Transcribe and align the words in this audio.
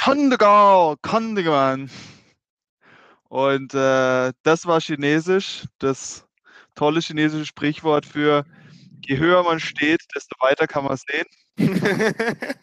Kandegao, 0.00 0.96
Kandegeman. 1.02 1.90
Und 3.28 3.74
äh, 3.74 4.32
das 4.42 4.66
war 4.66 4.80
Chinesisch, 4.80 5.64
das 5.78 6.26
tolle 6.74 7.00
chinesische 7.00 7.46
Sprichwort 7.46 8.06
für 8.06 8.44
je 9.06 9.18
höher 9.18 9.42
man 9.42 9.60
steht, 9.60 10.02
desto 10.14 10.36
weiter 10.40 10.66
kann 10.66 10.84
man 10.84 10.96
sehen. 10.96 11.26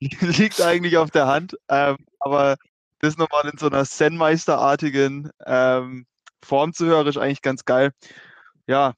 Liegt 0.00 0.60
eigentlich 0.60 0.96
auf 0.96 1.10
der 1.10 1.26
Hand, 1.26 1.56
ähm, 1.68 1.96
aber 2.18 2.56
das 2.98 3.16
nochmal 3.16 3.48
in 3.50 3.58
so 3.58 3.66
einer 3.66 3.84
Zen-Meisterartigen 3.84 5.30
ähm, 5.46 6.06
Form 6.42 6.72
zu 6.72 6.86
hören, 6.86 7.06
ist 7.06 7.18
eigentlich 7.18 7.42
ganz 7.42 7.64
geil. 7.64 7.92
Ja, 8.66 8.94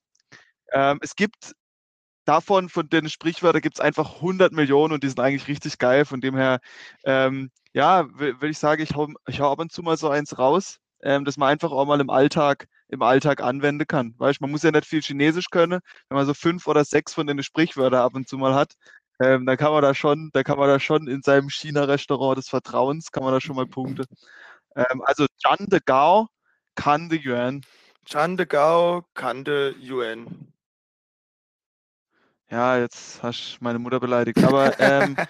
ähm, 0.72 0.98
es 1.02 1.14
gibt 1.16 1.54
davon, 2.24 2.68
von 2.68 2.88
den 2.88 3.08
Sprichwörtern 3.08 3.62
gibt 3.62 3.76
es 3.76 3.80
einfach 3.80 4.16
100 4.16 4.52
Millionen 4.52 4.92
und 4.94 5.02
die 5.02 5.08
sind 5.08 5.20
eigentlich 5.20 5.48
richtig 5.48 5.78
geil. 5.78 6.04
Von 6.04 6.20
dem 6.20 6.36
her, 6.36 6.60
ähm, 7.04 7.50
ja, 7.72 8.06
würde 8.18 8.48
ich 8.48 8.58
sagen, 8.58 8.82
ich 8.82 8.94
hau, 8.94 9.08
ich 9.28 9.40
hau 9.40 9.52
ab 9.52 9.60
und 9.60 9.72
zu 9.72 9.82
mal 9.82 9.96
so 9.96 10.08
eins 10.08 10.38
raus, 10.38 10.78
ähm, 11.02 11.24
dass 11.24 11.36
man 11.36 11.50
einfach 11.50 11.72
auch 11.72 11.86
mal 11.86 12.00
im 12.00 12.10
Alltag, 12.10 12.66
im 12.88 13.02
Alltag 13.02 13.42
anwenden 13.42 13.86
kann. 13.86 14.14
Weißt 14.18 14.40
man 14.40 14.50
muss 14.50 14.62
ja 14.62 14.70
nicht 14.70 14.86
viel 14.86 15.02
Chinesisch 15.02 15.50
können. 15.50 15.80
Wenn 16.08 16.16
man 16.16 16.26
so 16.26 16.34
fünf 16.34 16.66
oder 16.66 16.84
sechs 16.84 17.14
von 17.14 17.26
den 17.26 17.42
Sprichwörtern 17.42 18.00
ab 18.00 18.14
und 18.14 18.28
zu 18.28 18.38
mal 18.38 18.54
hat, 18.54 18.74
ähm, 19.20 19.46
dann 19.46 19.56
kann 19.56 19.72
man 19.72 19.82
da 19.82 19.94
schon, 19.94 20.30
da 20.32 20.42
kann 20.42 20.58
man 20.58 20.68
da 20.68 20.80
schon 20.80 21.06
in 21.08 21.22
seinem 21.22 21.48
China-Restaurant 21.48 22.38
des 22.38 22.48
Vertrauens, 22.48 23.12
kann 23.12 23.22
man 23.22 23.32
da 23.32 23.40
schon 23.40 23.56
mal 23.56 23.66
Punkte. 23.66 24.04
Ähm, 24.76 25.02
also 25.04 25.26
Zhan 25.38 25.66
de 25.68 25.80
Gao, 25.84 26.28
Kan 26.74 27.08
de 27.08 27.18
Yuan. 27.18 27.62
Chan 28.06 28.36
de 28.36 28.46
Gao, 28.46 29.04
Kan 29.14 29.44
de 29.44 29.74
Yuan. 29.80 30.53
Ja, 32.54 32.78
jetzt 32.78 33.20
hast 33.20 33.56
du 33.58 33.64
meine 33.64 33.80
Mutter 33.80 33.98
beleidigt. 33.98 34.38
Aber 34.44 34.78
ähm, 34.78 35.16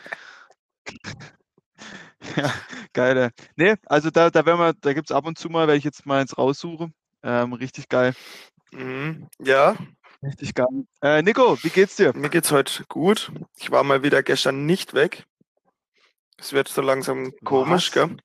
ja, 2.36 2.52
geil. 2.92 3.30
Nee, 3.56 3.76
also 3.86 4.10
da, 4.10 4.28
da 4.28 4.44
werden 4.44 4.58
wir, 4.58 4.74
da 4.74 4.92
gibt 4.92 5.08
es 5.08 5.16
ab 5.16 5.24
und 5.24 5.38
zu 5.38 5.48
mal, 5.48 5.66
wenn 5.66 5.78
ich 5.78 5.84
jetzt 5.84 6.04
mal 6.04 6.20
eins 6.20 6.36
raussuche. 6.36 6.90
Ähm, 7.22 7.54
richtig 7.54 7.88
geil. 7.88 8.12
Mhm. 8.72 9.28
Ja, 9.38 9.74
Richtig 10.22 10.54
geil. 10.54 10.66
Äh, 11.00 11.22
Nico, 11.22 11.56
wie 11.62 11.70
geht's 11.70 11.96
dir? 11.96 12.14
mir 12.14 12.28
geht's 12.28 12.52
heute 12.52 12.84
gut. 12.88 13.32
Ich 13.56 13.70
war 13.70 13.84
mal 13.84 14.02
wieder 14.02 14.22
gestern 14.22 14.66
nicht 14.66 14.92
weg. 14.92 15.24
Es 16.36 16.52
wird 16.52 16.68
so 16.68 16.82
langsam 16.82 17.32
komisch, 17.42 17.90
Was? 17.96 18.08
gell? 18.08 18.16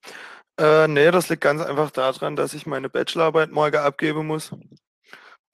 Äh, 0.58 0.90
nee, 0.90 1.10
das 1.10 1.30
liegt 1.30 1.42
ganz 1.42 1.62
einfach 1.62 1.92
daran, 1.92 2.36
dass 2.36 2.54
ich 2.54 2.66
meine 2.66 2.90
Bachelorarbeit 2.90 3.52
morgen 3.52 3.78
abgeben 3.78 4.28
muss 4.28 4.52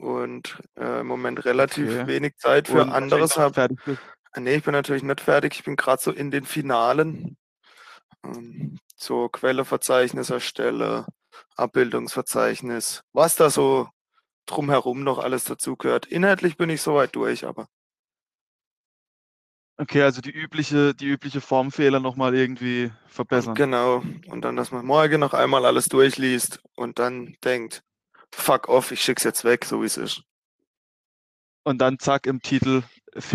und 0.05 0.59
äh, 0.77 1.01
im 1.01 1.07
Moment 1.07 1.43
relativ 1.45 1.89
Okay. 1.89 2.07
wenig 2.07 2.37
Zeit 2.37 2.67
für 2.67 2.83
Und 2.83 2.91
anderes 2.93 3.37
habe. 3.37 3.67
Nee, 4.37 4.55
ich 4.55 4.63
bin 4.63 4.73
natürlich 4.73 5.03
nicht 5.03 5.21
fertig. 5.21 5.55
Ich 5.55 5.63
bin 5.63 5.75
gerade 5.75 6.01
so 6.01 6.11
in 6.11 6.29
den 6.29 6.45
Finalen. 6.45 7.37
Ähm, 8.23 8.77
so 8.95 9.29
Quelleverzeichnis 9.29 10.29
erstelle, 10.29 11.05
Abbildungsverzeichnis, 11.57 13.03
was 13.13 13.35
da 13.35 13.49
so 13.49 13.89
drumherum 14.45 15.03
noch 15.03 15.19
alles 15.19 15.45
dazugehört. 15.45 16.05
Inhaltlich 16.05 16.57
bin 16.57 16.69
ich 16.69 16.81
soweit 16.81 17.15
durch, 17.15 17.45
aber 17.45 17.67
Okay, 19.77 20.03
also 20.03 20.21
die 20.21 20.31
übliche, 20.31 20.93
die 20.95 21.07
übliche 21.07 21.41
Formfehler 21.41 21.99
nochmal 21.99 22.33
irgendwie 22.33 22.91
verbessern. 23.07 23.55
genau. 23.55 24.03
Und 24.27 24.41
dann, 24.43 24.55
dass 24.55 24.71
man 24.71 24.85
morgen 24.85 25.19
noch 25.19 25.33
einmal 25.33 25.65
alles 25.65 25.87
durchliest 25.87 26.61
und 26.75 26.99
dann 26.99 27.35
denkt, 27.43 27.83
fuck 28.35 28.67
off, 28.69 28.91
ich 28.91 29.01
schick's 29.01 29.23
jetzt 29.23 29.43
weg, 29.43 29.65
so 29.65 29.81
wie 29.81 29.85
es 29.85 29.97
ist. 29.97 30.21
Und 31.63 31.79
dann 31.79 31.97
zack 31.99 32.27
im 32.27 32.41
Titel 32.41 32.83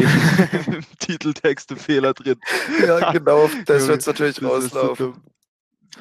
im 0.66 0.84
Titeltext 0.98 1.70
ein 1.72 1.78
Fehler 1.78 2.12
drin. 2.14 2.38
Ja, 2.86 3.12
genau, 3.12 3.48
das 3.64 3.88
wird's 3.88 4.06
natürlich 4.06 4.36
das 4.36 4.64
ist 4.64 4.72
so 4.72 4.78
rauslaufen. 4.80 5.14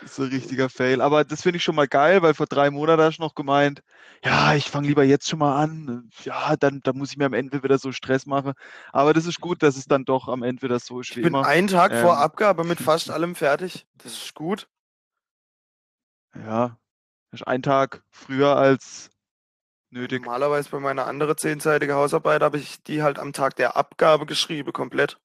ist 0.04 0.16
so 0.16 0.24
ein 0.24 0.30
richtiger 0.30 0.70
Fail. 0.70 1.02
Aber 1.02 1.24
das 1.24 1.42
finde 1.44 1.58
ich 1.58 1.64
schon 1.64 1.76
mal 1.76 1.88
geil, 1.88 2.22
weil 2.22 2.34
vor 2.34 2.46
drei 2.46 2.70
Monaten 2.72 3.02
hast 3.02 3.18
du 3.18 3.24
noch 3.24 3.36
gemeint, 3.36 3.82
ja, 4.24 4.54
ich 4.54 4.70
fange 4.70 4.88
lieber 4.88 5.04
jetzt 5.06 5.30
schon 5.30 5.40
mal 5.40 5.64
an. 5.64 6.10
Ja, 6.24 6.58
dann, 6.58 6.82
dann 6.84 6.98
muss 6.98 7.12
ich 7.12 7.18
mir 7.18 7.26
am 7.26 7.34
Ende 7.34 7.64
wieder 7.64 7.78
so 7.80 7.94
Stress 7.94 8.26
machen. 8.26 8.52
Aber 8.92 9.14
das 9.14 9.26
ist 9.26 9.40
gut, 9.40 9.64
dass 9.64 9.78
es 9.78 9.86
dann 9.86 10.04
doch 10.04 10.28
am 10.28 10.44
Ende 10.44 10.62
wieder 10.62 10.80
so 10.80 11.00
ist 11.00 11.12
Ich 11.12 11.18
wie 11.18 11.22
bin 11.22 11.34
immer. 11.34 11.46
einen 11.48 11.68
Tag 11.68 11.94
vor 11.96 12.14
Ähm, 12.16 12.20
Abgabe 12.20 12.66
mit 12.66 12.80
fast 12.82 13.10
allem 13.10 13.34
fertig. 13.34 13.88
Das 13.98 14.12
ist 14.12 14.36
gut. 14.36 14.68
Ja, 16.36 16.78
das 17.32 17.42
ist 17.42 17.48
ein 17.48 17.62
Tag 17.62 18.04
früher 18.10 18.56
als 18.56 19.10
nötig. 19.92 20.24
Normalerweise 20.24 20.70
bei 20.70 20.80
meiner 20.80 21.06
anderen 21.08 21.38
zehnseitige 21.38 21.96
Hausarbeit 21.96 22.42
habe 22.42 22.58
ich 22.58 22.82
die 22.84 23.02
halt 23.04 23.20
am 23.20 23.34
Tag 23.34 23.56
der 23.56 23.76
Abgabe 23.78 24.26
geschrieben, 24.26 24.72
komplett. 24.74 25.20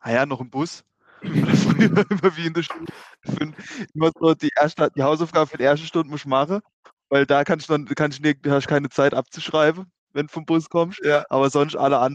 Ah 0.00 0.12
ja, 0.12 0.26
noch 0.26 0.40
im 0.40 0.50
Bus. 0.50 0.84
Oder 1.22 1.30
früher 1.56 2.06
immer 2.10 2.36
wie 2.36 2.46
in 2.46 2.54
der. 2.54 2.62
Fün- 2.62 3.54
Immer 3.94 4.10
so 4.18 4.34
die, 4.34 4.50
erste, 4.54 4.90
die 4.94 5.02
Hausaufgabe 5.02 5.48
für 5.50 5.56
die 5.58 5.64
erste 5.64 5.86
Stunde 5.86 6.08
musst 6.08 6.24
du 6.24 6.28
machen, 6.28 6.60
weil 7.08 7.26
da 7.26 7.42
kannst 7.44 7.68
du 7.68 7.72
dann 7.72 7.86
kannst 7.86 8.20
du 8.24 8.34
hast 8.50 8.68
keine 8.68 8.88
Zeit 8.88 9.14
abzuschreiben, 9.14 9.90
wenn 10.12 10.26
du 10.26 10.32
vom 10.32 10.44
Bus 10.44 10.68
kommst. 10.70 11.00
Ja. 11.04 11.24
Aber 11.28 11.50
sonst 11.50 11.74
alle, 11.76 11.98
an, 11.98 12.14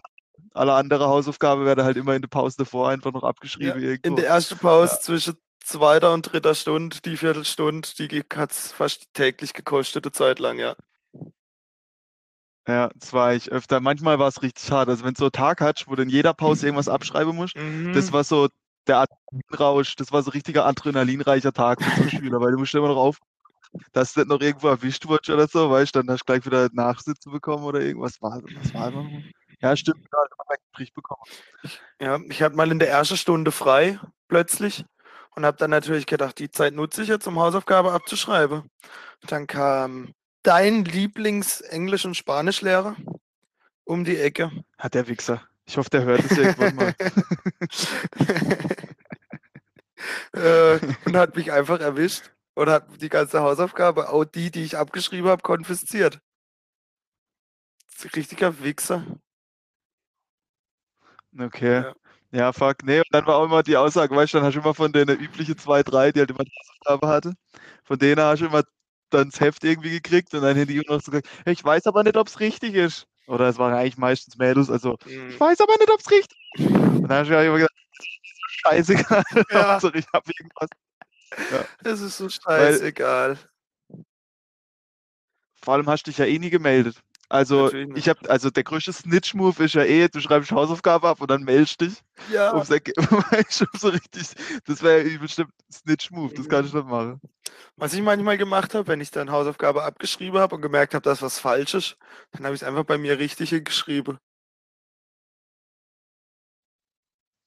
alle 0.53 0.73
andere 0.73 1.07
Hausaufgabe 1.07 1.65
werden 1.65 1.83
halt 1.83 1.97
immer 1.97 2.15
in 2.15 2.21
der 2.21 2.29
Pause 2.29 2.55
davor 2.59 2.89
einfach 2.89 3.11
noch 3.11 3.23
abgeschrieben. 3.23 3.81
In 3.81 3.89
irgendwo. 3.89 4.15
der 4.15 4.27
ersten 4.27 4.57
Pause 4.57 4.93
Ja. 4.95 4.99
zwischen 5.01 5.37
zweiter 5.63 6.13
und 6.13 6.23
dritter 6.31 6.55
Stunde, 6.55 6.97
die 7.03 7.17
Viertelstunde, 7.17 7.87
die 7.97 8.23
hat 8.35 8.51
es 8.51 8.71
fast 8.71 9.13
täglich 9.13 9.53
gekostet, 9.53 10.05
eine 10.05 10.11
Zeit 10.11 10.39
lang, 10.39 10.59
ja. 10.59 10.75
Ja, 12.67 12.89
das 12.95 13.11
war 13.13 13.33
ich 13.33 13.51
öfter. 13.51 13.79
Manchmal 13.79 14.19
war 14.19 14.27
es 14.27 14.41
richtig 14.41 14.71
hart. 14.71 14.87
Also 14.89 15.03
wenn 15.03 15.13
du 15.13 15.19
so 15.19 15.25
einen 15.25 15.31
Tag 15.31 15.61
hattest, 15.61 15.87
wo 15.87 15.95
du 15.95 16.03
in 16.03 16.09
jeder 16.09 16.33
Pause 16.33 16.67
irgendwas 16.67 16.87
abschreiben 16.87 17.35
musst, 17.35 17.55
das 17.91 18.09
Mhm. 18.09 18.13
war 18.13 18.23
so 18.23 18.49
der 18.87 18.99
Adrenalinrausch, 18.99 19.95
das 19.95 20.11
war 20.11 20.21
so 20.23 20.29
ein 20.29 20.33
richtiger 20.33 20.65
adrenalinreicher 20.65 21.53
Tag 21.53 21.81
für 21.81 21.91
so 21.91 22.07
Schüler, 22.07 22.39
weil 22.39 22.51
du 22.51 22.59
musst 22.59 22.73
immer 22.75 22.87
noch 22.87 22.97
auf, 22.97 23.17
dass 23.93 24.13
du 24.13 24.21
nicht 24.21 24.29
noch 24.29 24.41
irgendwo 24.41 24.67
erwischt 24.69 25.07
wurdest 25.07 25.29
oder 25.31 25.47
so, 25.47 25.71
weißt 25.71 25.95
du, 25.95 25.99
dann 26.01 26.11
hast 26.11 26.21
du 26.21 26.25
gleich 26.25 26.45
wieder 26.45 26.69
Nachsitzen 26.73 27.31
bekommen 27.31 27.63
oder 27.65 27.81
irgendwas. 27.81 28.21
War, 28.21 28.41
was 28.53 28.73
war 28.73 28.91
das 28.91 29.03
nochmal? 29.03 29.23
Ja, 29.61 29.75
stimmt, 29.75 30.05
da 30.11 30.17
einen 30.19 30.57
Strich 30.73 30.93
bekommen. 30.93 31.23
Ja, 31.99 32.19
ich 32.29 32.41
hatte 32.41 32.55
mal 32.55 32.71
in 32.71 32.79
der 32.79 32.89
ersten 32.89 33.17
Stunde 33.17 33.51
frei, 33.51 33.99
plötzlich, 34.27 34.85
und 35.35 35.45
habe 35.45 35.57
dann 35.57 35.69
natürlich 35.69 36.05
gedacht, 36.05 36.39
die 36.39 36.51
Zeit 36.51 36.73
nutze 36.73 37.03
ich 37.03 37.09
jetzt, 37.09 37.27
um 37.27 37.39
Hausaufgabe 37.39 37.91
abzuschreiben. 37.91 38.69
Dann 39.27 39.47
kam 39.47 40.13
dein 40.43 40.85
Lieblings-Englisch- 40.85 42.05
und 42.05 42.15
Spanischlehrer 42.15 42.95
um 43.83 44.03
die 44.03 44.17
Ecke. 44.17 44.51
Hat 44.77 44.93
der 44.93 45.07
Wichser. 45.07 45.41
Ich 45.65 45.77
hoffe, 45.77 45.89
der 45.89 46.03
hört 46.03 46.23
es 46.23 46.37
irgendwann 46.37 46.75
mal. 46.75 46.95
äh, 50.33 50.79
und 51.05 51.15
hat 51.15 51.35
mich 51.35 51.51
einfach 51.51 51.79
erwischt 51.79 52.31
und 52.55 52.69
hat 52.69 53.01
die 53.01 53.09
ganze 53.09 53.41
Hausaufgabe, 53.41 54.09
auch 54.09 54.25
die, 54.25 54.51
die 54.51 54.63
ich 54.63 54.77
abgeschrieben 54.77 55.29
habe, 55.29 55.41
konfisziert. 55.41 56.19
Richtiger 58.15 58.63
Wichser. 58.63 59.05
Okay. 61.37 61.83
Ja. 61.83 61.95
Ja, 62.33 62.53
fuck. 62.53 62.83
Nee, 62.83 62.99
und 62.99 63.05
dann 63.11 63.25
war 63.25 63.35
auch 63.37 63.45
immer 63.45 63.61
die 63.61 63.75
Aussage, 63.75 64.15
weißt 64.15 64.33
du, 64.33 64.37
dann 64.37 64.45
hast 64.47 64.53
du 64.55 64.59
immer 64.61 64.73
von 64.73 64.91
den 64.93 65.09
üblichen 65.09 65.57
zwei, 65.57 65.83
drei, 65.83 66.11
die 66.13 66.19
halt 66.19 66.29
immer 66.31 66.43
die 66.45 66.51
Hausaufgabe 66.59 67.07
hatte, 67.07 67.33
von 67.83 67.99
denen 67.99 68.21
hast 68.21 68.39
du 68.41 68.45
immer 68.45 68.63
dann 69.09 69.29
das 69.29 69.41
Heft 69.41 69.63
irgendwie 69.65 69.89
gekriegt 69.91 70.33
und 70.33 70.41
dann 70.41 70.55
hätte 70.55 70.71
ich 70.71 70.77
immer 70.77 70.95
noch 70.95 71.01
so 71.03 71.11
gesagt, 71.11 71.27
"Ja, 71.45 71.51
ich 71.51 71.61
weiß 71.63 71.87
aber 71.87 72.03
nicht, 72.03 72.15
ob 72.15 72.27
es 72.27 72.39
richtig 72.39 72.73
ist. 72.75 73.05
Oder 73.27 73.49
es 73.49 73.57
waren 73.57 73.73
eigentlich 73.73 73.97
meistens 73.97 74.37
Mädels, 74.37 74.69
also 74.69 74.97
Mhm. 75.05 75.29
ich 75.29 75.39
weiß 75.39 75.59
aber 75.59 75.73
nicht, 75.77 75.91
ob 75.91 75.99
es 75.99 76.09
richtig 76.09 76.37
ist. 76.57 76.65
Und 76.69 77.03
dann 77.09 77.19
hast 77.19 77.27
du 77.27 77.33
ja 77.33 77.43
immer 77.43 77.55
gesagt, 77.57 77.73
scheißegal, 78.47 79.23
Ja. 79.51 79.73
Hauptsache 79.73 79.97
ich 79.97 80.05
habe 80.13 80.31
irgendwas. 80.39 80.69
Es 81.83 82.01
ist 82.01 82.17
so 82.17 82.29
scheißegal. 82.29 83.37
Vor 85.63 85.73
allem 85.75 85.87
hast 85.89 86.07
du 86.07 86.11
dich 86.11 86.17
ja 86.17 86.25
eh 86.25 86.39
nie 86.39 86.49
gemeldet. 86.49 87.01
Also 87.31 87.71
ich 87.71 88.09
habe, 88.09 88.29
also 88.29 88.49
der 88.49 88.65
größte 88.65 88.91
Snitch-Move 88.91 89.63
ist 89.63 89.73
ja 89.73 89.83
eh, 89.83 90.09
du 90.09 90.19
schreibst 90.19 90.51
Hausaufgabe 90.51 91.07
ab 91.07 91.21
und 91.21 91.31
dann 91.31 91.43
meldest 91.43 91.79
dich. 91.79 92.03
Ja, 92.29 92.51
du, 92.59 92.63
so 92.65 93.87
richtig, 93.87 94.27
das 94.65 94.83
wäre 94.83 95.07
ja 95.07 95.17
bestimmt 95.17 95.53
Snitch-Move, 95.71 96.33
das 96.33 96.49
kann 96.49 96.65
ich 96.65 96.73
nicht 96.73 96.85
machen. 96.85 97.21
was 97.77 97.93
ich 97.93 98.01
manchmal 98.01 98.37
gemacht 98.37 98.75
habe, 98.75 98.85
wenn 98.87 98.99
ich 98.99 99.11
dann 99.11 99.31
Hausaufgabe 99.31 99.83
abgeschrieben 99.83 100.41
habe 100.41 100.55
und 100.55 100.61
gemerkt 100.61 100.93
habe, 100.93 101.03
dass 101.03 101.21
was 101.21 101.39
falsch 101.39 101.73
ist, 101.73 101.97
dann 102.33 102.43
habe 102.43 102.53
ich 102.53 102.63
es 102.63 102.67
einfach 102.67 102.83
bei 102.83 102.97
mir 102.97 103.17
richtig 103.17 103.51
hingeschrieben. 103.51 104.19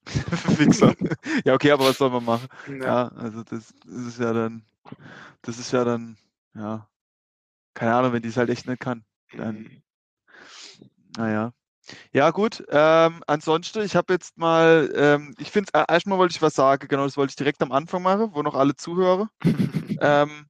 Wichser. 0.59 0.95
ja, 1.45 1.53
okay, 1.53 1.73
aber 1.73 1.85
was 1.85 1.99
soll 1.99 2.09
man 2.09 2.25
machen? 2.25 2.49
Ja. 2.69 2.85
Ja, 2.85 3.09
also 3.17 3.43
das, 3.43 3.75
das 3.85 4.01
ist 4.07 4.19
ja 4.19 4.33
dann, 4.33 4.65
das 5.43 5.59
ist 5.59 5.73
ja 5.73 5.85
dann, 5.85 6.17
ja, 6.55 6.89
keine 7.75 7.95
Ahnung, 7.95 8.15
wenn 8.15 8.23
die 8.23 8.31
es 8.31 8.39
halt 8.39 8.49
echt 8.49 8.67
nicht 8.67 8.81
kann. 8.81 9.05
Dann, 9.37 9.83
naja. 11.17 11.53
Ja, 12.13 12.31
gut. 12.31 12.65
Ähm, 12.71 13.23
ansonsten, 13.27 13.83
ich 13.83 13.95
habe 13.95 14.15
jetzt 14.15 14.39
mal, 14.39 14.91
ähm, 14.95 15.35
ich 15.39 15.51
finde, 15.51 15.71
äh, 15.75 15.85
erstmal 15.89 16.19
wollte 16.19 16.35
ich 16.35 16.43
was 16.43 16.55
sagen, 16.55 16.89
genau, 16.89 17.05
das 17.05 17.17
wollte 17.17 17.33
ich 17.33 17.37
direkt 17.37 17.63
am 17.63 17.73
Anfang 17.73 18.03
machen, 18.03 18.31
wo 18.33 18.43
noch 18.43 18.55
alle 18.55 18.75
zuhören. 18.77 19.29
Ähm, 20.01 20.47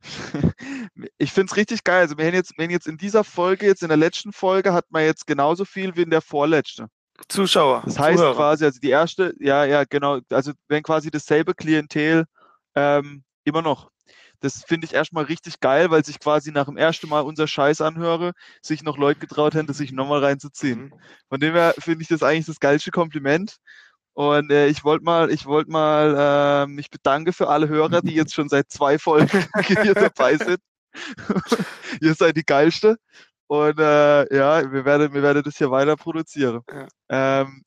ich 1.18 1.30
finde 1.30 1.50
es 1.50 1.56
richtig 1.56 1.84
geil. 1.84 2.00
Also, 2.00 2.16
wir 2.16 2.26
haben 2.26 2.34
jetzt, 2.34 2.56
wir 2.56 2.64
haben 2.64 2.70
jetzt 2.70 2.86
in 2.86 2.96
dieser 2.96 3.22
Folge, 3.22 3.66
jetzt 3.66 3.82
in 3.82 3.88
der 3.88 3.98
letzten 3.98 4.32
Folge, 4.32 4.72
hat 4.72 4.86
man 4.88 5.02
jetzt 5.04 5.26
genauso 5.26 5.64
viel 5.64 5.94
wie 5.94 6.02
in 6.02 6.10
der 6.10 6.22
vorletzten. 6.22 6.86
Zuschauer. 7.28 7.82
Das 7.84 7.98
heißt 7.98 8.18
Zuhörer. 8.18 8.34
quasi, 8.34 8.64
also 8.64 8.80
die 8.80 8.90
erste, 8.90 9.34
ja, 9.38 9.64
ja, 9.64 9.84
genau, 9.84 10.20
also 10.30 10.52
wenn 10.68 10.82
quasi 10.82 11.10
dasselbe 11.10 11.54
Klientel 11.54 12.24
ähm, 12.74 13.24
immer 13.44 13.62
noch. 13.62 13.90
Das 14.40 14.64
finde 14.64 14.86
ich 14.86 14.94
erstmal 14.94 15.24
richtig 15.24 15.60
geil, 15.60 15.90
weil 15.90 16.04
sich 16.04 16.18
quasi 16.18 16.52
nach 16.52 16.66
dem 16.66 16.76
ersten 16.76 17.08
Mal 17.08 17.20
unser 17.20 17.46
Scheiß 17.46 17.80
anhöre, 17.80 18.32
sich 18.62 18.82
noch 18.82 18.98
Leute 18.98 19.20
getraut 19.20 19.54
hätten, 19.54 19.72
sich 19.72 19.92
nochmal 19.92 20.24
reinzuziehen. 20.24 20.84
Mhm. 20.84 20.92
Von 21.28 21.40
dem 21.40 21.54
her 21.54 21.74
finde 21.78 22.02
ich 22.02 22.08
das 22.08 22.22
eigentlich 22.22 22.46
das 22.46 22.60
geilste 22.60 22.90
Kompliment. 22.90 23.56
Und 24.14 24.50
äh, 24.50 24.68
ich 24.68 24.82
wollte 24.82 25.04
mal, 25.04 25.30
ich 25.30 25.44
wollte 25.44 25.70
mal 25.70 26.64
äh, 26.64 26.66
mich 26.66 26.90
bedanken 26.90 27.34
für 27.34 27.48
alle 27.48 27.68
Hörer, 27.68 28.00
die 28.00 28.14
jetzt 28.14 28.34
schon 28.34 28.48
seit 28.48 28.70
zwei 28.70 28.98
Folgen 28.98 29.28
hier 29.82 29.94
dabei 29.94 30.36
sind. 30.36 30.58
Ihr 32.00 32.14
seid 32.14 32.36
die 32.36 32.44
geilste. 32.44 32.96
Und 33.46 33.78
äh, 33.78 34.34
ja, 34.34 34.72
wir 34.72 34.84
werden, 34.84 35.12
wir 35.12 35.22
werden 35.22 35.42
das 35.42 35.58
hier 35.58 35.70
weiter 35.70 35.96
produzieren. 35.96 36.62
Ja. 36.70 36.88
Ähm, 37.42 37.62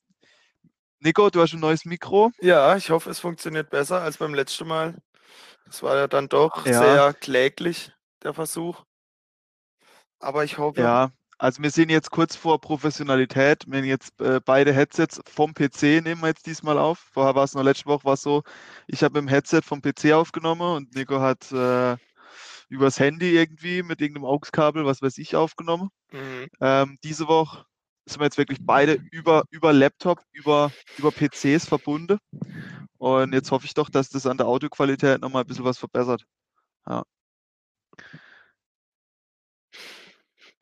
Nico, 1.01 1.30
du 1.30 1.42
hast 1.42 1.54
ein 1.54 1.62
neues 1.62 1.86
Mikro. 1.86 2.31
Ja, 2.42 2.75
ich 2.75 2.89
hoffe, 2.89 3.10
es 3.10 3.19
funktioniert 3.19 3.69
besser 3.69 4.01
als 4.01 4.18
beim 4.18 4.33
letzten 4.33 4.68
Mal. 4.68 4.95
Das 5.66 5.84
war 5.84 5.96
ja 5.96 6.08
dann 6.08 6.30
doch 6.30 6.66
Ja. 6.66 6.80
sehr 6.80 7.14
kläglich, 7.14 7.92
der 8.24 8.34
Versuch. 8.34 8.84
Aber 10.20 10.44
ich 10.44 10.58
hoffe, 10.58 10.81
Ja, 10.81 11.12
also 11.38 11.64
wir 11.64 11.72
sind 11.72 11.90
jetzt 11.90 12.12
kurz 12.12 12.36
vor 12.36 12.60
Professionalität. 12.60 13.64
Wir 13.68 13.80
haben 13.80 13.86
jetzt 13.86 14.20
äh, 14.20 14.42
beide 14.44 14.74
Headsets 14.74 15.22
vom 15.26 15.54
PC 15.54 16.02
nehmen 16.04 16.22
wir 16.22 16.28
jetzt 16.28 16.46
diesmal 16.46 16.78
auf. 16.78 17.00
Vorher 17.14 17.36
war 17.36 17.46
es 17.46 17.54
noch 17.54 17.64
letzte 17.64 17.86
Woche 17.86 18.04
war 18.04 18.16
es 18.16 18.22
so, 18.22 18.44
ich 18.88 19.04
habe 19.04 19.22
mit 19.22 19.30
dem 19.30 19.34
Headset 19.34 19.62
vom 19.64 19.81
PC 19.81 20.12
aufgenommen 20.14 20.62
und 20.76 20.96
Nico 20.96 21.22
hat 21.22 21.50
äh, 21.54 21.96
übers 22.68 23.00
Handy 23.00 23.36
irgendwie 23.36 23.84
mit 23.84 24.02
irgendeinem 24.02 24.25
AUX-Kabel, 24.25 24.86
was 24.86 25.02
weiß 25.02 25.18
ich, 25.18 25.36
aufgenommen. 25.36 25.90
Mhm. 26.12 26.48
Ähm, 26.60 26.98
diese 27.04 27.28
Woche 27.28 27.66
sind 28.06 28.20
wir 28.20 28.25
jetzt 28.25 28.38
wirklich 28.38 28.60
beide 28.62 29.00
über, 29.12 29.44
über 29.50 29.72
Laptop, 29.72 30.20
über, 30.34 30.72
über 30.98 31.12
PCs 31.12 31.68
verbunden. 31.68 32.18
Und 33.00 33.34
jetzt 33.34 33.50
hoffe 33.51 33.66
ich 33.66 33.74
doch, 33.74 33.90
dass 33.90 34.10
das 34.10 34.25
an 34.28 34.38
der 34.38 34.46
Audioqualität 34.48 35.22
nochmal 35.22 35.44
ein 35.44 35.48
bisschen 35.48 35.66
was 35.66 35.78
verbessert. 35.78 36.24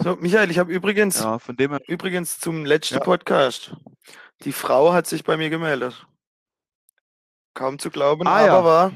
So, 0.01 0.15
Michael, 0.17 0.51
ich 0.51 0.59
habe 0.59 0.71
übrigens, 0.71 1.19
Ja, 1.19 1.39
von 1.39 1.55
dem 1.55 1.71
her. 1.71 1.81
übrigens 1.87 2.39
zum 2.39 2.65
letzten 2.65 2.95
Ja. 2.95 2.99
Podcast. 3.03 3.75
Die 4.43 4.51
Frau 4.51 4.93
hat 4.93 5.07
sich 5.07 5.23
bei 5.23 5.37
mir 5.37 5.49
gemeldet. 5.49 6.05
Kaum 7.55 7.79
zu 7.79 7.89
glauben, 7.89 8.27
Ah, 8.27 8.35
aber 8.37 8.45
ja. 8.45 8.63
war. 8.63 8.91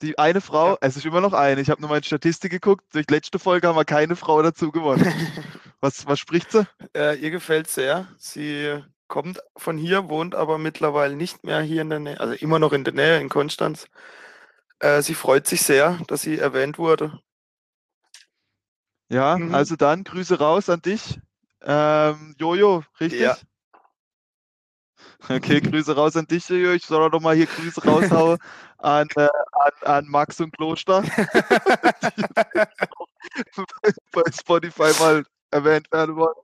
Die 0.00 0.18
eine 0.18 0.40
Frau, 0.40 0.70
Ja. 0.70 0.78
es 0.80 0.96
ist 0.96 1.04
immer 1.04 1.20
noch 1.20 1.34
eine. 1.34 1.60
Ich 1.60 1.68
habe 1.68 1.82
nur 1.82 1.94
in 1.94 2.02
Statistik 2.02 2.50
geguckt. 2.50 2.86
Durch 2.94 3.10
letzte 3.10 3.38
Folge 3.38 3.68
haben 3.68 3.76
wir 3.76 3.84
keine 3.84 4.16
Frau 4.16 4.40
dazu 4.42 4.70
gewonnen. 4.72 5.04
Was, 5.82 6.04
was 6.06 6.18
spricht 6.20 6.52
sie? 6.52 6.66
Äh, 6.94 7.16
ihr 7.20 7.30
gefällt 7.30 7.66
sehr. 7.70 8.06
Sie 8.18 8.82
kommt 9.10 9.42
von 9.56 9.76
hier, 9.76 10.08
wohnt 10.08 10.34
aber 10.34 10.56
mittlerweile 10.56 11.14
nicht 11.14 11.44
mehr 11.44 11.60
hier 11.60 11.82
in 11.82 11.90
der 11.90 11.98
Nähe, 11.98 12.18
also 12.18 12.32
immer 12.32 12.58
noch 12.58 12.72
in 12.72 12.84
der 12.84 12.94
Nähe 12.94 13.20
in 13.20 13.28
Konstanz. 13.28 13.86
Äh, 14.78 15.02
sie 15.02 15.14
freut 15.14 15.46
sich 15.46 15.60
sehr, 15.62 15.98
dass 16.06 16.22
sie 16.22 16.38
erwähnt 16.38 16.78
wurde. 16.78 17.20
Ja, 19.10 19.36
Mhm. 19.36 19.54
also 19.54 19.76
dann 19.76 20.04
Grüße 20.04 20.38
raus 20.38 20.70
an 20.70 20.80
dich. 20.80 21.20
Ähm, 21.62 22.34
Jojo, 22.38 22.84
richtig? 22.98 23.20
Ja. 23.20 23.36
Okay, 25.28 25.60
Grüße 25.60 25.94
raus 25.94 26.16
an 26.16 26.26
dich, 26.26 26.48
Jojo. 26.48 26.72
Ich 26.72 26.86
soll 26.86 27.10
doch 27.10 27.20
mal 27.20 27.36
hier 27.36 27.46
Grüße 27.46 27.84
raushauen 27.84 28.38
an, 28.78 29.06
äh, 29.16 29.28
an, 29.52 29.70
an 29.82 30.08
Max 30.08 30.40
und 30.40 30.56
Kloster, 30.56 31.02
bei 34.12 34.22
Spotify 34.32 34.92
mal 34.98 35.24
erwähnt 35.50 35.92
werden 35.92 36.16
wollen, 36.16 36.34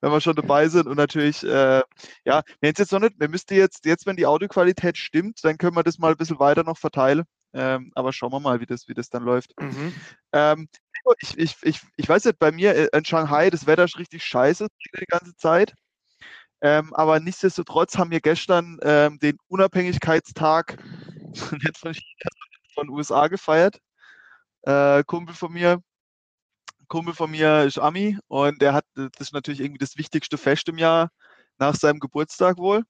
wenn 0.00 0.10
wir 0.10 0.20
schon 0.20 0.36
dabei 0.36 0.68
sind. 0.68 0.86
Und 0.86 0.96
natürlich, 0.96 1.42
äh, 1.44 1.82
ja, 2.24 2.42
wir 2.60 2.72
jetzt 2.76 2.92
noch 2.92 3.00
nicht, 3.00 3.18
wir 3.18 3.28
müssten 3.28 3.54
jetzt, 3.54 3.84
jetzt, 3.84 4.06
wenn 4.06 4.16
die 4.16 4.26
Audioqualität 4.26 4.98
stimmt, 4.98 5.40
dann 5.42 5.58
können 5.58 5.76
wir 5.76 5.82
das 5.82 5.98
mal 5.98 6.12
ein 6.12 6.16
bisschen 6.16 6.38
weiter 6.38 6.64
noch 6.64 6.78
verteilen. 6.78 7.24
Ähm, 7.52 7.90
aber 7.94 8.12
schauen 8.12 8.32
wir 8.32 8.40
mal, 8.40 8.60
wie 8.60 8.66
das, 8.66 8.88
wie 8.88 8.94
das 8.94 9.08
dann 9.08 9.22
läuft. 9.22 9.52
mhm. 9.60 9.94
Ähm, 10.32 10.68
ich, 11.20 11.38
ich, 11.38 11.56
ich, 11.62 11.80
ich 11.96 12.08
weiß 12.08 12.24
nicht, 12.24 12.38
bei 12.38 12.50
mir 12.50 12.74
äh, 12.74 12.88
in 12.92 13.04
Shanghai, 13.04 13.48
das 13.50 13.66
Wetter 13.66 13.84
ist 13.84 13.98
richtig 13.98 14.24
scheiße 14.24 14.66
die 15.00 15.06
ganze 15.06 15.36
Zeit. 15.36 15.72
Ähm, 16.62 16.92
aber 16.94 17.20
nichtsdestotrotz 17.20 17.96
haben 17.96 18.10
wir 18.10 18.20
gestern 18.20 18.78
ähm, 18.82 19.18
den 19.18 19.36
Unabhängigkeitstag 19.48 20.78
von, 21.78 21.94
von 22.74 22.88
USA 22.90 23.28
gefeiert. 23.28 23.78
Äh, 24.62 25.04
Kumpel 25.04 25.34
von 25.34 25.52
mir, 25.52 25.80
Kumpel 26.88 27.14
von 27.14 27.30
mir 27.30 27.62
ist 27.62 27.78
Ami 27.78 28.18
und 28.28 28.60
der 28.62 28.72
hat, 28.72 28.84
das 28.94 29.10
ist 29.18 29.32
natürlich 29.32 29.60
irgendwie 29.60 29.78
das 29.78 29.96
wichtigste 29.96 30.38
Fest 30.38 30.68
im 30.68 30.78
Jahr 30.78 31.10
nach 31.58 31.74
seinem 31.74 32.00
Geburtstag 32.00 32.58
wohl. 32.58 32.82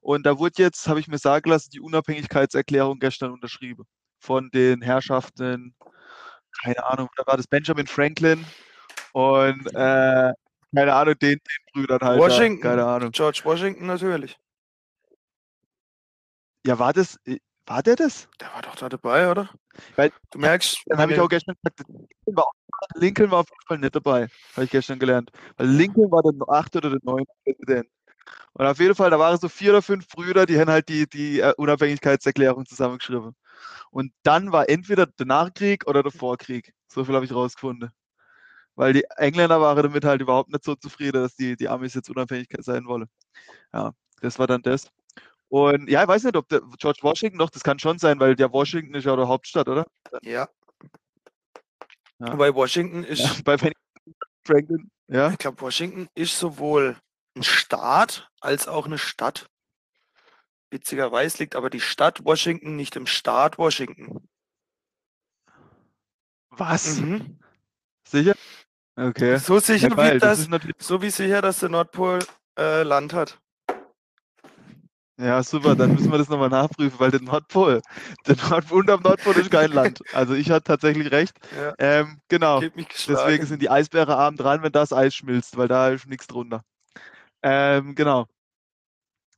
Und 0.00 0.24
da 0.24 0.38
wurde 0.38 0.62
jetzt, 0.62 0.88
habe 0.88 1.00
ich 1.00 1.08
mir 1.08 1.18
sagen 1.18 1.50
lassen, 1.50 1.70
die 1.70 1.80
Unabhängigkeitserklärung 1.80 2.98
gestern 2.98 3.32
unterschrieben 3.32 3.84
von 4.18 4.50
den 4.50 4.82
Herrschaften, 4.82 5.74
keine 6.62 6.84
Ahnung, 6.84 7.08
da 7.16 7.26
war 7.26 7.36
das 7.36 7.46
Benjamin 7.46 7.86
Franklin 7.86 8.44
und 9.12 9.66
äh, 9.74 10.32
keine 10.74 10.94
Ahnung, 10.94 11.14
den, 11.20 11.38
den 11.38 11.40
Brüdern 11.72 12.00
halt. 12.00 12.20
da, 12.20 12.24
Washington. 12.24 12.62
keine 12.62 12.84
Ahnung. 12.84 13.10
George 13.12 13.40
Washington 13.44 13.86
natürlich. 13.86 14.38
Ja, 16.66 16.78
war 16.78 16.92
das, 16.92 17.18
äh, 17.26 17.38
war 17.66 17.82
der 17.82 17.96
das? 17.96 18.28
Der 18.40 18.52
war 18.54 18.62
doch 18.62 18.76
da 18.76 18.88
dabei, 18.88 19.30
oder? 19.30 19.50
Weil- 19.96 20.12
du 20.30 20.38
merkst, 20.38 20.82
Dann 20.86 20.98
habe 20.98 21.12
ich 21.12 21.20
auch 21.20 21.28
gestern 21.28 21.54
gesagt, 21.62 21.88
Lincoln 21.88 22.36
war, 22.36 22.44
auch- 22.46 22.52
Lincoln 22.96 23.30
war 23.30 23.38
auf 23.40 23.50
jeden 23.50 23.66
Fall 23.66 23.78
nicht 23.78 23.94
dabei, 23.94 24.28
habe 24.54 24.64
ich 24.64 24.70
gestern 24.70 24.98
gelernt. 24.98 25.30
Weil 25.56 25.68
Lincoln 25.68 26.10
war 26.10 26.22
der 26.22 26.32
achte 26.48 26.78
oder 26.78 26.90
der 26.90 27.00
neunte 27.02 27.32
Präsident. 27.44 27.88
Und 28.54 28.66
auf 28.66 28.78
jeden 28.78 28.94
Fall, 28.94 29.10
da 29.10 29.18
waren 29.18 29.38
so 29.38 29.48
vier 29.48 29.70
oder 29.70 29.82
fünf 29.82 30.08
Brüder, 30.08 30.46
die 30.46 30.58
haben 30.58 30.70
halt 30.70 30.88
die, 30.88 31.08
die 31.08 31.40
äh, 31.40 31.52
Unabhängigkeitserklärung 31.56 32.64
zusammengeschrieben. 32.66 33.34
Und 33.90 34.12
dann 34.22 34.52
war 34.52 34.68
entweder 34.68 35.06
der 35.06 35.26
Nachkrieg 35.26 35.86
oder 35.86 36.02
der 36.02 36.12
Vorkrieg. 36.12 36.72
So 36.88 37.04
viel 37.04 37.14
habe 37.14 37.24
ich 37.24 37.34
rausgefunden. 37.34 37.90
Weil 38.76 38.92
die 38.92 39.04
Engländer 39.16 39.60
waren 39.60 39.76
damit 39.76 40.04
halt 40.04 40.20
überhaupt 40.20 40.50
nicht 40.50 40.64
so 40.64 40.74
zufrieden, 40.74 41.22
dass 41.22 41.36
die, 41.36 41.56
die 41.56 41.68
Amis 41.68 41.94
jetzt 41.94 42.10
Unabhängigkeit 42.10 42.64
sein 42.64 42.86
wollen. 42.86 43.06
Ja, 43.72 43.92
das 44.20 44.38
war 44.38 44.46
dann 44.46 44.62
das. 44.62 44.88
Und 45.54 45.88
ja, 45.88 46.02
ich 46.02 46.08
weiß 46.08 46.24
nicht, 46.24 46.34
ob 46.34 46.48
der 46.48 46.62
George 46.80 46.98
Washington 47.02 47.38
noch, 47.38 47.48
das 47.48 47.62
kann 47.62 47.78
schon 47.78 48.00
sein, 48.00 48.18
weil 48.18 48.34
der 48.34 48.52
Washington 48.52 48.96
ist 48.96 49.04
ja 49.04 49.14
der 49.14 49.28
Hauptstadt, 49.28 49.68
oder? 49.68 49.86
ja. 50.22 50.48
Ja. 52.18 52.36
Washington 52.36 53.04
ist, 53.04 53.20
Ja, 53.20 53.30
bei 53.44 53.56
Franklin, 54.44 54.90
ja. 55.06 55.30
ich 55.30 55.38
glaube, 55.38 55.60
Washington 55.60 56.08
ist 56.16 56.36
sowohl 56.36 56.96
ein 57.36 57.44
Staat 57.44 58.28
als 58.40 58.66
auch 58.66 58.86
eine 58.86 58.98
Stadt. 58.98 59.46
Witzigerweise 60.70 61.38
liegt 61.38 61.54
aber 61.54 61.70
die 61.70 61.80
Stadt 61.80 62.24
Washington 62.24 62.74
nicht 62.74 62.96
im 62.96 63.06
Staat 63.06 63.56
Washington. 63.56 64.28
Was? 66.50 66.98
Mhm. 66.98 67.38
Sicher? 68.08 68.34
Okay. 68.96 69.36
So 69.38 69.60
sicher, 69.60 69.88
Ja, 69.96 70.14
wie 70.14 70.18
das, 70.18 70.48
natürlich, 70.48 70.76
so 70.80 71.00
wie 71.00 71.10
sicher, 71.10 71.42
dass 71.42 71.60
der 71.60 71.68
Nordpol 71.68 72.18
äh, 72.58 72.82
Land 72.82 73.12
hat. 73.12 73.40
Ja, 75.16 75.42
super, 75.42 75.76
dann 75.76 75.92
müssen 75.92 76.10
wir 76.10 76.18
das 76.18 76.28
nochmal 76.28 76.48
nachprüfen, 76.48 76.98
weil 76.98 77.10
der 77.10 77.20
Nordpol, 77.22 77.80
der 78.26 78.36
Nordpol 78.50 78.80
und 78.80 78.90
am 78.90 79.02
Nordpol 79.02 79.36
ist 79.36 79.50
kein 79.50 79.70
Land. 79.70 80.00
Also 80.12 80.34
ich 80.34 80.50
hatte 80.50 80.64
tatsächlich 80.64 81.10
recht. 81.12 81.36
Ja, 81.56 81.72
Ähm, 81.78 82.18
genau. 82.28 82.60
Deswegen 82.60 83.46
sind 83.46 83.62
die 83.62 83.70
Eisbären 83.70 84.12
arm 84.12 84.36
dran, 84.36 84.62
wenn 84.62 84.72
das 84.72 84.92
Eis 84.92 85.14
schmilzt, 85.14 85.56
weil 85.56 85.68
da 85.68 85.90
ist 85.90 86.06
nichts 86.08 86.26
drunter. 86.26 86.62
Ähm, 87.42 87.94
genau. 87.94 88.26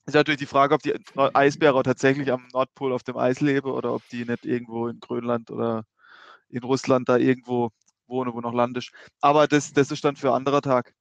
Ist 0.07 0.15
natürlich 0.15 0.39
die 0.39 0.47
Frage, 0.47 0.75
ob 0.75 0.83
die 0.83 0.95
Eisbären 1.35 1.83
tatsächlich 1.83 2.31
am 2.33 2.47
Nordpol 2.53 2.93
auf 2.93 3.03
dem 3.03 3.17
Eis 3.17 3.41
leben 3.41 3.71
oder 3.71 3.93
ob 3.93 4.09
die 4.09 4.25
nicht 4.25 4.47
irgendwo 4.47 4.89
in 4.89 5.01
Grönland 5.01 5.51
oder 5.51 5.85
in 6.49 6.63
Russland 6.63 7.09
da 7.09 7.17
irgendwo 7.17 7.71
wohnen, 8.07 8.33
wo 8.33 8.41
noch 8.41 8.55
Land 8.55 8.77
ist. 8.79 8.93
Aber 9.21 9.47
das, 9.49 9.73
das 9.73 9.91
ist 9.91 10.05
dann 10.05 10.17
für 10.17 10.29
ein 10.29 10.37
anderer 10.37 10.63
Tag. 10.63 10.95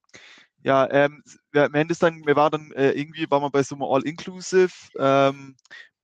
Ja, 0.65 0.89
ähm, 0.89 1.22
am 1.53 1.75
Ende 1.75 1.91
ist 1.91 2.01
dann, 2.01 2.25
wir 2.25 2.36
waren 2.36 2.50
dann 2.51 2.72
äh, 2.72 2.89
irgendwie, 2.93 3.29
waren 3.29 3.43
wir 3.43 3.51
bei 3.51 3.62
so 3.62 3.75
einem 3.75 3.84
All-Inclusive 3.84 4.74
ähm, 4.98 5.55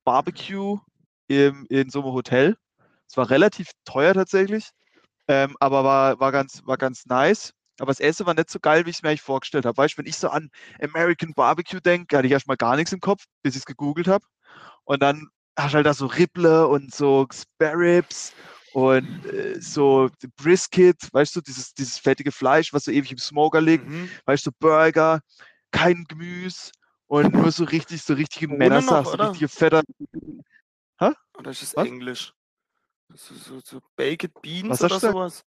Barbecue 0.04 0.78
im, 1.26 1.66
in 1.68 1.90
so 1.90 2.02
einem 2.02 2.12
Hotel. 2.12 2.56
Es 3.08 3.16
war 3.16 3.28
relativ 3.28 3.72
teuer 3.84 4.14
tatsächlich, 4.14 4.70
ähm, 5.26 5.56
aber 5.58 5.82
war, 5.82 6.20
war, 6.20 6.30
ganz, 6.30 6.62
war 6.64 6.76
ganz 6.76 7.06
nice. 7.06 7.52
Aber 7.80 7.90
das 7.90 7.98
Essen 7.98 8.24
war 8.24 8.34
nicht 8.34 8.50
so 8.50 8.60
geil, 8.60 8.86
wie 8.86 8.90
ich 8.90 8.96
es 8.98 9.02
mir 9.02 9.08
eigentlich 9.08 9.22
vorgestellt 9.22 9.66
habe. 9.66 9.76
Weißt 9.76 9.94
du, 9.94 9.98
wenn 9.98 10.06
ich 10.06 10.16
so 10.16 10.28
an 10.28 10.48
American 10.80 11.32
Barbecue 11.34 11.80
denke, 11.80 12.16
hatte 12.16 12.28
ich 12.28 12.32
erstmal 12.32 12.56
gar 12.56 12.76
nichts 12.76 12.92
im 12.92 13.00
Kopf, 13.00 13.24
bis 13.42 13.56
ich 13.56 13.62
es 13.62 13.66
gegoogelt 13.66 14.06
habe. 14.06 14.24
Und 14.84 15.02
dann 15.02 15.26
hast 15.58 15.72
du 15.72 15.76
halt 15.76 15.86
da 15.86 15.94
so 15.94 16.06
Ribble 16.06 16.68
und 16.68 16.94
so 16.94 17.26
Spare 17.32 17.78
Ribs 17.78 18.32
und 18.72 19.24
äh, 19.26 19.60
so 19.60 20.10
Brisket, 20.36 20.96
weißt 21.12 21.36
du, 21.36 21.40
dieses, 21.40 21.74
dieses 21.74 21.98
fettige 21.98 22.32
Fleisch, 22.32 22.72
was 22.72 22.84
so 22.84 22.90
ewig 22.90 23.12
im 23.12 23.18
Smoker 23.18 23.60
liegt, 23.60 23.84
Mhm. 23.86 24.10
weißt 24.24 24.46
du, 24.46 24.50
Burger, 24.58 25.20
kein 25.70 26.04
Gemüse 26.04 26.72
und 27.06 27.32
nur 27.34 27.50
so 27.52 27.64
richtig, 27.64 28.02
so 28.02 28.14
richtige 28.14 28.48
Männersaft, 28.48 29.10
so 29.10 29.16
richtige 29.16 29.48
fetter. 29.48 29.82
Oder 31.38 31.50
ist 31.50 31.62
es 31.62 31.76
Was? 31.76 31.86
Englisch? 31.86 32.32
So, 33.14 33.34
so, 33.34 33.60
so 33.60 33.80
Baked 33.96 34.40
Beans 34.40 34.70
Was 34.70 34.82
oder 34.82 34.98
sowas? 35.00 35.44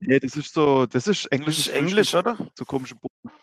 Nee, 0.00 0.18
das 0.18 0.36
ist 0.36 0.52
so, 0.54 0.86
das 0.86 1.06
ist 1.06 1.24
Das 1.26 1.32
englisches 1.32 1.66
ist 1.68 1.74
Englisch, 1.74 2.10
Frühstück. 2.14 2.36
oder? 2.36 2.50
So 2.58 2.64
komische 2.64 2.94
Bohnen. 2.96 3.36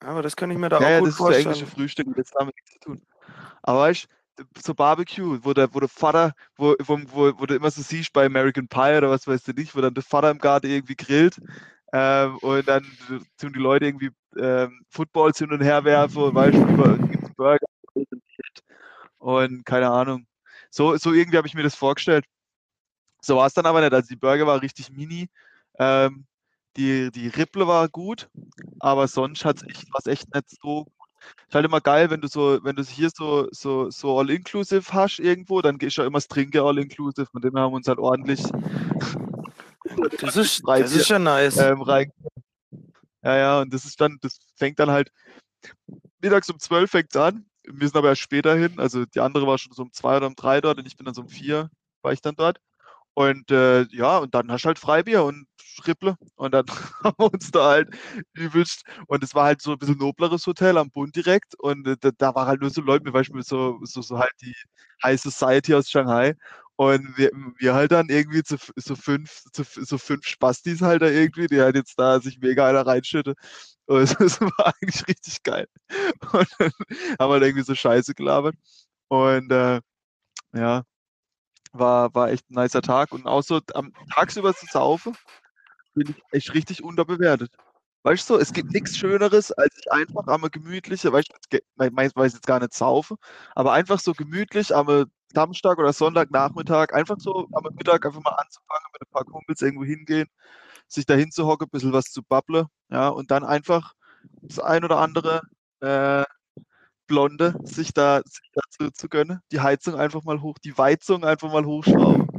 Aber 0.00 0.22
das 0.22 0.34
kann 0.34 0.50
ich 0.50 0.58
mir 0.58 0.68
da 0.68 0.78
Ja, 0.78 0.86
auch 0.86 0.90
ja, 0.90 0.98
gut 1.00 1.08
das 1.08 1.14
ist 1.14 1.18
so 1.18 1.24
englische 1.32 1.66
vorstellen. 1.66 1.66
Frühstück 1.66 2.06
das 2.16 2.28
hat 2.30 2.40
damit 2.40 2.54
nichts 2.56 2.72
zu 2.72 2.78
tun. 2.80 3.02
Aber 3.62 3.80
weißt 3.80 4.04
du, 4.04 4.08
so 4.62 4.74
Barbecue, 4.74 5.38
wo 5.42 5.52
der, 5.54 5.72
wo 5.74 5.80
der 5.80 5.88
Vater, 5.88 6.32
wo, 6.56 6.74
wo, 6.80 6.98
wo, 7.08 7.38
wo 7.40 7.46
du 7.46 7.54
immer 7.54 7.70
so 7.70 7.82
siehst 7.82 8.12
bei 8.12 8.26
American 8.26 8.68
Pie 8.68 8.96
oder 8.98 9.10
was 9.10 9.26
weißt 9.26 9.48
du 9.48 9.52
nicht, 9.52 9.76
wo 9.76 9.80
dann 9.80 9.94
der 9.94 10.02
Vater 10.04 10.30
im 10.30 10.38
Garten 10.38 10.68
irgendwie 10.68 10.96
grillt 10.96 11.38
ähm, 11.92 12.38
und 12.38 12.68
dann 12.68 12.84
tun 13.38 13.52
die 13.52 13.58
Leute 13.60 13.86
irgendwie 13.86 14.10
ähm, 14.38 14.80
Footballs 14.90 15.38
hin 15.38 15.52
und 15.52 15.62
her 15.62 15.84
werfen 15.84 16.22
und 16.22 16.34
weißt 16.34 16.56
du, 16.56 16.68
über- 16.68 16.98
Burger 17.36 17.66
und 19.18 19.64
keine 19.64 19.90
Ahnung. 19.90 20.26
So, 20.70 20.96
so 20.96 21.12
irgendwie 21.12 21.36
habe 21.38 21.46
ich 21.48 21.54
mir 21.54 21.62
das 21.62 21.74
vorgestellt. 21.74 22.24
So 23.22 23.36
war 23.36 23.46
es 23.46 23.54
dann 23.54 23.66
aber 23.66 23.80
nicht. 23.80 23.92
Also 23.92 24.08
die 24.08 24.16
Burger 24.16 24.46
war 24.46 24.62
richtig 24.62 24.90
mini. 24.90 25.28
Ähm, 25.78 26.26
die, 26.76 27.10
die 27.12 27.28
Ripple 27.28 27.66
war 27.66 27.88
gut, 27.88 28.30
aber 28.80 29.08
sonst 29.08 29.44
hat's 29.44 29.62
echt, 29.68 29.92
war's 29.94 30.06
echt 30.06 30.34
nicht 30.34 30.50
so. 30.62 30.86
Ist 31.48 31.54
halt 31.54 31.64
immer 31.66 31.80
geil, 31.80 32.10
wenn 32.10 32.20
du 32.20 32.28
so, 32.28 32.58
wenn 32.62 32.76
du 32.76 32.82
hier 32.82 33.10
so, 33.14 33.48
so, 33.50 33.90
so 33.90 34.18
all-inclusive 34.18 34.92
hast 34.92 35.18
irgendwo, 35.18 35.60
dann 35.62 35.78
gehst 35.78 35.96
du 35.96 36.02
ja 36.02 36.06
immer 36.06 36.18
das 36.18 36.28
Trinken 36.28 36.60
all-inclusive. 36.60 37.26
Von 37.26 37.42
dem 37.42 37.54
her 37.54 37.62
haben 37.62 37.72
wir 37.72 37.76
uns 37.76 37.88
halt 37.88 37.98
ordentlich 37.98 38.42
Das 40.20 40.36
ist, 40.36 40.62
das 40.66 40.94
ist 40.94 41.08
ja 41.08 41.18
nice. 41.18 41.56
ähm, 41.58 41.82
rein. 41.82 42.12
Ja, 43.22 43.36
ja, 43.36 43.60
und 43.60 43.72
das 43.72 43.84
ist 43.84 44.00
dann, 44.00 44.18
das 44.22 44.38
fängt 44.56 44.78
dann 44.78 44.90
halt 44.90 45.12
mittags 46.20 46.48
um 46.50 46.58
12 46.58 46.90
fängt 46.90 47.16
an. 47.16 47.46
Wir 47.64 47.86
sind 47.86 47.96
aber 47.96 48.08
erst 48.08 48.22
später 48.22 48.54
hin. 48.56 48.78
Also 48.78 49.04
die 49.04 49.20
andere 49.20 49.46
war 49.46 49.58
schon 49.58 49.72
so 49.72 49.82
um 49.82 49.92
zwei 49.92 50.16
oder 50.16 50.26
um 50.26 50.34
drei 50.34 50.60
dort 50.60 50.78
und 50.78 50.86
ich 50.86 50.96
bin 50.96 51.04
dann 51.04 51.14
so 51.14 51.22
um 51.22 51.28
vier, 51.28 51.70
war 52.02 52.12
ich 52.12 52.20
dann 52.22 52.34
dort. 52.36 52.58
Und 53.14 53.50
äh, 53.50 53.82
ja, 53.90 54.18
und 54.18 54.34
dann 54.34 54.50
hast 54.50 54.62
du 54.62 54.68
halt 54.68 54.78
Freibier 54.78 55.24
und 55.24 55.46
Ripple. 55.86 56.16
Und 56.36 56.52
dann 56.52 56.66
haben 57.04 57.14
wir 57.18 57.32
uns 57.32 57.50
da 57.50 57.70
halt 57.70 57.88
übelst. 58.34 58.82
Und 59.06 59.22
es 59.24 59.34
war 59.34 59.44
halt 59.44 59.62
so 59.62 59.72
ein 59.72 59.78
bisschen 59.78 59.98
nobleres 59.98 60.46
Hotel 60.46 60.78
am 60.78 60.90
Bund 60.90 61.14
direkt. 61.16 61.54
Und 61.58 61.86
äh, 61.86 61.96
da, 62.00 62.10
da 62.16 62.34
waren 62.34 62.48
halt 62.48 62.60
nur 62.60 62.70
so 62.70 62.80
Leute, 62.82 63.06
wie 63.06 63.10
Beispiel 63.10 63.42
so, 63.42 63.78
so, 63.84 64.02
so 64.02 64.18
halt 64.18 64.32
die 64.42 64.54
High 65.02 65.20
Society 65.20 65.74
aus 65.74 65.90
Shanghai. 65.90 66.34
Und 66.76 67.18
wir, 67.18 67.30
wir 67.58 67.74
halt 67.74 67.92
dann 67.92 68.08
irgendwie 68.08 68.42
zu, 68.42 68.56
so 68.76 68.96
fünf, 68.96 69.42
zu, 69.52 69.64
so 69.64 69.98
fünf 69.98 70.26
Spastis 70.26 70.80
halt 70.80 71.02
da 71.02 71.08
irgendwie, 71.08 71.46
die 71.46 71.60
halt 71.60 71.76
jetzt 71.76 71.98
da 71.98 72.20
sich 72.20 72.38
mega 72.40 72.66
einer 72.66 72.86
reinschütte. 72.86 73.34
Und 73.86 74.02
es 74.20 74.40
war 74.40 74.72
eigentlich 74.80 75.06
richtig 75.08 75.42
geil. 75.42 75.66
Und 76.32 76.48
dann 76.58 76.72
haben 77.18 77.32
halt 77.32 77.42
irgendwie 77.42 77.64
so 77.64 77.74
Scheiße 77.74 78.14
gelabert. 78.14 78.54
Und 79.08 79.50
äh, 79.52 79.80
ja, 80.54 80.84
war, 81.72 82.14
war 82.14 82.30
echt 82.30 82.48
ein 82.50 82.54
nicer 82.54 82.82
Tag. 82.82 83.12
Und 83.12 83.26
auch 83.26 83.42
so 83.42 83.60
am 83.74 83.92
tagsüber 84.14 84.54
zu 84.54 84.66
saufen, 84.66 85.14
bin 86.04 86.14
ich 86.16 86.22
echt 86.32 86.54
richtig 86.54 86.82
unterbewertet. 86.82 87.52
Weißt 88.02 88.30
du, 88.30 88.36
es 88.36 88.54
gibt 88.54 88.72
nichts 88.72 88.96
Schöneres, 88.96 89.52
als 89.52 89.74
sich 89.74 89.92
einfach 89.92 90.26
am 90.26 90.42
gemütliche, 90.50 91.12
weißt 91.12 91.28
du, 91.50 91.58
weiß 91.76 92.32
jetzt 92.32 92.46
gar 92.46 92.58
nicht 92.58 92.72
saufen, 92.72 93.18
aber 93.54 93.72
einfach 93.72 94.00
so 94.00 94.14
gemütlich 94.14 94.74
am 94.74 95.04
Samstag 95.34 95.78
oder 95.78 95.92
Sonntagnachmittag, 95.92 96.94
einfach 96.94 97.16
so 97.18 97.46
am 97.52 97.64
Mittag 97.74 98.06
einfach 98.06 98.22
mal 98.22 98.30
anzufangen, 98.30 98.86
mit 98.94 99.02
ein 99.02 99.12
paar 99.12 99.24
Kumpels 99.24 99.60
irgendwo 99.60 99.84
hingehen, 99.84 100.28
sich 100.88 101.04
da 101.04 101.14
hinzuhocken, 101.14 101.66
ein 101.66 101.70
bisschen 101.70 101.92
was 101.92 102.06
zu 102.06 102.22
babbeln, 102.22 102.66
ja, 102.90 103.08
und 103.08 103.30
dann 103.30 103.44
einfach 103.44 103.92
das 104.42 104.58
ein 104.58 104.84
oder 104.84 104.98
andere 104.98 105.42
äh, 105.80 106.24
Blonde 107.06 107.54
sich 107.64 107.92
da, 107.92 108.22
sich 108.24 108.50
da 108.54 108.92
zu 108.94 109.08
gönnen, 109.10 109.40
die 109.52 109.60
Heizung 109.60 109.96
einfach 109.96 110.24
mal 110.24 110.40
hoch, 110.40 110.56
die 110.64 110.78
Weizung 110.78 111.24
einfach 111.24 111.52
mal 111.52 111.66
hochschrauben. 111.66 112.29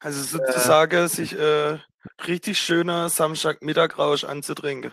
Also 0.00 0.22
sozusagen 0.22 1.08
sich 1.08 1.38
äh, 1.38 1.78
richtig 2.26 2.58
schöner 2.58 3.08
Samstagmittagrausch 3.08 4.24
anzutrinken. 4.24 4.92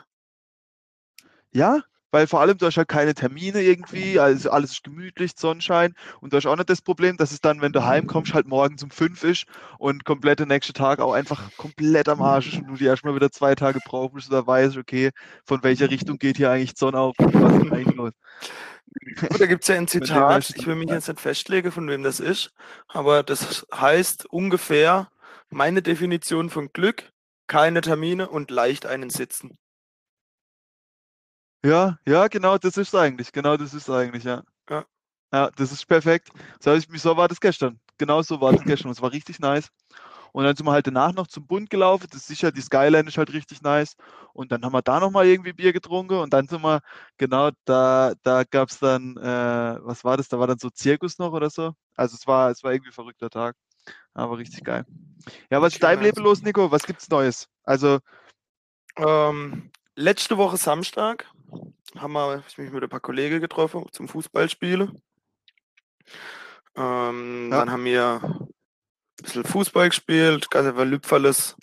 Ja, 1.52 1.82
weil 2.12 2.28
vor 2.28 2.42
allem 2.42 2.58
du 2.58 2.66
hast 2.66 2.78
halt 2.78 2.88
keine 2.90 3.14
Termine 3.14 3.62
irgendwie, 3.62 4.20
also 4.20 4.52
alles 4.52 4.72
ist 4.74 4.84
gemütlich, 4.84 5.32
Sonnenschein 5.36 5.96
und 6.20 6.34
du 6.34 6.38
hast 6.38 6.46
auch 6.46 6.56
nicht 6.56 6.70
das 6.70 6.82
Problem, 6.82 7.18
dass 7.18 7.32
es 7.32 7.42
dann, 7.42 7.62
wenn 7.62 7.72
du 7.72 7.86
heimkommst, 7.86 8.34
halt 8.34 8.48
morgens 8.48 8.84
um 8.84 8.92
fünf 8.92 9.24
ist 9.24 9.46
und 9.80 10.06
komplett 10.06 10.40
der 10.40 10.48
nächste 10.48 10.74
Tag 10.74 11.00
auch 11.00 11.14
einfach 11.14 11.56
komplett 11.58 12.10
am 12.10 12.22
Arsch 12.22 12.48
ist 12.50 12.60
und 12.60 12.68
du 12.68 12.76
dir 12.76 12.90
erstmal 12.90 13.16
wieder 13.16 13.32
zwei 13.32 13.56
Tage 13.56 13.80
brauchst, 13.86 14.14
bis 14.16 14.26
du 14.28 14.32
da 14.32 14.46
weißt, 14.46 14.78
okay, 14.78 15.12
von 15.46 15.64
welcher 15.64 15.90
Richtung 15.90 16.18
geht 16.18 16.38
hier 16.38 16.52
eigentlich 16.52 16.74
die 16.74 16.80
Sonne 16.80 17.00
auf 17.00 17.16
und 17.20 17.34
was 17.34 17.64
ist 17.64 17.72
eigentlich 17.72 17.96
los. 17.96 18.12
Gut, 19.30 19.40
da 19.40 19.46
gibt 19.46 19.64
es 19.64 19.70
ja 19.70 19.76
ein 19.76 19.88
Zitat, 19.88 20.50
ich 20.56 20.68
will 20.68 20.76
mich 20.76 20.90
jetzt 20.90 21.08
nicht 21.08 21.22
festlegen, 21.22 21.72
von 21.72 21.88
wem 21.88 22.04
das 22.04 22.20
ist, 22.20 22.52
aber 22.88 23.24
das 23.24 23.66
heißt 23.74 24.26
ungefähr 24.26 25.10
meine 25.50 25.82
Definition 25.82 26.50
von 26.50 26.72
Glück, 26.74 27.12
keine 27.48 27.82
Termine 27.82 28.30
und 28.30 28.52
leicht 28.52 28.86
einen 28.86 29.10
sitzen. 29.10 29.58
Ja, 31.66 32.00
ja, 32.08 32.28
genau, 32.28 32.58
das 32.58 32.78
ist 32.78 32.96
eigentlich, 32.96 33.32
genau 33.32 33.58
das 33.58 33.74
ist 33.74 33.90
eigentlich, 33.90 34.24
ja. 34.24 34.44
Ja. 34.70 34.86
Ja, 35.34 35.50
das 35.56 35.72
ist 35.72 35.86
perfekt. 35.88 36.30
So, 36.62 36.74
ich, 36.74 36.88
so 37.02 37.18
war 37.18 37.28
das 37.28 37.40
gestern. 37.42 37.80
Genau 37.98 38.22
so 38.22 38.42
war 38.42 38.54
das 38.54 38.66
gestern. 38.66 38.92
Es 38.92 39.02
war 39.02 39.12
richtig 39.14 39.40
nice. 39.40 39.70
Und 40.34 40.44
dann 40.46 40.56
sind 40.56 40.66
wir 40.66 40.74
halt 40.74 40.88
danach 40.88 41.14
noch 41.14 41.28
zum 41.28 41.48
Bund 41.48 41.70
gelaufen. 41.70 42.08
Das 42.12 42.22
ist 42.22 42.28
sicher, 42.28 42.52
die 42.52 42.62
Skyline 42.62 43.08
ist 43.08 43.18
halt 43.18 43.34
richtig 43.34 43.62
nice. 43.62 43.96
Und 44.34 44.52
dann 44.52 44.64
haben 44.66 44.74
wir 44.74 44.82
da 44.82 45.00
nochmal 45.00 45.28
irgendwie 45.28 45.54
Bier 45.54 45.74
getrunken. 45.74 46.20
Und 46.20 46.34
dann 46.34 46.48
sind 46.48 46.64
wir, 46.64 46.82
genau, 47.18 47.52
da, 47.66 48.14
da 48.24 48.44
gab 48.46 48.70
es 48.70 48.80
dann, 48.80 49.18
äh, 49.18 49.78
was 49.86 50.04
war 50.06 50.18
das? 50.18 50.30
Da 50.30 50.40
war 50.40 50.48
dann 50.48 50.60
so 50.60 50.70
Zirkus 50.70 51.20
noch 51.20 51.34
oder 51.34 51.50
so. 51.50 51.74
Also 51.96 52.16
es 52.16 52.28
war, 52.28 52.52
es 52.52 52.64
war 52.64 52.74
irgendwie 52.74 52.92
ein 52.92 52.94
verrückter 52.94 53.30
Tag. 53.30 53.56
Aber 54.14 54.38
richtig 54.38 54.64
geil. 54.64 54.86
Ja, 55.52 55.62
was 55.62 55.74
ist 55.76 55.82
Okay, 55.82 55.82
deinem 55.82 56.00
nice. 56.00 56.08
Leben 56.08 56.24
los, 56.24 56.42
Nico? 56.44 56.72
Was 56.72 56.86
gibt's 56.86 57.10
Neues? 57.10 57.48
Also, 57.64 58.00
Ähm, 58.98 59.72
letzte 59.96 60.38
Woche 60.38 60.58
Samstag 60.58 61.26
haben 61.98 62.14
wir, 62.14 62.38
hab 62.38 62.48
ich 62.48 62.58
mich 62.58 62.72
mit 62.72 62.84
ein 62.84 62.90
paar 62.90 63.00
Kollegen 63.00 63.42
getroffen 63.42 63.86
zum 63.92 64.08
Fußballspielen. 64.08 65.02
Ähm, 66.76 67.50
Ja. 67.52 67.60
Dann 67.60 67.72
haben 67.72 67.86
wir 67.86 68.22
ein 68.24 68.48
bisschen 69.24 69.44
Fußball 69.44 69.90
gespielt, 69.90 70.50
ganz 70.52 70.68
einfach 70.68 70.86
Lüpferles 70.86 71.56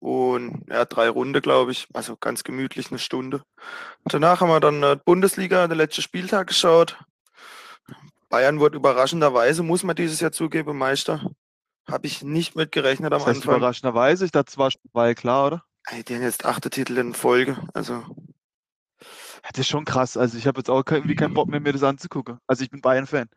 und 0.00 0.64
ja, 0.68 0.84
drei 0.84 1.08
Runde, 1.08 1.40
glaube 1.40 1.72
ich. 1.72 1.88
Also 1.94 2.16
ganz 2.16 2.44
gemütlich 2.44 2.90
eine 2.90 2.98
Stunde. 2.98 3.42
Danach 4.04 4.40
haben 4.40 4.48
wir 4.50 4.60
dann 4.60 4.82
äh, 4.82 4.98
Bundesliga, 5.02 5.66
der 5.66 5.76
letzte 5.76 6.02
Spieltag 6.02 6.48
geschaut. 6.48 6.98
Bayern 8.28 8.60
wurde 8.60 8.76
überraschenderweise, 8.76 9.62
muss 9.62 9.82
man 9.82 9.96
dieses 9.96 10.20
Jahr 10.20 10.32
zugeben, 10.32 10.76
Meister. 10.76 11.24
Habe 11.90 12.06
ich 12.06 12.22
nicht 12.22 12.56
mit 12.56 12.72
gerechnet 12.72 13.12
am 13.12 13.18
das 13.20 13.26
heißt 13.28 13.36
Anfang. 13.42 13.56
überraschenderweise, 13.56 14.24
ich 14.24 14.30
dachte, 14.32 14.50
es 14.50 14.58
war, 14.58 14.70
schon- 14.70 14.80
war 14.92 15.12
klar, 15.14 15.46
oder? 15.46 15.64
Ey, 15.86 16.02
Die 16.02 16.14
haben 16.14 16.22
jetzt 16.22 16.44
achte 16.46 16.70
Titel 16.70 16.96
in 16.98 17.14
Folge. 17.14 17.56
Also 17.74 18.02
das 19.52 19.60
ist 19.60 19.68
schon 19.68 19.84
krass. 19.84 20.16
Also 20.16 20.38
ich 20.38 20.46
habe 20.46 20.60
jetzt 20.60 20.70
auch 20.70 20.84
irgendwie 20.90 21.14
keinen 21.16 21.34
Bock 21.34 21.48
mehr, 21.48 21.60
mir 21.60 21.72
das 21.72 21.82
anzugucken. 21.82 22.38
Also 22.46 22.64
ich 22.64 22.70
bin 22.70 22.80
Bayern-Fan. 22.80 23.28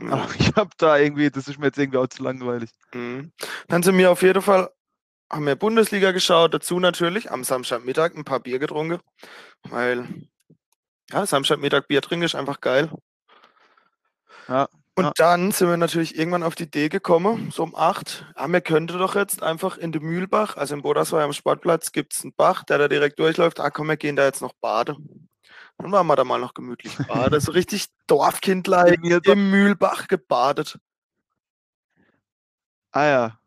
ja. 0.00 0.08
Aber 0.10 0.28
ich 0.38 0.54
habe 0.56 0.70
da 0.78 0.96
irgendwie, 0.98 1.30
das 1.30 1.48
ist 1.48 1.58
mir 1.58 1.66
jetzt 1.66 1.78
irgendwie 1.78 1.98
auch 1.98 2.08
zu 2.08 2.22
langweilig. 2.22 2.70
Mhm. 2.94 3.32
Dann 3.68 3.82
sind 3.82 3.98
wir 3.98 4.10
auf 4.10 4.22
jeden 4.22 4.42
Fall, 4.42 4.70
haben 5.30 5.46
wir 5.46 5.56
Bundesliga 5.56 6.12
geschaut, 6.12 6.54
dazu 6.54 6.80
natürlich 6.80 7.30
am 7.30 7.44
Samstagmittag 7.44 8.14
ein 8.16 8.24
paar 8.24 8.40
Bier 8.40 8.58
getrunken, 8.58 9.00
weil 9.68 10.06
ja, 11.10 11.26
Samstagmittag 11.26 11.86
Bier 11.88 12.02
trinken 12.02 12.24
ist 12.24 12.34
einfach 12.34 12.60
geil. 12.60 12.90
Ja, 14.48 14.68
Und 14.96 15.04
ja. 15.04 15.12
dann 15.16 15.52
sind 15.52 15.68
wir 15.68 15.76
natürlich 15.76 16.18
irgendwann 16.18 16.42
auf 16.42 16.54
die 16.56 16.64
Idee 16.64 16.88
gekommen, 16.88 17.50
so 17.52 17.62
um 17.62 17.74
acht, 17.76 18.26
ja, 18.36 18.48
wir 18.48 18.60
könnten 18.60 18.98
doch 18.98 19.14
jetzt 19.14 19.42
einfach 19.42 19.78
in 19.78 19.92
den 19.92 20.02
Mühlbach, 20.02 20.56
also 20.56 20.74
im 20.74 20.82
Bodersweier 20.82 21.24
am 21.24 21.32
Sportplatz 21.32 21.92
gibt 21.92 22.14
es 22.14 22.22
einen 22.22 22.34
Bach, 22.34 22.64
der 22.64 22.78
da 22.78 22.88
direkt 22.88 23.18
durchläuft, 23.18 23.60
ah 23.60 23.70
komm, 23.70 23.88
wir 23.88 23.96
gehen 23.96 24.16
da 24.16 24.24
jetzt 24.24 24.42
noch 24.42 24.52
baden. 24.60 25.28
Dann 25.80 25.92
waren 25.92 26.06
wir 26.06 26.16
da 26.16 26.24
mal 26.24 26.38
noch 26.38 26.54
gemütlich 26.54 26.96
baden, 27.08 27.40
so 27.40 27.52
richtig 27.52 27.86
Dorfkindlei 28.06 28.98
im 29.24 29.50
Mühlbach 29.50 30.08
gebadet. 30.08 30.78
Ah 32.92 33.04
ja, 33.04 33.40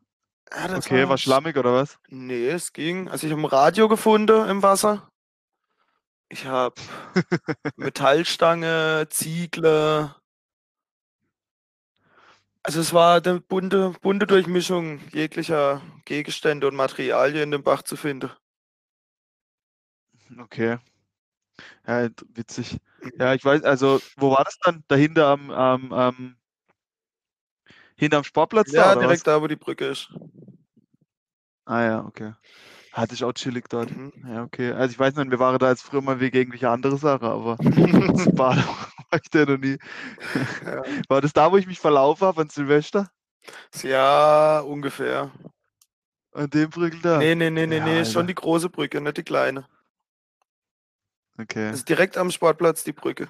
Ja, 0.52 0.78
okay, 0.78 1.08
war 1.08 1.18
schlammig 1.18 1.58
oder 1.58 1.74
was? 1.74 2.00
Nee, 2.08 2.48
es 2.48 2.72
ging. 2.72 3.10
Also 3.10 3.28
ich 3.28 3.34
habe 3.34 3.42
ein 3.42 3.46
Radio 3.46 3.90
gefunden 3.90 4.50
im 4.50 4.64
Wasser. 4.64 5.10
Ich 6.30 6.46
habe 6.46 6.76
Metallstange, 7.76 9.08
Ziegle. 9.10 10.16
Also 12.64 12.80
es 12.80 12.94
war 12.94 13.22
eine 13.22 13.42
bunte, 13.42 13.94
bunte 14.02 14.26
Durchmischung 14.26 15.02
jeglicher 15.10 15.82
Gegenstände 16.06 16.66
und 16.68 16.76
Materialien 16.76 17.44
in 17.44 17.52
dem 17.52 17.64
Bach 17.64 17.84
zu 17.84 17.98
finden. 17.98 18.32
Okay. 20.40 20.80
Ja, 21.88 22.10
witzig. 22.34 22.78
Ja, 23.20 23.34
ich 23.34 23.44
weiß, 23.44 23.64
also, 23.64 24.00
wo 24.18 24.32
war 24.32 24.44
das 24.44 24.58
dann? 24.60 24.84
Dahinter 24.88 25.28
am, 25.28 25.52
am, 25.52 25.92
am 25.92 26.36
hinterm 27.96 28.24
Sportplatz 28.24 28.72
da, 28.72 28.78
Ja, 28.78 28.92
oder 28.92 29.02
direkt 29.02 29.20
was? 29.20 29.24
da, 29.24 29.42
wo 29.42 29.48
die 29.48 29.56
Brücke 29.56 29.88
ist. 29.88 30.10
Ah 31.66 31.84
ja, 31.84 32.06
okay. 32.06 32.34
Hatte 32.92 33.16
ich 33.16 33.24
auch 33.24 33.34
chillig 33.34 33.68
dort. 33.70 33.90
Mhm. 33.96 34.14
Ja, 34.28 34.44
okay. 34.44 34.72
Also 34.72 34.92
ich 34.92 35.00
weiß 35.00 35.16
nicht, 35.16 35.32
wir 35.32 35.40
waren 35.40 35.58
da 35.58 35.70
jetzt 35.70 35.84
früher 35.84 36.02
mal 36.02 36.20
wegen 36.20 36.38
irgendwelche 36.38 36.70
andere 36.70 36.98
Sache, 36.98 37.26
aber 37.26 37.58
das 37.60 38.28
war, 38.38 38.56
war 39.12 39.20
ich 39.22 39.30
da 39.32 39.46
noch 39.46 39.58
nie. 39.58 39.78
Ja. 40.66 40.84
War 41.10 41.22
das 41.22 41.34
da, 41.34 41.52
wo 41.52 41.58
ich 41.58 41.68
mich 41.68 41.80
verlaufen 41.80 42.26
habe 42.28 42.42
an 42.42 42.50
Silvester? 42.50 43.10
Ja, 43.82 44.60
ungefähr. 44.60 45.32
An 46.34 46.50
dem 46.50 46.70
Brückel 46.70 47.00
da? 47.02 47.18
Nee, 47.20 47.36
nee, 47.36 47.50
nee, 47.50 47.68
nee, 47.68 47.78
Ja, 47.78 47.86
nee, 47.86 48.06
schon 48.06 48.28
die 48.28 48.36
große 48.36 48.70
Brücke, 48.70 49.02
nicht 49.02 49.18
die 49.18 49.24
kleine. 49.24 49.68
Okay, 51.40 51.70
Das 51.70 51.80
ist 51.80 51.90
direkt 51.90 52.18
am 52.18 52.30
Sportplatz 52.32 52.84
die 52.84 52.92
Brücke. 52.94 53.28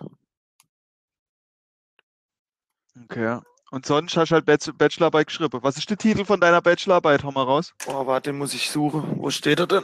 okay. 3.04 3.40
Und 3.72 3.86
sonst 3.88 4.16
hast 4.18 4.30
du 4.30 4.36
halt 4.36 4.46
Bach- 4.46 4.74
Bachelorarbeit 4.78 5.28
geschrieben. 5.28 5.60
Was 5.64 5.78
ist 5.78 5.90
der 5.90 5.98
Titel 5.98 6.26
von 6.26 6.40
deiner 6.40 6.62
Bachelorarbeit? 6.62 7.24
Hau 7.24 7.32
mal 7.32 7.44
raus. 7.44 7.74
Oh, 7.88 8.06
warte, 8.06 8.30
den 8.30 8.38
muss 8.38 8.54
ich 8.54 8.70
suchen. 8.70 9.16
Wo 9.18 9.32
steht 9.32 9.60
er 9.60 9.66
denn? 9.68 9.84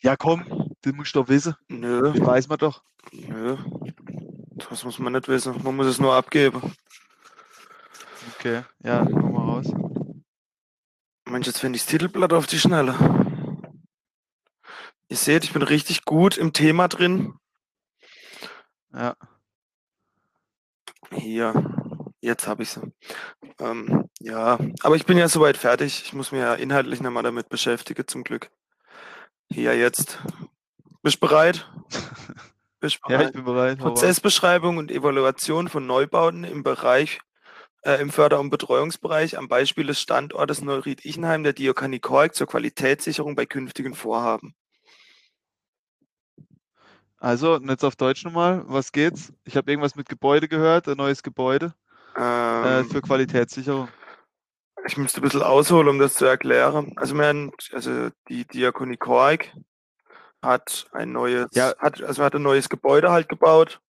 Ja, 0.00 0.16
komm, 0.16 0.74
den 0.84 0.96
musst 0.96 1.14
du 1.14 1.20
doch 1.22 1.28
wissen. 1.28 1.54
Nö, 1.68 2.12
Den 2.12 2.26
weiß 2.26 2.48
man 2.48 2.58
doch. 2.58 2.82
nö. 3.12 3.56
Das 4.68 4.82
muss 4.84 4.98
man 4.98 5.12
nicht 5.12 5.28
wissen. 5.28 5.62
Man 5.62 5.76
muss 5.76 5.86
es 5.86 6.00
nur 6.00 6.14
abgeben. 6.14 6.74
Okay, 8.34 8.62
ja, 8.82 9.04
hau 9.04 9.28
mal 9.28 9.44
raus. 9.44 9.66
Mensch, 11.26 11.46
jetzt 11.46 11.60
finde 11.60 11.76
ich 11.76 11.82
das 11.82 11.90
Titelblatt 11.92 12.32
auf 12.32 12.46
die 12.48 12.58
Schnelle. 12.58 12.94
Ihr 15.08 15.16
seht, 15.16 15.44
ich 15.44 15.52
bin 15.52 15.62
richtig 15.62 16.04
gut 16.04 16.36
im 16.36 16.52
Thema 16.52 16.88
drin. 16.88 17.34
Ja, 18.92 19.16
Hier, 21.12 21.54
jetzt 22.20 22.46
habe 22.46 22.62
ich 22.62 22.70
sie. 22.70 22.92
Ähm, 23.60 24.08
ja, 24.20 24.58
aber 24.82 24.96
ich 24.96 25.06
bin 25.06 25.18
ja 25.18 25.28
soweit 25.28 25.56
fertig. 25.56 26.02
Ich 26.04 26.12
muss 26.12 26.32
mich 26.32 26.40
ja 26.40 26.54
inhaltlich 26.54 27.00
nochmal 27.00 27.22
damit 27.22 27.48
beschäftigen, 27.48 28.06
zum 28.06 28.24
Glück. 28.24 28.50
Hier 29.50 29.76
jetzt. 29.76 30.18
Bist 31.02 31.16
du 31.16 31.26
bereit? 31.26 31.70
Bist 32.80 33.00
du 33.04 33.08
ja, 33.12 33.18
bereit? 33.18 33.26
ich 33.28 33.32
bin 33.32 33.44
bereit. 33.44 33.78
Prozessbeschreibung 33.78 34.76
und 34.78 34.90
Evaluation 34.90 35.68
von 35.68 35.86
Neubauten 35.86 36.44
im 36.44 36.62
Bereich, 36.62 37.20
äh, 37.82 38.00
im 38.00 38.10
Förder- 38.10 38.40
und 38.40 38.50
Betreuungsbereich 38.50 39.38
am 39.38 39.48
Beispiel 39.48 39.86
des 39.86 40.00
Standortes 40.00 40.62
Neuried-Ichenheim 40.62 41.44
der 41.44 41.52
Diakonie 41.52 42.00
Kork 42.00 42.34
zur 42.34 42.46
Qualitätssicherung 42.46 43.36
bei 43.36 43.46
künftigen 43.46 43.94
Vorhaben. 43.94 44.54
Also, 47.20 47.54
und 47.54 47.68
jetzt 47.68 47.84
auf 47.84 47.96
Deutsch 47.96 48.24
nochmal. 48.24 48.62
Was 48.66 48.92
geht's? 48.92 49.32
Ich 49.44 49.56
habe 49.56 49.70
irgendwas 49.70 49.96
mit 49.96 50.08
Gebäude 50.08 50.48
gehört, 50.48 50.88
ein 50.88 50.96
neues 50.96 51.22
Gebäude 51.22 51.74
äh, 52.16 52.80
Ähm, 52.80 52.88
für 52.90 53.00
Qualitätssicherung. 53.02 53.88
ich 54.86 54.96
müsste 54.96 55.20
ein 55.20 55.22
bisschen 55.22 55.42
ausholen, 55.42 55.88
um 55.88 55.98
das 55.98 56.14
zu 56.14 56.24
erklären. 56.26 56.92
Also, 56.96 57.14
wir 57.16 57.26
haben, 57.26 57.50
also 57.72 58.10
die 58.28 58.44
Diakonie 58.46 58.96
Kork 58.96 59.48
hat 60.42 60.86
ein 60.92 61.10
neues, 61.12 61.48
Ja. 61.52 61.74
hat, 61.78 62.00
also 62.02 62.22
hat 62.22 62.34
ein 62.36 62.42
neues 62.42 62.68
Gebäude 62.68 63.10
halt 63.10 63.28
gebaut. 63.28 63.80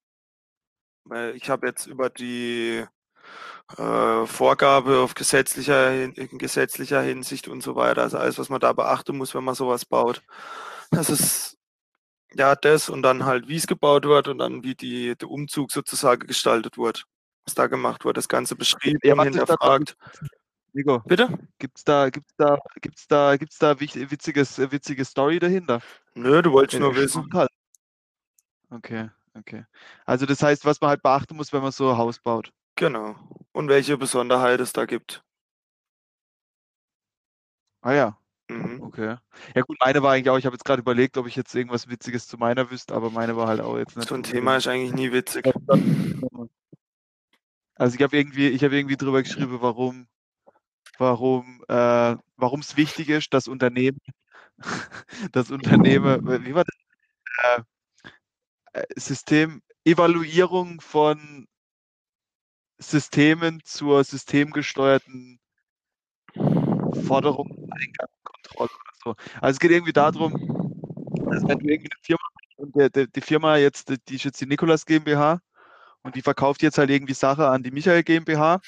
Weil 1.06 1.36
ich 1.36 1.50
habe 1.52 1.68
jetzt 1.68 1.86
über 1.86 2.10
die 2.10 2.84
äh, 3.78 4.26
Vorgabe 4.26 5.00
auf 5.00 5.14
gesetzlicher, 5.14 5.92
in 5.94 6.14
gesetzlicher 6.40 7.02
Hinsicht 7.02 7.48
und 7.48 7.62
so 7.62 7.76
weiter, 7.76 8.02
also 8.02 8.18
alles, 8.18 8.40
was 8.40 8.50
man 8.50 8.60
da 8.60 8.74
beachten 8.74 9.16
muss, 9.18 9.36
wenn 9.36 9.44
man 9.44 9.54
sowas 9.56 9.86
baut. 9.86 10.24
Das 10.92 11.12
ist 11.12 11.59
ja 12.36 12.56
das 12.56 12.90
und 12.90 13.02
dann 13.04 13.26
halt, 13.26 13.48
wie 13.48 13.56
es 13.56 13.68
gebaut 13.68 14.06
wird 14.06 14.28
und 14.28 14.38
dann 14.40 14.64
wie 14.64 14.76
die, 14.76 15.16
der 15.16 15.30
Umzug 15.30 15.72
sozusagen 15.72 16.28
gestaltet 16.28 16.78
wird, 16.78 17.06
was 17.46 17.56
da 17.56 17.68
gemacht 17.68 18.06
wird, 18.06 18.18
das 18.18 18.28
Ganze 18.28 18.56
beschrieben 18.56 19.00
Ja, 19.04 19.22
hinterfragt. 19.22 19.96
Nico, 20.74 21.00
Bitte? 21.00 21.30
gibt's 21.58 21.84
da, 21.84 22.10
gibt's 22.10 22.36
da, 22.38 22.58
gibt's 22.82 23.08
da, 23.08 23.38
gibt's 23.38 23.58
da 23.58 23.80
witziges, 23.80 24.60
witzige 24.72 25.04
Story 25.04 25.40
dahinter? 25.40 25.82
Nö, 26.14 26.42
du 26.42 26.52
wolltest 26.52 26.78
Äh, 26.80 26.84
nur 26.84 26.96
wissen. 26.96 27.28
Okay, 28.70 29.10
okay. 29.36 29.66
Also 30.06 30.28
das 30.28 30.44
heißt, 30.44 30.66
was 30.66 30.80
man 30.80 30.92
halt 30.92 31.02
beachten 31.02 31.36
muss, 31.36 31.52
wenn 31.54 31.64
man 31.64 31.72
so 31.72 31.90
ein 31.90 31.98
Haus 31.98 32.20
baut. 32.20 32.52
Genau. 32.76 33.16
Und 33.52 33.68
welche 33.68 33.98
Besonderheit 33.98 34.60
es 34.60 34.72
da 34.74 34.86
gibt. 34.86 35.24
Ah 37.82 37.94
ja. 37.94 38.19
Okay. 38.90 39.16
Ja 39.56 39.62
gut, 39.62 39.78
meine 39.80 40.04
war 40.04 40.14
eigentlich 40.14 40.30
auch, 40.30 40.38
ich 40.38 40.46
habe 40.46 40.56
jetzt 40.56 40.66
gerade 40.66 40.82
überlegt, 40.82 41.18
ob 41.18 41.28
ich 41.28 41.36
jetzt 41.36 41.56
irgendwas 41.56 41.90
Witziges 41.90 42.28
zu 42.28 42.38
meiner 42.38 42.70
wüsste, 42.72 42.94
aber 42.94 43.10
meine 43.12 43.38
war 43.38 43.48
halt 43.48 43.62
auch 43.62 43.78
jetzt 43.78 43.96
nicht 43.96 44.10
So 44.10 44.16
ein 44.16 44.24
Thema 44.24 44.58
ist 44.58 44.68
eigentlich 44.68 44.94
nie 44.94 45.12
witzig. 45.12 45.46
Also 47.76 47.96
ich 47.96 48.02
habe 48.02 48.18
irgendwie, 48.18 48.50
ich 48.50 48.64
habe 48.64 48.76
irgendwie 48.76 48.98
drüber 48.98 49.24
geschrieben, 49.24 49.62
warum, 49.62 50.08
warum, 50.98 51.64
äh, 51.70 52.16
warum 52.36 52.60
es 52.60 52.76
wichtig 52.76 53.10
ist, 53.10 53.34
dass 53.34 53.48
Unternehmen, 53.48 54.02
das 55.32 55.50
Unternehmen, 55.50 56.46
wie 56.46 56.56
war 56.56 56.66
das? 56.66 56.76
Äh, 57.44 57.62
äh, 58.74 58.86
System, 58.98 59.62
Evaluierung 59.86 60.82
von 60.82 61.48
Systemen 62.80 63.62
zur 63.64 64.04
systemgesteuerten 64.04 65.40
Forderung, 67.06 67.70
Eingangskontrolle 68.40 68.70
oder 68.70 68.94
so. 69.04 69.16
Also 69.42 69.56
es 69.56 69.60
geht 69.60 69.72
irgendwie 69.72 69.94
darum, 69.94 70.34
dass 71.30 71.48
wenn 71.48 71.60
du 71.60 71.68
irgendwie 71.68 71.92
eine 71.92 72.02
Firma 72.02 72.24
und 72.58 72.76
der, 72.76 72.90
der, 72.90 73.08
die 73.08 73.22
Firma 73.22 73.58
jetzt, 73.58 73.90
die 74.10 74.16
ist 74.16 74.26
jetzt 74.26 74.42
die 74.42 74.46
Nikolas 74.46 74.86
GmbH 74.86 75.42
und 76.02 76.16
die 76.16 76.22
verkauft 76.22 76.62
jetzt 76.62 76.78
halt 76.78 76.90
irgendwie 76.90 77.14
Sache 77.14 77.48
an 77.48 77.64
die 77.64 77.72
Michael 77.72 78.04
GmbH 78.04 78.60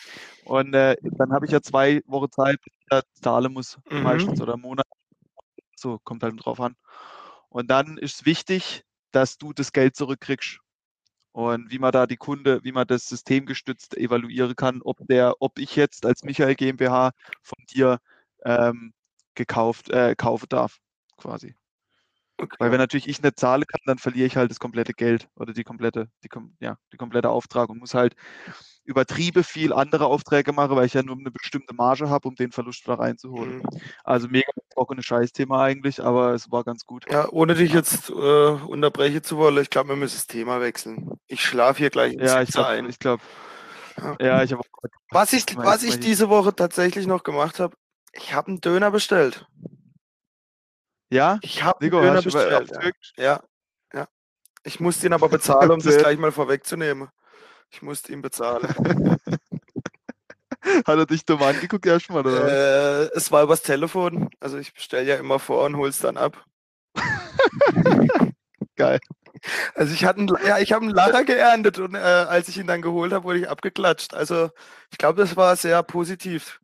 und 0.46 0.74
äh, 0.74 0.96
dann 1.02 1.32
habe 1.32 1.46
ich 1.46 1.52
ja 1.52 1.62
zwei 1.62 2.02
Wochen 2.06 2.32
Zeit, 2.32 2.60
bis 2.64 2.74
ich 2.78 2.86
da 2.90 3.02
zahlen 3.14 3.54
muss, 3.54 3.78
Mhm. 3.90 4.04
meistens 4.04 4.42
oder 4.42 4.54
einen 4.54 4.62
Monat. 4.62 4.86
So, 5.76 6.00
kommt 6.04 6.24
halt 6.24 6.36
drauf 6.44 6.60
an. 6.60 6.76
Und 7.50 7.70
dann 7.70 7.98
ist 7.98 8.16
es 8.22 8.26
wichtig, 8.26 8.84
dass 9.12 9.38
du 9.38 9.52
das 9.52 9.74
Geld 9.74 9.96
zurückkriegst. 9.96 10.60
Und 11.34 11.72
wie 11.72 11.80
man 11.80 11.92
da 11.92 12.08
die 12.08 12.18
Kunde, 12.18 12.60
wie 12.64 12.74
man 12.74 12.86
das 12.86 13.08
systemgestützt 13.08 13.98
evaluieren 13.98 14.56
kann, 14.56 14.82
ob 14.84 15.06
der, 15.08 15.36
ob 15.40 15.60
ich 15.60 15.76
jetzt 15.76 16.06
als 16.06 16.24
Michael 16.24 16.56
GmbH 16.56 17.12
von 17.42 17.66
dir 17.74 18.00
ähm, 18.44 18.94
gekauft, 19.46 19.90
äh, 19.90 20.16
kaufen 20.16 20.48
darf, 20.50 20.78
quasi. 21.18 21.56
Weil 22.38 22.48
Okay. 22.68 22.72
wenn 22.72 22.80
natürlich 22.80 23.08
ich 23.08 23.22
nicht 23.22 23.40
zahlen 23.40 23.64
kann, 23.68 23.82
dann 23.86 23.98
verliere 24.00 24.26
ich 24.26 24.36
halt 24.36 24.50
das 24.50 24.60
komplette 24.60 24.94
Geld 24.94 25.28
oder 25.36 25.54
die 25.54 25.64
komplette, 25.64 26.08
die, 26.24 26.30
ja, 26.60 26.78
die 26.92 26.98
komplette 26.98 27.30
Auftrag 27.30 27.70
und 27.70 27.78
muss 27.80 27.94
halt 27.94 28.16
übertrieben 28.84 29.44
viel 29.44 29.74
andere 29.74 30.08
Aufträge 30.08 30.52
machen, 30.52 30.76
weil 30.76 30.86
ich 30.88 30.94
ja 30.94 31.04
nur 31.04 31.18
eine 31.18 31.32
bestimmte 31.32 31.74
Marge 31.74 32.10
habe, 32.10 32.28
um 32.28 32.36
den 32.36 32.52
Verlust 32.52 32.86
wieder 32.86 33.00
reinzuholen. 33.00 33.58
Mhm. 33.58 33.64
Also 34.04 34.28
mega 34.28 34.52
trockenes 34.74 35.06
Scheißthema 35.06 35.64
eigentlich, 35.64 36.04
aber 36.04 36.34
es 36.34 36.52
war 36.52 36.64
ganz 36.64 36.86
gut. 36.86 37.06
Ja, 37.12 37.30
ohne 37.30 37.54
dich 37.54 37.74
jetzt 37.74 38.10
äh, 38.10 38.14
unterbrechen 38.14 39.24
zu 39.24 39.38
wollen, 39.38 39.58
ich 39.62 39.70
glaube, 39.70 39.90
wir 39.90 39.96
müssen 39.96 40.16
das 40.16 40.28
Thema 40.28 40.62
wechseln. 40.62 41.12
Ich 41.28 41.44
schlafe 41.44 41.80
hier 41.80 41.90
gleich 41.90 42.14
Ja, 42.14 42.42
ich 42.42 42.50
glaube, 42.50 42.70
ein. 42.70 42.90
ich 42.90 43.00
glaube, 43.00 43.24
Ja. 43.98 44.18
ja, 44.20 44.44
ich 44.44 44.52
habe 44.52 44.64
Was 45.12 45.34
ich, 45.34 45.46
was 45.58 45.84
ich 45.84 46.00
diese 46.00 46.30
Woche 46.30 46.56
tatsächlich 46.56 47.06
noch 47.06 47.24
gemacht 47.24 47.60
habe, 47.60 47.76
ich 48.14 48.34
habe 48.34 48.48
einen 48.50 48.62
Döner 48.62 48.92
bestellt. 48.92 49.48
Ja, 51.10 51.40
Ich 51.42 51.64
habe 51.64 51.82
einen 51.82 51.92
Döner 51.92 52.22
bestellt. 52.22 52.72
Ja. 53.18 53.42
Ja. 53.94 54.08
Ich 54.64 54.80
musste 54.80 55.08
ihn 55.08 55.14
aber 55.14 55.30
bezahlen, 55.30 55.72
um 55.72 55.80
das 55.84 55.98
gleich 55.98 56.18
mal 56.18 56.32
vorwegzunehmen. 56.32 57.10
Ich 57.70 57.82
musste 57.82 58.14
ihn 58.14 58.22
bezahlen. 58.22 58.68
Hat 60.64 60.98
er 60.98 61.06
dich 61.06 61.26
dumm 61.26 61.42
angeguckt 61.42 61.86
erstmal, 61.86 62.26
oder? 62.26 63.08
äh, 63.08 63.10
es 63.16 63.32
war 63.32 63.44
übers 63.44 63.64
Telefon. 63.64 64.30
Also 64.40 64.58
ich 64.58 64.74
bestelle 64.74 65.08
ja 65.08 65.16
immer 65.16 65.40
vor 65.40 65.66
und 65.66 65.76
hol's 65.78 66.00
dann 66.00 66.18
ab. 66.18 66.46
Geil. 68.76 69.00
Also 69.74 69.94
ich 69.94 70.06
hatte 70.06 70.20
einen, 70.20 70.30
ja, 70.46 70.60
ich 70.60 70.72
habe 70.72 70.86
einen 70.86 70.94
Lacher 70.94 71.24
geerntet 71.24 71.80
und 71.80 71.96
äh, 71.96 71.98
als 71.98 72.48
ich 72.48 72.58
ihn 72.58 72.68
dann 72.68 72.82
geholt 72.84 73.12
habe, 73.12 73.24
wurde 73.26 73.40
ich 73.40 73.50
abgeklatscht. 73.50 74.14
Also 74.14 74.52
ich 74.92 74.98
glaube, 75.00 75.20
das 75.20 75.36
war 75.36 75.56
sehr 75.56 75.82
positiv. 75.82 76.60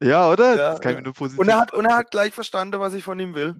Ja, 0.00 0.30
oder? 0.30 0.56
Ja, 0.56 0.70
das 0.70 0.80
kann 0.80 0.92
ich 0.92 0.96
mir 0.98 1.02
nur 1.04 1.12
positiv. 1.14 1.40
Und 1.40 1.48
er 1.48 1.58
hat, 1.58 1.72
und 1.72 1.84
er 1.84 1.96
hat 1.96 2.10
gleich 2.10 2.32
verstanden, 2.32 2.78
was 2.80 2.94
ich 2.94 3.02
von 3.04 3.18
ihm 3.18 3.34
will. 3.34 3.56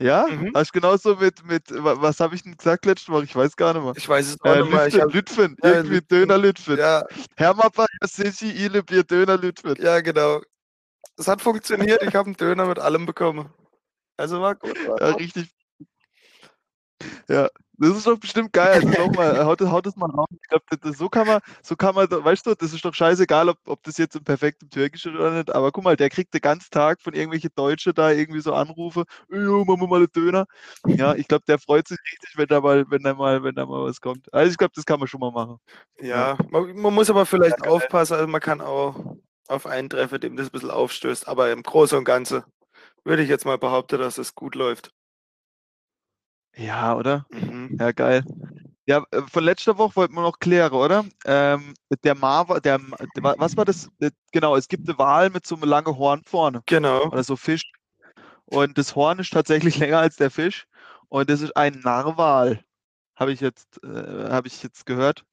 ja? 0.00 0.26
Mhm. 0.28 0.50
Hast 0.54 0.74
du 0.74 0.80
genauso 0.80 1.16
mit, 1.16 1.44
mit 1.44 1.70
wa- 1.70 2.00
was 2.00 2.18
habe 2.20 2.34
ich 2.34 2.42
denn 2.42 2.56
gesagt 2.56 2.84
letzte 2.86 3.12
Woche? 3.12 3.24
Ich 3.24 3.36
weiß 3.36 3.54
gar 3.56 3.72
nicht 3.74 3.82
mehr. 3.84 3.92
Ich 3.96 4.08
weiß 4.08 4.26
es 4.26 4.40
auch 4.40 4.46
Äh, 4.54 4.62
nicht 4.62 4.70
mehr. 4.70 4.84
Lütfen, 4.86 5.00
hab, 5.00 5.12
Lütfen, 5.14 5.56
Ja, 5.62 5.70
irgendwie 5.70 5.94
Lütfen. 5.94 6.08
Döner 6.08 6.38
Lütfen. 6.38 6.76
ja, 6.78 7.04
Herr 7.36 7.54
Mappa, 7.54 7.86
Sichi, 8.02 8.50
Ile, 8.50 8.82
Bier, 8.82 9.04
Döner 9.04 9.36
Lütfen. 9.38 9.76
ja, 9.80 10.00
genau. 10.00 10.40
Es 11.16 11.28
hat 11.28 11.42
funktioniert. 11.42 12.02
Ich 12.02 12.14
habe 12.14 12.26
einen 12.26 12.36
Döner 12.36 12.66
mit 12.66 12.78
allem 12.78 13.06
bekommen. 13.06 13.52
Also 14.16 14.40
war 14.40 14.54
gut. 14.56 14.74
War 14.88 15.00
Ja, 15.00 15.14
richtig. 15.14 15.48
Ja, 17.28 17.48
das 17.82 17.96
ist 17.98 18.06
doch 18.06 18.18
bestimmt 18.18 18.52
geil. 18.52 18.82
Also 18.86 19.10
mal, 19.10 19.44
haut, 19.44 19.60
das- 19.60 19.70
haut 19.70 19.86
das 19.86 19.96
mal 19.96 20.10
raus. 20.10 20.28
Ich 20.30 20.48
glaube, 20.48 20.64
so 20.96 21.08
kann 21.08 21.26
man, 21.26 21.40
so 21.62 21.76
kann 21.76 21.94
man, 21.94 22.08
weißt 22.10 22.46
du, 22.46 22.54
das 22.54 22.72
ist 22.72 22.84
doch 22.84 22.94
scheißegal, 22.94 23.48
ob, 23.48 23.58
ob 23.66 23.82
das 23.82 23.98
jetzt 23.98 24.16
im 24.16 24.24
perfekten 24.24 24.70
Türkisch 24.70 25.06
ist 25.06 25.14
oder 25.14 25.30
nicht. 25.32 25.54
Aber 25.54 25.72
guck 25.72 25.84
mal, 25.84 25.96
der 25.96 26.10
kriegt 26.10 26.32
den 26.34 26.40
ganzen 26.40 26.70
Tag 26.70 27.00
von 27.02 27.14
irgendwelchen 27.14 27.50
Deutschen 27.54 27.92
da 27.94 28.10
irgendwie 28.10 28.40
so 28.40 28.54
Anrufe, 28.54 29.04
jo, 29.30 29.64
machen 29.64 29.80
wir 29.80 29.88
mal 29.88 29.96
einen 29.96 30.12
Döner. 30.12 30.46
Ja, 30.86 31.14
ich 31.14 31.28
glaube, 31.28 31.44
der 31.46 31.58
freut 31.58 31.88
sich 31.88 31.98
richtig, 32.12 32.36
wenn 32.36 32.46
da 32.46 32.60
mal, 32.60 32.84
wenn 32.90 33.02
da 33.02 33.14
mal, 33.14 33.42
wenn 33.42 33.54
da 33.54 33.66
mal 33.66 33.84
was 33.84 34.00
kommt. 34.00 34.32
Also 34.32 34.50
ich 34.50 34.56
glaube, 34.58 34.72
das 34.76 34.84
kann 34.86 34.98
man 34.98 35.08
schon 35.08 35.20
mal 35.20 35.32
machen. 35.32 35.58
Ja, 36.00 36.38
man, 36.50 36.74
man 36.76 36.94
muss 36.94 37.10
aber 37.10 37.26
vielleicht 37.26 37.66
aufpassen. 37.66 38.14
Also 38.14 38.26
man 38.26 38.40
kann 38.40 38.60
auch 38.60 39.16
auf 39.48 39.66
einen 39.66 39.90
treffen, 39.90 40.20
dem 40.20 40.36
das 40.36 40.46
ein 40.48 40.52
bisschen 40.52 40.70
aufstößt. 40.70 41.28
Aber 41.28 41.50
im 41.52 41.62
Großen 41.62 41.98
und 41.98 42.04
Ganzen 42.04 42.42
würde 43.04 43.22
ich 43.22 43.28
jetzt 43.28 43.44
mal 43.44 43.58
behaupten, 43.58 43.98
dass 43.98 44.18
es 44.18 44.34
gut 44.34 44.54
läuft. 44.54 44.92
Ja, 46.56 46.96
oder? 46.96 47.26
Mhm. 47.30 47.76
Ja, 47.78 47.92
geil. 47.92 48.24
Ja, 48.84 49.04
äh, 49.10 49.22
von 49.22 49.44
letzter 49.44 49.78
Woche 49.78 49.96
wollten 49.96 50.14
wir 50.14 50.22
noch 50.22 50.38
klären, 50.38 50.72
oder? 50.72 51.04
Ähm, 51.24 51.74
der 52.04 52.14
Marva, 52.14 52.60
der, 52.60 52.80
was 53.16 53.56
war 53.56 53.64
das? 53.64 53.88
Äh, 54.00 54.10
genau, 54.32 54.56
es 54.56 54.68
gibt 54.68 54.88
eine 54.88 54.98
Wal 54.98 55.30
mit 55.30 55.46
so 55.46 55.54
einem 55.54 55.68
langen 55.68 55.96
Horn 55.96 56.22
vorne. 56.24 56.62
Genau. 56.66 57.06
Oder 57.06 57.22
so 57.22 57.36
Fisch. 57.36 57.70
Und 58.46 58.76
das 58.76 58.96
Horn 58.96 59.18
ist 59.20 59.32
tatsächlich 59.32 59.76
länger 59.78 59.98
als 59.98 60.16
der 60.16 60.30
Fisch. 60.30 60.66
Und 61.08 61.30
das 61.30 61.40
ist 61.42 61.56
ein 61.56 61.80
Narwal. 61.80 62.64
Habe 63.16 63.32
ich 63.32 63.40
jetzt, 63.40 63.82
äh, 63.84 64.30
habe 64.30 64.48
ich 64.48 64.62
jetzt 64.62 64.84
gehört. 64.86 65.24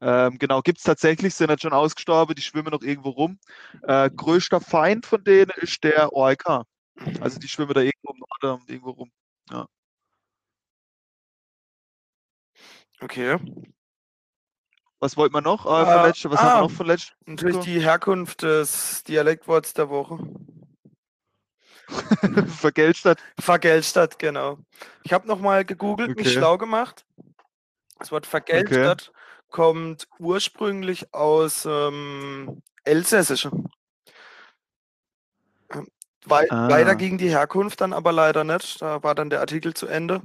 Ähm, 0.00 0.38
genau, 0.38 0.62
gibt 0.62 0.78
es 0.78 0.84
tatsächlich, 0.84 1.34
sind 1.34 1.50
jetzt 1.50 1.62
schon 1.62 1.74
ausgestorben, 1.74 2.34
die 2.34 2.42
schwimmen 2.42 2.70
noch 2.72 2.82
irgendwo 2.82 3.10
rum. 3.10 3.38
Äh, 3.82 4.10
größter 4.10 4.60
Feind 4.60 5.06
von 5.06 5.22
denen 5.22 5.52
ist 5.56 5.84
der 5.84 6.12
Orca. 6.12 6.64
Also 7.20 7.38
die 7.38 7.48
schwimmen 7.48 7.74
da 7.74 7.80
irgendwo 7.80 8.12
im 8.12 8.24
Norden 8.42 8.64
irgendwo 8.66 8.90
rum. 8.90 9.10
Ja. 9.50 9.66
Okay. 13.02 13.38
Was 14.98 15.16
wollten 15.16 15.34
wir 15.34 15.40
noch 15.40 15.64
äh, 15.64 15.84
von 15.86 16.04
Äh, 16.04 16.06
letzter? 16.08 16.30
Was 16.30 16.40
ah, 16.40 16.42
haben 16.42 16.60
wir 16.60 16.68
noch 16.68 16.70
von 16.70 16.86
letzter? 16.86 17.14
Natürlich 17.26 17.58
die 17.58 17.80
Herkunft 17.80 18.42
des 18.42 19.02
Dialektworts 19.04 19.72
der 19.72 19.88
Woche. 19.88 20.18
Vergeltstadt. 22.60 23.18
Vergeltstadt, 23.38 24.18
genau. 24.18 24.58
Ich 25.02 25.12
habe 25.12 25.26
nochmal 25.26 25.64
gegoogelt, 25.64 26.16
mich 26.16 26.28
Okay. 26.28 26.36
schlau 26.36 26.58
gemacht. 26.58 27.04
Das 27.98 28.12
Wort 28.12 28.26
Vergeltstadt 28.26 29.12
kommt 29.48 30.06
ursprünglich 30.18 31.12
aus 31.12 31.66
ähm, 31.68 32.62
Elsässische. 32.84 33.50
Ähm, 35.72 35.88
Wei 36.26 36.46
Ah. 36.50 36.68
Weiter 36.68 36.94
ging 36.96 37.16
die 37.16 37.30
Herkunft 37.30 37.80
dann 37.80 37.94
aber 37.94 38.12
leider 38.12 38.44
nicht. 38.44 38.82
Da 38.82 39.02
war 39.02 39.14
dann 39.14 39.30
der 39.30 39.40
Artikel 39.40 39.72
zu 39.72 39.86
Ende. 39.86 40.20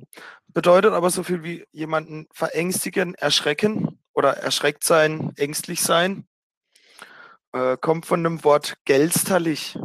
Bedeutet 0.55 0.93
aber 0.93 1.09
so 1.09 1.21
viel 1.21 1.43
wie 1.43 1.67
jemanden 1.73 2.29
verängstigen, 2.31 3.13
erschrecken 3.15 3.99
oder 4.13 4.37
erschreckt 4.37 4.85
sein, 4.85 5.33
ängstlich 5.35 5.81
sein. 5.81 6.25
Äh, 7.51 7.75
kommt 7.75 8.05
von 8.05 8.23
dem 8.23 8.41
Wort 8.45 8.75
gelsterlich. 8.85 9.77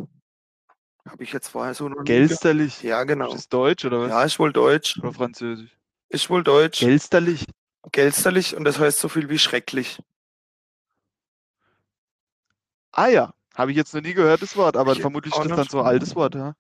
Habe 1.09 1.25
ich 1.25 1.33
jetzt 1.33 1.49
vorher 1.49 1.75
so 1.75 1.89
noch 1.89 2.05
Gelsterlich. 2.05 2.85
Ja, 2.85 3.03
genau. 3.03 3.31
Ist 3.31 3.35
das 3.35 3.49
Deutsch 3.49 3.85
oder 3.85 4.01
was? 4.01 4.11
Ja, 4.11 4.23
ist 4.23 4.39
wohl 4.39 4.53
Deutsch. 4.53 4.97
Oder 5.01 5.13
Französisch? 5.13 5.77
Ist 6.09 6.31
wohl 6.31 6.45
Deutsch. 6.45 6.79
Gelsterlich. 6.79 7.47
Gelsterlich 7.91 8.55
und 8.55 8.63
das 8.63 8.79
heißt 8.79 9.01
so 9.01 9.09
viel 9.09 9.29
wie 9.29 9.41
schrecklich. 9.41 9.99
Ah 12.93 13.09
ja, 13.09 13.35
habe 13.57 13.73
ich 13.73 13.77
jetzt 13.77 13.93
noch 13.93 14.03
nie 14.03 14.15
gehört, 14.15 14.41
das 14.41 14.57
Wort, 14.57 14.77
aber 14.77 14.93
Ich 14.93 15.01
vermutlich 15.01 15.35
ist 15.35 15.51
das 15.51 15.57
dann 15.57 15.69
so 15.69 15.81
ein 15.81 15.87
altes 15.87 16.15
Wort, 16.15 16.37
ja. 16.37 16.55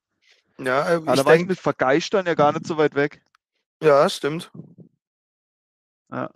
Ja, 0.58 0.88
äh, 0.88 0.96
Aber 0.96 1.14
ich 1.14 1.20
da 1.20 1.24
war 1.24 1.36
ich 1.36 1.46
mit 1.46 1.60
Vergeistern 1.60 2.26
ja 2.26 2.34
gar 2.34 2.52
nicht 2.52 2.66
so 2.66 2.76
weit 2.76 2.96
weg. 2.96 3.22
Ja, 3.82 4.08
stimmt. 4.08 4.50
Ja. 6.12 6.30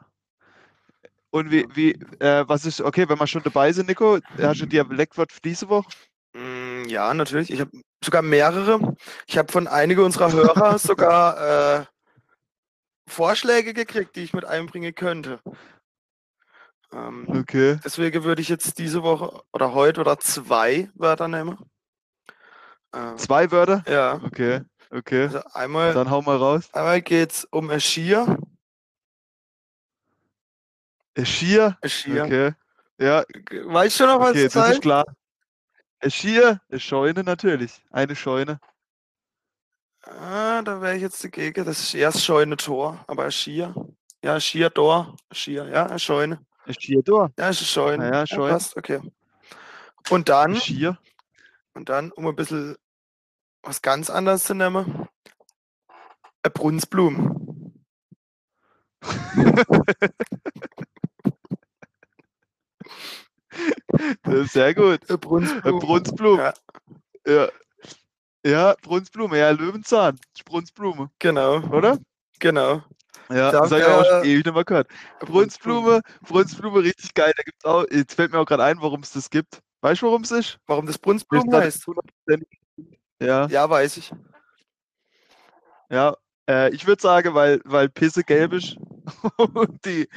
Und 1.31 1.51
wie, 1.51 1.67
wie, 1.75 1.93
äh, 2.21 2.45
was 2.47 2.65
ist, 2.65 2.81
okay, 2.81 3.09
wenn 3.09 3.19
wir 3.19 3.27
schon 3.27 3.43
dabei 3.43 3.73
sind, 3.73 3.89
Nico, 3.89 4.19
hast 4.41 4.61
du 4.61 4.65
ein 4.67 4.69
Dialektwort 4.69 5.33
für 5.33 5.41
diese 5.41 5.69
Woche? 5.69 5.89
Mm, 6.33 6.85
Ja, 6.87 7.13
natürlich. 7.13 7.51
Ich 7.51 7.61
habe 7.61 7.71
sogar 8.05 8.23
mehrere. 8.23 8.95
Ich 9.27 9.37
habe 9.37 9.51
von 9.51 9.67
einigen 9.67 10.03
unserer 10.05 10.31
Hörer 10.31 10.79
sogar 10.79 11.81
äh, 11.81 11.85
Vorschläge 13.09 13.75
gekriegt, 13.75 14.15
die 14.17 14.23
ich 14.23 14.33
mit 14.33 14.45
einbringen 14.45 14.95
könnte. 14.95 15.41
Ähm, 16.93 17.27
Okay. 17.29 17.79
deswegen 17.85 18.23
würde 18.23 18.41
ich 18.41 18.49
jetzt 18.49 18.79
diese 18.79 19.03
Woche 19.03 19.43
oder 19.53 19.75
heute 19.75 20.01
oder 20.03 20.19
zwei 20.21 20.89
Wörter 20.95 21.27
nehmen. 21.27 21.59
Ähm, 22.95 23.19
Zwei 23.19 23.51
Wörter? 23.51 23.83
ja, 23.89 24.21
Okay, 24.25 24.61
okay. 24.95 25.25
also 25.25 25.43
einmal, 25.53 25.93
Dann 25.93 26.11
hau 26.11 26.23
mal 26.23 26.37
raus. 26.37 26.69
einmal 26.73 27.03
geht 27.03 27.33
es 27.33 27.45
um 27.47 27.71
Schier? 27.81 28.39
Ein 31.17 31.27
Schier. 31.27 31.77
Okay. 32.25 32.53
Ja, 32.99 33.25
Weißt 33.65 34.01
du 34.01 34.07
noch, 34.07 34.21
was 34.21 34.31
okay, 34.31 34.49
das 34.49 34.71
ist 34.71 34.83
klar. 34.83 35.05
Schier, 36.07 36.61
äh, 36.69 36.79
Scheune 36.79 37.25
natürlich. 37.25 37.83
Eine 37.91 38.15
Scheune. 38.15 38.61
Ah, 40.03 40.63
da 40.63 40.81
wäre 40.81 40.97
ich 40.97 41.03
jetzt 41.03 41.25
dagegen. 41.25 41.65
Das 41.65 41.81
ist 41.81 41.95
erst 41.95 42.25
Scheune 42.25 42.57
Tor, 42.57 43.03
aber 43.07 43.25
ein 43.25 43.33
Schier. 43.33 43.75
Ja, 44.23 44.39
Schier 44.39 44.73
Tor. 44.73 45.17
Schier, 45.33 45.67
ja, 45.69 45.87
eine 45.87 45.99
Scheune. 45.99 46.41
Schier 46.79 47.03
da. 47.03 47.31
Ja, 47.39 47.49
ist 47.49 47.59
eine 47.61 47.67
Scheune. 47.67 48.05
Ja, 48.07 48.15
ja, 48.21 48.27
Scheune. 48.27 48.53
passt, 48.53 48.77
okay. 48.77 49.01
Und 50.11 50.29
dann, 50.29 50.57
Schier. 50.57 50.99
und 51.75 51.89
dann, 51.89 52.11
um 52.13 52.27
ein 52.27 52.37
bisschen 52.37 52.77
was 53.65 53.83
ganz 53.83 54.11
anderes 54.11 54.45
zu 54.45 54.55
nehmen, 54.55 55.09
eine 56.43 56.51
Brunsblum. 56.53 57.73
Das 64.23 64.35
ist 64.35 64.53
sehr 64.53 64.75
gut. 64.75 65.01
Eine 65.09 65.15
Äh, 65.15 65.19
Brunsblum. 65.19 65.79
Brunsblume. 65.79 66.53
Ja, 67.27 67.33
Ja. 67.33 67.49
Ja, 68.47 68.75
Brunsblume. 68.83 69.39
Ja, 69.39 69.51
Löwenzahn. 69.51 70.19
Brunsblume, 70.45 71.11
genau, 71.19 71.61
oder? 71.71 71.99
genau. 72.41 72.83
Ja, 73.31 73.51
Da 73.51 73.61
das 73.61 73.71
habe 73.71 73.81
ich 73.81 73.87
auch 73.87 74.05
schon 74.05 74.25
ewig 74.25 74.45
nicht 74.45 74.55
mehr 74.55 74.65
gehört. 74.65 74.89
Eine 75.21 75.31
Brunsblume, 75.31 76.01
Brunsblume, 76.23 76.83
richtig 76.83 77.15
geil. 77.15 77.33
Da 77.37 77.43
gibt's 77.43 77.65
auch, 77.65 77.87
jetzt 77.91 78.15
fällt 78.15 78.33
mir 78.33 78.39
auch 78.41 78.45
gerade 78.45 78.65
ein, 78.65 78.83
warum 78.83 79.01
es 79.01 79.13
das 79.13 79.31
gibt. 79.31 79.63
Weißt 79.81 80.03
du, 80.03 80.07
warum 80.07 80.23
es 80.23 80.31
ist? 80.31 80.59
Warum 80.67 80.85
das 80.85 80.95
Willst 80.97 81.03
Brunsblum 81.03 81.51
du 81.51 81.57
heißt? 81.57 81.87
Ja, 83.21 83.47
Ja, 83.47 83.69
weiß 83.69 83.97
ich. 83.97 84.13
ja. 85.91 86.17
Äh, 86.49 86.75
ich 86.75 86.87
würde 86.87 87.01
sagen, 87.01 87.35
weil, 87.35 87.61
weil 87.65 87.89
Pisse 87.89 88.23
gelb 88.23 88.53
ist 88.53 88.77
und 89.39 89.85
die, 89.87 90.09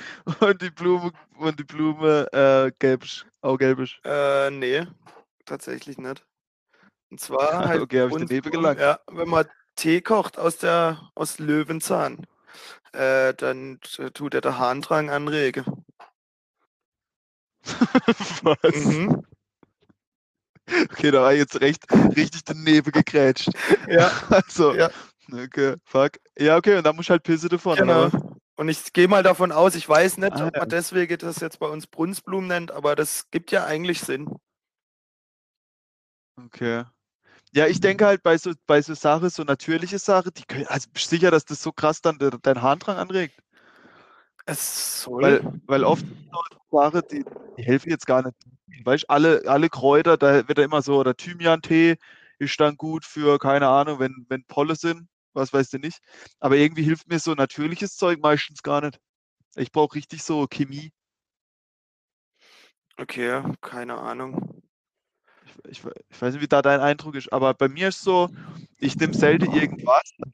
und 0.42 0.62
die 0.62 0.72
Blume, 0.72 1.12
und 1.38 1.60
die 1.60 1.64
Blume 1.64 2.28
äh, 2.34 2.72
gelb 2.80 3.04
ist, 3.06 3.26
auch 3.42 3.58
gelb 3.58 3.80
ist. 3.80 3.98
Äh, 4.04 4.52
nee, 4.52 4.86
tatsächlich 5.46 5.98
nicht. 5.98 6.26
Und 7.10 7.22
zwar 7.22 7.66
heißt 7.68 7.82
Okay, 7.84 8.42
gelangt. 8.42 8.80
ja, 8.80 9.00
wenn 9.08 9.30
man 9.30 9.46
Tee 9.76 10.02
kocht 10.02 10.38
aus 10.38 10.58
der 10.58 11.12
aus 11.16 11.40
Löwenzahn, 11.40 12.26
äh, 12.92 13.34
dann 13.34 13.80
tut 14.14 14.34
er 14.34 14.42
den 14.42 14.58
Harndrang 14.58 15.10
anregen. 15.10 15.86
Was? 18.44 18.76
Mhm. 18.76 19.24
Okay, 20.92 21.12
da 21.12 21.22
war 21.22 21.34
ich 21.34 21.40
jetzt 21.40 21.62
recht, 21.62 21.86
richtig 22.16 22.44
daneben 22.44 22.92
gegrätscht. 22.92 23.50
Ja, 23.88 24.12
Also, 24.30 24.74
ja, 24.76 24.90
okay, 25.32 25.76
fuck. 25.86 26.12
Ja, 26.38 26.58
okay, 26.58 26.78
und 26.78 26.86
dann 26.86 26.96
muss 26.96 27.10
halt 27.10 27.24
Pisse 27.24 27.50
davon, 27.50 27.78
genau. 27.78 28.08
oder? 28.08 28.38
Und 28.56 28.70
ich 28.70 28.92
gehe 28.92 29.08
mal 29.08 29.24
davon 29.24 29.52
aus, 29.52 29.76
ich 29.76 29.88
weiß 29.88 30.18
nicht, 30.18 30.34
Ah, 30.34 30.48
ob 30.48 30.56
ja. 30.56 30.62
man 30.62 30.70
deswegen 30.70 31.18
das 31.20 31.40
jetzt 31.40 31.60
bei 31.60 31.68
uns 31.68 31.88
Brunsblumen 31.88 32.48
nennt, 32.48 32.72
aber 32.72 32.96
das 32.96 33.30
gibt 33.30 33.52
ja 33.52 33.66
eigentlich 33.66 34.02
Sinn. 34.02 34.36
Okay. 36.36 36.84
Ja, 37.54 37.68
ich 37.68 37.80
denke 37.80 38.06
halt 38.06 38.24
bei 38.24 38.38
so, 38.38 38.52
bei 38.66 38.82
so 38.82 38.94
Sachen, 38.94 39.30
so 39.30 39.44
natürliche 39.44 40.00
Sachen, 40.00 40.32
die 40.36 40.44
können, 40.44 40.68
also 40.68 40.88
sicher, 40.96 41.32
dass 41.32 41.46
das 41.46 41.62
so 41.62 41.72
krass 41.72 42.02
dann 42.02 42.18
de, 42.18 42.32
deinen 42.42 42.62
Harndrang 42.62 42.98
anregt? 42.98 43.40
Es 44.46 45.04
soll. 45.04 45.22
Weil, 45.22 45.62
weil 45.66 45.84
oft 45.84 46.06
Sachen, 46.72 47.02
die, 47.12 47.26
die 47.58 47.64
helfen 47.64 47.90
jetzt 47.90 48.06
gar 48.06 48.24
nicht. 48.24 48.36
Weißt 48.84 49.04
du, 49.04 49.10
alle, 49.10 49.44
alle 49.48 49.70
Kräuter, 49.70 50.18
da 50.18 50.48
wird 50.48 50.58
ja 50.58 50.66
immer 50.66 50.82
so, 50.82 50.98
oder 51.00 51.16
Thymian-Tee 51.16 51.98
ist 52.40 52.60
dann 52.60 52.76
gut 52.78 53.06
für, 53.06 53.40
keine 53.40 53.68
Ahnung, 53.68 54.00
wenn, 54.00 54.26
wenn 54.30 54.44
Polle 54.46 54.76
sind, 54.76 55.08
was 55.34 55.54
weißt 55.54 55.74
du 55.74 55.80
nicht. 55.80 56.00
Aber 56.40 56.56
irgendwie 56.58 56.84
hilft 56.84 57.08
mir 57.08 57.20
so 57.20 57.34
natürliches 57.34 57.96
Zeug 57.98 58.20
meistens 58.22 58.62
gar 58.64 58.82
nicht. 58.82 59.00
Ich 59.56 59.72
brauche 59.72 59.96
richtig 59.96 60.24
so 60.24 60.48
Chemie. 60.48 60.92
Okay, 63.00 63.44
keine 63.62 63.98
Ahnung. 63.98 64.64
Ich, 65.70 65.84
we- 65.84 65.94
ich 66.10 66.22
weiß 66.22 66.34
nicht, 66.34 66.44
wie 66.44 66.48
da 66.48 66.62
dein 66.62 66.80
Eindruck 66.80 67.16
ist, 67.16 67.32
aber 67.32 67.54
bei 67.54 67.68
mir 67.68 67.90
ist 67.90 68.02
so, 68.02 68.30
ich 68.80 68.96
nehme 68.98 69.14
selten 69.14 69.52
irgendwas, 69.52 70.02
dann 70.18 70.34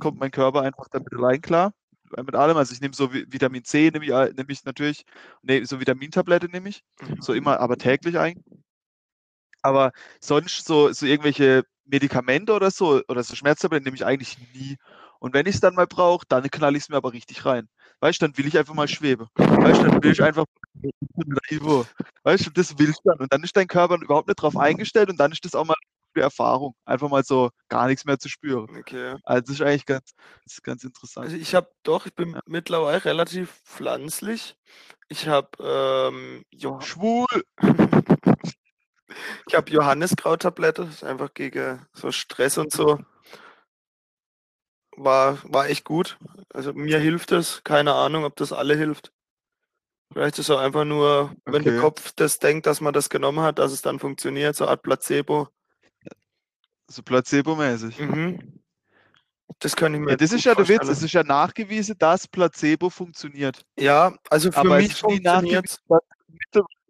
kommt 0.00 0.18
mein 0.18 0.30
Körper 0.30 0.62
einfach 0.62 0.88
damit 0.88 1.12
allein 1.12 1.40
klar. 1.40 1.72
Äh, 2.16 2.22
Mit 2.22 2.34
allem. 2.34 2.56
Also 2.56 2.72
ich 2.74 2.80
nehme 2.80 2.94
so 2.94 3.06
Vi- 3.06 3.26
Vitamin 3.32 3.64
C, 3.64 3.90
nehme 3.92 4.04
ich, 4.04 4.14
all- 4.14 4.32
nehme 4.32 4.50
ich 4.50 4.64
natürlich, 4.64 5.04
nee, 5.42 5.64
so 5.64 5.80
Vitamintablette 5.80 6.46
nehme 6.48 6.68
ich, 6.68 6.84
so 7.20 7.32
immer, 7.32 7.60
aber 7.60 7.76
täglich 7.76 8.18
eigentlich. 8.18 8.44
Aber 9.62 9.92
sonst 10.20 10.66
so, 10.66 10.92
so 10.92 11.06
irgendwelche 11.06 11.64
Medikamente 11.84 12.52
oder 12.52 12.70
so, 12.70 13.02
oder 13.08 13.22
so 13.22 13.34
Schmerztabletten 13.36 13.84
nehme 13.84 13.96
ich 13.96 14.04
eigentlich 14.04 14.36
nie. 14.54 14.76
Und 15.20 15.34
wenn 15.34 15.46
ich 15.46 15.54
es 15.54 15.60
dann 15.60 15.74
mal 15.74 15.86
brauche, 15.86 16.26
dann 16.28 16.50
knall 16.50 16.74
ich 16.74 16.82
es 16.84 16.88
mir 16.88 16.96
aber 16.96 17.12
richtig 17.12 17.44
rein. 17.44 17.68
Weißt 18.00 18.20
du, 18.20 18.26
dann 18.26 18.36
will 18.36 18.46
ich 18.46 18.58
einfach 18.58 18.74
mal 18.74 18.88
schweben. 18.88 19.28
Weißt 19.36 19.82
du, 19.82 19.88
dann 19.88 20.02
will 20.02 20.12
ich 20.12 20.22
einfach. 20.22 20.46
Weißt 22.24 22.46
du, 22.46 22.50
das 22.50 22.76
willst 22.78 23.00
du 23.04 23.10
dann. 23.10 23.20
Und 23.20 23.32
dann 23.32 23.42
ist 23.44 23.56
dein 23.56 23.68
Körper 23.68 24.00
überhaupt 24.02 24.26
nicht 24.26 24.36
drauf 24.42 24.56
eingestellt 24.56 25.10
und 25.10 25.18
dann 25.20 25.30
ist 25.30 25.44
das 25.44 25.54
auch 25.54 25.64
mal 25.64 25.76
eine 26.14 26.24
Erfahrung. 26.24 26.74
Einfach 26.84 27.08
mal 27.08 27.24
so 27.24 27.50
gar 27.68 27.86
nichts 27.86 28.04
mehr 28.04 28.18
zu 28.18 28.28
spüren. 28.28 28.68
Okay. 28.78 29.16
Also 29.24 29.40
das 29.42 29.50
ist 29.50 29.62
eigentlich 29.62 29.86
ganz, 29.86 30.12
ist 30.44 30.62
ganz 30.62 30.84
interessant. 30.84 31.26
Also 31.26 31.36
ich 31.36 31.54
habe 31.54 31.70
doch, 31.82 32.06
ich 32.06 32.14
bin 32.14 32.34
Ja. 32.34 32.40
mittlerweile 32.46 33.04
relativ 33.04 33.60
pflanzlich. 33.64 34.56
Ich 35.08 35.28
habe 35.28 35.50
ähm, 35.60 36.44
Schwul! 36.80 37.26
ich 39.46 39.54
habe 39.54 39.70
Johanniskrauttablette, 39.70 40.84
das 40.86 40.94
ist 40.94 41.04
einfach 41.04 41.34
gegen 41.34 41.86
so 41.92 42.10
Stress 42.12 42.58
und 42.58 42.72
so. 42.72 42.98
war, 44.96 45.38
war 45.44 45.68
echt 45.68 45.84
gut. 45.84 46.18
Also 46.52 46.72
mir 46.72 46.98
hilft 46.98 47.32
es. 47.32 47.62
Keine 47.64 47.94
Ahnung, 47.94 48.24
ob 48.24 48.36
das 48.36 48.52
alle 48.52 48.76
hilft. 48.76 49.12
Vielleicht 50.12 50.38
ist 50.38 50.46
es 50.48 50.50
auch 50.50 50.60
einfach 50.60 50.84
nur, 50.84 51.34
wenn 51.46 51.64
der 51.64 51.72
Okay. 51.72 51.80
Kopf 51.80 52.12
das 52.16 52.38
denkt, 52.38 52.66
dass 52.66 52.80
man 52.82 52.92
das 52.92 53.08
genommen 53.08 53.40
hat, 53.40 53.58
dass 53.58 53.72
es 53.72 53.80
dann 53.82 53.98
funktioniert, 53.98 54.54
so 54.54 54.66
Art 54.66 54.82
Placebo. 54.82 55.48
So 56.92 57.02
placebo-mäßig. 57.02 57.98
Mhm. 57.98 58.60
Das 59.58 59.76
kann 59.76 59.94
ich 59.94 60.00
mir 60.00 60.10
Ja, 60.10 60.16
das 60.16 60.32
ist 60.32 60.44
ja 60.44 60.54
der 60.54 60.68
Witz. 60.68 60.88
Es 60.88 61.02
ist 61.02 61.12
ja 61.12 61.22
nachgewiesen, 61.22 61.96
dass 61.98 62.26
Placebo 62.28 62.90
funktioniert. 62.90 63.64
Ja, 63.78 64.14
also 64.30 64.50
für 64.50 64.58
Aber 64.58 64.76
mich 64.76 64.94
funktioniert 64.94 65.78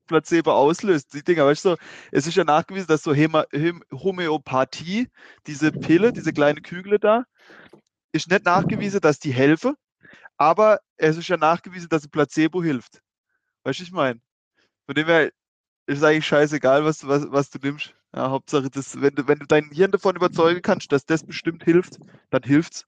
Placebo 0.07 0.53
auslöst. 0.53 1.15
Die 1.15 1.23
Dinger, 1.23 1.47
weißt 1.47 1.65
du, 1.65 1.77
es 2.11 2.27
ist 2.27 2.37
ja 2.37 2.45
nachgewiesen, 2.45 2.87
dass 2.87 3.03
so 3.03 3.15
Häma 3.15 3.45
Hom 3.55 3.83
Homöopathie, 3.93 5.09
diese 5.47 5.73
Pille, 5.73 6.13
diese 6.13 6.33
kleine 6.33 6.61
Kügel 6.61 6.99
da, 6.99 7.25
ist 8.13 8.31
nicht 8.31 8.45
nachgewiesen, 8.45 9.01
dass 9.01 9.19
die 9.19 9.33
helfen, 9.33 9.75
aber 10.37 10.81
es 10.97 11.17
ist 11.17 11.29
ja 11.29 11.37
nachgewiesen, 11.37 11.89
dass 11.89 12.05
ein 12.05 12.11
Placebo 12.11 12.63
hilft. 12.63 13.01
Weißt 13.65 13.79
du, 13.79 13.85
ich 13.85 13.93
meine? 13.93 14.21
Von 14.87 14.95
dem 14.95 15.07
her 15.07 15.31
ist 15.87 16.03
eigentlich 16.03 16.27
scheißegal, 16.27 16.85
was, 16.85 16.99
du- 16.99 17.09
was, 17.09 17.27
was 17.31 17.51
du 17.51 17.59
nimmst. 17.63 17.95
Ja, 18.15 18.31
Hauptsache, 18.31 18.69
das, 18.71 19.01
wenn, 19.01 19.15
du, 19.15 19.27
wenn 19.27 19.39
du 19.39 19.47
dein 19.47 19.71
Hirn 19.71 19.91
davon 19.91 20.17
überzeugen 20.17 20.61
kannst, 20.63 20.93
dass 20.93 21.07
das 21.07 21.25
bestimmt 21.25 21.65
hilft, 21.65 21.99
dann 22.31 22.43
hilft's. 22.43 22.87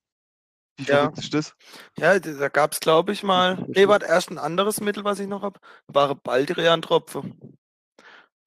Wie 0.77 0.85
Ja. 0.85 1.07
ist 1.17 1.33
das? 1.33 1.55
Ja, 1.97 2.19
da 2.19 2.49
gab 2.49 2.73
es, 2.73 2.81
glaube 2.81 3.13
ich, 3.13 3.23
mal. 3.23 3.65
Nee, 3.69 3.89
warte, 3.89 4.07
erst 4.07 4.31
ein 4.31 4.39
anderes 4.39 4.81
Mittel, 4.81 5.05
was 5.05 5.19
ich 5.21 5.29
noch 5.29 5.43
habe, 5.43 5.61
war 5.87 6.15
Baldrian-Tropfe. 6.15 7.23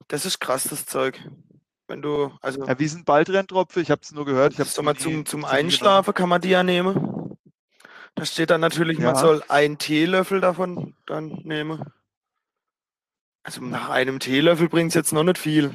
Das 0.08 0.26
ist 0.26 0.40
krass, 0.40 0.66
das 0.66 0.86
Zeug. 0.86 1.20
Wenn 1.88 2.02
du, 2.02 2.32
also, 2.42 2.66
Ja, 2.66 2.78
wie 2.80 2.88
sind 2.88 3.06
Baldrian-Tropfe? 3.06 3.80
Ich 3.82 3.90
habe 3.92 4.02
es 4.04 4.12
nur 4.12 4.26
gehört. 4.26 4.60
Ich 4.60 4.64
sag 4.70 4.84
mal, 4.84 4.96
zum, 4.96 5.26
zum 5.26 5.26
zu 5.26 5.38
mir 5.38 5.42
genommen. 5.48 5.60
Einschlafen 5.66 6.14
kann 6.14 6.30
man 6.30 6.42
die 6.42 6.50
ja 6.50 6.64
nehmen. 6.64 7.38
Da 8.16 8.26
steht 8.26 8.50
dann 8.50 8.62
natürlich, 8.62 8.98
man 9.00 9.16
Ja. 9.16 9.22
soll 9.22 9.44
einen 9.48 9.78
Teelöffel 9.78 10.42
davon 10.42 10.96
dann 11.06 11.28
nehmen. 11.44 11.84
Also 13.48 13.64
nach 13.64 13.88
einem 13.88 14.20
Teelöffel 14.20 14.68
bringt 14.68 14.90
es 14.90 14.94
jetzt 14.94 15.14
noch 15.14 15.24
nicht 15.24 15.38
viel. 15.38 15.72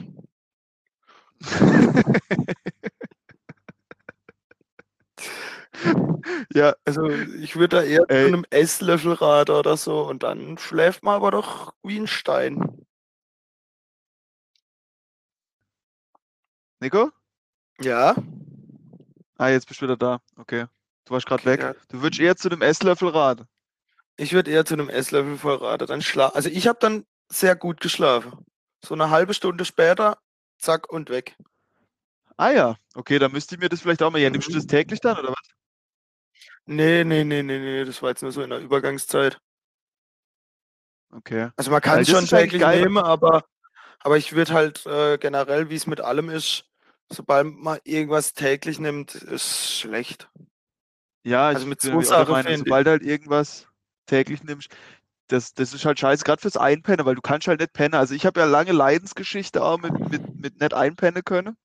ja, 6.54 6.74
Also 6.84 7.08
ich 7.08 7.56
würde 7.56 7.78
da 7.78 7.82
eher 7.82 8.02
zu 8.02 8.14
Ey. 8.14 8.26
einem 8.26 8.44
Esslöffel 8.50 9.14
raten 9.14 9.52
oder 9.52 9.78
so 9.78 10.06
und 10.06 10.22
dann 10.22 10.58
schläft 10.58 11.02
man 11.02 11.14
aber 11.14 11.30
doch 11.30 11.72
wie 11.82 11.98
ein 11.98 12.06
Stein. 12.06 12.84
Nico? 16.80 17.10
Ja? 17.80 18.14
Ah, 19.38 19.48
jetzt 19.48 19.66
bist 19.66 19.80
du 19.80 19.86
wieder 19.86 19.96
da. 19.96 20.20
Okay. 20.36 20.66
Du 21.06 21.14
warst 21.14 21.24
gerade 21.24 21.46
weg. 21.46 21.62
Ja. 21.62 21.74
Du 21.88 22.02
würdest 22.02 22.20
eher 22.20 22.36
zu 22.36 22.50
dem 22.50 22.60
Esslöffel 22.60 23.08
raten. 23.08 23.46
Ich 24.18 24.34
würde 24.34 24.50
eher 24.50 24.66
zu 24.66 24.74
einem 24.74 24.90
Esslöffel 24.90 25.38
voll 25.38 25.56
raten. 25.56 25.86
Dann 25.86 26.02
schla 26.02 26.28
also 26.28 26.50
ich 26.50 26.68
habe 26.68 26.78
dann 26.78 27.06
sehr 27.32 27.56
gut 27.56 27.80
geschlafen. 27.80 28.44
So 28.84 28.94
eine 28.94 29.10
halbe 29.10 29.34
Stunde 29.34 29.64
später, 29.64 30.18
zack 30.58 30.92
und 30.92 31.10
weg. 31.10 31.36
Ah 32.36 32.50
ja, 32.50 32.76
okay, 32.94 33.18
dann 33.18 33.32
müsste 33.32 33.54
ich 33.54 33.60
mir 33.60 33.68
das 33.68 33.80
vielleicht 33.80 34.02
auch 34.02 34.10
mal. 34.10 34.20
Ja, 34.20 34.30
nimmst 34.30 34.48
du 34.48 34.52
das 34.52 34.64
Mhm. 34.64 34.68
täglich 34.68 35.00
dann, 35.00 35.18
oder 35.18 35.30
was? 35.30 35.48
Nee, 36.66 37.04
nee, 37.04 37.24
nee, 37.24 37.42
nee, 37.42 37.58
nee, 37.58 37.84
das 37.84 38.02
war 38.02 38.10
jetzt 38.10 38.22
nur 38.22 38.32
so 38.32 38.42
in 38.42 38.50
der 38.50 38.60
Übergangszeit. 38.60 39.38
Okay. 41.12 41.50
Also 41.56 41.70
man 41.70 41.80
kann 41.80 42.00
es 42.00 42.08
schon 42.08 42.26
täglich 42.26 42.64
nehmen, 42.64 42.98
aber, 42.98 43.44
aber 44.00 44.16
ich 44.16 44.32
würde 44.32 44.52
halt 44.52 44.86
äh, 44.86 45.18
generell, 45.18 45.68
wie 45.68 45.74
es 45.74 45.86
mit 45.86 46.00
allem 46.00 46.30
ist, 46.30 46.64
sobald 47.10 47.46
man 47.46 47.78
irgendwas 47.84 48.32
täglich 48.32 48.78
nimmt, 48.78 49.14
ist 49.14 49.78
schlecht. 49.78 50.30
Ja, 51.24 51.48
Also 51.48 51.66
mit 51.66 51.80
so 51.80 52.00
Sachen 52.00 52.56
sobald 52.56 52.86
halt 52.86 53.02
irgendwas 53.02 53.68
täglich 54.06 54.42
nimmst, 54.42 54.68
das, 55.32 55.54
das 55.54 55.74
ist 55.74 55.84
halt 55.86 55.98
scheiße, 56.00 56.24
gerade 56.24 56.42
fürs 56.42 56.56
Einpennen, 56.56 57.06
weil 57.06 57.14
du 57.16 57.22
kannst 57.22 57.48
halt 57.48 57.60
nicht 57.60 57.72
pennen. 57.72 57.94
Also 57.94 58.14
ich 58.14 58.26
habe 58.26 58.40
ja 58.40 58.46
lange 58.46 58.72
Leidensgeschichte 58.72 59.62
auch 59.64 59.78
mit, 59.78 59.94
mit, 60.10 60.22
mit 60.36 60.60
nicht 60.60 60.74
einpennen 60.74 61.24
können. 61.24 61.56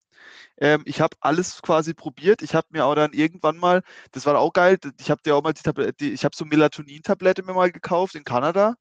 Ähm, 0.60 0.84
ich 0.86 1.02
habe 1.02 1.18
alles 1.22 1.62
quasi 1.62 1.94
probiert. 1.94 2.42
Ich 2.44 2.56
habe 2.56 2.68
mir 2.72 2.86
auch 2.86 2.96
dann 2.96 3.14
irgendwann 3.14 3.58
mal, 3.58 3.84
das 4.12 4.26
war 4.26 4.38
auch 4.40 4.54
geil, 4.54 4.78
ich 5.00 5.12
habe 5.12 5.22
dir 5.24 5.36
auch 5.36 5.44
mal 5.44 5.54
die 5.54 5.64
Tablette, 5.64 6.06
ich 6.06 6.26
habe 6.26 6.36
so 6.36 6.46
Melatonin-Tablette 6.46 7.44
mir 7.44 7.54
mal 7.54 7.72
gekauft 7.72 8.16
in 8.16 8.24
Kanada. 8.24 8.76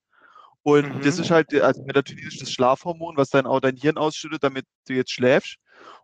Und 0.62 0.90
das 1.02 1.18
Mhm. 1.18 1.18
ist 1.18 1.30
halt, 1.30 1.54
also 1.54 1.82
Melatonin 1.84 2.26
ist 2.26 2.42
das 2.42 2.50
Schlafhormon, 2.52 3.16
was 3.16 3.30
dann 3.30 3.46
auch 3.46 3.60
dein 3.60 3.76
Hirn 3.76 3.98
ausschüttet, 3.98 4.42
damit 4.44 4.66
du 4.88 4.94
jetzt 4.94 5.12
schläfst. 5.12 5.56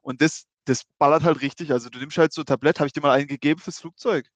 Und 0.03 0.23
das, 0.23 0.47
das 0.67 0.85
ballert 0.99 1.25
halt 1.25 1.41
richtig. 1.43 1.73
Also 1.73 1.91
du 1.91 1.99
nimmst 1.99 2.19
halt 2.19 2.33
so 2.33 2.43
ein 2.43 2.47
Tablett, 2.47 2.79
habe 2.81 2.87
ich 2.87 2.93
dir 2.93 3.01
mal 3.03 3.13
einen 3.13 3.29
gegeben 3.29 3.61
fürs 3.61 3.81
Flugzeug. 3.81 4.29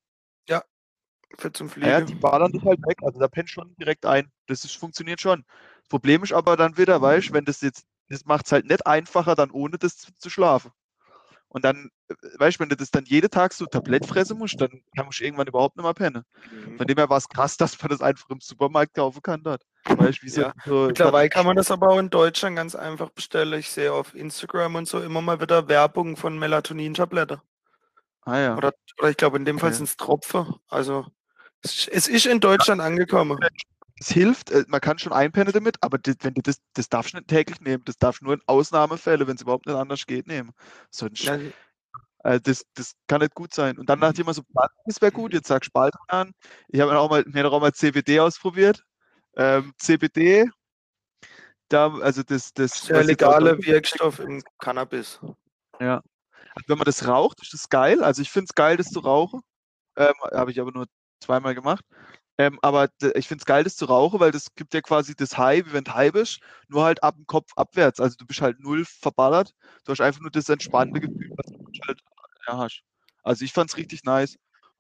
Für 1.39 1.53
zum 1.53 1.69
Ja, 1.77 1.89
ja, 1.89 1.97
Fliegen. 1.97 2.07
die 2.07 2.15
ballern 2.15 2.53
dich 2.53 2.65
halt 2.65 2.81
weg. 2.87 2.99
Also 3.03 3.19
da 3.19 3.29
pennt 3.29 3.51
schon 3.51 3.75
direkt 3.77 4.07
ein. 4.07 4.31
Das 4.47 4.65
ist, 4.65 4.77
funktioniert 4.77 5.21
schon. 5.21 5.45
Problem 5.89 6.23
ist 6.23 6.33
aber 6.33 6.57
dann 6.57 6.77
wieder, 6.79 7.01
weißt 7.01 7.29
du, 7.31 7.33
wenn 7.35 7.45
das 7.45 7.61
jetzt, 7.61 7.85
das 8.09 8.25
macht 8.25 8.47
es 8.47 8.53
halt 8.53 8.67
nicht 8.67 8.87
einfacher, 8.87 9.35
dann 9.35 9.51
ohne 9.51 9.79
das 9.79 9.97
zu, 9.97 10.13
zu 10.19 10.31
schlafen. 10.31 10.73
Und 11.49 11.65
dann, 11.65 11.91
äh, 12.09 12.15
weißt 12.39 12.57
du, 12.57 12.61
wenn 12.61 12.69
du 12.69 12.77
das 12.77 12.91
dann 12.91 13.05
jeden 13.05 13.31
Tag 13.31 13.53
so 13.53 13.67
Tablett 13.67 14.05
fressen 14.05 14.39
musst, 14.39 14.61
dann 14.61 14.83
kannst 14.97 15.21
du 15.21 15.25
irgendwann 15.25 15.47
überhaupt 15.47 15.77
nicht 15.77 15.85
mehr 15.85 15.95
pennen. 15.95 16.25
Mhm. 16.51 16.77
Von 16.77 16.87
dem 16.87 16.97
her 16.97 17.09
war 17.09 17.19
es 17.19 17.29
krass, 17.29 17.57
dass 17.57 17.81
man 17.81 17.91
das 17.91 18.01
einfach 18.01 18.29
im 18.31 18.41
Supermarkt 18.41 18.95
kaufen 18.95 19.23
kann 19.23 19.43
dort. 19.43 19.63
Weißt 19.85 20.23
wie 20.23 20.29
Ja, 20.31 20.53
so 20.65 20.87
Mittlerweile 20.87 21.29
kann 21.29 21.47
man 21.47 21.57
das 21.57 21.71
aber 21.71 21.89
auch 21.89 21.99
in 21.99 22.11
Deutschland 22.11 22.57
ganz 22.57 22.75
einfach 22.75 23.11
bestellen. 23.11 23.59
Ich 23.59 23.71
sehe 23.71 23.93
auf 23.93 24.15
Instagram 24.15 24.75
und 24.75 24.89
so 24.89 25.01
immer 25.01 25.23
mal 25.23 25.41
wieder 25.41 25.69
Werbung 25.69 26.17
von 26.17 26.39
Melatonin-Tablette. 26.39 27.41
Ah 28.23 28.39
ja. 28.39 28.57
Oder, 28.57 28.73
oder 28.99 29.11
ich 29.11 29.17
glaube, 29.17 29.37
in 29.37 29.45
dem 29.45 29.61
Fall 29.61 29.73
sind 29.73 29.85
es 29.85 29.97
Tropfen. 29.97 30.57
Also 30.69 31.07
es 31.89 32.09
ist 32.09 32.27
in 32.27 32.41
Deutschland 32.41 32.81
angekommen. 32.81 33.39
Es 33.99 34.09
hilft, 34.09 34.51
äh, 34.51 34.65
man 34.69 34.81
kann 34.81 34.99
schon 34.99 35.13
einpennen 35.13 35.53
damit, 35.53 35.77
aber 35.81 35.99
das, 35.99 36.17
wenn 36.21 36.35
du 36.35 36.43
das, 36.43 36.61
das 36.75 36.89
darfst 36.89 37.15
du 37.15 37.19
nicht 37.19 37.29
täglich 37.29 37.61
nehmen. 37.61 37.83
Das 37.85 37.97
darfst 37.97 38.21
du 38.21 38.27
nur 38.27 38.35
in 38.35 38.43
Ausnahmefällen, 38.47 39.27
wenn 39.27 39.37
es 39.37 39.43
überhaupt 39.43 39.67
nicht 39.67 39.77
anders 39.77 40.07
geht, 40.07 40.27
nehmen. 40.27 40.53
Sonst, 40.91 41.25
Ja, 41.25 41.39
äh, 42.27 42.41
das, 42.41 42.65
das 42.75 42.93
kann 43.07 43.21
nicht 43.21 43.35
gut 43.35 43.55
sein. 43.55 43.79
Und 43.79 43.89
dann 43.89 44.01
dachte 44.01 44.15
ich 44.15 44.21
immer 44.21 44.35
so, 44.35 44.43
das 44.85 45.01
wäre 45.01 45.13
gut, 45.13 45.33
jetzt 45.33 45.49
sagst 45.49 45.69
du 45.69 45.73
Baldrian. 45.73 46.33
Ich 46.69 46.81
habe 46.81 46.93
mir 46.93 46.99
auch 46.99 47.09
mal, 47.09 47.25
mir 47.27 47.51
auch 47.51 47.61
mal 47.61 47.73
CBD 47.73 48.21
ausprobiert. 48.21 48.83
Ähm, 49.37 49.73
CBD, 49.79 50.51
da, 51.69 51.95
also 51.99 52.23
das, 52.23 52.53
das, 52.53 52.77
ist 52.77 52.89
der 52.89 53.05
legale 53.05 53.59
Wirkstoff 53.65 54.19
im 54.19 54.43
Cannabis. 54.59 55.21
Ja. 55.81 56.03
Also 56.55 56.69
wenn 56.69 56.79
man 56.79 56.85
das 56.87 57.07
raucht, 57.07 57.43
ist 57.43 57.53
das 57.53 57.69
geil. 57.69 58.03
Also 58.03 58.23
ich 58.23 58.31
finde 58.31 58.47
es 58.49 58.55
geil, 58.55 58.77
das 58.77 58.91
zu 58.91 59.01
rauchen. 59.01 59.43
Ähm, 59.97 60.15
Habe 60.33 60.51
ich 60.51 60.61
aber 60.61 60.73
nur 60.73 60.87
zweimal 61.21 61.55
gemacht. 61.55 61.85
Ähm, 62.39 62.59
aber 62.63 62.89
ich 63.15 63.29
finde 63.29 63.43
es 63.43 63.47
geil, 63.47 63.65
das 63.65 63.77
zu 63.77 63.87
rauchen, 63.87 64.21
weil 64.21 64.31
das 64.33 64.55
gibt 64.55 64.75
ja 64.75 64.83
quasi 64.83 65.15
das 65.17 65.39
High, 65.39 65.67
wie 65.67 65.73
wenn 65.73 65.85
du 65.85 65.95
high 65.95 66.13
bist, 66.13 66.41
nur 66.69 66.85
halt 66.85 67.03
ab 67.03 67.17
dem 67.17 67.27
Kopf 67.27 67.53
abwärts. 67.57 68.01
Also 68.01 68.17
du 68.19 68.27
bist 68.27 68.43
halt 68.43 68.61
null 68.61 68.85
verballert. 68.85 69.53
Du 69.85 69.93
hast 69.93 70.01
einfach 70.03 70.21
nur 70.21 70.31
das 70.31 70.49
entspannende 70.51 71.01
Gefühl, 71.01 71.31
was 71.37 71.47
du 71.53 71.81
halt 71.89 72.01
ja, 72.47 72.59
hast. 72.59 72.83
Also 73.23 73.45
ich 73.45 73.53
fand 73.53 73.71
es 73.71 73.77
richtig 73.77 74.05
nice. 74.05 74.37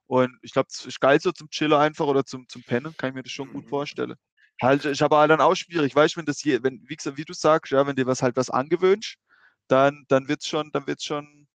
Und 0.07 0.38
ich 0.42 0.53
glaube, 0.53 0.68
es 0.70 0.85
ist 0.87 1.01
geil 1.01 1.20
so 1.20 1.33
zum 1.33 1.51
Chillen 1.51 1.72
einfach 1.75 2.07
oder 2.07 2.25
zum, 2.25 2.49
zum 2.49 2.62
Pennen, 2.64 2.94
kann 2.96 3.11
ich 3.11 3.14
mir 3.14 3.22
das 3.22 3.33
schon 3.33 3.49
gut 3.51 3.64
Mhm. 3.64 3.68
vorstellen. 3.68 4.14
Halt, 4.62 4.85
ist 4.85 5.03
aber 5.03 5.18
halt 5.18 5.31
dann 5.31 5.40
auch 5.40 5.55
schwierig, 5.55 5.94
weißt 5.94 6.14
du, 6.16 6.18
wenn 6.20 6.27
das 6.27 6.38
hier, 6.40 6.62
wenn, 6.62 6.83
wie, 6.88 6.96
gesagt, 6.96 7.18
wie 7.18 7.25
du 7.25 7.35
sagst, 7.35 7.72
ja, 7.72 7.87
wenn 7.87 7.96
dir 7.96 8.07
was 8.07 8.22
halt 8.22 8.37
was 8.37 8.51
angewöhnst, 8.51 9.16
dann, 9.68 10.05
dann 10.09 10.29
wird's 10.29 10.46
schon, 10.49 10.70
dann 10.72 10.87
wird's 10.87 11.05
schon, 11.05 11.49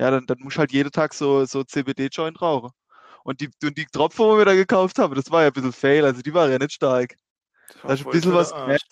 ja, 0.00 0.10
dann, 0.10 0.26
dann 0.26 0.38
musst 0.40 0.58
halt 0.58 0.72
jeden 0.72 0.92
Tag 0.92 1.14
so, 1.14 1.44
so 1.46 1.64
CBD-Joint 1.64 2.40
rauchen. 2.42 2.70
Und 3.24 3.40
die, 3.40 3.50
und 3.62 3.76
die 3.78 3.86
Tropfen, 3.86 4.24
wo 4.24 4.36
wir 4.38 4.44
da 4.44 4.54
gekauft 4.54 4.98
haben, 4.98 5.14
das 5.14 5.30
war 5.30 5.42
ja 5.42 5.48
ein 5.48 5.52
bisschen 5.52 5.72
fail, 5.72 6.04
also 6.04 6.22
die 6.22 6.34
waren 6.34 6.50
ja 6.50 6.58
nicht 6.58 6.72
stark. 6.72 7.14
Das 7.68 7.82
Da 7.82 7.92
ist 7.94 8.06
ein 8.06 8.10
bisschen 8.10 8.34
was 8.34 8.52
gemerkt, 8.52 8.88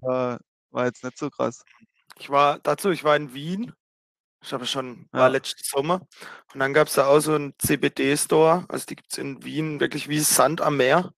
aber 0.00 0.38
war 0.70 0.86
jetzt 0.86 1.04
nicht 1.04 1.18
so 1.18 1.30
krass. 1.30 1.64
Ich 2.18 2.30
war 2.30 2.58
dazu, 2.60 2.90
ich 2.90 3.04
war 3.04 3.16
in 3.16 3.34
Wien. 3.34 3.72
Ich 4.44 4.52
habe 4.52 4.66
schon, 4.66 5.08
war 5.12 5.22
Ja. 5.22 5.26
letzten 5.28 5.62
Sommer. 5.62 6.06
Und 6.52 6.60
dann 6.60 6.74
gab 6.74 6.88
es 6.88 6.94
da 6.94 7.06
auch 7.06 7.20
so 7.20 7.34
einen 7.34 7.54
CBD-Store. 7.58 8.64
Also 8.68 8.86
die 8.86 8.96
gibt 8.96 9.12
es 9.12 9.18
in 9.18 9.42
Wien 9.44 9.78
wirklich 9.78 10.08
wie 10.08 10.18
Sand 10.18 10.60
am 10.60 10.76
Meer. 10.76 11.12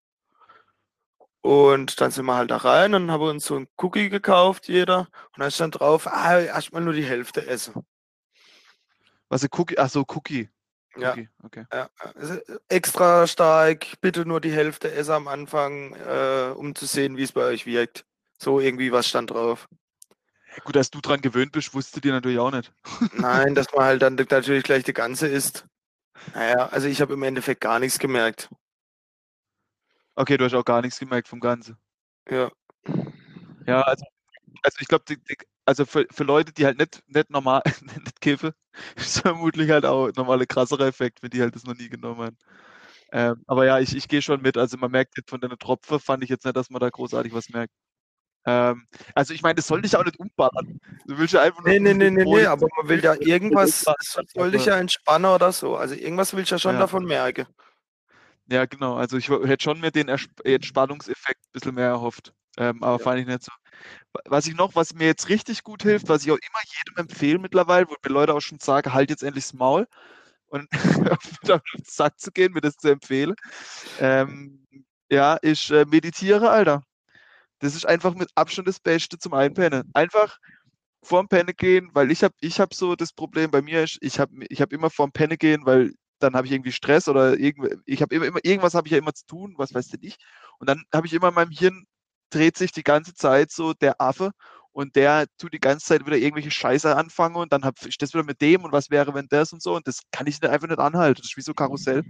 Und 1.41 2.01
dann 2.01 2.11
sind 2.11 2.25
wir 2.27 2.37
halt 2.37 2.51
da 2.51 2.59
rein 2.59 2.95
und 2.95 3.11
haben 3.11 3.23
uns 3.23 3.45
so 3.47 3.57
einen 3.57 3.69
Cookie 3.77 4.09
gekauft, 4.09 4.69
jeder. 4.69 5.09
Und 5.35 5.41
da 5.41 5.51
stand 5.51 5.79
drauf, 5.79 6.07
ah, 6.07 6.39
erstmal 6.41 6.83
nur 6.83 6.95
die 6.95 7.05
Hälfte 7.05 7.47
essen. 7.47 7.87
Was 9.29 9.43
ist 9.43 9.59
Cookie? 9.59 9.79
Ach 9.79 9.91
so, 9.91 10.05
Cookie. 10.09 10.49
Ja. 10.97 11.11
Cookie, 11.11 11.29
okay. 11.43 11.65
Ja, 11.73 11.91
extra 12.69 13.27
stark, 13.27 14.01
bitte 14.01 14.27
nur 14.27 14.41
die 14.41 14.53
Hälfte 14.53 14.93
essen 14.93 15.13
am 15.13 15.29
Anfang, 15.29 15.95
äh, 15.95 16.53
um 16.55 16.75
zu 16.75 16.87
sehen, 16.87 17.17
wie 17.17 17.23
es 17.23 17.33
bei 17.33 17.43
euch 17.45 17.67
wirkt. 17.67 18.05
So 18.39 18.61
irgendwie 18.61 18.93
was 18.93 19.09
stand 19.09 19.31
drauf. 19.31 19.69
Gut, 20.63 20.77
dass 20.77 20.91
du 20.91 21.01
dran 21.01 21.21
gewöhnt 21.21 21.53
bist, 21.53 21.75
wusste 21.75 22.01
die 22.01 22.11
natürlich 22.11 22.39
auch 22.39 22.53
nicht. 22.53 22.73
Nein, 23.15 23.55
dass 23.55 23.67
man 23.73 23.85
halt 23.85 24.03
dann 24.03 24.15
natürlich 24.15 24.63
gleich 24.63 24.85
die 24.85 24.93
ganze 24.93 25.27
isst. 25.27 25.67
Naja, 26.33 26.69
also 26.69 26.87
ich 26.87 27.01
habe 27.01 27.15
im 27.15 27.23
Endeffekt 27.25 27.61
gar 27.61 27.81
nichts 27.81 27.99
gemerkt. 27.99 28.49
Okay, 30.15 30.37
du 30.37 30.45
hast 30.45 30.55
auch 30.55 30.65
gar 30.65 30.81
nichts 30.81 31.01
gemerkt 31.01 31.27
vom 31.27 31.41
Ganzen. 31.41 31.77
Ja. 32.31 32.51
Ja, 33.67 33.81
also, 33.83 34.05
also 34.63 34.77
ich 34.79 34.87
glaube, 34.87 35.05
also 35.67 35.85
für, 35.87 36.07
für 36.11 36.25
Leute, 36.25 36.53
die 36.53 36.67
halt 36.67 36.79
nicht, 36.79 37.03
nicht 37.07 37.31
normal, 37.31 37.63
nicht 38.05 38.21
kiffen, 38.21 38.53
ist 38.97 39.21
vermutlich 39.21 39.71
halt 39.71 39.85
auch 39.87 40.11
nochmal 40.17 40.41
ein 40.41 40.49
krasserer 40.49 40.87
Effekt, 40.87 41.23
wenn 41.23 41.31
die 41.31 41.41
halt 41.41 41.55
das 41.55 41.65
noch 41.65 41.75
nie 41.77 41.89
genommen 41.89 42.21
haben. 42.21 42.39
Ähm, 43.13 43.45
aber 43.47 43.67
ja, 43.67 43.79
ich, 43.79 43.95
ich 43.97 44.09
gehe 44.09 44.23
schon 44.23 44.43
mit. 44.43 44.57
Also 44.57 44.77
man 44.77 44.91
merkt 44.91 45.17
jetzt 45.17 45.31
von 45.31 45.41
deiner 45.41 45.59
Tropfe, 45.59 46.01
fand 46.01 46.25
ich 46.25 46.31
jetzt 46.31 46.45
nicht, 46.45 46.57
dass 46.57 46.71
man 46.71 46.81
da 46.81 46.91
großartig 46.91 47.33
was 47.33 47.49
merkt. 47.51 47.73
Ähm, 48.47 48.87
also 49.15 49.33
ich 49.33 49.43
meine, 49.43 49.55
das 49.57 49.67
soll 49.67 49.83
dich 49.83 49.97
auch 49.97 50.05
nicht 50.05 50.19
umballern. 50.19 50.79
Du 51.07 51.19
willst 51.19 51.35
ja 51.35 51.43
einfach 51.43 51.61
nur. 51.61 51.69
Nee, 51.71 51.79
nee, 51.79 51.95
nee, 51.95 52.11
nee, 52.11 52.25
nee, 52.25 52.47
aber 52.47 52.69
man 52.77 52.89
will 52.89 53.03
ja 53.03 53.15
irgendwas, 53.21 53.85
soll 54.35 54.51
dich 54.51 54.67
ja 54.67 54.77
entspannen 54.77 55.31
oder 55.31 55.53
so. 55.53 55.77
Also 55.77 55.95
irgendwas 55.95 56.35
will 56.35 56.43
ich 56.43 56.51
ja 56.51 56.59
schon 56.59 56.75
Ja. 56.75 56.81
davon 56.81 57.05
merken. 57.05 57.47
Ja, 58.49 58.67
genau. 58.67 58.97
Also 58.97 59.17
ich 59.17 59.29
hätte 59.31 59.63
schon 59.63 59.81
mir 59.81 59.91
den 59.91 60.09
Entspannungseffekt 60.09 61.41
ein 61.47 61.53
bisschen 61.53 61.75
mehr 61.75 61.89
erhofft. 61.89 62.35
Ähm, 62.59 62.83
aber 62.83 62.99
Ja. 62.99 62.99
fand 62.99 63.21
ich 63.21 63.27
nicht 63.27 63.43
so. 63.45 63.53
Wa- 64.15 64.21
Was 64.27 64.47
ich 64.47 64.55
noch, 64.57 64.75
was 64.75 64.95
mir 64.95 65.07
jetzt 65.07 65.29
richtig 65.29 65.63
gut 65.65 65.83
hilft, 65.83 66.09
was 66.09 66.25
ich 66.25 66.33
auch 66.33 66.37
immer 66.39 66.61
jedem 66.79 66.97
empfehle 66.99 67.39
mittlerweile, 67.39 67.89
wo 67.89 67.95
mir 68.05 68.13
Leute 68.15 68.35
auch 68.35 68.41
schon 68.41 68.61
sagen, 68.61 68.93
halt 68.95 69.11
jetzt 69.11 69.23
endlich 69.23 69.45
das 69.47 69.55
Maul 69.55 69.87
und 70.49 70.69
auf 71.11 71.39
den 71.47 71.61
Sack 71.85 72.21
zu 72.21 72.31
gehen, 72.33 72.53
mir 72.53 72.61
das 72.63 72.77
zu 72.77 72.89
empfehlen. 72.91 73.35
Ähm, 73.99 74.67
ja, 75.11 75.39
ich 75.43 75.71
äh, 75.73 75.85
meditiere, 75.87 76.51
Alter. 76.51 76.83
Das 77.61 77.75
ist 77.75 77.87
einfach 77.87 78.15
mit 78.15 78.31
Abstand 78.37 78.69
das 78.69 78.81
Beste 78.81 79.19
zum 79.19 79.35
Einpennen. 79.35 79.91
Einfach 79.95 80.39
vorm 81.03 81.29
Penne 81.29 81.55
gehen, 81.55 81.91
weil 81.95 82.11
ich 82.11 82.25
habe 82.25 82.35
ich 82.41 82.61
hab 82.61 82.75
so 82.75 82.97
das 82.97 83.13
Problem 83.13 83.51
bei 83.51 83.63
mir 83.63 83.83
ist, 83.85 83.99
ich 84.01 84.19
habe 84.21 84.33
ich 84.49 84.61
hab 84.63 84.73
immer 84.73 84.91
vorm 84.91 85.13
Penne 85.13 85.37
gehen, 85.37 85.67
weil 85.67 85.93
dann 86.19 86.35
habe 86.35 86.47
ich 86.47 86.53
irgendwie 86.53 86.73
Stress 86.73 87.09
oder 87.09 87.39
irgend, 87.39 87.77
ich 87.87 88.01
habe 88.03 88.15
immer, 88.15 88.27
immer 88.27 88.41
irgendwas 88.43 88.75
habe 88.75 88.89
ich 88.89 88.93
ja 88.93 88.99
immer 88.99 89.13
zu 89.15 89.27
tun, 89.27 89.55
was 89.59 89.75
weiß 89.75 89.89
denn 89.89 90.01
ich. 90.03 90.17
Und 90.59 90.69
dann 90.69 90.83
habe 90.95 91.07
ich 91.07 91.13
immer 91.13 91.29
in 91.29 91.35
meinem 91.35 91.51
Hirn 91.51 91.85
dreht 92.31 92.57
sich 92.57 92.73
die 92.73 92.83
ganze 92.83 93.15
Zeit 93.15 93.51
so 93.51 93.75
der 93.75 94.01
Affe 94.01 94.33
und 94.73 94.97
der 94.97 95.27
tut 95.39 95.55
die 95.55 95.61
ganze 95.61 95.87
Zeit 95.87 96.05
wieder 96.05 96.17
irgendwelche 96.17 96.51
Scheiße 96.51 96.95
anfangen 96.97 97.37
und 97.37 97.53
dann 97.53 97.65
habe 97.65 97.77
ich 97.87 97.97
das 97.97 98.13
wieder 98.13 98.25
mit 98.25 98.41
dem 98.41 98.65
und 98.65 98.73
was 98.73 98.91
wäre, 98.91 99.15
wenn 99.15 99.29
das 99.29 99.53
und 99.53 99.63
so 99.63 99.77
und 99.77 99.87
das 99.87 100.01
kann 100.11 100.27
ich 100.27 100.43
einfach 100.43 100.69
nicht 100.69 100.81
anhalten. 100.81 101.21
Das 101.23 101.31
ist 101.31 101.37
wie 101.37 101.43
so 101.43 101.55
Karussell. 101.55 102.05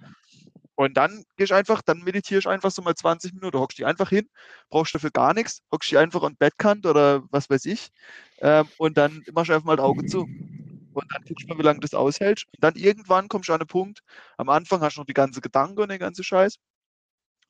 Und 0.76 0.96
dann 0.96 1.24
gehe 1.36 1.44
ich 1.44 1.54
einfach, 1.54 1.82
dann 1.82 2.00
meditiere 2.00 2.40
ich 2.40 2.48
einfach 2.48 2.70
so 2.70 2.82
mal 2.82 2.94
20 2.96 3.34
Minuten, 3.34 3.58
hockst 3.58 3.78
dich 3.78 3.86
einfach 3.86 4.08
hin, 4.08 4.28
brauchst 4.70 4.94
dafür 4.94 5.10
gar 5.10 5.34
nichts, 5.34 5.60
hockst 5.70 5.90
dich 5.90 5.98
einfach 5.98 6.22
an 6.24 6.36
Bettkant 6.36 6.86
oder 6.86 7.22
was 7.30 7.48
weiß 7.50 7.66
ich 7.66 7.90
ähm, 8.38 8.66
und 8.78 8.96
dann 8.98 9.22
machst 9.32 9.50
du 9.50 9.54
einfach 9.54 9.66
mal 9.66 9.76
das 9.76 9.84
Auge 9.84 10.06
zu. 10.06 10.20
Und 10.22 11.12
dann 11.12 11.22
guckst 11.26 11.44
du 11.44 11.48
mal, 11.48 11.58
wie 11.58 11.64
lange 11.64 11.80
das 11.80 11.94
aushält. 11.94 12.44
Und 12.54 12.64
dann 12.64 12.76
irgendwann 12.76 13.28
kommst 13.28 13.48
du 13.48 13.52
an 13.52 13.60
den 13.60 13.66
Punkt, 13.66 14.00
am 14.38 14.48
Anfang 14.48 14.80
hast 14.80 14.96
du 14.96 15.00
noch 15.00 15.06
die 15.06 15.14
ganze 15.14 15.40
Gedanken 15.40 15.80
und 15.80 15.90
den 15.90 15.98
ganzen 15.98 16.24
Scheiß. 16.24 16.56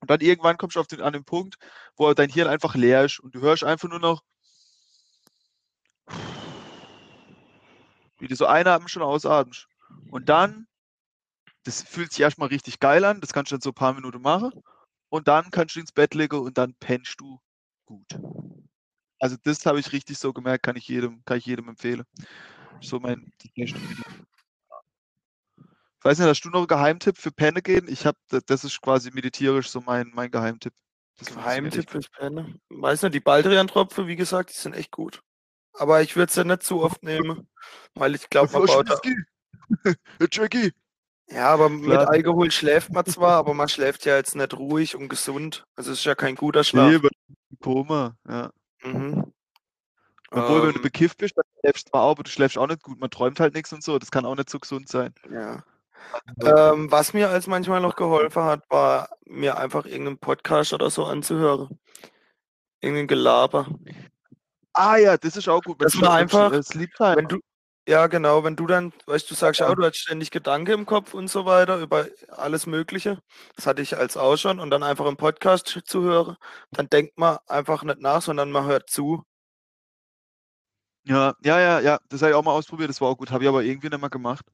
Und 0.05 0.11
dann 0.11 0.21
irgendwann 0.21 0.59
kommst 0.59 0.77
du 0.77 0.81
auf 0.81 0.87
den, 0.87 1.01
an 1.01 1.15
den 1.15 1.25
Punkt, 1.25 1.57
wo 1.97 2.13
dein 2.13 2.29
Hirn 2.29 2.47
einfach 2.47 2.75
leer 2.75 3.07
ist 3.07 3.21
und 3.21 3.35
du 3.35 3.41
hörst 3.41 3.65
einfach 3.65 3.89
nur 3.89 4.01
noch, 4.01 4.23
wie 8.19 8.29
du 8.29 8.37
so 8.37 8.45
einatmen 8.45 8.91
schon 8.91 9.01
ausatmest. 9.01 9.67
Und 10.11 10.29
dann, 10.29 10.67
das 11.63 11.81
fühlt 11.81 12.13
sich 12.13 12.21
erstmal 12.21 12.49
richtig 12.49 12.81
geil 12.81 13.03
an, 13.07 13.23
das 13.23 13.33
kannst 13.33 13.51
du 13.51 13.55
dann 13.55 13.63
so 13.63 13.71
ein 13.71 13.75
paar 13.75 13.95
Minuten 13.95 14.21
machen. 14.21 14.53
Und 15.09 15.27
dann 15.27 15.51
kannst 15.51 15.75
du 15.75 15.81
ins 15.81 15.93
Bett 15.93 16.13
legen 16.13 16.39
und 16.39 16.59
dann 16.59 16.75
pennst 16.75 17.19
du 17.19 17.41
gut. 17.87 18.21
Also 19.19 19.39
das 19.43 19.65
habe 19.65 19.81
ich 19.81 19.91
richtig 19.93 20.19
so 20.19 20.35
gemerkt, 20.35 20.65
kann 20.65 20.77
ich 20.77 20.87
jedem, 20.87 21.25
kann 21.25 21.39
ich 21.39 21.47
jedem 21.47 21.71
empfehlen. 21.71 22.05
So 22.83 23.01
mein. 23.01 23.33
Ich 26.05 26.11
weiß 26.11 26.19
nicht, 26.19 26.29
hast 26.29 26.43
du 26.43 26.51
noch 26.51 26.59
einen 26.59 26.67
Geheimtipp 26.67 27.17
für 27.17 27.33
Penne 27.33 27.63
gehen? 27.63 27.89
Ich 27.89 28.05
habe, 28.05 28.19
das 28.29 28.63
ist 28.63 28.83
quasi 28.83 29.11
meditierisch 29.11 29.71
so 29.71 29.81
mein, 29.81 30.11
mein 30.13 30.31
Geheimtipp. 30.31 30.75
Das 31.19 31.35
Geheimtipp 31.35 31.89
fürs 31.89 32.11
Pennen. 32.11 32.61
Weiß 32.69 33.01
nicht, 33.01 33.15
die 33.15 33.21
Baldrian-Tropfen, 33.21 34.07
wie 34.07 34.15
gesagt, 34.15 34.51
die 34.51 34.59
sind 34.59 34.75
echt 34.75 34.91
gut. 34.91 35.23
Aber 35.73 36.03
ich 36.03 36.15
würde 36.15 36.29
es 36.29 36.37
ja 36.37 36.45
nicht 36.45 36.63
zu 36.63 36.83
oft 36.83 37.03
nehmen, 37.03 37.49
weil 37.95 38.15
ich 38.15 38.29
glaube, 38.29 38.53
man 38.53 38.67
baut 38.67 38.91
Jackie. 40.31 40.73
Ja, 41.31 41.49
aber 41.49 41.71
mit 41.71 41.85
Klar. 41.85 42.11
Alkohol 42.11 42.51
schläft 42.51 42.93
man 42.93 43.07
zwar, 43.07 43.39
aber 43.39 43.55
man 43.55 43.71
schläft 43.71 44.05
ja 44.05 44.15
jetzt 44.19 44.37
nicht 44.37 44.53
ruhig 44.53 44.97
und 44.97 45.09
gesund. 45.09 45.65
Also 45.75 45.93
es 45.93 46.01
ist 46.01 46.05
ja 46.05 46.15
kein 46.15 46.35
guter 46.35 46.65
Schlaf. 46.65 46.93
Nee, 47.03 47.09
Koma, 47.63 48.15
ja. 48.29 48.51
Mhm. 48.83 49.33
Obwohl, 50.31 50.65
wenn 50.65 50.73
du 50.73 50.77
Ähm, 50.77 50.83
bekifft 50.83 51.17
bist, 51.17 51.39
dann 51.39 51.47
schläfst 51.61 51.87
du 51.87 51.91
zwar 51.93 52.03
auch, 52.03 52.11
aber 52.11 52.25
du 52.25 52.31
schläfst 52.31 52.59
auch 52.59 52.67
nicht 52.67 52.83
gut. 52.83 53.01
Man 53.01 53.09
träumt 53.09 53.41
halt 53.41 53.55
nichts 53.55 53.73
und 53.73 53.83
so. 53.83 53.99
Das 53.99 54.11
kann 54.11 54.27
auch 54.27 54.37
nicht 54.37 54.51
so 54.51 54.59
gesund 54.59 54.91
sein. 54.91 55.15
ja. 55.33 55.65
Ähm, 56.43 56.91
was 56.91 57.13
mir 57.13 57.31
als 57.31 57.47
manchmal 57.47 57.81
noch 57.81 57.97
geholfen 57.97 58.43
hat, 58.45 58.63
war 58.71 59.09
mir 59.27 59.59
einfach 59.59 59.85
irgendeinen 59.85 60.19
Podcast 60.19 60.73
oder 60.73 60.91
so 60.91 61.05
anzuhören. 61.05 61.79
Irgendein 62.81 63.07
Gelaber. 63.09 63.67
ah 64.75 64.97
ja, 64.97 65.17
das 65.17 65.37
ist 65.37 65.49
auch 65.49 65.63
gut. 65.63 65.81
Schla- 65.83 66.01
mit 66.01 66.11
einfach, 66.11 66.53
äh, 66.53 66.63
Sleep 66.63 66.93
Timer. 66.95 67.17
Wenn 67.17 67.29
du, 67.29 67.39
ja 67.89 68.07
genau, 68.07 68.45
wenn 68.45 68.57
du 68.57 68.67
dann, 68.67 68.93
weißt 69.07 69.31
du, 69.31 69.35
sagst, 69.35 69.61
Ja. 69.61 69.69
ja, 69.69 69.75
du 69.75 69.85
hast 69.85 69.97
ständig 69.97 70.31
Gedanken 70.31 70.71
im 70.73 70.87
Kopf 70.87 71.15
und 71.15 71.29
so 71.29 71.45
weiter 71.47 71.79
über 71.79 72.07
alles 72.29 72.67
Mögliche. 72.67 73.19
Das 73.57 73.67
hatte 73.67 73.83
ich 73.83 73.97
als 73.97 74.17
auch 74.17 74.37
schon. 74.37 74.61
Und 74.61 74.71
dann 74.71 74.83
einfach 74.83 75.07
im 75.07 75.17
Podcast 75.17 75.81
zu 75.85 76.03
hören, 76.03 76.37
dann 76.71 76.89
denkt 76.89 77.19
man 77.19 77.39
einfach 77.47 77.83
nicht 77.85 78.01
nach, 78.01 78.23
sondern 78.23 78.51
man 78.53 78.67
hört 78.67 78.89
zu. 78.91 79.23
Ja, 81.07 81.35
ja, 81.45 81.61
ja, 81.61 81.81
ja, 81.81 81.99
das 82.09 82.23
habe 82.23 82.31
ich 82.31 82.37
auch 82.37 82.43
mal 82.45 82.53
ausprobiert, 82.53 82.89
das 82.89 83.01
war 83.03 83.09
auch 83.09 83.19
gut, 83.19 83.31
habe 83.31 83.45
ich 83.45 83.49
aber 83.49 83.63
irgendwie 83.63 83.91
nicht 83.91 84.01
mehr 84.01 84.09
gemacht. 84.09 84.47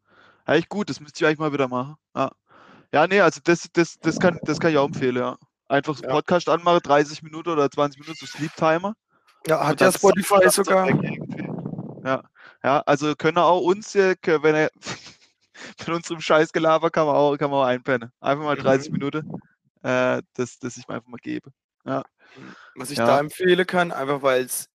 Eigentlich 0.50 0.68
gut, 0.68 0.90
das 0.90 0.98
müsste 0.98 1.22
ich 1.22 1.26
eigentlich 1.26 1.38
mal 1.38 1.52
wieder 1.52 1.68
machen. 1.68 1.94
Ja, 2.16 2.30
ja 2.92 3.06
nee, 3.06 3.20
also 3.20 3.40
das, 3.44 3.68
das, 3.72 3.98
das, 4.00 4.18
kann, 4.18 4.36
das 4.42 4.58
kann 4.58 4.72
ich 4.72 4.78
auch 4.78 4.86
empfehlen, 4.86 5.16
ja. 5.16 5.36
Einfach 5.68 5.96
so 5.96 6.02
Ja. 6.02 6.10
Podcast 6.10 6.48
anmachen, 6.48 6.80
30 6.82 7.22
Minuten 7.22 7.50
oder 7.50 7.70
20 7.70 8.00
Minuten, 8.00 8.18
so 8.18 8.26
Sleep 8.26 8.52
Timer. 8.56 8.94
Ja, 9.46 9.64
hat 9.66 9.80
ja 9.80 9.92
Spotify 9.92 10.50
sogar. 10.50 10.88
Ja, 12.04 12.22
ja, 12.64 12.80
also 12.86 13.14
können 13.14 13.38
auch 13.38 13.60
uns, 13.60 13.92
k- 13.92 14.42
wenn 14.42 14.54
er 14.56 14.70
mit 15.78 15.88
unserem 15.88 16.20
Scheißgelaber 16.20 16.90
kann 16.90 17.06
man 17.06 17.14
auch, 17.14 17.36
kann 17.36 17.50
man 17.50 17.60
auch 17.60 17.66
einpennen. 17.66 18.10
Einfach 18.20 18.42
mal 18.44 18.56
30 18.56 18.90
Mhm. 18.90 18.98
Minuten, 18.98 19.32
äh, 19.82 20.20
das, 20.34 20.58
das 20.58 20.76
ich 20.76 20.88
mir 20.88 20.94
einfach 20.94 21.08
mal 21.08 21.18
gebe. 21.22 21.52
Was 22.74 22.90
ich 22.90 22.98
Ja. 22.98 23.06
da 23.06 23.20
empfehlen 23.20 23.66
kann, 23.66 23.92
einfach 23.92 24.22
weil 24.22 24.44
es 24.44 24.68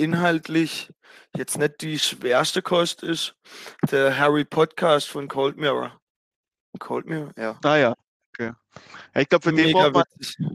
inhaltlich 0.00 0.92
jetzt 1.36 1.58
nicht 1.58 1.80
die 1.82 1.98
schwerste 1.98 2.62
Kost 2.62 3.02
ist, 3.02 3.34
der 3.90 4.18
Harry 4.18 4.44
Podcast 4.44 5.08
von 5.08 5.28
Cold 5.28 5.56
Mirror. 5.56 5.98
Cold 6.78 7.06
Mirror? 7.06 7.32
Ja. 7.36 7.58
Ah 7.62 7.76
ja, 7.76 7.94
okay. 8.32 8.52
Ja, 9.14 9.20
ich 9.20 9.28
glaube, 9.28 9.42
für 9.42 9.52
den 9.52 9.66
Mega. 9.66 10.04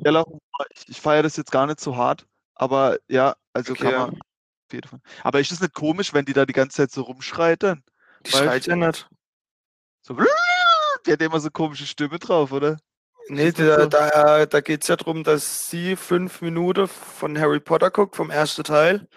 Ja, 0.03 0.23
ich, 0.69 0.89
ich 0.89 1.01
feiere 1.01 1.23
das 1.23 1.37
jetzt 1.37 1.51
gar 1.51 1.67
nicht 1.67 1.79
so 1.79 1.95
hart, 1.95 2.25
aber 2.55 2.97
ja, 3.07 3.35
also 3.53 3.73
Okay, 3.73 3.83
kann 3.83 3.91
ja. 3.91 3.99
man 4.07 4.15
auf 4.15 4.73
jeden 4.73 4.87
Fall. 4.87 4.99
Aber 5.23 5.39
ist 5.39 5.51
das 5.51 5.61
nicht 5.61 5.73
komisch, 5.73 6.13
wenn 6.13 6.25
die 6.25 6.33
da 6.33 6.45
die 6.45 6.53
ganze 6.53 6.77
Zeit 6.77 6.91
so 6.91 7.03
rumschreiten? 7.03 7.83
Die 8.25 8.31
schreit 8.31 8.65
ja 8.65 8.75
nicht. 8.75 9.07
So, 10.01 10.17
die 11.05 11.11
hat 11.11 11.21
immer 11.21 11.39
so 11.39 11.49
komische 11.51 11.85
Stimme 11.85 12.19
drauf, 12.19 12.51
oder? 12.51 12.77
Nee, 13.27 13.51
da, 13.51 13.81
so? 13.81 13.85
da, 13.87 14.45
da 14.45 14.61
geht 14.61 14.83
es 14.83 14.87
ja 14.87 14.95
darum, 14.95 15.23
dass 15.23 15.67
sie 15.67 15.95
fünf 15.95 16.41
Minuten 16.41 16.87
von 16.87 17.39
Harry 17.39 17.59
Potter 17.59 17.89
guckt, 17.89 18.15
vom 18.15 18.29
ersten 18.29 18.63
Teil. 18.63 19.07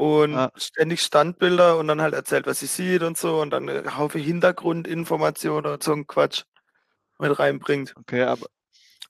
Und 0.00 0.34
Ah. 0.34 0.50
ständig 0.56 1.02
Standbilder 1.02 1.76
und 1.76 1.86
dann 1.88 2.00
halt 2.00 2.14
erzählt, 2.14 2.46
was 2.46 2.60
sie 2.60 2.66
sieht 2.66 3.02
und 3.02 3.18
so. 3.18 3.40
Und 3.42 3.50
dann 3.50 3.68
ein 3.68 3.98
Haufen 3.98 4.20
Hintergrundinformationen 4.22 5.72
und 5.72 5.82
so 5.82 5.92
ein 5.92 6.06
Quatsch 6.06 6.44
mit 7.18 7.38
reinbringt. 7.38 7.92
Okay, 7.96 8.22
aber, 8.22 8.46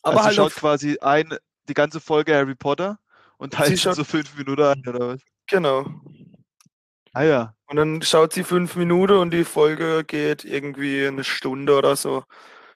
Aber 0.02 0.16
also 0.16 0.24
halt 0.24 0.34
schaut 0.36 0.54
quasi 0.56 0.98
ein, 1.00 1.36
die 1.68 1.74
ganze 1.74 2.00
Folge 2.00 2.34
Harry 2.34 2.56
Potter 2.56 2.98
und 3.38 3.52
Sie 3.52 3.58
teilt 3.58 3.78
schaut- 3.78 3.94
so 3.94 4.02
fünf 4.04 4.36
Minuten 4.36 4.62
an, 4.62 4.82
oder 4.88 5.08
was? 5.10 5.20
genau. 5.46 5.86
Ah 7.12 7.22
ja, 7.22 7.54
Und 7.66 7.76
dann 7.76 8.02
schaut 8.02 8.32
sie 8.32 8.44
fünf 8.44 8.74
Minuten 8.76 9.14
und 9.16 9.30
die 9.32 9.44
Folge 9.44 10.04
geht 10.04 10.44
irgendwie 10.44 11.06
eine 11.06 11.24
Stunde 11.24 11.76
oder 11.76 11.94
so. 11.96 12.24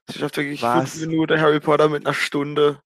Sie 0.09 0.19
schafft 0.19 0.37
wirklich 0.37 0.63
Was? 0.63 0.93
fünf 0.93 1.07
Minuten 1.07 1.41
Harry 1.41 1.61
Potter 1.61 1.89
mit 1.89 2.05
einer 2.07 2.15
Stunde 2.15 2.81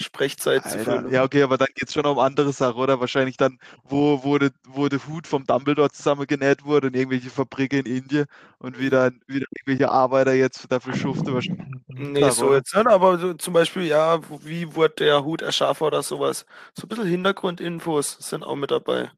Sprechzeit 0.00 0.62
zu 0.64 0.78
Alter. 0.78 1.00
füllen. 1.00 1.12
Ja, 1.12 1.22
okay, 1.24 1.42
aber 1.42 1.58
dann 1.58 1.68
geht 1.74 1.88
es 1.88 1.94
schon 1.94 2.06
um 2.06 2.18
andere 2.18 2.52
Sachen, 2.52 2.80
oder? 2.80 3.00
Wahrscheinlich 3.00 3.36
dann, 3.36 3.58
wo, 3.84 4.22
wo, 4.24 4.38
de, 4.38 4.50
wo 4.66 4.88
der 4.88 5.06
Hut 5.06 5.26
vom 5.26 5.44
Dumbledore 5.44 5.90
zusammengenäht 5.90 6.64
wurde 6.64 6.88
in 6.88 6.94
irgendwelche 6.94 7.30
Fabriken 7.30 7.80
in 7.84 7.86
Indien 7.96 8.26
und 8.58 8.78
wieder, 8.78 9.10
wieder 9.26 9.46
irgendwelche 9.56 9.90
Arbeiter 9.90 10.32
jetzt 10.32 10.70
dafür 10.72 10.94
schuften. 10.94 11.34
Wahrscheinlich. 11.34 11.66
Nee, 11.88 12.20
Sache, 12.20 12.32
so 12.32 12.46
oder? 12.46 12.56
jetzt 12.56 12.74
nicht, 12.74 12.86
aber 12.86 13.18
so 13.18 13.34
zum 13.34 13.52
Beispiel, 13.54 13.84
ja, 13.84 14.20
wie 14.44 14.74
wurde 14.74 14.94
der 14.98 15.24
Hut 15.24 15.42
erschaffen 15.42 15.86
oder 15.86 16.02
sowas. 16.02 16.46
So 16.74 16.84
ein 16.84 16.88
bisschen 16.88 17.06
Hintergrundinfos 17.06 18.16
sind 18.20 18.42
auch 18.44 18.56
mit 18.56 18.70
dabei. 18.70 19.10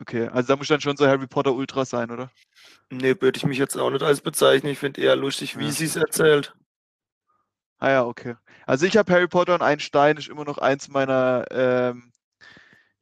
Okay, 0.00 0.28
also 0.28 0.48
da 0.48 0.56
muss 0.56 0.68
dann 0.68 0.80
schon 0.80 0.96
so 0.96 1.06
Harry 1.06 1.26
Potter 1.26 1.54
Ultra 1.54 1.84
sein, 1.84 2.10
oder? 2.10 2.30
Nee, 2.90 3.16
würde 3.20 3.36
ich 3.38 3.46
mich 3.46 3.58
jetzt 3.58 3.76
auch 3.76 3.90
nicht 3.90 4.02
als 4.02 4.20
bezeichnen. 4.20 4.72
Ich 4.72 4.78
finde 4.78 5.00
eher 5.00 5.16
lustig, 5.16 5.58
wie 5.58 5.64
Ja. 5.64 5.70
sie 5.70 5.86
es 5.86 5.96
erzählt. 5.96 6.54
Ah 7.78 7.90
ja, 7.90 8.04
okay. 8.06 8.36
Also 8.66 8.86
ich 8.86 8.96
habe 8.96 9.12
Harry 9.12 9.28
Potter 9.28 9.54
und 9.54 9.62
ein 9.62 9.80
Stein 9.80 10.16
ist 10.16 10.28
immer 10.28 10.44
noch 10.44 10.58
eins 10.58 10.88
meiner, 10.88 11.44
ähm, 11.50 12.12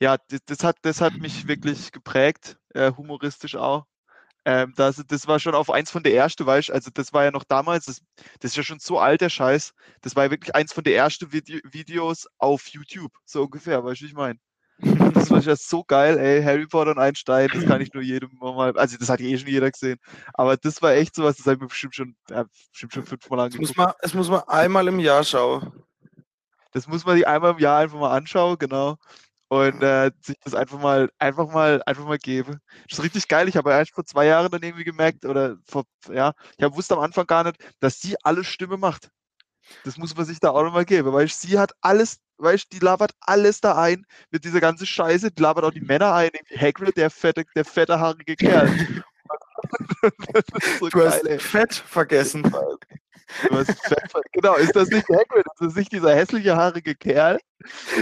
ja, 0.01 0.19
das, 0.29 0.41
das 0.47 0.65
hat, 0.65 0.79
das 0.83 1.01
hat 1.01 1.15
mich 1.19 1.49
wirklich 1.49 1.93
geprägt, 1.93 2.59
äh, 2.75 2.93
humoristisch 2.93 3.57
auch. 3.57 3.87
Ähm, 4.47 4.75
das, 4.77 5.03
das 5.09 5.29
war 5.29 5.41
schon 5.41 5.55
auf 5.57 5.71
eins 5.71 5.91
von 5.91 6.03
der 6.05 6.15
ersten, 6.15 6.47
weißt 6.47 6.71
also 6.73 6.91
das 6.95 7.13
war 7.15 7.25
ja 7.25 7.33
noch 7.33 7.45
damals, 7.45 7.87
das, 7.87 8.03
das 8.41 8.53
ist 8.53 8.57
ja 8.59 8.65
schon 8.65 8.81
so 8.81 8.99
alt, 9.01 9.21
der 9.23 9.31
Scheiß. 9.31 9.75
Das 10.03 10.17
war 10.17 10.25
ja 10.27 10.31
wirklich 10.33 10.55
eins 10.55 10.73
von 10.73 10.85
der 10.85 10.97
ersten 10.97 11.33
Vide 11.33 11.61
Videos 11.65 12.29
auf 12.39 12.69
YouTube, 12.69 13.13
so 13.27 13.45
ungefähr, 13.45 13.85
weißt 13.85 14.01
du, 14.03 14.05
wie 14.07 14.09
ich 14.11 14.15
meine? 14.15 14.41
Das 15.15 15.31
war 15.31 15.41
ja 15.41 15.57
so 15.57 15.85
geil, 15.85 16.19
ey. 16.19 16.43
Harry 16.43 16.67
Potter 16.67 16.91
und 16.91 16.99
ein 16.99 17.15
Stein, 17.15 17.49
das 17.53 17.65
kann 17.65 17.81
ich 17.81 17.95
nur 17.95 18.03
jedem 18.03 18.31
mal. 18.39 18.77
Also, 18.77 18.97
das 18.99 19.09
hat 19.09 19.21
eh 19.21 19.39
schon 19.39 19.49
jeder 19.49 19.71
gesehen. 19.71 19.99
Aber 20.35 20.57
das 20.57 20.83
war 20.83 20.93
echt 20.93 21.15
sowas, 21.15 21.37
das 21.37 21.47
habe 21.47 21.55
ich 21.55 21.61
mir 21.61 21.69
bestimmt 21.69 21.95
schon, 21.95 22.17
ja, 22.29 22.45
bestimmt 22.71 22.93
schon 22.93 23.05
fünfmal 23.05 23.41
angeguckt. 23.41 23.71
Das 23.71 23.77
muss, 23.77 23.87
man, 23.87 23.95
das 24.03 24.15
muss 24.15 24.29
man 24.29 24.43
einmal 24.49 24.89
im 24.89 24.99
Jahr 24.99 25.25
schauen. 25.25 25.73
Das 26.73 26.89
muss 26.89 27.07
man 27.07 27.17
sich 27.17 27.27
einmal 27.27 27.53
im 27.53 27.59
Jahr 27.59 27.79
einfach 27.79 27.99
mal 27.99 28.15
anschauen, 28.15 28.59
genau. 28.59 28.97
Und 29.49 29.83
äh, 29.83 30.11
sich 30.21 30.37
das 30.43 30.55
einfach 30.55 30.81
mal, 30.81 31.11
einfach 31.19 31.49
mal, 31.53 31.83
einfach 31.87 32.05
mal 32.05 32.19
geben. 32.19 32.61
Das 32.89 32.99
ist 32.99 33.05
richtig 33.05 33.29
geil. 33.29 33.49
Ich 33.49 33.57
habe 33.57 33.71
erst 33.71 33.95
vor 33.95 34.05
zwei 34.05 34.27
Jahren 34.27 34.51
dann 34.51 34.63
irgendwie 34.63 34.85
gemerkt, 34.85 35.25
oder 35.25 35.57
vor, 35.65 35.85
ja, 36.13 36.33
ich 36.59 36.65
habe 36.65 36.75
wusste 36.75 36.95
am 36.95 37.01
Anfang 37.01 37.27
gar 37.27 37.45
nicht, 37.45 37.57
dass 37.79 38.01
sie 38.01 38.17
alle 38.25 38.43
Stimme 38.43 38.77
macht. 38.77 39.11
Das 39.85 39.97
muss 39.97 40.17
man 40.17 40.27
sich 40.27 40.41
da 40.41 40.51
auch 40.51 40.63
nochmal 40.63 40.85
geben, 40.85 41.13
weil 41.13 41.29
sie 41.29 41.59
hat 41.59 41.73
alles, 41.81 42.19
weißt 42.39 42.73
die 42.73 42.79
labert 42.79 43.13
alles 43.21 43.61
da 43.61 43.77
ein 43.81 44.07
mit 44.31 44.45
dieser 44.45 44.61
ganzen 44.61 44.87
Scheiße, 44.87 45.31
die 45.31 45.43
labert 45.43 45.65
auch 45.65 45.71
die 45.71 45.81
Männer 45.81 46.15
ein, 46.15 46.31
Hagrid, 46.57 46.97
der 46.97 47.11
fette, 47.11 47.45
der 47.55 47.65
fette, 47.65 47.99
haarige 47.99 48.37
Kerl. 48.37 48.69
so 50.79 50.89
du 50.91 50.99
geil, 50.99 51.07
hast 51.09 51.27
ey. 51.27 51.39
Fett 51.39 51.75
vergessen. 51.75 52.43
Du 52.43 53.57
hast 53.57 53.73
Fett 53.87 54.11
ver 54.11 54.21
genau, 54.33 54.55
ist 54.57 54.77
das 54.77 54.89
nicht 54.89 55.09
Hagrid? 55.09 55.47
Ist 55.47 55.61
das 55.61 55.75
nicht 55.75 55.93
dieser 55.93 56.15
hässliche, 56.15 56.57
haarige 56.57 56.95
Kerl? 56.95 57.39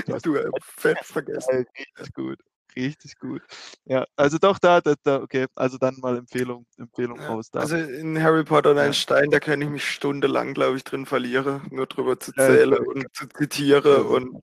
Du 0.07 0.15
hast 0.15 0.27
du 0.27 0.35
Fett, 0.35 0.53
Fett 0.63 0.99
vergessen. 1.05 1.67
Richtig 1.77 2.15
gut. 2.15 2.39
Richtig 2.77 3.19
gut. 3.19 3.43
Ja, 3.85 4.05
also 4.17 4.39
doch 4.39 4.59
da, 4.59 4.81
da, 4.81 4.95
da 5.03 5.21
okay, 5.21 5.47
also 5.55 5.79
dann 5.79 5.97
mal 6.01 6.17
Empfehlung, 6.17 6.67
Empfehlung 6.79 7.21
ja, 7.21 7.29
raus 7.29 7.51
da. 7.51 7.61
Also 7.61 7.77
in 7.77 8.23
Harry 8.23 8.45
Potter 8.45 8.71
und 8.71 8.79
ein 8.79 8.87
ja. 8.89 8.93
Stein, 8.93 9.31
da 9.31 9.41
kann 9.41 9.61
ich 9.61 9.69
mich 9.69 9.85
stundenlang, 9.85 10.55
glaube 10.55 10.77
ich, 10.77 10.85
drin 10.85 11.07
verlieren, 11.07 11.63
nur 11.71 11.87
drüber 11.87 12.19
zu 12.19 12.33
zählen 12.33 12.73
ja, 12.73 12.79
und 12.79 13.07
zu 13.13 13.29
zitieren 13.29 14.07
und 14.07 14.43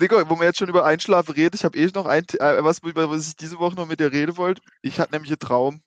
Nico, 0.00 0.16
wo 0.30 0.38
wir 0.38 0.44
jetzt 0.44 0.58
schon 0.58 0.68
über 0.68 0.84
Einschlafen 0.84 1.34
reden, 1.34 1.56
ich 1.56 1.64
habe 1.64 1.76
eh 1.76 1.90
noch 1.92 2.06
ein, 2.06 2.24
äh, 2.38 2.62
was, 2.62 2.82
was 2.82 3.28
ich 3.28 3.36
diese 3.36 3.58
Woche 3.58 3.74
noch 3.74 3.88
mit 3.88 3.98
dir 3.98 4.12
reden 4.12 4.36
wollte. 4.36 4.62
Ich 4.80 5.00
hatte 5.00 5.12
nämlich 5.12 5.32
einen 5.32 5.40
Traum. 5.40 5.82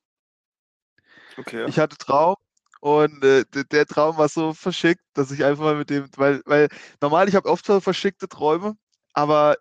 Okay. 1.37 1.65
Ich 1.69 1.79
hatte 1.79 1.95
Traum 1.97 2.35
und 2.81 3.23
äh, 3.23 3.45
der 3.71 3.85
Traum 3.85 4.17
war 4.17 4.27
so 4.27 4.53
verschickt, 4.53 5.01
dass 5.13 5.31
ich 5.31 5.45
einfach 5.45 5.63
mal 5.63 5.75
mit 5.75 5.89
dem, 5.89 6.09
weil, 6.17 6.41
weil 6.45 6.67
normal, 6.99 7.29
ich 7.29 7.35
habe 7.35 7.47
oft 7.47 7.65
so 7.65 7.79
verschickte 7.79 8.27
Träume, 8.27 8.75
aber 9.13 9.55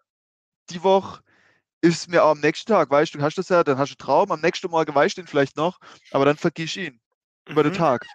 die 0.71 0.83
Woche 0.83 1.23
ist 1.83 2.09
mir 2.09 2.25
auch 2.25 2.33
am 2.33 2.41
nächsten 2.41 2.71
Tag, 2.71 2.91
weißt 2.91 3.15
du, 3.15 3.19
du 3.19 3.25
hast 3.25 3.39
das 3.39 3.49
ja, 3.49 3.65
dann 3.65 3.79
hast 3.79 3.93
du 3.93 3.97
Traum, 3.97 4.31
am 4.33 4.41
nächsten 4.41 4.71
Morgen 4.71 4.95
weißt 4.95 5.17
du 5.17 5.23
ihn 5.23 5.27
vielleicht 5.27 5.57
noch, 5.57 5.79
aber 6.11 6.25
dann 6.25 6.37
vergisst 6.37 6.77
ihn 6.77 7.01
mhm. 7.47 7.53
über 7.53 7.63
den 7.63 7.73
mhm. 7.73 7.79
Tag. 7.79 8.07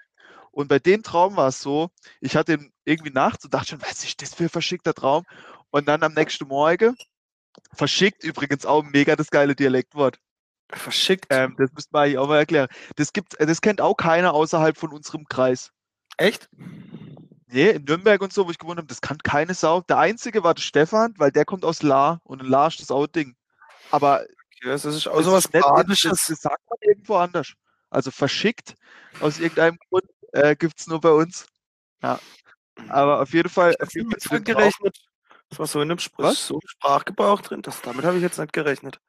Und 0.52 0.68
bei 0.68 0.80
dem 0.80 1.04
Traum 1.04 1.36
war 1.36 1.50
es 1.50 1.60
so, 1.60 1.90
ich 2.22 2.36
hatte 2.36 2.54
ihn 2.54 2.72
irgendwie 2.86 3.12
nachts 3.12 3.44
und 3.44 3.54
dachte 3.54 3.70
schon, 3.70 3.82
was 3.82 4.04
ist 4.04 4.22
das 4.22 4.36
für 4.36 4.44
ein 4.44 4.50
verschickter 4.50 4.94
Traum? 4.94 5.26
Und 5.70 5.88
dann 5.88 6.04
am 6.04 6.14
nächsten 6.14 6.48
Morgen, 6.48 6.96
verschickt 7.74 8.24
übrigens 8.24 8.66
auch 8.66 8.84
mega 8.84 9.16
das 9.16 9.30
geile 9.32 9.56
Dialektwort. 9.56 10.20
Verschickt? 10.72 11.26
Ähm, 11.30 11.56
das 11.58 11.72
müsste 11.74 11.90
man 11.92 12.04
eigentlich 12.04 12.18
auch 12.18 12.28
mal 12.28 12.38
erklären. 12.38 12.68
Das, 12.96 13.14
gibt, 13.14 13.36
das 13.40 13.62
kennt 13.62 13.82
auch 13.82 13.96
keiner 13.96 14.34
außerhalb 14.34 14.78
von 14.78 14.92
unserem 14.92 15.26
Kreis. 15.28 15.72
Echt? 16.18 16.50
Nee, 17.48 17.72
in 17.72 17.84
Nürnberg 17.84 18.22
und 18.22 18.34
so, 18.34 18.48
wo 18.48 18.52
ich 18.52 18.58
gewohnt 18.58 18.78
habe, 18.78 18.88
das 18.88 19.02
kann 19.02 19.18
keine 19.20 19.54
Sau. 19.54 19.82
Der 19.82 20.00
einzige 20.00 20.44
war 20.44 20.56
der 20.56 20.62
Stefan, 20.62 21.14
weil 21.18 21.32
der 21.32 21.46
kommt 21.46 21.64
aus 21.64 21.84
La 21.84 22.20
und 22.24 22.42
in 22.42 22.48
La 22.48 22.68
ist 22.68 22.82
das 22.82 22.90
auch 22.90 23.06
Ding. 23.08 23.36
Aber 23.92 24.22
okay, 24.22 24.70
das 24.70 24.86
ist 24.86 25.08
auch 25.08 25.22
so 25.22 25.32
was 25.32 25.48
Badisches. 25.48 26.12
Das, 26.12 26.26
das 26.28 26.42
sagt 26.42 26.70
man 26.70 26.78
irgendwo 26.82 27.16
anders. 27.18 27.54
Also 27.92 28.10
verschickt, 28.10 28.76
aus 29.22 29.40
irgendeinem 29.40 29.78
Grund, 29.90 30.06
äh, 30.34 30.56
gibt 30.56 30.80
es 30.80 30.88
nur 30.88 31.00
bei 31.00 31.12
uns. 31.12 31.46
Ja. 32.02 32.20
Aber 32.90 33.22
auf 33.22 33.32
jeden 33.34 33.50
Fall. 33.50 33.72
Ich 33.72 33.80
habe 33.80 34.10
jetzt 34.12 34.32
nicht 34.32 34.46
gerechnet. 34.46 34.98
Das 35.50 35.60
war 35.60 35.68
so 35.68 35.82
in 35.82 35.92
einem 35.92 36.00
Spr 36.00 36.34
so 36.34 36.60
Sprachgebrauch 36.66 37.42
drin. 37.42 37.62
Das, 37.62 37.82
damit 37.82 38.04
habe 38.06 38.18
ich 38.18 38.24
jetzt 38.24 38.40
nicht 38.40 38.54
gerechnet. 38.54 39.00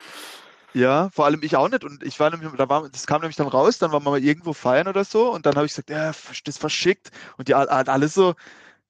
Ja, 0.77 1.09
vor 1.09 1.25
allem 1.25 1.43
ich 1.43 1.57
auch 1.57 1.71
nicht. 1.71 1.85
Und 1.85 2.03
ich 2.03 2.21
war 2.21 2.29
nämlich, 2.31 2.53
da 2.53 2.69
war, 2.69 2.87
das 2.91 3.07
kam 3.07 3.23
nämlich 3.23 3.37
dann 3.37 3.49
raus, 3.49 3.79
dann 3.79 3.93
waren 3.93 4.05
wir 4.05 4.11
mal 4.11 4.23
irgendwo 4.23 4.53
feiern 4.53 4.89
oder 4.89 5.05
so 5.05 5.33
und 5.33 5.47
dann 5.47 5.55
habe 5.57 5.65
ich 5.65 5.73
gesagt, 5.73 5.89
ja, 5.89 6.13
das 6.45 6.59
verschickt. 6.59 7.11
Und 7.39 7.49
die 7.49 7.55
alle 7.55 8.09
so, 8.09 8.35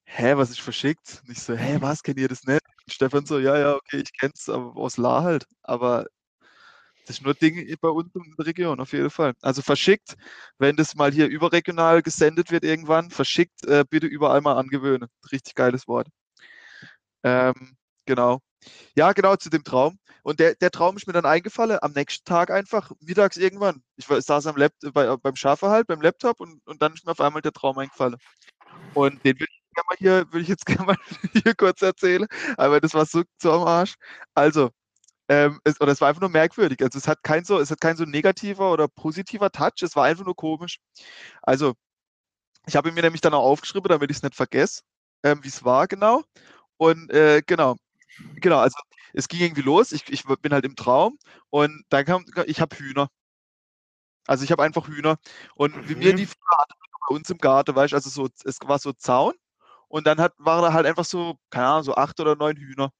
hä, 0.05 0.33
was 0.37 0.49
ist 0.51 0.61
verschickt? 0.61 1.21
Und 1.25 1.31
ich 1.33 1.41
so, 1.41 1.55
hä, 1.55 1.77
was, 1.81 2.03
kennt 2.03 2.19
ihr 2.19 2.27
das 2.29 2.43
nicht? 2.45 2.61
Und 2.87 2.93
Stefan 2.93 3.25
so, 3.25 3.39
ja, 3.39 3.57
ja, 3.57 3.75
okay, 3.75 3.99
ich 3.99 4.13
kenn's, 4.19 4.49
aber 4.49 4.75
aus 4.77 4.97
La 4.97 5.23
halt. 5.23 5.47
Aber 5.63 6.07
das 7.07 7.17
ist 7.17 7.23
nur 7.23 7.33
Dinge 7.35 7.65
bei 7.81 7.89
uns 7.89 8.13
in 8.15 8.35
der 8.37 8.45
Region, 8.47 8.79
auf 8.81 8.93
jeden 8.93 9.09
Fall. 9.09 9.33
Also 9.41 9.61
verschickt, 9.61 10.15
wenn 10.59 10.75
das 10.77 10.95
mal 10.95 11.11
hier 11.13 11.27
überregional 11.27 12.01
gesendet 12.03 12.51
wird 12.51 12.63
irgendwann, 12.65 13.11
verschickt, 13.11 13.65
äh, 13.67 13.85
bitte 13.89 14.07
überall 14.07 14.41
mal 14.41 14.57
angewöhnen. 14.57 15.09
Richtig 15.31 15.55
geiles 15.55 15.87
Wort. 15.87 16.07
Ähm, 17.23 17.77
genau. 18.05 18.41
Ja, 18.95 19.13
genau, 19.13 19.35
zu 19.35 19.49
dem 19.49 19.63
Traum. 19.63 19.99
Und 20.23 20.39
der, 20.39 20.55
der 20.55 20.71
Traum 20.71 20.97
ist 20.97 21.07
mir 21.07 21.13
dann 21.13 21.25
eingefallen, 21.25 21.77
am 21.81 21.93
nächsten 21.93 22.25
Tag 22.25 22.51
einfach, 22.51 22.91
mittags 22.99 23.37
irgendwann. 23.37 23.81
Ich 23.95 24.07
saß 24.07 24.47
am 24.47 24.57
Laptop, 24.57 24.93
bei, 24.93 25.15
beim 25.17 25.35
Schafverhalt, 25.35 25.87
beim 25.87 26.01
Laptop 26.01 26.39
und, 26.39 26.65
und 26.67 26.81
dann 26.81 26.93
ist 26.93 27.05
mir 27.05 27.11
auf 27.11 27.21
einmal 27.21 27.41
der 27.41 27.53
Traum 27.53 27.77
eingefallen. 27.77 28.17
Und 28.93 29.23
den 29.25 29.39
will 29.39 29.47
ich, 29.49 29.61
mal 29.89 29.97
hier, 29.97 30.25
will 30.31 30.41
ich 30.41 30.47
jetzt 30.47 30.65
gerne 30.67 30.85
mal 30.85 30.97
hier 31.33 31.55
kurz 31.55 31.81
erzählen, 31.81 32.27
aber 32.57 32.81
das 32.81 32.93
war 32.93 33.05
so, 33.05 33.23
so 33.41 33.51
am 33.53 33.63
Arsch. 33.67 33.95
Also, 34.35 34.71
ähm, 35.29 35.59
es, 35.65 35.79
oder 35.81 35.91
es 35.93 36.01
war 36.01 36.09
einfach 36.09 36.21
nur 36.21 36.29
merkwürdig. 36.29 36.81
Also 36.83 36.97
es 36.99 37.07
hat 37.07 37.23
kein 37.23 37.45
so, 37.45 37.59
es 37.59 37.71
hat 37.71 37.81
kein 37.81 37.97
so 37.97 38.05
negativer 38.05 38.71
oder 38.71 38.87
positiver 38.87 39.51
Touch, 39.51 39.81
es 39.83 39.95
war 39.95 40.05
einfach 40.05 40.25
nur 40.25 40.35
komisch. 40.35 40.79
Also, 41.43 41.75
ich 42.67 42.75
habe 42.75 42.91
mir 42.91 43.01
nämlich 43.01 43.21
dann 43.21 43.33
auch 43.33 43.43
aufgeschrieben, 43.43 43.89
damit 43.89 44.11
ich 44.11 44.17
es 44.17 44.23
nicht 44.23 44.35
vergesse, 44.35 44.81
ähm, 45.23 45.43
wie 45.43 45.47
es 45.49 45.63
war 45.63 45.87
genau. 45.87 46.23
Und 46.77 47.11
äh, 47.11 47.41
genau, 47.45 47.75
genau, 48.35 48.59
also 48.59 48.77
es 49.13 49.27
ging 49.27 49.41
irgendwie 49.41 49.61
los. 49.61 49.91
Ich, 49.91 50.09
ich 50.09 50.23
bin 50.25 50.53
halt 50.53 50.65
im 50.65 50.75
Traum 50.75 51.17
und 51.49 51.83
dann 51.89 52.05
kam, 52.05 52.25
ich 52.45 52.61
habe 52.61 52.75
Hühner. 52.75 53.09
Also 54.27 54.43
ich 54.43 54.51
habe 54.51 54.63
einfach 54.63 54.87
Hühner. 54.87 55.17
Und 55.55 55.75
mhm. 55.75 55.89
wie 55.89 55.95
mir 55.95 56.13
die 56.13 56.25
bei 56.25 57.15
uns 57.15 57.29
im 57.29 57.37
Garten, 57.37 57.75
weißt 57.75 57.93
du, 57.93 57.95
also 57.95 58.09
so, 58.09 58.29
es 58.43 58.59
war 58.63 58.79
so 58.79 58.93
Zaun 58.93 59.33
und 59.87 60.05
dann 60.05 60.19
hat, 60.19 60.33
war 60.37 60.61
da 60.61 60.73
halt 60.73 60.85
einfach 60.85 61.05
so, 61.05 61.37
keine 61.49 61.67
Ahnung, 61.67 61.83
so 61.83 61.95
acht 61.95 62.19
oder 62.19 62.35
neun 62.35 62.57
Hühner. 62.57 62.91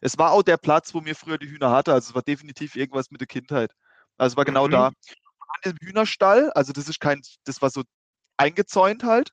Es 0.00 0.16
war 0.18 0.32
auch 0.32 0.42
der 0.42 0.56
Platz, 0.56 0.94
wo 0.94 1.00
mir 1.00 1.14
früher 1.14 1.38
die 1.38 1.48
Hühner 1.50 1.70
hatte. 1.70 1.92
Also 1.92 2.10
es 2.10 2.14
war 2.14 2.22
definitiv 2.22 2.74
irgendwas 2.74 3.10
mit 3.10 3.20
der 3.20 3.28
Kindheit. 3.28 3.72
Also 4.16 4.34
es 4.34 4.36
war 4.36 4.44
genau 4.44 4.66
mhm. 4.66 4.72
da. 4.72 4.86
An 4.86 5.72
dem 5.72 5.76
Hühnerstall, 5.82 6.50
also 6.52 6.72
das 6.72 6.88
ist 6.88 7.00
kein, 7.00 7.20
das 7.44 7.60
war 7.60 7.70
so 7.70 7.82
eingezäunt 8.36 9.02
halt. 9.02 9.32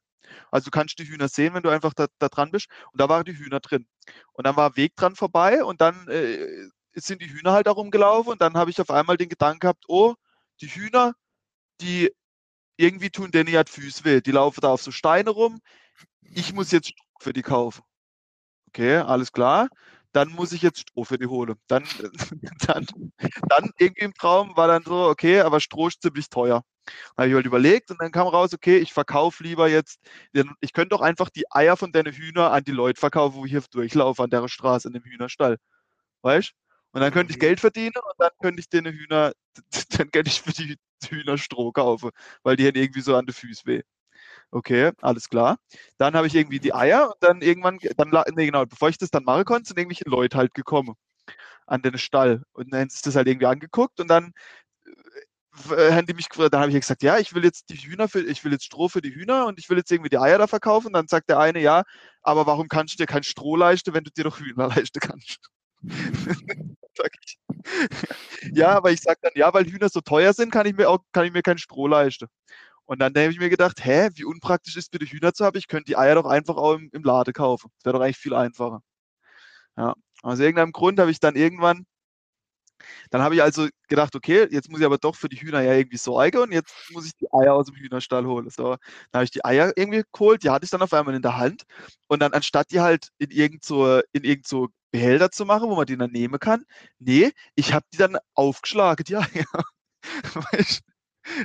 Also 0.51 0.65
du 0.65 0.71
kannst 0.71 0.99
die 0.99 1.07
Hühner 1.07 1.27
sehen, 1.27 1.53
wenn 1.53 1.63
du 1.63 1.69
einfach 1.69 1.93
da, 1.93 2.07
da 2.19 2.29
dran 2.29 2.51
bist. 2.51 2.67
Und 2.91 3.01
da 3.01 3.09
waren 3.09 3.25
die 3.25 3.37
Hühner 3.37 3.59
drin. 3.59 3.87
Und 4.33 4.47
dann 4.47 4.55
war 4.55 4.75
Weg 4.77 4.95
dran 4.95 5.15
vorbei 5.15 5.63
und 5.63 5.81
dann 5.81 6.07
äh, 6.07 6.69
sind 6.93 7.21
die 7.21 7.29
Hühner 7.29 7.51
halt 7.53 7.67
da 7.67 7.71
rumgelaufen 7.71 8.33
und 8.33 8.41
dann 8.41 8.55
habe 8.55 8.71
ich 8.71 8.81
auf 8.81 8.89
einmal 8.89 9.17
den 9.17 9.29
Gedanken 9.29 9.59
gehabt, 9.59 9.85
oh, 9.87 10.15
die 10.61 10.67
Hühner, 10.67 11.13
die 11.81 12.11
irgendwie 12.77 13.09
tun 13.09 13.31
denen 13.31 13.49
ja 13.49 13.63
Füße 13.65 14.05
weh. 14.05 14.21
Die 14.21 14.31
laufen 14.31 14.61
da 14.61 14.69
auf 14.69 14.81
so 14.81 14.91
Steine 14.91 15.31
rum. 15.31 15.61
Ich 16.21 16.53
muss 16.53 16.71
jetzt 16.71 16.93
für 17.19 17.33
die 17.33 17.41
kaufen. 17.41 17.83
Okay, 18.69 18.97
alles 18.97 19.31
klar. 19.31 19.69
Dann 20.13 20.29
muss 20.29 20.51
ich 20.51 20.61
jetzt 20.61 20.79
Stroh 20.79 21.03
für 21.03 21.17
die 21.17 21.27
holen. 21.27 21.55
Dann, 21.67 21.83
dann, 22.67 22.85
dann 23.17 23.71
irgendwie 23.77 24.05
im 24.05 24.13
Traum 24.13 24.55
war 24.55 24.67
dann 24.67 24.83
so, 24.83 25.07
okay, 25.07 25.41
aber 25.41 25.59
Stroh 25.59 25.87
ist 25.87 26.01
ziemlich 26.01 26.29
teuer 26.29 26.63
habe 27.17 27.27
ich 27.27 27.33
halt 27.33 27.45
überlegt 27.45 27.91
und 27.91 28.01
dann 28.01 28.11
kam 28.11 28.27
raus, 28.27 28.53
okay, 28.53 28.77
ich 28.77 28.93
verkaufe 28.93 29.43
lieber 29.43 29.67
jetzt, 29.67 29.99
ich 30.61 30.73
könnte 30.73 30.89
doch 30.89 31.01
einfach 31.01 31.29
die 31.29 31.45
Eier 31.51 31.77
von 31.77 31.91
deinen 31.91 32.13
Hühner 32.13 32.51
an 32.51 32.63
die 32.63 32.71
Leute 32.71 32.99
verkaufen, 32.99 33.35
wo 33.37 33.45
ich 33.45 33.51
hier 33.51 33.63
durchlaufe 33.71 34.23
an 34.23 34.29
der 34.29 34.47
Straße 34.47 34.87
in 34.87 34.93
dem 34.93 35.03
Hühnerstall. 35.03 35.57
Weißt 36.21 36.53
Und 36.91 37.01
dann 37.01 37.11
könnte 37.13 37.31
ich 37.31 37.37
mhm. 37.37 37.41
Geld 37.41 37.59
verdienen 37.59 37.95
und 37.95 38.13
dann 38.17 38.31
könnte 38.41 38.59
ich 38.59 38.69
den 38.69 38.85
Hühner, 38.85 39.33
dann 39.97 40.11
könnte 40.11 40.29
ich 40.29 40.41
für 40.41 40.53
die 40.53 40.77
Hühner 41.09 41.37
Stroh 41.37 41.71
kaufen, 41.71 42.11
weil 42.43 42.55
die 42.55 42.65
hätten 42.65 42.79
irgendwie 42.79 43.01
so 43.01 43.15
an 43.15 43.25
den 43.25 43.33
Füßen 43.33 43.65
weh. 43.65 43.81
Okay, 44.51 44.91
alles 45.01 45.27
klar. 45.29 45.57
Dann 45.97 46.15
habe 46.15 46.27
ich 46.27 46.35
irgendwie 46.35 46.59
die 46.59 46.73
Eier 46.73 47.07
und 47.09 47.15
dann 47.21 47.41
irgendwann, 47.41 47.79
dann, 47.97 48.11
nee, 48.35 48.45
genau, 48.45 48.65
bevor 48.65 48.89
ich 48.89 48.97
das 48.97 49.09
dann 49.11 49.23
machen 49.25 49.43
konnte, 49.45 49.67
sind 49.67 49.77
irgendwelche 49.77 50.07
Leute 50.09 50.37
halt 50.37 50.53
gekommen 50.53 50.95
an 51.67 51.81
den 51.83 51.97
Stall. 51.99 52.43
Und 52.53 52.73
dann 52.73 52.87
ist 52.87 53.07
das 53.07 53.15
halt 53.15 53.27
irgendwie 53.27 53.47
angeguckt 53.47 53.99
und 54.01 54.09
dann 54.09 54.33
äh, 55.71 55.91
haben 55.93 56.05
die 56.07 56.13
mich 56.13 56.29
gefragt, 56.29 56.53
dann 56.53 56.61
habe 56.61 56.71
ich 56.71 56.79
gesagt, 56.79 57.03
ja, 57.03 57.17
ich 57.17 57.33
will 57.33 57.43
jetzt 57.43 57.69
die 57.69 57.75
Hühner 57.77 58.07
für, 58.07 58.21
ich 58.21 58.43
will 58.43 58.51
jetzt 58.51 58.65
Stroh 58.65 58.89
für 58.89 59.01
die 59.01 59.13
Hühner 59.13 59.45
und 59.47 59.59
ich 59.59 59.69
will 59.69 59.77
jetzt 59.77 59.91
irgendwie 59.91 60.09
die 60.09 60.17
Eier 60.19 60.37
da 60.37 60.47
verkaufen. 60.47 60.93
Dann 60.93 61.07
sagt 61.07 61.29
der 61.29 61.39
eine, 61.39 61.59
ja, 61.61 61.83
aber 62.21 62.45
warum 62.45 62.67
kannst 62.67 62.93
du 62.93 62.97
dir 62.97 63.07
kein 63.07 63.23
Stroh 63.23 63.55
leisten, 63.55 63.93
wenn 63.93 64.03
du 64.03 64.11
dir 64.11 64.23
doch 64.25 64.39
Hühner 64.39 64.67
leisten 64.75 64.99
kannst? 64.99 65.49
ja, 68.53 68.69
aber 68.75 68.91
ich 68.91 69.01
sage 69.01 69.19
dann, 69.21 69.31
ja, 69.35 69.53
weil 69.53 69.65
Hühner 69.65 69.89
so 69.89 70.01
teuer 70.01 70.33
sind, 70.33 70.51
kann 70.51 70.65
ich 70.65 70.75
mir 70.75 70.89
auch, 70.89 70.99
kann 71.11 71.25
ich 71.25 71.33
mir 71.33 71.41
kein 71.41 71.57
Stroh 71.57 71.87
leisten. 71.87 72.27
Und 72.87 72.99
dann 72.99 73.13
habe 73.15 73.31
ich 73.31 73.39
mir 73.39 73.49
gedacht, 73.51 73.85
hä, 73.85 74.09
wie 74.15 74.25
unpraktisch 74.25 74.77
ist 74.77 74.91
bitte 74.91 75.05
Hühner 75.07 75.33
zu 75.33 75.45
haben? 75.45 75.57
Ich 75.57 75.67
könnte 75.69 75.85
die 75.85 75.97
Eier 75.97 76.15
doch 76.15 76.25
einfach 76.25 76.57
auch 76.57 76.75
im, 76.75 76.89
im 76.93 77.03
Lade 77.03 77.33
kaufen. 77.33 77.71
Das 77.77 77.85
wäre 77.85 77.97
doch 77.97 78.03
eigentlich 78.05 78.17
viel 78.19 78.35
einfacher. 78.35 78.81
Ja, 79.77 79.95
aus 80.23 80.39
irgendeinem 80.39 80.71
Grund 80.73 80.99
habe 80.99 81.11
ich 81.11 81.19
dann 81.19 81.35
irgendwann 81.35 81.85
Dann 83.09 83.21
habe 83.21 83.35
ich 83.35 83.43
also 83.43 83.67
gedacht, 83.87 84.15
okay, 84.15 84.47
jetzt 84.51 84.69
muss 84.69 84.79
ich 84.79 84.85
aber 84.85 84.97
doch 84.97 85.15
für 85.15 85.29
die 85.29 85.37
Hühner 85.37 85.61
ja 85.61 85.73
irgendwie 85.73 85.97
sorgen 85.97 86.37
und 86.39 86.51
jetzt 86.51 86.73
muss 86.91 87.05
ich 87.05 87.13
die 87.15 87.27
Eier 87.31 87.53
aus 87.55 87.67
dem 87.67 87.75
Hühnerstall 87.75 88.25
holen. 88.25 88.49
So, 88.49 88.71
dann 89.11 89.19
habe 89.19 89.23
ich 89.25 89.31
die 89.31 89.43
Eier 89.45 89.73
irgendwie 89.75 90.03
geholt, 90.11 90.43
die 90.43 90.49
hatte 90.49 90.65
ich 90.65 90.71
dann 90.71 90.81
auf 90.81 90.93
einmal 90.93 91.15
in 91.15 91.21
der 91.21 91.37
Hand 91.37 91.63
und 92.07 92.21
dann 92.21 92.33
anstatt 92.33 92.71
die 92.71 92.79
halt 92.81 93.09
in 93.17 93.31
irgend 93.31 93.63
so, 93.65 93.99
in 94.13 94.23
irgend 94.23 94.47
so 94.47 94.67
Behälter 94.91 95.31
zu 95.31 95.45
machen, 95.45 95.69
wo 95.69 95.75
man 95.75 95.85
die 95.85 95.97
dann 95.97 96.11
nehmen 96.11 96.39
kann, 96.39 96.63
nee, 96.99 97.31
ich 97.55 97.73
habe 97.73 97.85
die 97.93 97.97
dann 97.97 98.17
aufgeschlagen, 98.33 99.03
die 99.05 99.15
Eier. 99.17 99.63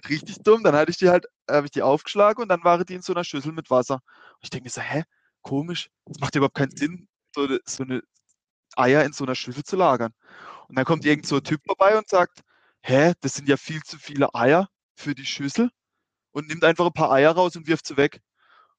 Richtig 0.09 0.37
dumm. 0.43 0.62
Dann 0.62 0.74
hatte 0.74 0.91
ich 0.91 0.97
die 0.99 1.09
halt, 1.09 1.26
habe 1.51 1.66
ich 1.66 1.72
die 1.72 1.83
aufgeschlagen 1.83 2.43
und 2.43 2.49
dann 2.49 2.64
waren 2.64 2.85
die 2.85 2.95
in 2.95 3.03
so 3.03 3.12
einer 3.12 3.24
Schüssel 3.24 3.53
mit 3.53 3.70
Wasser. 3.70 3.95
Und 3.95 4.41
ich 4.43 4.51
denke 4.51 4.64
mir 4.64 4.70
so, 4.70 4.80
hä, 4.80 5.05
komisch, 5.43 5.91
das 6.07 6.18
macht 6.20 6.35
überhaupt 6.35 6.57
keinen 6.57 6.76
Sinn, 6.76 7.09
so 7.35 7.43
eine, 7.45 7.61
so 7.64 7.83
eine 7.85 8.03
Eier 8.76 9.05
in 9.05 9.12
so 9.12 9.24
einer 9.24 9.35
Schüssel 9.35 9.64
zu 9.64 9.76
lagern. 9.76 10.12
Und 10.68 10.76
dann 10.76 10.85
kommt 10.85 11.05
irgend 11.05 11.26
so 11.26 11.37
ein 11.37 11.45
Typ 11.45 11.61
vorbei 11.66 11.97
und 11.99 12.09
sagt, 12.09 12.41
hä, 12.83 13.12
das 13.20 13.35
sind 13.35 13.49
ja 13.49 13.57
viel 13.57 13.83
zu 13.83 13.99
viele 13.99 14.35
Eier 14.35 14.68
für 14.97 15.14
die 15.14 15.26
Schüssel 15.26 15.70
und 16.33 16.49
nimmt 16.49 16.64
einfach 16.64 16.87
ein 16.87 16.93
paar 16.93 17.12
Eier 17.12 17.33
raus 17.33 17.57
und 17.57 17.66
wirft 17.66 17.87
sie 17.87 17.97
weg. 17.97 18.20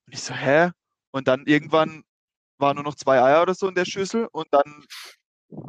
Und 0.06 0.14
ich 0.14 0.22
so, 0.22 0.34
hä? 0.34 0.72
Und 1.12 1.28
dann 1.28 1.46
irgendwann 1.46 2.04
waren 2.58 2.76
nur 2.76 2.84
noch 2.84 2.96
zwei 2.96 3.22
Eier 3.22 3.42
oder 3.42 3.56
so 3.56 3.68
in 3.68 3.76
der 3.76 3.86
Schüssel 3.86 4.28
und 4.32 4.48
dann 4.52 4.86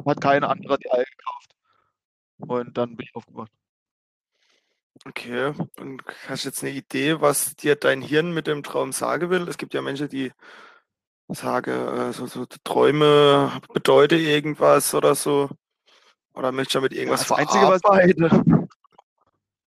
hat 0.07 0.21
keiner 0.21 0.49
anderer 0.49 0.77
die 0.77 0.91
Eier 0.91 1.05
gekauft. 1.05 1.55
Und 2.37 2.77
dann 2.77 2.95
bin 2.95 3.05
ich 3.07 3.15
aufgewacht. 3.15 3.51
Okay, 5.03 5.53
und 5.79 6.01
hast 6.27 6.45
du 6.45 6.49
jetzt 6.49 6.63
eine 6.63 6.71
Idee, 6.73 7.19
was 7.21 7.55
dir 7.55 7.75
dein 7.75 8.01
Hirn 8.01 8.33
mit 8.33 8.47
dem 8.47 8.63
Traum 8.63 8.91
sagen 8.91 9.29
will? 9.29 9.47
Es 9.47 9.57
gibt 9.57 9.73
ja 9.73 9.81
Menschen, 9.81 10.09
die 10.09 10.31
sagen, 11.27 11.71
äh, 11.71 12.13
so, 12.13 12.25
so 12.27 12.45
Träume 12.63 13.51
bedeuten 13.73 14.19
irgendwas 14.19 14.93
oder 14.95 15.13
so. 15.15 15.49
Oder 16.33 16.51
möchtest 16.51 16.75
du 16.75 16.79
damit 16.79 16.93
irgendwas 16.93 17.27
das 17.27 17.31
Einzige, 17.37 17.65
was- 17.67 17.81
verarbeiten? 17.81 18.69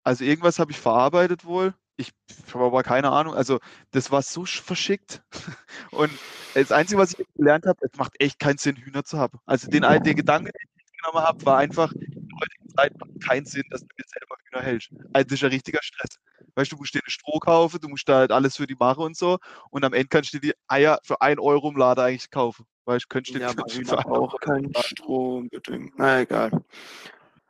Also 0.03 0.25
irgendwas 0.25 0.59
habe 0.59 0.71
ich 0.73 0.79
verarbeitet 0.79 1.45
wohl. 1.45 1.75
Ich 1.97 2.13
habe 2.53 2.65
aber 2.65 2.83
keine 2.83 3.11
Ahnung. 3.11 3.35
Also 3.35 3.61
das 3.93 4.11
war 4.11 4.21
so 4.23 4.43
sch- 4.43 4.63
verschickt. 4.63 5.23
Und 5.91 6.11
das 6.55 6.73
Einzige, 6.73 7.01
was 7.01 7.19
ich 7.19 7.27
gelernt 7.35 7.67
habe, 7.67 7.79
es 7.91 7.97
macht 7.99 8.13
echt 8.21 8.39
keinen 8.39 8.59
Sinn, 8.59 8.77
Hühner 8.77 9.05
zu 9.05 9.19
haben. 9.19 9.39
Also 9.47 9.69
den, 9.69 9.85
ein- 9.85 10.03
der 10.03 10.15
Gedanke, 10.15 10.53
den 10.53 10.69
ich 10.77 10.93
genommen 11.01 11.25
habe, 11.27 11.45
war 11.47 11.59
einfach, 11.59 11.93
in 11.93 12.01
der 12.29 12.39
heutigen 12.41 12.69
Zeit 12.77 12.99
macht 12.99 13.25
keinen 13.27 13.47
Sinn, 13.47 13.65
dass 13.71 13.81
du 13.81 13.87
dir 13.97 14.05
selber 14.07 14.37
hältst. 14.61 14.91
Also 15.13 15.25
das 15.25 15.33
ist 15.33 15.41
ja 15.43 15.49
richtiger 15.49 15.81
Stress. 15.83 16.17
Weißt 16.55 16.71
du, 16.73 16.77
du 16.77 16.81
musst 16.83 16.95
dir 16.95 17.01
Stroh 17.07 17.39
kaufen, 17.39 17.81
du 17.81 17.89
musst 17.89 18.09
da 18.09 18.19
halt 18.19 18.33
alles 18.33 18.57
für 18.57 18.67
die 18.67 18.75
machen 18.75 19.05
und 19.05 19.17
so. 19.17 19.39
Und 19.71 19.85
am 19.85 19.93
Ende 19.93 20.09
kannst 20.09 20.33
du 20.33 20.39
dir 20.39 20.53
die 20.53 20.59
Eier 20.69 20.99
für 21.05 21.21
1 21.21 21.41
Euro 21.41 21.71
im 21.71 21.77
Laden 21.77 22.05
eigentlich 22.05 22.31
kaufen. 22.31 22.67
Weißt 22.85 23.05
du, 23.05 23.09
könntest 23.09 23.35
du 23.35 23.41
Ja, 23.41 23.53
dir 23.53 23.59
aber 23.61 23.69
für 23.71 23.79
Hühner 23.79 23.99
1 23.99 24.07
Euro 24.07 24.25
auch 24.27 24.41
kein 24.41 24.73
Stroh 24.77 25.37
unbedingt. 25.39 25.93
Na 25.97 26.21
egal. 26.21 26.51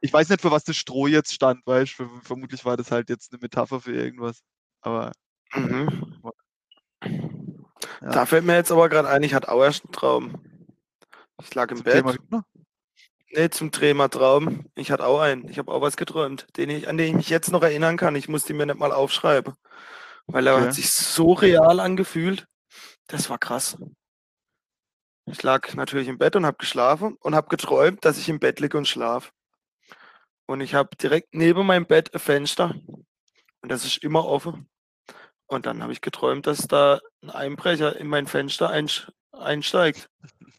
Ich 0.00 0.12
weiß 0.12 0.28
nicht, 0.28 0.42
für 0.42 0.50
was 0.50 0.64
das 0.64 0.76
Stroh 0.76 1.06
jetzt 1.06 1.32
stand, 1.32 1.66
weißt 1.66 1.98
du? 1.98 2.08
Vermutlich 2.22 2.64
war 2.64 2.76
das 2.76 2.90
halt 2.90 3.08
jetzt 3.08 3.32
eine 3.32 3.40
Metapher 3.40 3.80
für 3.80 3.92
irgendwas. 3.94 4.40
Aber 4.80 5.12
Mhm. 5.54 6.20
Ja. 7.02 8.10
Da 8.10 8.26
fällt 8.26 8.44
mir 8.44 8.54
jetzt 8.56 8.72
aber 8.72 8.88
gerade 8.88 9.08
ein, 9.08 9.22
ich 9.22 9.34
hatte 9.34 9.50
auch 9.50 9.62
erst 9.62 9.84
einen 9.84 9.92
Traum. 9.92 10.40
Ich 11.42 11.54
lag 11.54 11.70
im 11.70 11.76
zum 11.78 11.84
Bett. 11.84 12.04
Thema? 12.04 12.44
Nee, 13.34 13.50
zum 13.50 13.72
Thema 13.72 14.08
Traum. 14.08 14.64
Ich 14.76 14.92
hatte 14.92 15.04
auch 15.06 15.18
einen. 15.20 15.48
Ich 15.48 15.58
habe 15.58 15.72
auch 15.72 15.80
was 15.80 15.96
geträumt, 15.96 16.46
den 16.56 16.70
ich, 16.70 16.88
an 16.88 16.96
den 16.96 17.08
ich 17.08 17.14
mich 17.14 17.28
jetzt 17.30 17.50
noch 17.50 17.62
erinnern 17.62 17.96
kann. 17.96 18.14
Ich 18.14 18.28
musste 18.28 18.52
ihn 18.52 18.58
mir 18.58 18.66
nicht 18.66 18.78
mal 18.78 18.92
aufschreiben. 18.92 19.54
Weil 20.26 20.46
er 20.46 20.54
Okay. 20.54 20.66
hat 20.66 20.74
sich 20.74 20.90
so 20.92 21.32
real 21.32 21.80
angefühlt. 21.80 22.46
Das 23.08 23.28
war 23.30 23.38
krass. 23.38 23.76
Ich 25.26 25.42
lag 25.42 25.74
natürlich 25.74 26.06
im 26.06 26.18
Bett 26.18 26.36
und 26.36 26.46
habe 26.46 26.58
geschlafen 26.58 27.16
und 27.20 27.34
habe 27.34 27.48
geträumt, 27.48 28.04
dass 28.04 28.18
ich 28.18 28.28
im 28.28 28.38
Bett 28.38 28.60
liege 28.60 28.78
und 28.78 28.86
schlafe. 28.86 29.30
Und 30.46 30.60
ich 30.60 30.74
habe 30.74 30.94
direkt 30.96 31.34
neben 31.34 31.66
meinem 31.66 31.86
Bett 31.86 32.14
ein 32.14 32.20
Fenster. 32.20 32.74
Und 33.62 33.68
das 33.68 33.84
ist 33.84 34.04
immer 34.04 34.26
offen. 34.26 34.68
Und 35.46 35.66
dann 35.66 35.82
habe 35.82 35.92
ich 35.92 36.02
geträumt, 36.02 36.46
dass 36.46 36.68
da 36.68 37.00
ein 37.22 37.30
Einbrecher 37.30 37.96
in 37.96 38.06
mein 38.06 38.26
Fenster 38.26 38.70
einsteigt 39.32 40.08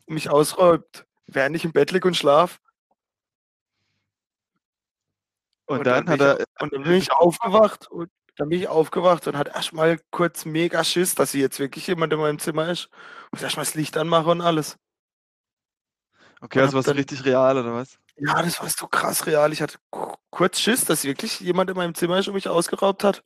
und 0.08 0.14
mich 0.14 0.30
ausräumt, 0.30 1.06
während 1.28 1.56
ich 1.56 1.64
im 1.64 1.72
Bett 1.72 1.92
liege 1.92 2.08
und 2.08 2.18
schlafe. 2.18 2.60
Und, 5.68 5.86
dann, 5.86 6.08
hat 6.10 6.20
bin 6.20 6.28
er, 6.28 6.40
ich, 6.40 6.46
und 6.62 6.74
dann 6.74 6.84
bin 6.84 6.94
ich 6.94 7.12
aufgewacht 7.12 7.88
und 7.90 8.10
dann 8.38 8.50
bin 8.50 8.60
ich 8.60 8.68
aufgewacht 8.68 9.28
und 9.28 9.38
hat 9.38 9.48
erstmal 9.48 10.00
kurz 10.12 10.46
mega 10.46 10.84
Schiss, 10.84 11.16
dass 11.16 11.32
hier 11.32 11.42
jetzt 11.42 11.60
wirklich 11.60 11.88
jemand 11.88 12.12
in 12.14 12.20
meinem 12.20 12.38
Zimmer 12.40 12.70
ist. 12.70 12.90
Und 13.32 13.42
erstmal 13.42 13.66
das 13.66 13.76
Licht 13.76 13.98
anmache 13.98 14.30
und 14.30 14.42
alles. 14.42 14.78
okay, 16.42 16.60
und 16.60 16.66
also 16.66 16.76
war 16.76 16.84
so 16.84 16.92
dann- 16.92 16.98
richtig 16.98 17.26
real, 17.26 17.58
oder 17.58 17.74
was? 17.74 17.98
Ja, 18.18 18.42
das 18.42 18.62
war 18.62 18.70
so 18.70 18.88
krass 18.88 19.26
real. 19.26 19.52
Ich 19.52 19.62
hatte 19.62 19.78
ku- 19.90 20.14
kurz 20.30 20.60
Schiss, 20.60 20.86
dass 20.86 21.04
wirklich 21.04 21.40
jemand 21.42 21.70
in 21.70 21.76
meinem 21.76 21.96
Zimmer 21.96 22.18
ist 22.20 22.28
und 22.30 22.34
mich 22.36 22.48
ausgeraubt 22.48 23.04
hat. 23.04 23.24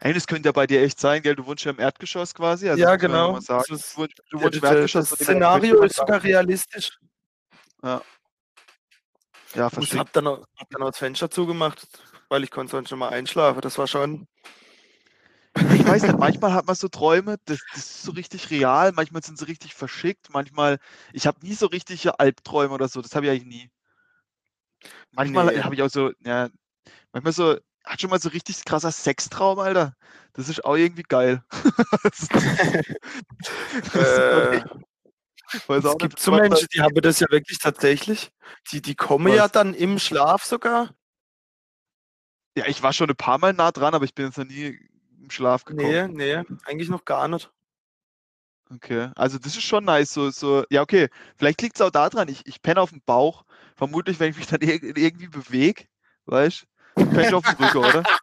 Ey, 0.00 0.12
das 0.12 0.26
könnte 0.26 0.48
ja 0.48 0.52
bei 0.52 0.66
dir 0.66 0.82
echt 0.82 1.00
sein, 1.00 1.22
gell? 1.22 1.34
Du 1.34 1.46
wohnst 1.46 1.64
ja 1.64 1.70
im 1.72 1.80
Erdgeschoss 1.80 2.34
quasi. 2.34 2.68
Also 2.68 2.80
ja, 2.82 2.96
genau. 2.96 3.40
sagen. 3.40 3.64
Das 3.68 3.80
ist- 3.80 3.94
Du 3.96 4.00
wohnst, 4.02 4.22
du 4.30 4.40
wohnst 4.42 4.54
im 4.56 4.60
der- 4.60 4.70
Erdgeschoss. 4.72 5.08
das 5.10 5.18
her 5.20 5.24
Szenario 5.26 5.82
ist 5.82 5.96
sogar 5.96 6.22
realistisch. 6.22 6.98
Ja, 7.82 8.02
Ich 9.50 9.56
muss- 9.56 9.72
verstehe. 9.72 9.98
hab 10.00 10.12
dann, 10.12 10.26
auch, 10.26 10.46
hab 10.56 10.70
dann 10.70 10.82
auch 10.82 10.88
das 10.90 10.98
Fenster 10.98 11.30
zugemacht, 11.30 11.86
weil 12.28 12.44
ich 12.44 12.50
konnte 12.50 12.72
sonst 12.72 12.88
schon 12.90 12.98
mal 12.98 13.08
einschlafen. 13.08 13.60
Das 13.60 13.78
war 13.78 13.86
schon. 13.86 14.26
Ich 15.56 15.84
weiß 15.86 16.02
nicht, 16.02 16.18
manchmal 16.18 16.52
hat 16.52 16.66
man 16.66 16.76
so 16.76 16.86
Träume, 16.88 17.36
das, 17.46 17.58
das 17.72 17.78
ist 17.84 18.02
so 18.04 18.12
richtig 18.12 18.50
real, 18.50 18.92
manchmal 18.92 19.22
sind 19.24 19.38
sie 19.38 19.46
richtig 19.48 19.74
verschickt, 19.74 20.28
manchmal, 20.32 20.78
ich 21.12 21.26
habe 21.26 21.44
nie 21.44 21.54
so 21.54 21.66
richtige 21.66 22.20
Albträume 22.20 22.72
oder 22.74 22.86
so, 22.86 23.00
das 23.02 23.14
habe 23.16 23.26
ich 23.26 23.32
eigentlich 23.32 23.46
nie. 23.46 23.70
Manchmal 25.10 25.46
Nee. 25.46 25.62
habe 25.62 25.74
ich 25.74 25.82
auch 25.82 25.88
so, 25.90 26.12
ja, 26.20 26.48
manchmal 27.12 27.32
so, 27.32 27.56
hat 27.84 28.00
schon 28.00 28.10
mal 28.10 28.20
so 28.20 28.28
richtig 28.28 28.64
krasser 28.66 28.92
Sextraum, 28.92 29.58
Alter. 29.58 29.94
Das 30.34 30.48
ist 30.48 30.64
auch 30.64 30.76
irgendwie 30.76 31.02
geil. 31.02 31.42
Das 32.04 32.20
ist- 32.20 32.30
das 33.94 33.94
ist 33.94 33.94
Äh, 33.96 34.64
es 35.52 35.98
gibt 35.98 36.18
so 36.20 36.32
Menschen, 36.32 36.68
die 36.74 36.80
haben 36.80 36.94
das 36.94 37.20
ja 37.20 37.26
wirklich 37.30 37.58
tatsächlich. 37.58 38.30
Die, 38.70 38.82
die 38.82 38.94
kommen 38.94 39.32
ja 39.32 39.44
Was? 39.44 39.52
dann 39.52 39.74
im 39.74 39.98
Schlaf 39.98 40.44
sogar. 40.44 40.94
Ja, 42.56 42.66
ich 42.66 42.82
war 42.82 42.92
schon 42.92 43.08
ein 43.08 43.16
paar 43.16 43.38
Mal 43.38 43.52
nah 43.52 43.70
dran, 43.70 43.94
aber 43.94 44.04
ich 44.04 44.14
bin 44.14 44.26
jetzt 44.26 44.38
noch 44.38 44.44
nie 44.44 44.78
im 45.20 45.30
Schlaf 45.30 45.64
gekommen. 45.64 46.14
Nee, 46.14 46.36
nee, 46.36 46.44
eigentlich 46.64 46.88
noch 46.88 47.04
gar 47.04 47.28
nicht. 47.28 47.50
Okay, 48.70 49.10
also 49.16 49.38
das 49.38 49.56
ist 49.56 49.62
schon 49.64 49.84
nice. 49.84 50.12
So, 50.12 50.30
so, 50.30 50.64
ja, 50.70 50.82
okay. 50.82 51.08
Vielleicht 51.36 51.62
liegt 51.62 51.76
es 51.76 51.80
auch 51.80 51.90
daran, 51.90 52.28
ich, 52.28 52.46
ich 52.46 52.60
penne 52.60 52.80
auf 52.80 52.90
dem 52.90 53.00
Bauch. 53.04 53.44
Vermutlich, 53.76 54.20
wenn 54.20 54.30
ich 54.30 54.36
mich 54.36 54.48
dann 54.48 54.60
irg 54.60 54.82
irgendwie 54.82 55.28
bewege, 55.28 55.84
weißt 56.26 56.66
du, 56.96 57.06
penne 57.06 57.28
ich 57.28 57.34
auf 57.34 57.44
dem 57.44 57.64
Rücken, 57.64 57.78
oder? 57.78 58.02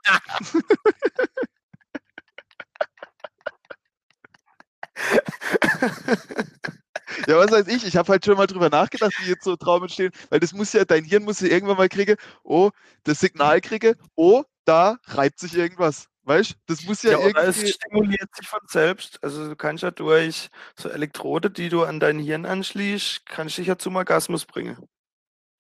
Ja, 7.28 7.38
was 7.38 7.52
weiß 7.52 7.68
ich? 7.68 7.86
Ich 7.86 7.98
habe 7.98 8.12
halt 8.12 8.26
schon 8.26 8.38
mal 8.38 8.48
drüber 8.48 8.70
nachgedacht, 8.70 9.14
wie 9.20 9.30
jetzt 9.30 9.44
so 9.44 9.56
Traum 9.56 9.84
entstehen, 9.84 10.12
weil 10.30 10.40
das 10.40 10.54
muss 10.54 10.74
ja, 10.74 10.86
dein 10.86 11.04
Hirn 11.04 11.24
muss 11.24 11.40
ja 11.40 11.48
irgendwann 11.48 11.78
mal 11.78 11.90
kriegen, 11.90 12.18
oh, 12.44 12.72
das 13.04 13.20
Signal 13.20 13.62
kriege, 13.62 13.96
oh, 14.16 14.44
da 14.66 14.98
reibt 15.06 15.40
sich 15.40 15.56
irgendwas. 15.56 16.08
Weißt 16.24 16.52
du? 16.52 16.56
Das 16.66 16.84
muss 16.84 17.04
ja, 17.04 17.12
Ja, 17.12 17.20
oder 17.20 17.44
es 17.44 17.58
irgendwie. 17.58 17.74
stimuliert 17.74 18.36
sich 18.36 18.48
von 18.48 18.62
selbst. 18.68 19.24
Also 19.24 19.48
du 19.48 19.56
kannst 19.56 19.84
ja 19.84 19.92
durch 19.92 20.50
so 20.76 20.90
Elektrode, 20.90 21.52
die 21.52 21.70
du 21.70 21.84
an 21.84 22.00
dein 22.00 22.18
Hirn 22.18 22.48
anschließt, 22.48 23.28
kannst 23.28 23.60
dich 23.60 23.68
ja 23.68 23.78
zum 23.78 23.96
Orgasmus 23.96 24.46
bringen. 24.46 24.78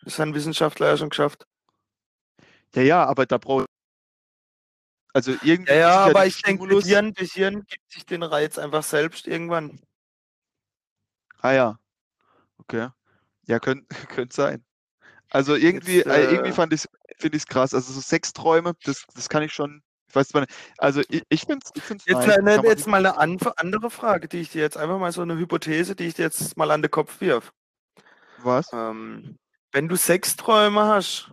Das 0.04 0.18
haben 0.18 0.34
Wissenschaftler 0.34 0.88
ja 0.88 0.98
schon 0.98 1.10
geschafft. 1.10 1.46
Ja, 2.74 2.82
ja, 2.82 3.06
aber 3.06 3.28
da 3.28 3.38
braucht. 3.38 3.68
Also 5.14 5.32
irgendwie. 5.44 5.72
Ja, 5.72 5.78
ja, 5.78 6.06
aber 6.06 6.26
ich 6.26 6.42
denke, 6.42 6.68
das 6.68 6.86
Hirn, 6.86 7.14
das 7.14 7.32
Hirn 7.32 7.64
gibt 7.68 7.92
sich 7.92 8.06
den 8.06 8.24
Reiz 8.24 8.58
einfach 8.58 8.84
selbst 8.84 9.28
irgendwann. 9.28 9.80
Ah 11.46 11.54
ja. 11.54 11.80
Okay. 12.58 12.90
Ja, 13.46 13.60
könnte 13.60 13.86
könnt 14.10 14.34
sein. 14.34 14.66
Also 15.30 15.56
irgendwie, 15.56 15.98
Jetzt, 15.98 16.08
äh, 16.08 16.32
irgendwie 16.32 16.50
äh, 16.50 16.54
fand 16.54 16.74
ich 16.74 16.88
finde 17.18 17.38
ich 17.38 17.44
es 17.44 17.48
krass. 17.48 17.76
Also 17.76 17.94
so 17.94 18.02
Sexträume, 18.02 18.74
das, 18.84 19.06
das 19.14 19.30
kann 19.30 19.44
ich 19.44 19.54
schon. 19.54 19.84
Ich 20.08 20.16
weiß 20.16 20.34
nicht. 20.34 20.52
Also 20.80 21.02
ich, 21.10 21.22
ich 21.30 21.42
finde 21.42 21.64
es 21.64 21.72
Jetzt, 22.08 22.16
eine, 22.16 22.34
Kann 22.56 22.56
man 22.56 22.66
jetzt 22.66 22.88
mal 22.88 23.06
eine 23.06 23.20
anf- 23.20 23.54
andere 23.58 23.92
Frage, 23.92 24.28
die 24.28 24.40
ich 24.40 24.50
dir 24.50 24.62
jetzt 24.62 24.78
einfach 24.78 24.98
mal 24.98 25.12
so 25.12 25.22
eine 25.22 25.38
Hypothese, 25.38 25.96
die 25.96 26.06
ich 26.06 26.16
dir 26.16 26.24
jetzt 26.24 26.58
mal 26.58 26.72
an 26.72 26.82
den 26.82 26.90
Kopf 26.90 27.22
wirf. 27.22 27.54
Was? 28.38 28.72
Ähm, 28.74 29.38
wenn 29.72 29.88
du 29.88 29.96
Sexträume 29.98 30.86
hast, 30.86 31.32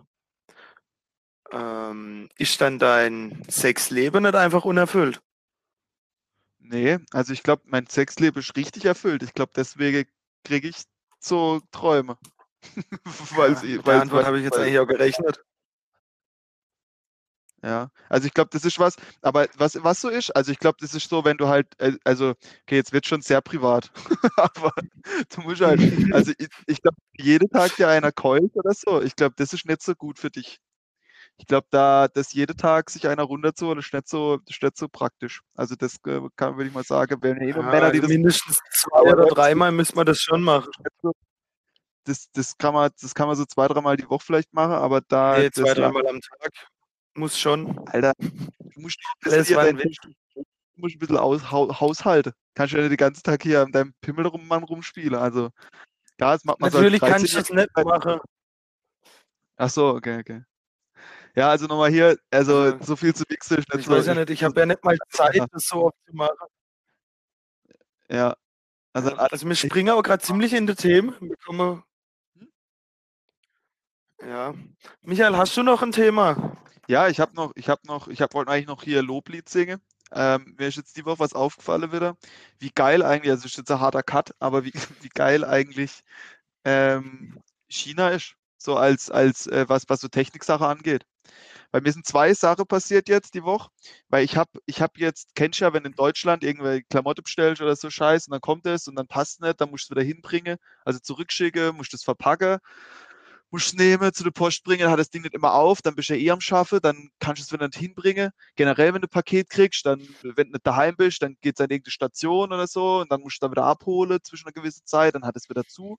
ähm, 1.51 2.29
ist 2.37 2.61
dann 2.61 2.77
dein 2.77 3.43
Sexleben 3.49 4.23
nicht 4.23 4.35
einfach 4.35 4.65
unerfüllt? 4.65 5.21
Nee, 6.63 6.97
also 7.11 7.33
ich 7.33 7.43
glaube, 7.43 7.63
mein 7.65 7.87
Sexleben 7.87 8.39
ist 8.39 8.55
richtig 8.55 8.85
erfüllt. 8.85 9.21
Ich 9.21 9.33
glaube, 9.33 9.51
deswegen 9.55 10.09
kriege 10.43 10.69
ich 10.69 10.77
so 11.19 11.61
Träume. 11.71 12.17
weil 13.35 13.51
Ja, 13.51 13.55
sie, 13.59 13.75
mit 13.75 13.85
weil, 13.85 13.93
der 13.93 14.01
Antwort 14.01 14.21
weil, 14.21 14.25
habe 14.25 14.37
ich 14.37 14.43
jetzt 14.45 14.57
weil, 14.57 14.63
eigentlich 14.63 14.79
auch 14.79 14.87
gerechnet. 14.87 15.43
Ja, 17.63 17.89
also 18.09 18.27
ich 18.27 18.33
glaube, 18.33 18.49
das 18.51 18.65
ist 18.65 18.77
was, 18.77 18.95
aber 19.21 19.47
was, 19.55 19.81
was 19.81 20.01
so 20.01 20.09
ist, 20.09 20.35
also 20.35 20.51
ich 20.51 20.59
glaube, 20.59 20.77
das 20.81 20.93
ist 20.93 21.07
so, 21.09 21.23
wenn 21.23 21.37
du 21.37 21.47
halt, 21.47 21.67
äh, 21.79 21.93
also, 22.03 22.31
okay, 22.63 22.75
jetzt 22.75 22.91
wird 22.91 23.07
schon 23.07 23.21
sehr 23.21 23.39
privat, 23.41 23.89
aber 24.35 24.73
du 25.33 25.41
musst 25.41 25.61
halt, 25.61 25.81
also 26.11 26.33
ich, 26.39 26.49
ich 26.67 26.81
glaube, 26.81 26.97
jeden 27.17 27.49
Tag 27.49 27.75
dir 27.77 27.87
einer 27.87 28.11
keult 28.11 28.53
oder 28.55 28.73
so, 28.73 29.01
ich 29.01 29.15
glaube, 29.15 29.35
das 29.37 29.53
ist 29.53 29.65
nicht 29.65 29.81
so 29.81 29.95
gut 29.95 30.19
für 30.19 30.29
dich. 30.29 30.59
Ich 31.37 31.47
glaube, 31.47 31.67
da, 31.71 32.07
dass 32.07 32.33
jeden 32.33 32.55
Tag 32.55 32.89
sich 32.89 33.07
einer 33.07 33.23
runterzuholen, 33.23 33.79
ist 33.79 33.93
nicht 33.93 34.07
so, 34.07 34.37
das 34.37 34.55
ist 34.55 34.63
nicht 34.63 34.77
so 34.77 34.87
praktisch. 34.87 35.41
Also 35.55 35.75
das 35.75 35.95
äh, 36.05 36.21
kann, 36.35 36.55
würde 36.55 36.67
ich 36.67 36.73
mal 36.73 36.83
sagen, 36.83 37.17
wenn 37.21 37.41
eh 37.41 37.49
Ja, 37.49 37.61
Männer, 37.61 37.91
die 37.91 37.99
also 37.99 38.01
das 38.01 38.09
mindestens 38.09 38.59
zwei 38.71 39.01
oder 39.01 39.25
dreimal 39.27 39.71
müssen 39.71 39.97
wir 39.97 40.05
das 40.05 40.19
schon 40.19 40.41
machen. 40.43 40.69
das, 42.05 42.27
das 42.33 42.57
kann 42.57 42.73
man, 42.73 42.91
das 43.01 43.15
kann 43.15 43.27
man 43.27 43.35
so 43.35 43.45
zwei, 43.45 43.67
dreimal 43.67 43.97
die 43.97 44.09
Woche 44.09 44.23
vielleicht 44.25 44.53
machen, 44.53 44.73
aber 44.73 45.01
da, 45.01 45.37
Nee, 45.37 45.49
das, 45.49 45.63
zwei, 45.63 45.73
dreimal 45.73 46.07
am 46.07 46.21
Tag 46.21 46.51
muss 47.15 47.37
schon. 47.37 47.77
Alter, 47.87 48.13
du 48.19 48.79
musst 48.79 48.97
ein 48.99 49.31
Alles 49.31 49.37
bisschen, 49.39 49.55
war 49.55 49.63
ein 49.63 49.77
du 49.77 50.43
musst 50.75 50.95
ein 50.95 50.99
bisschen 50.99 51.17
aus, 51.17 51.51
hau, 51.51 51.79
haushalten. 51.79 52.33
Kannst 52.55 52.73
du 52.73 52.77
ja 52.77 52.83
nicht 52.83 52.91
den 52.91 52.97
ganzen 52.97 53.23
Tag 53.23 53.41
hier 53.43 53.61
an 53.61 53.71
deinem 53.71 53.93
Pimmel 54.01 54.27
rum, 54.27 54.47
Mann, 54.47 54.63
rumspielen. 54.63 55.15
Also, 55.15 55.49
klar, 56.17 56.33
das 56.33 56.43
macht 56.43 56.59
man 56.59 56.71
Natürlich 56.71 56.99
so 56.99 57.07
kann 57.07 57.23
ich 57.23 57.33
das 57.33 57.49
nicht 57.49 57.69
13-Jähriger. 57.69 57.85
machen. 57.85 58.19
Ach 59.57 59.69
so, 59.69 59.89
okay, 59.89 60.19
okay. 60.19 60.43
Ja, 61.35 61.49
also 61.49 61.65
nochmal 61.65 61.89
hier, 61.91 62.17
also 62.31 62.57
Also, 62.57 62.83
so 62.83 62.95
viel 62.95 63.13
zu 63.15 63.23
nicht 63.29 63.49
Ich 63.51 63.89
weiß 63.89 64.05
ja 64.05 64.13
nicht, 64.13 64.29
ich 64.29 64.43
habe 64.43 64.59
ja 64.59 64.65
nicht 64.67 64.83
mal 64.83 64.97
Zeit, 65.09 65.35
ja, 65.35 65.45
das 65.51 65.63
so 65.67 65.85
oft 65.85 65.97
zu 66.05 66.15
machen. 66.15 66.47
ja. 68.09 68.35
Also, 68.93 69.09
Ja, 69.09 69.15
also 69.17 69.47
wir 69.47 69.55
springen 69.55 69.89
aber 69.89 70.03
gerade 70.03 70.21
ziemlich 70.23 70.53
in 70.53 70.67
die 70.67 70.75
Themen. 70.75 71.15
Wir 71.19 71.35
kommen, 71.37 71.83
Hm? 72.37 72.51
ja. 74.27 74.53
Michael, 75.01 75.35
hast 75.37 75.57
du 75.57 75.63
noch 75.63 75.81
ein 75.81 75.91
Thema? 75.91 76.57
ja, 76.87 77.07
ich 77.07 77.19
habe 77.19 77.33
noch, 77.35 77.53
ich 77.55 77.69
habe 77.69 77.81
noch, 77.87 78.07
ich 78.07 78.21
hab, 78.21 78.33
wollte 78.35 78.51
eigentlich 78.51 78.67
noch 78.67 78.83
hier 78.83 79.01
Loblied 79.01 79.49
singen. 79.49 79.81
Ähm, 80.11 80.53
mir 80.59 80.67
ist 80.67 80.77
jetzt 80.77 80.95
die 80.97 81.05
Woche 81.05 81.19
was 81.19 81.33
aufgefallen 81.33 81.91
wieder. 81.91 82.17
Wie 82.59 82.69
geil 82.69 83.01
eigentlich, 83.01 83.31
also 83.31 83.45
ist 83.47 83.57
jetzt 83.57 83.71
ein 83.71 83.79
harter 83.79 84.03
Cut, 84.03 84.35
aber 84.39 84.63
wie, 84.65 84.73
wie 85.01 85.09
geil 85.09 85.43
eigentlich 85.43 86.03
ähm, 86.65 87.39
China 87.67 88.09
ist, 88.09 88.35
so 88.57 88.77
als, 88.77 89.09
als 89.09 89.47
äh, 89.47 89.65
was, 89.67 89.85
was 89.89 90.01
so 90.01 90.07
Techniksache 90.09 90.67
angeht. 90.67 91.05
Bei 91.71 91.81
mir 91.81 91.91
sind 91.91 92.05
zwei 92.05 92.33
Sachen 92.33 92.67
passiert 92.67 93.09
jetzt 93.09 93.33
die 93.33 93.43
Woche, 93.43 93.69
weil 94.09 94.23
ich 94.23 94.37
habe 94.37 94.51
ich 94.65 94.81
hab 94.81 94.97
jetzt, 94.97 95.29
kennst 95.35 95.59
du 95.59 95.65
ja, 95.65 95.73
wenn 95.73 95.85
in 95.85 95.93
Deutschland 95.93 96.43
irgendwelche 96.43 96.83
Klamotte 96.83 97.23
bestellst 97.23 97.61
oder 97.61 97.75
so 97.75 97.89
Scheiß 97.89 98.27
und 98.27 98.31
dann 98.31 98.41
kommt 98.41 98.65
es 98.67 98.87
und 98.87 98.95
dann 98.95 99.07
passt 99.07 99.41
nicht, 99.41 99.59
dann 99.59 99.71
musst 99.71 99.89
du 99.89 99.93
es 99.93 99.97
wieder 99.97 100.05
hinbringen, 100.05 100.57
also 100.85 100.99
zurückschicken, 100.99 101.75
musst 101.75 101.93
es 101.93 102.03
verpacken, 102.03 102.59
musst 103.53 103.67
es 103.67 103.73
nehmen, 103.73 104.13
zu 104.13 104.23
der 104.23 104.31
Post 104.31 104.63
bringen, 104.63 104.81
dann 104.81 104.91
hat 104.91 104.99
das 104.99 105.09
Ding 105.09 105.21
nicht 105.21 105.33
immer 105.33 105.53
auf, 105.53 105.81
dann 105.81 105.95
bist 105.95 106.09
du 106.09 106.15
ja 106.15 106.19
eh 106.19 106.31
am 106.31 106.41
Schaffen, 106.41 106.79
dann 106.81 107.09
kannst 107.19 107.41
du 107.41 107.43
es 107.45 107.51
wieder 107.51 107.67
nicht 107.67 107.77
hinbringen. 107.77 108.31
Generell, 108.55 108.93
wenn 108.93 109.01
du 109.01 109.07
ein 109.07 109.09
Paket 109.09 109.49
kriegst, 109.49 109.85
dann, 109.85 109.99
wenn 110.23 110.47
du 110.47 110.53
nicht 110.53 110.67
daheim 110.67 110.95
bist, 110.95 111.21
dann 111.21 111.37
geht 111.41 111.59
es 111.59 111.61
an 111.61 111.69
irgendeine 111.69 111.91
Station 111.91 112.51
oder 112.51 112.67
so 112.67 113.01
und 113.01 113.11
dann 113.11 113.21
musst 113.21 113.41
du 113.41 113.45
da 113.47 113.51
wieder 113.51 113.65
abholen 113.65 114.19
zwischen 114.23 114.47
einer 114.47 114.53
gewissen 114.53 114.85
Zeit, 114.85 115.15
dann 115.15 115.25
hat 115.25 115.35
es 115.35 115.49
wieder 115.49 115.65
zu. 115.65 115.97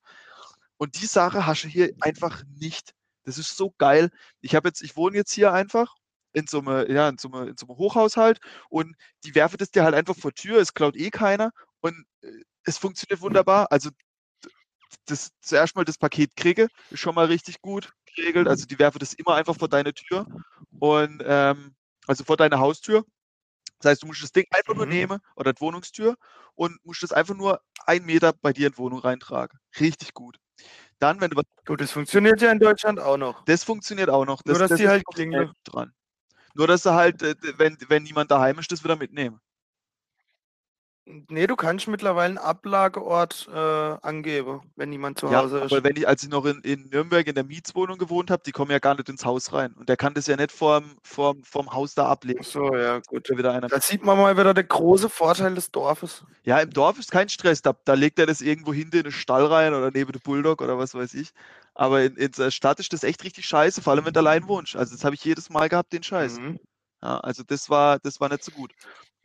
Und 0.76 1.00
die 1.00 1.06
Sache 1.06 1.46
hast 1.46 1.64
du 1.64 1.68
hier 1.68 1.92
einfach 2.00 2.42
nicht. 2.58 2.92
Das 3.24 3.38
ist 3.38 3.56
so 3.56 3.72
geil. 3.78 4.10
Ich 4.40 4.54
habe 4.54 4.68
jetzt, 4.68 4.82
ich 4.82 4.96
wohne 4.96 5.16
jetzt 5.16 5.32
hier 5.32 5.52
einfach 5.52 5.94
in 6.32 6.46
so 6.46 6.60
einem, 6.60 6.90
ja, 6.94 7.08
in 7.08 7.18
so 7.18 7.30
einem, 7.32 7.48
in 7.48 7.56
so 7.58 7.66
einem 7.66 7.76
Hochhaushalt 7.78 8.40
und 8.68 8.96
die 9.24 9.34
werfen 9.34 9.56
das 9.58 9.70
dir 9.70 9.84
halt 9.84 9.94
einfach 9.94 10.16
vor 10.16 10.32
Tür, 10.32 10.58
es 10.60 10.74
klaut 10.74 10.96
eh 10.96 11.10
keiner 11.10 11.52
und 11.80 12.04
äh, 12.22 12.28
es 12.64 12.78
funktioniert 12.78 13.20
wunderbar. 13.22 13.70
Also 13.72 13.90
das 15.06 15.30
zuerst 15.42 15.76
mal 15.76 15.84
das 15.84 15.98
Paket 15.98 16.36
kriege, 16.36 16.68
ist 16.90 17.00
schon 17.00 17.14
mal 17.14 17.26
richtig 17.26 17.60
gut 17.60 17.92
geregelt. 18.16 18.48
Also 18.48 18.66
die 18.66 18.78
werfen 18.78 18.98
das 18.98 19.14
immer 19.14 19.34
einfach 19.34 19.56
vor 19.56 19.68
deine 19.68 19.92
Tür 19.94 20.26
und 20.78 21.22
ähm, 21.26 21.74
also 22.06 22.24
vor 22.24 22.36
deine 22.36 22.58
Haustür. 22.58 23.04
Das 23.80 23.92
heißt, 23.92 24.02
du 24.02 24.08
musst 24.08 24.22
das 24.24 24.32
Ding 24.32 24.46
einfach 24.50 24.74
nur 24.76 24.86
Mhm. 24.86 24.90
nehmen 24.90 25.20
oder 25.36 25.52
die 25.52 25.60
Wohnungstür 25.60 26.16
und 26.54 26.78
musst 26.84 27.02
das 27.02 27.12
einfach 27.12 27.34
nur 27.36 27.60
einen 27.86 28.06
Meter 28.06 28.32
bei 28.34 28.52
dir 28.52 28.68
in 28.68 28.72
die 28.74 28.78
Wohnung 28.78 29.00
reintragen. 29.00 29.58
Richtig 29.80 30.14
gut. 30.14 30.38
Dann, 30.98 31.20
wenn 31.20 31.30
du 31.30 31.36
was 31.36 31.44
Gut, 31.66 31.80
das 31.80 31.90
funktioniert 31.92 32.40
ja 32.40 32.52
in 32.52 32.58
Deutschland 32.58 33.00
auch 33.00 33.16
noch. 33.16 33.44
das 33.44 33.64
funktioniert 33.64 34.10
auch 34.10 34.24
noch. 34.24 34.44
Nur, 34.44 34.54
Das, 34.54 34.58
dass 34.60 34.68
das 34.70 34.78
die 34.80 34.88
halt 34.88 35.04
klingeln. 35.06 35.52
dran. 35.64 35.92
Nur, 36.54 36.66
dass 36.68 36.82
du 36.82 36.90
halt, 36.92 37.22
äh, 37.22 37.34
wenn, 37.56 37.76
wenn 37.88 38.02
niemand 38.04 38.30
daheim 38.30 38.58
ist, 38.58 38.70
das 38.70 38.84
wieder 38.84 38.96
mitnehmen. 38.96 39.40
Nee, 41.06 41.46
du 41.46 41.54
kannst 41.54 41.86
mittlerweile 41.86 42.28
einen 42.28 42.38
Ablageort 42.38 43.46
äh, 43.52 43.58
angeben, 43.58 44.62
wenn 44.74 44.88
niemand 44.88 45.18
zu 45.18 45.26
Ja, 45.28 45.42
Hause 45.42 45.58
ist. 45.58 45.70
aber 45.70 45.84
wenn 45.84 45.96
ich, 45.96 46.08
als 46.08 46.22
ich 46.22 46.30
noch 46.30 46.46
in, 46.46 46.60
in 46.62 46.88
Nürnberg 46.88 47.26
in 47.26 47.34
der 47.34 47.44
Mietswohnung 47.44 47.98
gewohnt 47.98 48.30
habe, 48.30 48.42
die 48.46 48.52
kommen 48.52 48.70
ja 48.70 48.78
gar 48.78 48.94
nicht 48.94 49.10
ins 49.10 49.22
Haus 49.26 49.52
rein. 49.52 49.74
Und 49.74 49.90
der 49.90 49.98
kann 49.98 50.14
das 50.14 50.26
ja 50.28 50.36
nicht 50.36 50.50
vorm, 50.50 50.96
vorm, 51.02 51.44
vorm 51.44 51.72
Haus 51.74 51.94
da 51.94 52.06
ablegen. 52.08 52.40
Ach 52.40 52.46
so, 52.46 52.74
ja, 52.74 53.00
gut. 53.00 53.28
Da 53.28 53.36
wieder 53.36 53.52
einer. 53.52 53.68
Da 53.68 53.80
sieht 53.80 54.02
man 54.02 54.16
mal 54.16 54.34
wieder 54.38 54.54
den 54.54 54.66
großen 54.66 55.10
Vorteil 55.10 55.54
des 55.54 55.70
Dorfes. 55.70 56.24
Ja, 56.44 56.58
im 56.60 56.70
Dorf 56.70 56.98
ist 56.98 57.10
kein 57.12 57.28
Stress. 57.28 57.60
Da, 57.60 57.74
da 57.84 57.92
legt 57.92 58.18
er 58.18 58.24
das 58.24 58.40
irgendwo 58.40 58.72
hinten 58.72 58.96
in 58.96 59.02
den 59.02 59.12
Stall 59.12 59.44
rein 59.44 59.74
oder 59.74 59.90
neben 59.92 60.10
den 60.12 60.22
Bulldog 60.22 60.62
oder 60.62 60.78
was 60.78 60.94
weiß 60.94 61.12
ich. 61.14 61.32
Aber 61.74 62.02
in, 62.02 62.16
in 62.16 62.30
der 62.32 62.50
Stadt 62.50 62.80
ist 62.80 62.94
das 62.94 63.02
echt 63.04 63.24
richtig 63.24 63.44
scheiße, 63.44 63.82
vor 63.82 63.92
allem 63.92 64.06
wenn 64.06 64.14
du 64.14 64.20
allein 64.20 64.48
wohnst. 64.48 64.74
Also 64.74 64.94
das 64.94 65.04
habe 65.04 65.14
ich 65.14 65.24
jedes 65.24 65.50
Mal 65.50 65.68
gehabt, 65.68 65.92
den 65.92 66.02
Scheiß. 66.02 66.38
Mhm. 66.38 66.58
Ja, 67.02 67.18
also 67.20 67.42
das 67.46 67.68
war, 67.68 67.98
das 67.98 68.18
war 68.20 68.30
nicht 68.30 68.42
so 68.44 68.52
gut. 68.52 68.72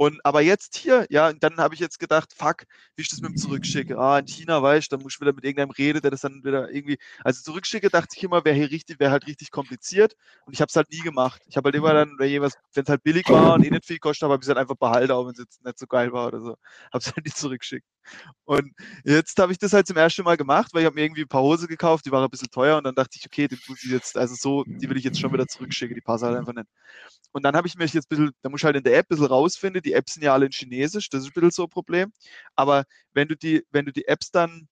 Und 0.02 0.26
aber 0.26 0.40
jetzt 0.40 0.78
hier, 0.78 1.06
ja, 1.10 1.28
und 1.28 1.44
dann 1.44 1.58
habe 1.58 1.74
ich 1.74 1.82
jetzt 1.82 2.00
gedacht, 2.00 2.34
fuck, 2.34 2.64
wie 2.96 3.02
ich 3.02 3.10
das 3.10 3.20
mit 3.20 3.32
dem 3.32 3.36
Zurückschicke. 3.36 4.00
Ah, 4.00 4.20
in 4.20 4.28
China, 4.28 4.64
weißt 4.64 4.90
du, 4.90 4.96
dann 4.96 5.04
muss 5.04 5.16
ich 5.16 5.20
wieder 5.20 5.34
mit 5.34 5.44
irgendeinem 5.44 5.72
reden, 5.72 6.02
der 6.02 6.10
das 6.10 6.22
dann 6.22 6.42
wieder 6.46 6.72
irgendwie. 6.72 6.98
Also 7.22 7.44
zurückschicke, 7.44 7.90
dachte 7.90 8.16
ich 8.16 8.24
immer, 8.24 8.46
wäre 8.46 8.56
hier 8.56 8.72
richtig, 8.72 9.02
wäre 9.02 9.12
halt 9.12 9.28
richtig 9.28 9.52
kompliziert. 9.52 10.16
Und 10.46 10.54
ich 10.54 10.62
habe 10.62 10.70
es 10.70 10.76
halt 10.78 10.90
nie 10.90 11.02
gemacht. 11.02 11.42
Ich 11.48 11.58
habe 11.58 11.68
halt 11.68 11.76
immer 11.76 11.94
dann, 11.94 12.18
wenn 12.18 12.44
es 12.44 12.56
halt 12.88 13.04
billig 13.04 13.28
war 13.28 13.56
und 13.56 13.66
eh 13.66 13.70
nicht 13.70 13.86
viel 13.86 14.00
kostet, 14.00 14.30
habe 14.30 14.36
ich 14.36 14.44
es 14.44 14.48
halt 14.48 14.58
einfach 14.58 14.78
behalten, 14.78 15.12
auch 15.12 15.26
wenn 15.26 15.34
es 15.34 15.40
jetzt 15.40 15.66
nicht 15.66 15.78
so 15.78 15.86
geil 15.86 16.14
war 16.14 16.28
oder 16.28 16.40
so. 16.40 16.56
Habe 16.94 17.00
es 17.00 17.08
halt 17.08 17.26
nicht 17.26 17.36
zurückgeschickt. 17.36 17.86
Und 18.46 18.72
jetzt 19.04 19.38
habe 19.38 19.52
ich 19.52 19.58
das 19.58 19.74
halt 19.74 19.86
zum 19.86 19.98
ersten 19.98 20.24
Mal 20.24 20.38
gemacht, 20.38 20.74
weil 20.74 20.82
ich 20.82 20.86
habe 20.86 20.96
mir 20.96 21.04
irgendwie 21.04 21.24
ein 21.24 21.28
paar 21.28 21.42
Hose 21.42 21.68
gekauft, 21.68 22.06
die 22.06 22.12
waren 22.12 22.24
ein 22.24 22.30
bisschen 22.30 22.50
teuer 22.50 22.78
und 22.78 22.86
dann 22.86 22.96
dachte 22.96 23.18
ich, 23.20 23.26
okay, 23.26 23.50
die 23.50 23.60
muss 23.68 23.84
ich 23.84 23.92
jetzt, 23.92 24.18
also 24.18 24.34
so, 24.36 24.64
die 24.66 24.90
will 24.90 24.98
ich 24.98 25.04
jetzt 25.04 25.20
schon 25.20 25.34
wieder 25.34 25.46
zurückschicken, 25.46 25.94
die 25.94 26.02
passen 26.02 26.26
halt 26.26 26.38
einfach 26.38 26.54
nicht. 26.54 26.68
Und 27.32 27.44
dann 27.44 27.56
habe 27.56 27.68
ich 27.68 27.76
mich 27.76 27.94
jetzt 27.94 28.06
ein 28.06 28.10
bisschen, 28.10 28.32
da 28.42 28.50
muss 28.50 28.62
ich 28.62 28.66
halt 28.66 28.78
in 28.78 28.84
der 28.84 28.98
App 28.98 29.06
ein 29.06 29.10
bisschen 29.10 29.28
rausfinden, 29.28 29.84
die 29.90 29.94
Apps 29.94 30.14
sind 30.14 30.24
ja 30.24 30.34
alle 30.34 30.46
in 30.46 30.52
Chinesisch, 30.52 31.10
das 31.10 31.24
ist 31.24 31.30
ein 31.30 31.34
bisschen 31.34 31.52
so 31.52 31.64
ein 31.64 31.70
Problem. 31.70 32.14
Aber 32.56 32.86
wenn 33.14 33.28
du 33.28 33.36
die, 33.36 33.66
wenn 33.72 33.86
du 33.86 33.92
die 33.92 34.08
Apps 34.08 34.32
dann, 34.32 34.68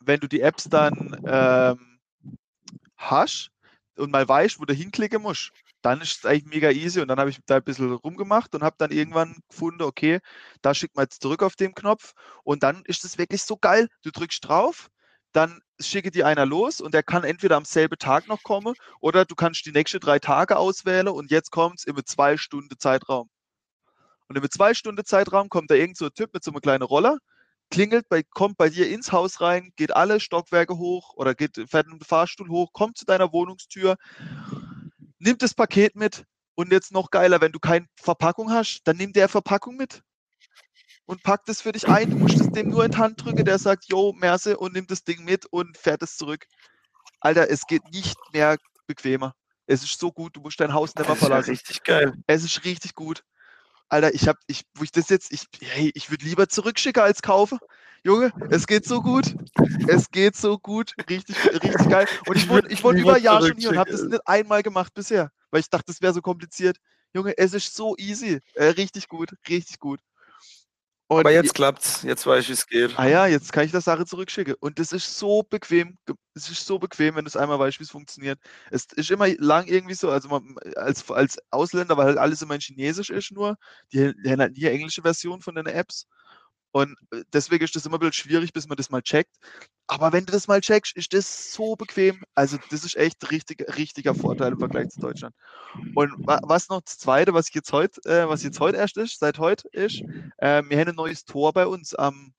wenn 0.00 0.20
du 0.20 0.28
die 0.28 0.42
Apps 0.42 0.64
dann 0.64 1.22
ähm, 1.26 2.00
hast 2.98 3.50
und 3.96 4.10
mal 4.10 4.28
weißt, 4.28 4.60
wo 4.60 4.64
du 4.66 4.74
hinklicken 4.74 5.22
musst, 5.22 5.52
dann 5.80 6.00
ist 6.00 6.18
es 6.18 6.26
eigentlich 6.26 6.46
mega 6.46 6.70
easy 6.70 7.00
und 7.00 7.08
dann 7.08 7.18
habe 7.18 7.30
ich 7.30 7.38
da 7.46 7.56
ein 7.56 7.64
bisschen 7.64 7.92
rumgemacht 7.92 8.54
und 8.54 8.62
habe 8.62 8.76
dann 8.78 8.90
irgendwann 8.90 9.36
gefunden, 9.48 9.82
okay, 9.82 10.20
da 10.62 10.74
schickt 10.74 10.96
man 10.96 11.04
jetzt 11.04 11.22
zurück 11.22 11.42
auf 11.42 11.56
den 11.56 11.74
Knopf 11.74 12.12
und 12.42 12.62
dann 12.62 12.82
ist 12.84 13.04
es 13.04 13.18
wirklich 13.18 13.42
so 13.42 13.56
geil. 13.56 13.88
Du 14.02 14.10
drückst 14.10 14.46
drauf, 14.46 14.90
dann 15.32 15.60
schicke 15.80 16.10
die 16.10 16.24
einer 16.24 16.46
los 16.46 16.80
und 16.80 16.94
der 16.94 17.02
kann 17.02 17.24
entweder 17.24 17.56
am 17.56 17.64
selben 17.64 17.98
Tag 17.98 18.28
noch 18.28 18.42
kommen 18.42 18.74
oder 19.00 19.24
du 19.24 19.34
kannst 19.34 19.64
die 19.66 19.72
nächsten 19.72 20.00
drei 20.00 20.18
Tage 20.18 20.56
auswählen 20.56 21.08
und 21.08 21.30
jetzt 21.30 21.50
kommt 21.50 21.80
es 21.80 21.84
im 21.84 21.96
zwei 22.04 22.36
Stunden 22.36 22.78
Zeitraum. 22.78 23.28
Und 24.28 24.36
im 24.36 24.50
zwei 24.50 24.74
Stunden 24.74 25.04
Zeitraum 25.04 25.48
kommt 25.48 25.70
da 25.70 25.74
irgend 25.74 25.96
so 25.96 26.06
ein 26.06 26.14
Typ 26.14 26.32
mit 26.32 26.44
so 26.44 26.50
einem 26.50 26.60
kleinen 26.60 26.82
Roller, 26.82 27.18
klingelt, 27.70 28.08
bei, 28.08 28.22
kommt 28.22 28.56
bei 28.56 28.68
dir 28.68 28.88
ins 28.88 29.12
Haus 29.12 29.40
rein, 29.40 29.70
geht 29.76 29.94
alle 29.94 30.20
Stockwerke 30.20 30.76
hoch 30.76 31.14
oder 31.14 31.34
geht, 31.34 31.56
fährt 31.68 31.86
dem 31.86 32.00
Fahrstuhl 32.00 32.48
hoch, 32.48 32.72
kommt 32.72 32.98
zu 32.98 33.04
deiner 33.04 33.32
Wohnungstür, 33.32 33.96
nimmt 35.18 35.42
das 35.42 35.54
Paket 35.54 35.96
mit 35.96 36.24
und 36.54 36.72
jetzt 36.72 36.92
noch 36.92 37.10
geiler, 37.10 37.40
wenn 37.40 37.52
du 37.52 37.58
keine 37.58 37.86
Verpackung 38.00 38.50
hast, 38.50 38.82
dann 38.84 38.96
nimmt 38.96 39.16
der 39.16 39.28
Verpackung 39.28 39.76
mit 39.76 40.02
und 41.06 41.22
packt 41.22 41.48
es 41.48 41.62
für 41.62 41.72
dich 41.72 41.88
ein. 41.88 42.10
Du 42.10 42.16
musst 42.16 42.40
es 42.40 42.50
dem 42.50 42.68
nur 42.68 42.84
in 42.84 42.92
die 42.92 42.96
Hand 42.96 43.24
drücken, 43.24 43.44
der 43.44 43.58
sagt, 43.58 43.86
yo, 43.88 44.12
Merse 44.12 44.56
und 44.56 44.72
nimmt 44.72 44.90
das 44.90 45.04
Ding 45.04 45.24
mit 45.24 45.46
und 45.46 45.76
fährt 45.76 46.02
es 46.02 46.16
zurück. 46.16 46.46
Alter, 47.20 47.50
es 47.50 47.62
geht 47.66 47.84
nicht 47.90 48.16
mehr 48.32 48.56
bequemer. 48.86 49.34
Es 49.66 49.82
ist 49.82 49.98
so 49.98 50.12
gut, 50.12 50.36
du 50.36 50.40
musst 50.40 50.60
dein 50.60 50.74
Haus 50.74 50.94
nicht 50.94 51.06
mehr 51.06 51.14
ist 51.14 51.22
ja 51.22 51.26
verlassen. 51.26 51.50
richtig 51.50 51.82
geil. 51.82 52.12
Es 52.26 52.44
ist 52.44 52.64
richtig 52.64 52.94
gut. 52.94 53.24
Alter, 53.88 54.14
ich 54.14 54.28
hab, 54.28 54.36
ich, 54.46 54.62
wo 54.74 54.84
ich 54.84 54.92
das 54.92 55.08
jetzt, 55.08 55.32
ich, 55.32 55.46
hey, 55.60 55.90
ich 55.94 56.10
würde 56.10 56.24
lieber 56.24 56.48
zurückschicken 56.48 57.02
als 57.02 57.22
kaufen. 57.22 57.58
Junge, 58.02 58.32
es 58.50 58.66
geht 58.66 58.84
so 58.84 59.00
gut. 59.00 59.34
Es 59.88 60.10
geht 60.10 60.36
so 60.36 60.58
gut. 60.58 60.92
Richtig, 61.08 61.36
richtig 61.46 61.88
geil. 61.88 62.06
Und 62.26 62.36
ich 62.36 62.48
wohne, 62.48 62.68
ich 62.68 62.84
wohne 62.84 63.00
über 63.00 63.14
ein 63.14 63.22
Jahr 63.22 63.40
schon 63.40 63.56
hier 63.56 63.70
und 63.70 63.78
habe 63.78 63.90
das 63.90 64.02
nicht 64.02 64.26
einmal 64.26 64.62
gemacht 64.62 64.92
bisher, 64.94 65.30
weil 65.50 65.60
ich 65.60 65.70
dachte, 65.70 65.86
das 65.86 66.02
wäre 66.02 66.12
so 66.12 66.20
kompliziert. 66.20 66.76
Junge, 67.14 67.36
es 67.38 67.54
ist 67.54 67.74
so 67.74 67.94
easy. 67.96 68.40
Äh, 68.54 68.66
richtig 68.66 69.08
gut, 69.08 69.32
richtig 69.48 69.78
gut. 69.78 70.00
Und 71.14 71.20
Aber 71.20 71.30
je- 71.30 71.36
jetzt 71.36 71.54
klappt's. 71.54 72.02
Jetzt 72.02 72.26
weiß 72.26 72.42
ich, 72.44 72.48
wie 72.48 72.52
es 72.54 72.66
geht. 72.66 72.98
Ah 72.98 73.06
ja, 73.06 73.26
jetzt 73.26 73.52
kann 73.52 73.64
ich 73.64 73.72
das 73.72 73.84
Sache 73.84 74.06
zurückschicken. 74.06 74.54
Und 74.60 74.78
das 74.78 74.92
ist 74.92 75.18
so 75.18 75.42
bequem. 75.42 75.96
Es 76.34 76.50
ist 76.50 76.66
so 76.66 76.78
bequem, 76.78 77.14
wenn 77.16 77.24
du 77.24 77.28
es 77.28 77.36
einmal 77.36 77.58
weißt, 77.58 77.78
wie 77.80 77.84
es 77.84 77.90
funktioniert. 77.90 78.38
Es 78.70 78.86
ist 78.96 79.10
immer 79.10 79.28
lang 79.38 79.66
irgendwie 79.66 79.94
so, 79.94 80.10
also 80.10 80.28
man, 80.28 80.56
als, 80.76 81.08
als 81.10 81.38
Ausländer, 81.50 81.96
weil 81.96 82.06
halt 82.06 82.18
alles 82.18 82.42
immer 82.42 82.54
in 82.54 82.60
Chinesisch 82.60 83.10
ist 83.10 83.32
nur. 83.32 83.56
Die, 83.92 84.12
die 84.24 84.30
haben 84.30 84.40
halt 84.40 84.56
nie 84.56 84.66
eine 84.66 84.74
englische 84.74 85.02
Version 85.02 85.40
von 85.42 85.54
den 85.54 85.66
Apps. 85.66 86.06
Und 86.74 86.96
äh, 87.12 87.22
deswegen 87.32 87.62
ist 87.62 87.76
das 87.76 87.86
immer 87.86 87.98
ein 87.98 88.00
bisschen 88.00 88.24
schwierig, 88.24 88.52
bis 88.52 88.66
man 88.66 88.76
das 88.76 88.90
mal 88.90 89.00
checkt. 89.00 89.36
Aber 89.86 90.12
wenn 90.12 90.26
du 90.26 90.32
das 90.32 90.48
mal 90.48 90.60
checkst, 90.60 90.96
ist 90.96 91.14
das 91.14 91.52
so 91.52 91.76
bequem. 91.76 92.24
Also 92.34 92.58
das 92.70 92.84
ist 92.84 92.96
echt 92.96 93.30
richtig, 93.30 93.64
richtiger 93.76 94.12
Vorteil 94.12 94.52
im 94.52 94.58
Vergleich 94.58 94.88
zu 94.88 95.00
Deutschland. 95.00 95.36
Und 95.94 96.12
was 96.26 96.68
noch 96.68 96.80
das 96.80 96.98
Zweite, 96.98 97.32
was 97.32 97.54
jetzt 97.54 97.72
heute, 97.72 98.00
äh, 98.10 98.28
was 98.28 98.42
jetzt 98.42 98.58
heute 98.58 98.76
erst 98.76 98.96
ist, 98.96 99.20
seit 99.20 99.38
heute 99.38 99.68
ist, 99.68 100.02
äh, 100.38 100.64
wir 100.68 100.80
haben 100.80 100.88
ein 100.88 100.94
neues 100.96 101.24
Tor 101.24 101.52
bei 101.52 101.64
uns 101.64 101.94
am 101.94 102.34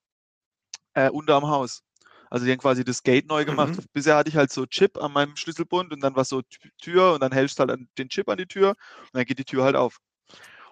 äh, 0.92 1.08
unter 1.08 1.36
am 1.36 1.48
Haus. 1.48 1.82
Also 2.28 2.44
die 2.44 2.52
haben 2.52 2.58
quasi 2.58 2.84
das 2.84 3.02
Gate 3.02 3.28
neu 3.28 3.46
gemacht. 3.46 3.78
Mhm. 3.78 3.86
Bisher 3.94 4.16
hatte 4.16 4.28
ich 4.28 4.36
halt 4.36 4.52
so 4.52 4.66
Chip 4.66 4.98
an 4.98 5.12
meinem 5.12 5.36
Schlüsselbund 5.36 5.94
und 5.94 6.00
dann 6.02 6.14
war 6.14 6.26
so 6.26 6.42
Tür 6.78 7.14
und 7.14 7.22
dann 7.22 7.32
hältst 7.32 7.58
du 7.58 7.64
halt 7.64 7.80
den 7.96 8.08
Chip 8.10 8.28
an 8.28 8.36
die 8.36 8.46
Tür 8.46 8.70
und 8.70 9.14
dann 9.14 9.24
geht 9.24 9.38
die 9.38 9.44
Tür 9.46 9.64
halt 9.64 9.76
auf. 9.76 9.96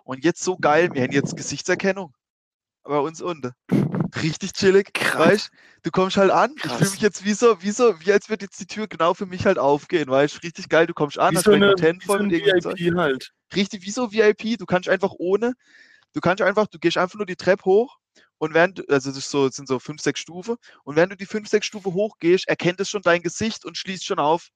Und 0.04 0.22
jetzt 0.22 0.44
so 0.44 0.58
geil, 0.58 0.90
wir 0.92 1.02
haben 1.02 1.12
jetzt 1.12 1.34
Gesichtserkennung 1.34 2.12
bei 2.85 2.99
uns 2.99 3.20
unten. 3.20 3.53
Richtig 4.22 4.53
chillig, 4.53 4.93
weißt 5.16 5.51
du? 5.82 5.91
kommst 5.91 6.16
halt 6.16 6.30
an, 6.30 6.55
Krass. 6.55 6.72
ich 6.72 6.78
fühle 6.78 6.91
mich 6.91 7.01
jetzt 7.01 7.24
wie 7.24 7.32
so, 7.32 7.61
wie 7.62 7.70
so, 7.70 8.01
wie 8.01 8.12
als 8.12 8.28
würde 8.28 8.45
jetzt 8.45 8.61
die 8.61 8.66
Tür 8.66 8.87
genau 8.87 9.14
für 9.14 9.26
mich 9.26 9.45
halt 9.45 9.59
aufgehen, 9.59 10.09
weißt 10.09 10.37
du? 10.37 10.47
Richtig 10.47 10.68
geil, 10.68 10.87
du 10.87 10.95
kommst 10.95 11.18
an, 11.18 11.32
wie 11.32 11.39
hast 11.39 11.45
so 11.45 11.53
eine, 11.53 11.70
Hotel 11.70 11.99
voll 12.01 12.18
so 12.18 12.24
mit 12.24 12.45
VIP 12.45 12.97
halt. 12.97 13.32
Richtig, 13.55 13.85
wie 13.85 13.91
so 13.91 14.12
VIP, 14.12 14.59
du 14.59 14.66
kannst 14.66 14.89
einfach 14.89 15.12
ohne, 15.18 15.55
du 16.12 16.20
kannst 16.20 16.43
einfach, 16.43 16.66
du 16.68 16.78
gehst 16.78 16.97
einfach 16.97 17.16
nur 17.16 17.26
die 17.26 17.37
Treppe 17.37 17.64
hoch 17.64 17.99
und 18.39 18.55
während, 18.55 18.89
also 18.91 19.12
das, 19.12 19.30
so, 19.30 19.47
das 19.47 19.57
sind 19.57 19.68
so 19.68 19.78
fünf, 19.78 20.01
sechs 20.01 20.20
Stufen, 20.20 20.57
und 20.85 20.97
während 20.97 21.12
du 21.12 21.16
die 21.16 21.26
fünf, 21.26 21.49
sechs 21.49 21.66
Stufen 21.66 21.93
hochgehst, 21.93 22.49
erkennt 22.49 22.80
es 22.80 22.89
schon 22.89 23.03
dein 23.03 23.22
Gesicht 23.22 23.64
und 23.64 23.76
schließt 23.76 24.05
schon 24.05 24.18
auf. 24.18 24.49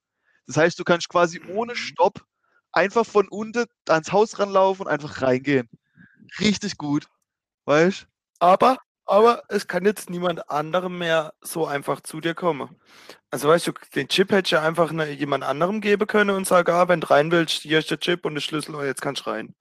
Das 0.46 0.56
heißt, 0.56 0.78
du 0.78 0.84
kannst 0.84 1.08
quasi 1.08 1.40
ohne 1.48 1.72
mhm. 1.72 1.76
Stopp 1.76 2.24
einfach 2.72 3.06
von 3.06 3.28
unten 3.28 3.66
ans 3.88 4.12
Haus 4.12 4.38
ranlaufen 4.38 4.86
und 4.86 4.92
einfach 4.92 5.22
reingehen. 5.22 5.68
Richtig 6.40 6.76
gut. 6.76 7.06
Weißt 7.64 8.06
Aber, 8.38 8.78
aber 9.04 9.42
es 9.48 9.66
kann 9.66 9.84
jetzt 9.84 10.10
niemand 10.10 10.50
anderem 10.50 10.98
mehr 10.98 11.32
so 11.40 11.66
einfach 11.66 12.00
zu 12.00 12.20
dir 12.20 12.34
kommen. 12.34 12.76
Also 13.30 13.48
weißt 13.48 13.66
du, 13.66 13.72
den 13.94 14.08
Chip 14.08 14.30
hätte 14.30 14.46
ich 14.46 14.50
ja 14.52 14.62
einfach 14.62 14.92
ne, 14.92 15.10
jemand 15.10 15.44
anderem 15.44 15.80
geben 15.80 16.06
können 16.06 16.30
und 16.30 16.46
sagen, 16.46 16.70
ah, 16.72 16.88
wenn 16.88 17.00
du 17.00 17.10
rein 17.10 17.30
willst, 17.30 17.62
hier 17.62 17.78
ist 17.78 17.90
der 17.90 18.00
Chip 18.00 18.24
und 18.24 18.34
der 18.34 18.40
Schlüssel, 18.40 18.74
oh, 18.74 18.82
jetzt 18.82 19.02
kannst 19.02 19.26
du 19.26 19.30
rein. 19.30 19.54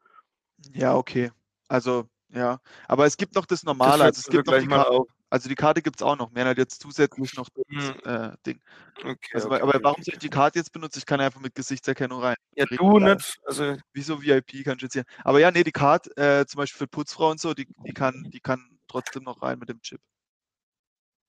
Ja, 0.73 0.95
okay. 0.95 1.31
Also 1.67 2.07
ja, 2.33 2.59
aber 2.87 3.05
es 3.05 3.17
gibt 3.17 3.35
noch 3.35 3.45
das 3.45 3.63
Normale. 3.63 3.99
Das 3.99 4.17
also, 4.17 4.19
es 4.19 4.27
gibt 4.27 4.47
noch 4.47 4.59
die 4.59 4.67
Karte, 4.67 5.03
also 5.29 5.49
die 5.49 5.55
Karte 5.55 5.81
gibt 5.81 5.99
es 5.99 6.03
auch 6.03 6.15
noch. 6.15 6.31
Mehr 6.31 6.45
halt 6.45 6.57
jetzt 6.57 6.81
zusätzlich 6.81 7.35
noch 7.35 7.49
das 7.49 7.87
hm. 7.89 7.95
äh, 8.05 8.37
Ding. 8.45 8.61
Okay, 8.97 9.17
also, 9.33 9.47
okay, 9.47 9.61
aber 9.61 9.75
okay, 9.75 9.83
warum 9.83 10.03
soll 10.03 10.13
ich 10.13 10.19
die 10.19 10.29
Karte 10.29 10.59
jetzt 10.59 10.71
benutzen? 10.71 10.99
Ich 10.99 11.05
kann 11.05 11.19
einfach 11.19 11.41
mit 11.41 11.55
Gesichtserkennung 11.55 12.21
rein. 12.21 12.35
Ja, 12.55 12.65
du 12.65 12.99
nicht. 12.99 13.39
Also 13.45 13.75
Wieso 13.93 14.21
VIP 14.21 14.63
kannst 14.63 14.81
du 14.81 14.85
jetzt 14.85 14.93
hier. 14.93 15.05
Aber 15.23 15.39
ja, 15.39 15.51
nee, 15.51 15.63
die 15.63 15.71
Karte, 15.71 16.15
äh, 16.15 16.45
zum 16.45 16.59
Beispiel 16.59 16.79
für 16.79 16.87
Putzfrau 16.87 17.31
und 17.31 17.39
so, 17.39 17.53
die, 17.53 17.67
die, 17.85 17.93
kann, 17.93 18.29
die 18.31 18.39
kann 18.39 18.79
trotzdem 18.87 19.23
noch 19.23 19.41
rein 19.41 19.59
mit 19.59 19.69
dem 19.69 19.81
Chip. 19.81 19.99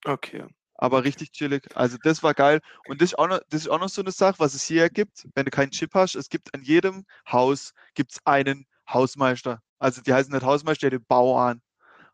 Okay. 0.05 0.45
Aber 0.75 1.03
richtig 1.03 1.33
chillig. 1.33 1.67
Also 1.75 1.97
das 2.01 2.23
war 2.23 2.33
geil. 2.33 2.61
Und 2.87 3.01
das 3.01 3.09
ist, 3.09 3.19
auch 3.19 3.27
noch, 3.27 3.39
das 3.49 3.61
ist 3.61 3.67
auch 3.67 3.79
noch 3.79 3.89
so 3.89 4.01
eine 4.01 4.11
Sache, 4.11 4.39
was 4.39 4.53
es 4.53 4.63
hier 4.63 4.89
gibt, 4.89 5.27
wenn 5.35 5.43
du 5.43 5.51
keinen 5.51 5.71
Chip 5.71 5.93
hast. 5.93 6.15
Es 6.15 6.29
gibt 6.29 6.53
an 6.53 6.61
jedem 6.63 7.05
Haus 7.29 7.73
gibt's 7.95 8.25
einen 8.25 8.65
Hausmeister. 8.89 9.61
Also 9.77 10.01
die 10.01 10.13
heißen 10.13 10.31
nicht 10.33 10.45
Hausmeister, 10.45 10.89
die 10.89 10.99
Bauern. 10.99 11.61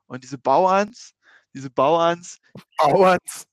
Und 0.07 0.23
diese 0.23 0.39
Bauerns, 0.39 1.13
diese 1.55 1.69
Bauerns, 1.69 2.39
Bauerns. 2.77 3.47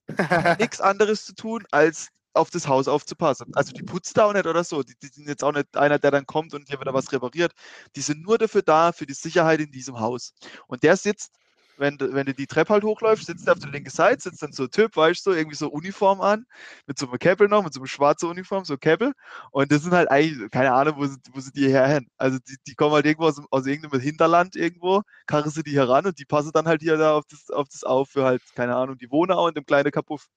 nichts 0.58 0.80
anderes 0.80 1.24
zu 1.24 1.34
tun, 1.34 1.64
als 1.70 2.08
auf 2.34 2.50
das 2.50 2.66
Haus 2.66 2.88
aufzupassen. 2.88 3.52
Also 3.54 3.72
die 3.72 3.82
putzt 3.82 4.16
da 4.16 4.24
auch 4.24 4.32
nicht 4.32 4.46
oder 4.46 4.64
so. 4.64 4.82
Die, 4.82 4.94
die, 5.02 5.08
sind 5.08 5.28
jetzt 5.28 5.44
auch 5.44 5.52
nicht 5.52 5.76
einer, 5.76 5.98
der 5.98 6.10
dann 6.10 6.26
kommt 6.26 6.54
und 6.54 6.68
hier 6.68 6.80
wieder 6.80 6.94
was 6.94 7.12
repariert. 7.12 7.52
Die 7.94 8.00
sind 8.00 8.22
nur 8.22 8.38
dafür 8.38 8.62
da, 8.62 8.92
für 8.92 9.06
die 9.06 9.14
Sicherheit 9.14 9.60
in 9.60 9.70
diesem 9.70 10.00
Haus. 10.00 10.32
Und 10.66 10.82
der 10.82 10.96
sitzt 10.96 11.32
wenn 11.76 11.98
du, 11.98 12.12
wenn 12.12 12.26
du 12.26 12.34
die 12.34 12.46
Treppe 12.46 12.72
halt 12.74 12.84
hochläufst, 12.84 13.26
sitzt 13.26 13.46
er 13.46 13.54
auf 13.54 13.58
der 13.58 13.70
linken 13.70 13.90
Seite, 13.90 14.22
sitzt 14.22 14.42
dann 14.42 14.52
so 14.52 14.64
ein 14.64 14.70
Typ, 14.70 14.96
weißt 14.96 15.26
du, 15.26 15.32
irgendwie 15.32 15.56
so 15.56 15.68
Uniform 15.70 16.20
an, 16.20 16.46
mit 16.86 16.98
so 16.98 17.08
einem 17.08 17.18
Käppel 17.18 17.48
noch, 17.48 17.64
mit 17.64 17.72
so 17.74 17.80
einem 17.80 17.86
schwarzen 17.86 18.28
Uniform, 18.28 18.64
so 18.64 18.76
Käppel. 18.78 19.12
Und 19.50 19.72
das 19.72 19.82
sind 19.82 19.92
halt 19.92 20.10
eigentlich, 20.10 20.50
keine 20.50 20.72
Ahnung, 20.72 20.94
wo 20.96 21.06
sie, 21.06 21.16
wo 21.32 21.40
sie 21.40 21.52
die 21.52 21.68
herhen. 21.72 22.08
Also 22.18 22.38
die, 22.38 22.56
die 22.66 22.74
kommen 22.74 22.92
halt 22.94 23.06
irgendwo 23.06 23.26
aus, 23.26 23.40
aus 23.50 23.66
irgendeinem 23.66 24.00
Hinterland 24.00 24.56
irgendwo, 24.56 25.02
karren 25.26 25.50
sie 25.50 25.62
die 25.62 25.76
heran 25.76 26.06
und 26.06 26.18
die 26.18 26.24
passen 26.24 26.52
dann 26.52 26.66
halt 26.66 26.82
hier 26.82 26.96
da 26.96 27.14
auf 27.14 27.24
das, 27.30 27.50
auf 27.50 27.68
das 27.68 27.84
auf 27.84 28.10
für 28.10 28.24
halt, 28.24 28.42
keine 28.54 28.76
Ahnung, 28.76 28.98
die 28.98 29.10
wohnen 29.10 29.32
auch 29.32 29.48
in 29.48 29.54
dem 29.54 29.66
kleinen 29.66 29.90
Kapuff. 29.92 30.28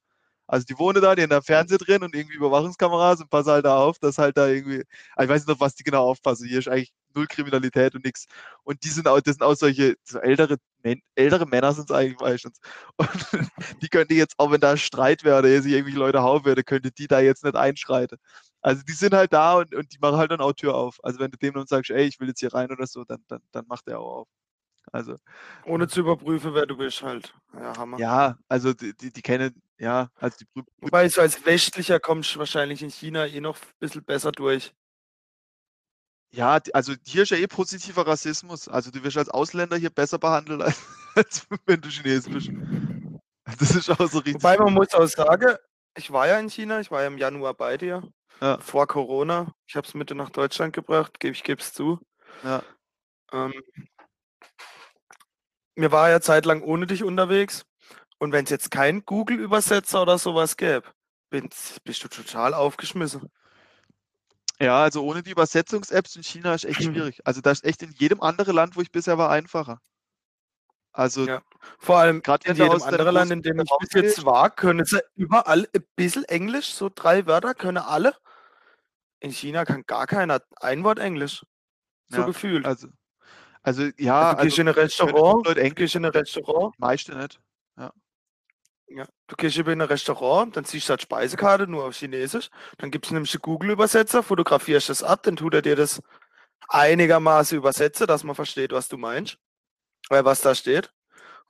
Also 0.47 0.65
die 0.65 0.77
wohnen 0.77 1.01
da, 1.01 1.15
die 1.15 1.23
haben 1.23 1.29
da 1.29 1.41
Fernseher 1.41 1.77
drin 1.77 2.03
und 2.03 2.15
irgendwie 2.15 2.35
Überwachungskameras 2.35 3.21
und 3.21 3.29
passen 3.29 3.51
halt 3.51 3.65
da 3.65 3.77
auf, 3.77 3.99
dass 3.99 4.17
halt 4.17 4.37
da 4.37 4.47
irgendwie, 4.47 4.81
ich 4.81 5.27
weiß 5.27 5.45
nicht, 5.45 5.53
auf 5.53 5.59
was 5.59 5.75
die 5.75 5.83
genau 5.83 6.03
aufpassen. 6.09 6.47
Hier 6.47 6.59
ist 6.59 6.67
eigentlich 6.67 6.93
null 7.15 7.27
Kriminalität 7.27 7.95
und 7.95 8.03
nichts. 8.05 8.25
Und 8.63 8.83
die 8.83 8.89
sind 8.89 9.07
auch, 9.07 9.19
das 9.21 9.35
sind 9.35 9.43
auch 9.43 9.55
solche 9.55 9.95
so 10.03 10.19
ältere, 10.19 10.57
ältere 11.15 11.45
Männer 11.47 11.73
sind 11.73 11.89
es 11.89 11.95
eigentlich 11.95 12.19
meistens. 12.19 12.59
Und 12.97 13.09
die 13.81 13.87
könnte 13.89 14.13
jetzt, 14.13 14.35
auch 14.37 14.51
wenn 14.51 14.61
da 14.61 14.77
Streit 14.77 15.23
wäre 15.23 15.39
oder 15.39 15.61
sich 15.61 15.71
irgendwie 15.73 15.93
Leute 15.93 16.21
hauen 16.21 16.45
würde, 16.45 16.63
könnte 16.63 16.91
die 16.91 17.07
da 17.07 17.19
jetzt 17.19 17.43
nicht 17.43 17.55
einschreiten. 17.55 18.17
Also 18.61 18.83
die 18.83 18.93
sind 18.93 19.13
halt 19.13 19.31
da 19.33 19.55
und, 19.59 19.73
und 19.75 19.93
die 19.93 19.99
machen 19.99 20.17
halt 20.17 20.31
dann 20.31 20.41
auch 20.41 20.53
Tür 20.53 20.75
auf. 20.75 20.97
Also 21.03 21.19
wenn 21.19 21.31
du 21.31 21.37
dem 21.37 21.53
dann 21.53 21.67
sagst, 21.67 21.91
ey, 21.91 22.05
ich 22.05 22.19
will 22.19 22.27
jetzt 22.29 22.39
hier 22.39 22.53
rein 22.53 22.71
oder 22.71 22.87
so, 22.87 23.03
dann, 23.05 23.23
dann, 23.27 23.41
dann 23.51 23.65
macht 23.67 23.87
er 23.87 23.99
auch 23.99 24.21
auf. 24.21 24.27
Also. 24.91 25.17
Ohne 25.65 25.87
zu 25.87 26.01
überprüfen, 26.01 26.53
wer 26.53 26.65
du 26.65 26.77
bist 26.77 27.01
halt. 27.01 27.33
Ja, 27.53 27.77
Hammer. 27.77 27.99
Ja, 27.99 28.37
also 28.47 28.73
die, 28.73 28.95
die, 28.95 29.11
die 29.11 29.21
kennen, 29.21 29.61
ja, 29.77 30.09
also 30.15 30.37
die 30.39 30.63
Wobei 30.81 31.09
so 31.09 31.21
als 31.21 31.45
Westlicher 31.45 31.99
kommst 31.99 32.35
du 32.35 32.39
wahrscheinlich 32.39 32.81
in 32.81 32.89
China 32.89 33.25
eh 33.25 33.41
noch 33.41 33.57
ein 33.57 33.67
bisschen 33.79 34.03
besser 34.03 34.31
durch. 34.31 34.73
Ja, 36.31 36.59
also 36.73 36.93
hier 37.05 37.23
ist 37.23 37.29
ja 37.29 37.37
eh 37.37 37.47
positiver 37.47 38.05
Rassismus. 38.05 38.67
Also 38.67 38.91
du 38.91 39.03
wirst 39.03 39.17
als 39.17 39.29
Ausländer 39.29 39.77
hier 39.77 39.89
besser 39.89 40.19
behandelt, 40.19 40.61
als, 40.61 40.81
als 41.15 41.47
wenn 41.65 41.81
du 41.81 41.89
Chinesisch 41.89 42.33
bist. 42.33 42.51
Das 43.59 43.75
ist 43.75 43.91
auch 43.91 44.09
so 44.09 44.17
richtig. 44.17 44.35
Wobei 44.35 44.57
man 44.57 44.73
muss 44.73 44.93
auch 44.95 45.05
sagen, 45.05 45.55
ich 45.95 46.11
war 46.11 46.27
ja 46.27 46.39
in 46.39 46.49
China, 46.49 46.79
ich 46.79 46.89
war 46.89 47.01
ja 47.01 47.07
im 47.07 47.19
Januar 47.19 47.53
bei 47.53 47.77
dir, 47.77 48.01
ja. 48.41 48.57
vor 48.57 48.87
Corona. 48.87 49.53
Ich 49.67 49.75
habe 49.75 49.87
es 49.87 49.93
Mitte 49.93 50.15
nach 50.15 50.31
Deutschland 50.31 50.73
gebracht, 50.73 51.19
gebe 51.19 51.33
ich 51.33 51.43
gebe 51.43 51.61
es 51.61 51.71
zu. 51.71 51.99
Ja. 52.43 52.63
Ähm, 53.31 53.53
mir 55.75 55.91
war 55.91 56.09
ja 56.09 56.21
zeitlang 56.21 56.61
ohne 56.61 56.87
dich 56.87 57.03
unterwegs. 57.03 57.65
Und 58.17 58.31
wenn 58.31 58.45
es 58.45 58.49
jetzt 58.49 58.71
keinen 58.71 59.05
Google-Übersetzer 59.05 60.01
oder 60.01 60.17
sowas 60.17 60.57
gäbe, 60.57 60.87
bist 61.29 62.03
du 62.03 62.07
total 62.07 62.53
aufgeschmissen. 62.53 63.29
Ja, 64.59 64.83
also 64.83 65.03
ohne 65.03 65.21
die 65.21 65.31
Übersetzungs-Apps 65.31 66.15
in 66.15 66.23
China 66.23 66.53
ist 66.53 66.65
echt 66.65 66.77
schwierig. 66.83 67.21
Also 67.25 67.41
da 67.41 67.51
ist 67.51 67.65
echt 67.65 67.81
in 67.83 67.91
jedem 67.91 68.21
anderen 68.21 68.55
Land, 68.55 68.75
wo 68.75 68.81
ich 68.81 68.91
bisher 68.91 69.17
war, 69.17 69.29
einfacher. 69.29 69.81
Also 70.93 71.27
ja. 71.27 71.41
vor 71.77 71.97
allem 71.97 72.21
gerade 72.21 72.47
in 72.47 72.55
jedem 72.55 72.81
anderen 72.81 73.13
Land, 73.13 73.31
in 73.31 73.41
dem 73.41 73.59
ich 73.59 73.69
bis 73.79 74.01
jetzt 74.01 74.25
war, 74.25 74.49
können 74.49 74.85
sie 74.85 75.03
überall 75.15 75.67
ein 75.75 75.85
bisschen 75.97 76.23
Englisch, 76.23 76.73
so 76.73 76.89
drei 76.93 77.25
Wörter 77.25 77.53
können 77.53 77.79
alle. 77.79 78.15
In 79.19 79.31
China 79.31 79.65
kann 79.65 79.83
gar 79.85 80.07
keiner 80.07 80.41
ein 80.61 80.85
Wort 80.85 80.99
Englisch. 80.99 81.45
So 82.07 82.19
ja, 82.19 82.25
gefühlt. 82.25 82.65
Also, 82.65 82.87
also 83.65 83.89
ja. 83.97 84.33
Also, 84.33 84.37
du 84.37 84.43
gehst 84.43 84.59
also, 84.59 84.61
in 84.61 84.67
ein 84.67 84.73
Restaurant, 84.73 85.47
du 85.47 85.73
gehst 85.73 85.95
in 85.95 86.05
ein 86.05 86.11
Restaurant. 86.11 86.79
Meiste 86.79 87.17
nicht. 87.17 87.39
Ja, 88.87 89.07
du 89.27 89.35
gehst 89.35 89.57
über 89.57 89.73
in 89.73 89.81
ein 89.81 89.87
Restaurant, 89.87 90.55
dann 90.55 90.63
siehst 90.63 90.87
du 90.87 90.91
halt 90.91 91.01
Speisekarte 91.01 91.67
nur 91.67 91.85
auf 91.85 91.95
Chinesisch, 91.95 92.49
dann 92.77 92.91
gibst 92.91 93.09
du 93.09 93.15
nämlich 93.15 93.33
einen 93.33 93.41
Google-Übersetzer, 93.41 94.21
fotografierst 94.21 94.89
das 94.89 95.03
ab, 95.03 95.23
dann 95.23 95.35
tut 95.35 95.55
er 95.55 95.61
dir 95.63 95.75
das 95.75 96.01
einigermaßen 96.69 97.57
übersetzen, 97.57 98.07
dass 98.07 98.23
man 98.23 98.35
versteht, 98.35 98.71
was 98.71 98.87
du 98.87 98.97
meinst, 98.97 99.37
äh, 100.11 100.23
was 100.23 100.41
da 100.41 100.55
steht. 100.55 100.93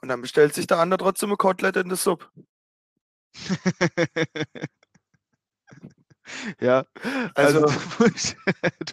Und 0.02 0.10
dann 0.10 0.22
bestellt 0.22 0.56
sich 0.56 0.68
der 0.68 0.80
andere 0.80 1.00
trotzdem 1.00 1.32
ein 1.32 1.38
Kotelett 1.38 1.78
in 1.78 1.90
der 1.90 1.98
Sub. 1.98 2.32
Ja, 6.60 6.86
also, 7.36 7.66
also 7.66 7.66
du, 7.66 8.00
musst, 8.04 8.36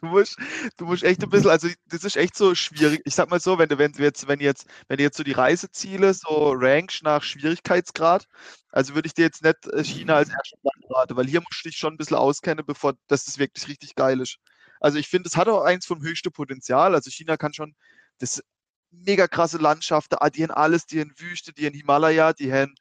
du, 0.01 0.07
musst, 0.07 0.37
du 0.76 0.85
musst 0.87 1.03
echt 1.03 1.22
ein 1.22 1.30
bisschen, 1.30 1.51
also 1.51 1.68
das 1.87 2.05
ist 2.05 2.16
echt 2.16 2.37
so 2.37 2.55
schwierig. 2.55 3.01
Ich 3.05 3.14
sag 3.14 3.30
mal 3.30 3.41
so, 3.41 3.59
wenn 3.59 3.68
du, 3.68 3.78
wenn 3.78 3.93
du 3.93 4.03
jetzt, 4.03 4.28
wenn 4.28 4.41
jetzt, 4.41 4.66
wenn 4.89 4.99
du 4.99 5.03
jetzt 5.03 5.16
so 5.16 5.22
die 5.24 5.33
Reiseziele 5.33 6.14
so 6.14 6.53
rankst 6.57 7.03
nach 7.03 7.22
Schwierigkeitsgrad, 7.22 8.26
also 8.70 8.95
würde 8.95 9.07
ich 9.07 9.14
dir 9.14 9.24
jetzt 9.24 9.43
nicht 9.43 9.66
äh, 9.68 9.85
China 9.85 10.16
als 10.16 10.30
erstes 10.30 10.59
Land 10.62 10.85
raten, 10.91 11.16
weil 11.16 11.26
hier 11.26 11.41
musst 11.41 11.64
du 11.64 11.68
dich 11.68 11.78
schon 11.78 11.95
ein 11.95 11.99
bisschen 11.99 12.16
auskennen, 12.16 12.64
bevor 12.66 12.95
das 13.09 13.26
ist 13.26 13.39
wirklich 13.39 13.68
richtig 13.68 13.95
geil 13.95 14.20
ist. 14.20 14.37
Also 14.80 14.99
ich 14.99 15.09
finde, 15.09 15.28
es 15.28 15.37
hat 15.37 15.49
auch 15.49 15.62
eins 15.62 15.87
vom 15.87 16.03
höchsten 16.03 16.33
Potenzial. 16.33 16.95
Also 16.95 17.11
China 17.11 17.37
kann 17.37 17.55
schon 17.55 17.74
das 18.18 18.43
mega 18.91 19.26
krasse 19.28 19.59
Landschaften, 19.59 20.16
ah, 20.20 20.30
die 20.30 20.43
haben 20.43 20.51
alles, 20.53 20.87
die 20.87 21.01
haben 21.01 21.12
Wüste, 21.18 21.53
die 21.53 21.66
haben 21.66 21.74
Himalaya, 21.74 22.33
die 22.33 22.53
haben 22.53 22.74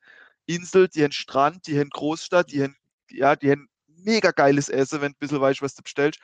Insel, 0.46 0.88
die 0.90 1.04
haben 1.04 1.12
Strand, 1.14 1.68
die 1.68 1.80
haben 1.80 1.90
Großstadt, 1.90 2.52
die 2.52 2.64
haben, 2.64 2.76
ja, 3.10 3.36
die 3.36 3.52
haben 3.52 3.68
mega 4.04 4.32
geiles 4.32 4.70
Essen, 4.70 5.02
wenn 5.02 5.12
du 5.12 5.18
ein 5.18 5.20
bisschen 5.20 5.42
weißt, 5.42 5.62
was 5.62 5.76
du 5.76 5.84
bestellst. 5.84 6.20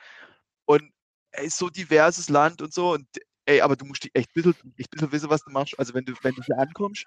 Und 0.66 0.92
ey, 1.32 1.48
so 1.50 1.68
diverses 1.70 2.28
Land 2.28 2.62
und 2.62 2.72
so. 2.72 2.92
Und 2.92 3.06
ey, 3.46 3.60
aber 3.60 3.76
du 3.76 3.84
musst 3.84 4.04
dich 4.04 4.10
echt 4.14 4.30
ein 4.30 4.42
bisschen, 4.42 4.74
echt 4.76 4.90
bisschen 4.90 5.12
wissen, 5.12 5.30
was 5.30 5.42
du 5.42 5.50
machst. 5.50 5.78
Also 5.78 5.94
wenn 5.94 6.04
du, 6.04 6.14
wenn 6.22 6.34
du 6.34 6.42
hier 6.42 6.58
ankommst, 6.58 7.04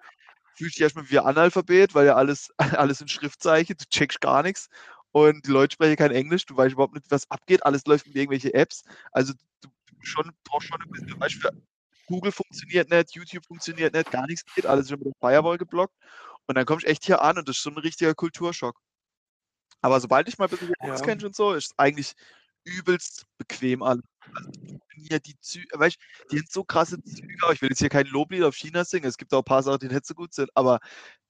fühlst 0.56 0.76
du 0.76 0.80
dich 0.80 0.82
erstmal 0.82 1.10
wie 1.10 1.20
ein 1.20 1.26
Analphabet, 1.26 1.94
weil 1.96 2.08
ja 2.08 2.16
alles, 2.16 2.52
alles 2.58 3.02
in 3.02 3.08
Schriftzeichen, 3.08 3.76
du 3.78 3.86
checkst 3.90 4.22
gar 4.22 4.44
nichts. 4.44 4.70
Und 5.12 5.46
die 5.46 5.52
Leute 5.52 5.74
sprechen 5.74 5.98
kein 5.98 6.12
Englisch, 6.12 6.46
du 6.46 6.56
weißt 6.56 6.74
überhaupt 6.74 6.94
nicht, 6.94 7.10
was 7.10 7.30
abgeht, 7.30 7.66
alles 7.66 7.86
läuft 7.86 8.08
mit 8.08 8.16
irgendwelchen 8.16 8.54
Apps. 8.54 8.84
Also 9.12 9.34
du 9.62 9.70
schon, 10.02 10.32
brauchst 10.46 10.68
schon 10.68 10.82
ein 10.82 10.90
bisschen, 10.90 11.20
weißt 11.20 11.44
du, 11.44 11.50
Google 12.08 12.32
funktioniert 12.32 12.90
nicht, 12.90 13.16
YouTube 13.16 13.46
funktioniert 13.46 13.94
nicht, 13.94 14.12
gar 14.12 14.26
nichts 14.28 14.44
geht, 14.56 14.66
alles 14.66 14.86
ist 14.86 14.92
mit 14.92 15.06
der 15.06 15.14
Firewall 15.20 15.58
geblockt. 15.58 15.96
Und 16.48 16.56
dann 16.56 16.66
komme 16.66 16.82
ich 16.82 16.88
echt 16.88 17.06
hier 17.06 17.22
an 17.22 17.38
und 17.38 17.48
das 17.48 17.58
ist 17.58 17.64
so 17.64 17.70
ein 17.70 17.78
richtiger 17.78 18.14
Kulturschock. 18.14 18.78
Aber 19.82 20.00
sobald 20.00 20.28
ich 20.28 20.38
mal 20.38 20.46
ein 20.46 20.52
bisschen 20.52 20.74
Ja. 20.82 20.94
auskenne 20.94 21.26
und 21.26 21.36
so, 21.36 21.54
ist 21.54 21.66
es 21.72 21.80
eigentlich 21.80 22.14
übelst 22.64 23.26
bequem 23.38 23.82
alles. 23.84 24.04
Also 24.36 24.52
hier 24.96 25.20
die 25.20 25.38
Züge, 25.40 25.68
weißt 25.80 25.98
du, 25.98 26.28
die 26.32 26.38
haben 26.40 26.48
so 26.50 26.64
krasse 26.64 27.02
Züge. 27.04 27.36
Ich 27.54 27.62
will 27.62 27.70
jetzt 27.70 27.80
hier 27.80 27.90
kein 27.90 28.06
Loblied 28.06 28.44
auf 28.44 28.56
China 28.56 28.86
singen. 28.86 29.08
Es 29.08 29.18
gibt 29.18 29.34
auch 29.34 29.40
ein 29.40 29.44
paar 29.44 29.64
Sachen, 29.64 29.80
die 29.80 29.88
nicht 29.88 30.06
so 30.06 30.14
gut 30.14 30.34
sind. 30.34 30.50
Aber 30.56 30.80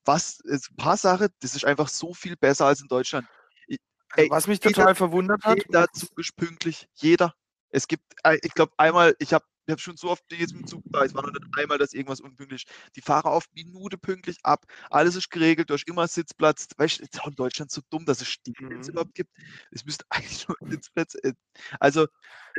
was, 0.04 0.42
ein 0.46 0.60
paar 0.78 0.98
Sachen, 0.98 1.30
das 1.40 1.56
ist 1.56 1.64
einfach 1.66 1.88
so 1.88 2.14
viel 2.14 2.36
besser 2.36 2.66
als 2.66 2.82
in 2.82 2.88
Deutschland. 2.88 3.26
I- 3.70 3.80
Ey, 4.16 4.30
Was 4.30 4.46
mich 4.48 4.60
jeder- 4.64 4.74
total 4.76 4.96
verwundert 4.96 5.44
hat, 5.44 5.58
Jeder 5.58 5.88
Zug 5.94 6.10
ist 6.20 6.36
pünktlich. 6.36 6.88
Jeder. 6.96 7.34
Es 7.70 7.88
gibt, 7.88 8.04
äh, 8.24 8.38
ich 8.44 8.54
glaube, 8.54 8.74
einmal, 8.76 9.16
ich 9.20 9.34
habe 9.34 9.46
ich 9.72 9.74
hab 9.74 9.80
schon 9.80 9.96
so 9.98 10.10
oft 10.10 10.24
mit 10.30 10.52
dem 10.52 10.68
Zug 10.68 10.84
da, 10.92 11.04
es 11.06 11.14
war 11.16 11.24
noch 11.24 11.32
nicht 11.32 11.46
einmal, 11.58 11.78
dass 11.78 11.94
irgendwas 11.94 12.20
unpünktlich. 12.20 12.66
Die 12.96 13.02
fahren 13.02 13.24
auf 13.26 13.46
Minute 13.54 13.98
pünktlich 13.98 14.38
ab. 14.44 14.66
Alles 14.90 15.16
ist 15.16 15.32
geregelt, 15.32 15.70
du 15.70 15.74
hast 15.76 15.88
immer 15.88 16.08
Sitzplatz. 16.08 16.68
Weißt 16.78 17.00
du, 17.00 17.04
ist 17.04 17.22
auch 17.22 17.28
in 17.28 17.36
Deutschland 17.36 17.72
so 17.72 17.82
dumm, 17.90 18.06
dass 18.06 18.22
es 18.22 18.28
Stehplätze 18.28 18.92
Mhm. 18.92 18.94
überhaupt 18.94 19.16
gibt. 19.16 19.32
Es 19.72 19.86
müsste 19.86 20.06
eigentlich 20.10 20.48
nur 20.48 20.58
Sitzplätze. 20.70 21.24
äh, 21.24 21.34
Also, 21.80 22.08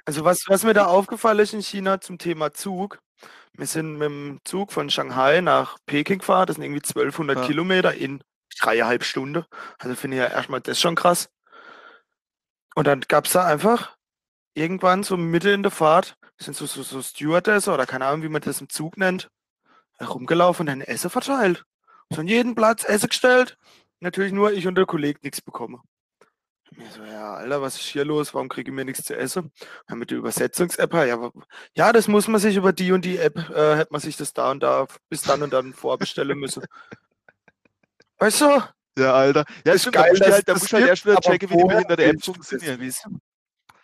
Also 0.06 0.24
was, 0.24 0.44
was 0.48 0.64
mir 0.64 0.72
da 0.74 0.86
aufgefallen 0.86 1.38
ist 1.40 1.52
in 1.52 1.60
China 1.62 2.00
zum 2.00 2.16
Thema 2.18 2.52
Zug, 2.54 2.98
wir 3.52 3.66
sind 3.66 3.92
mit 3.98 4.06
dem 4.08 4.40
Zug 4.44 4.72
von 4.72 4.88
Shanghai 4.88 5.42
nach 5.42 5.78
Peking 5.84 6.20
gefahren, 6.20 6.46
das 6.46 6.56
sind 6.56 6.64
irgendwie 6.64 6.82
1200 6.82 7.36
Ja. 7.38 7.46
Kilometer 7.46 7.94
in 7.94 8.24
dreieinhalb 8.58 9.04
Stunden. 9.04 9.44
Also 9.78 9.94
finde 9.94 10.16
ich 10.16 10.22
ja 10.22 10.28
erstmal 10.28 10.60
das 10.62 10.80
schon 10.80 10.94
krass. 10.94 11.28
Und 12.74 12.86
dann 12.86 13.02
gab 13.02 13.26
es 13.26 13.32
da 13.32 13.44
einfach 13.46 13.96
irgendwann 14.54 15.02
so 15.02 15.16
Mitte 15.16 15.50
in 15.50 15.62
der 15.62 15.72
Fahrt, 15.72 16.16
sind 16.42 16.56
so, 16.56 16.66
so, 16.66 16.82
so 16.82 17.02
Stewardess 17.02 17.68
oder 17.68 17.86
keine 17.86 18.06
Ahnung, 18.06 18.22
wie 18.22 18.28
man 18.28 18.42
das 18.42 18.60
im 18.60 18.68
Zug 18.68 18.96
nennt, 18.96 19.30
herumgelaufen 19.98 20.64
und 20.64 20.66
dann 20.66 20.80
Essen 20.80 21.10
verteilt. 21.10 21.64
So 22.10 22.20
an 22.20 22.28
jeden 22.28 22.54
Platz 22.54 22.84
Essen 22.84 23.08
gestellt. 23.08 23.56
Natürlich 24.00 24.32
nur 24.32 24.52
ich 24.52 24.66
und 24.66 24.74
der 24.74 24.86
Kollege 24.86 25.20
nichts 25.22 25.40
bekommen. 25.40 25.80
Mir 26.76 26.90
so, 26.90 27.04
ja, 27.04 27.34
Alter, 27.34 27.60
was 27.60 27.76
ist 27.76 27.86
hier 27.86 28.04
los? 28.04 28.32
Warum 28.32 28.48
kriege 28.48 28.70
ich 28.70 28.74
mir 28.74 28.84
nichts 28.84 29.04
zu 29.04 29.16
essen? 29.16 29.52
Ja, 29.88 29.94
mit 29.94 30.10
der 30.10 30.18
Übersetzungs-App, 30.18 30.94
ja, 30.94 31.30
ja, 31.74 31.92
das 31.92 32.08
muss 32.08 32.28
man 32.28 32.40
sich 32.40 32.56
über 32.56 32.72
die 32.72 32.92
und 32.92 33.04
die 33.04 33.18
App, 33.18 33.36
äh, 33.50 33.76
hätte 33.76 33.92
man 33.92 34.00
sich 34.00 34.16
das 34.16 34.32
da 34.32 34.50
und 34.50 34.62
da 34.62 34.86
bis 35.10 35.22
dann 35.22 35.42
und 35.42 35.52
dann 35.52 35.74
vorbestellen 35.74 36.38
müssen. 36.38 36.64
Weißt 38.18 38.40
du? 38.40 38.62
ja, 38.98 39.12
Alter. 39.12 39.44
Ja, 39.66 39.74
ist 39.74 39.82
stimmt, 39.82 39.96
geil, 39.96 40.18
halt, 40.20 40.48
da 40.48 40.54
musst 40.54 40.72
du 40.72 40.76
halt 40.76 40.84
gibt, 40.84 40.88
erst 40.88 41.06
wieder 41.06 41.20
checken, 41.20 41.50
wie 41.50 41.56
die 41.56 41.64
behinderte 41.64 42.04
App 42.04 42.24
funktioniert. 42.24 42.80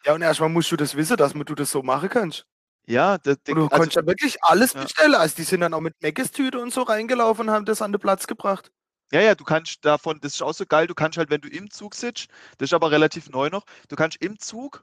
Ja, 0.09 0.15
und 0.15 0.23
erstmal 0.23 0.49
musst 0.49 0.73
du 0.73 0.77
das 0.77 0.97
wissen, 0.97 1.19
dass 1.19 1.35
man 1.35 1.45
du 1.45 1.55
das 1.55 1.71
so 1.71 1.83
machen 1.83 2.09
kannst. 2.09 2.47
Ja, 2.87 3.19
das, 3.19 3.37
Und 3.47 3.57
du 3.57 3.63
also, 3.65 3.69
konntest 3.69 3.97
ja 3.97 4.07
wirklich 4.07 4.43
alles 4.43 4.73
Ja. 4.73 4.83
bestellen. 4.83 5.15
Also 5.15 5.37
die 5.37 5.43
sind 5.43 5.61
dann 5.61 5.75
auch 5.75 5.83
mit 5.83 6.01
Meckes-Tüte 6.01 6.59
und 6.59 6.73
so 6.73 6.81
reingelaufen 6.81 7.47
und 7.47 7.55
haben 7.55 7.67
das 7.67 7.83
an 7.83 7.93
den 7.93 8.01
Platz 8.01 8.27
gebracht. 8.27 8.71
Ja, 9.13 9.21
ja, 9.21 9.35
du 9.35 9.45
kannst 9.45 9.85
davon, 9.85 10.19
das 10.23 10.33
ist 10.37 10.43
auch 10.43 10.55
so 10.55 10.65
geil, 10.65 10.87
du 10.87 10.95
kannst 10.95 11.19
halt, 11.19 11.29
wenn 11.29 11.43
du 11.43 11.49
im 11.49 11.71
Zug 11.71 11.95
sitzt, 11.95 12.29
das 12.57 12.71
ist 12.71 12.73
aber 12.73 12.91
relativ 12.91 13.29
neu 13.29 13.51
noch, 13.51 13.65
du 13.89 13.97
kannst 13.97 14.17
im 14.23 14.39
Zug, 14.39 14.83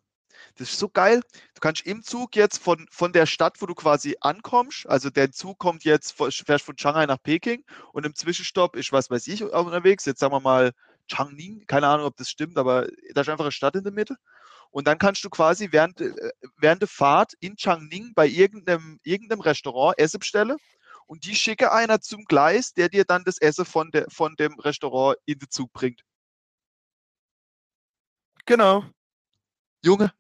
das 0.58 0.70
ist 0.70 0.78
so 0.80 0.90
geil, 0.90 1.22
du 1.56 1.60
kannst 1.60 1.88
im 1.88 2.04
Zug 2.04 2.36
jetzt 2.36 2.60
von, 2.60 2.86
von 2.92 3.12
der 3.12 3.26
Stadt, 3.26 3.62
wo 3.62 3.66
du 3.66 3.74
quasi 3.74 4.16
ankommst, 4.22 4.88
also 4.88 5.10
der 5.10 5.32
Zug 5.32 5.58
kommt 5.58 5.84
jetzt, 5.86 6.16
fährst 6.18 6.66
von 6.66 6.78
Shanghai 6.78 7.08
nach 7.08 7.22
Peking 7.22 7.64
und 7.94 8.06
im 8.06 8.14
Zwischenstopp 8.14 8.76
ist, 8.76 8.92
was 8.92 9.10
weiß 9.10 9.26
ich, 9.28 9.44
unterwegs, 9.44 10.06
jetzt 10.06 10.20
sagen 10.20 10.34
wir 10.34 10.40
mal 10.40 10.72
Changning, 11.08 11.66
keine 11.68 11.88
Ahnung, 11.88 12.06
ob 12.06 12.18
das 12.18 12.30
stimmt, 12.30 12.58
aber 12.58 12.88
da 13.14 13.22
ist 13.22 13.30
einfach 13.30 13.46
eine 13.46 13.52
Stadt 13.52 13.76
in 13.76 13.84
der 13.84 13.94
Mitte. 13.94 14.18
Und 14.76 14.88
dann 14.88 14.98
kannst 14.98 15.24
du 15.24 15.30
quasi 15.30 15.70
während, 15.72 16.02
äh, 16.02 16.12
während 16.58 16.82
der 16.82 16.90
Fahrt 16.90 17.32
in 17.40 17.56
Changning 17.56 18.12
bei 18.14 18.28
irgendeinem, 18.28 19.00
irgendeinem 19.04 19.40
Restaurant 19.40 19.98
Essen 19.98 20.20
bestellen 20.20 20.58
und 21.06 21.24
die 21.24 21.34
schicke 21.34 21.72
einer 21.72 22.02
zum 22.02 22.26
Gleis, 22.26 22.74
der 22.74 22.90
dir 22.90 23.06
dann 23.06 23.24
das 23.24 23.38
Essen 23.38 23.64
von, 23.64 23.90
der, 23.92 24.06
von 24.10 24.36
dem 24.36 24.60
Restaurant 24.60 25.18
in 25.26 25.40
den 25.40 25.50
Zug 25.50 25.72
bringt. 25.72 26.02
Genau. 28.46 28.84
Junge, 29.82 30.12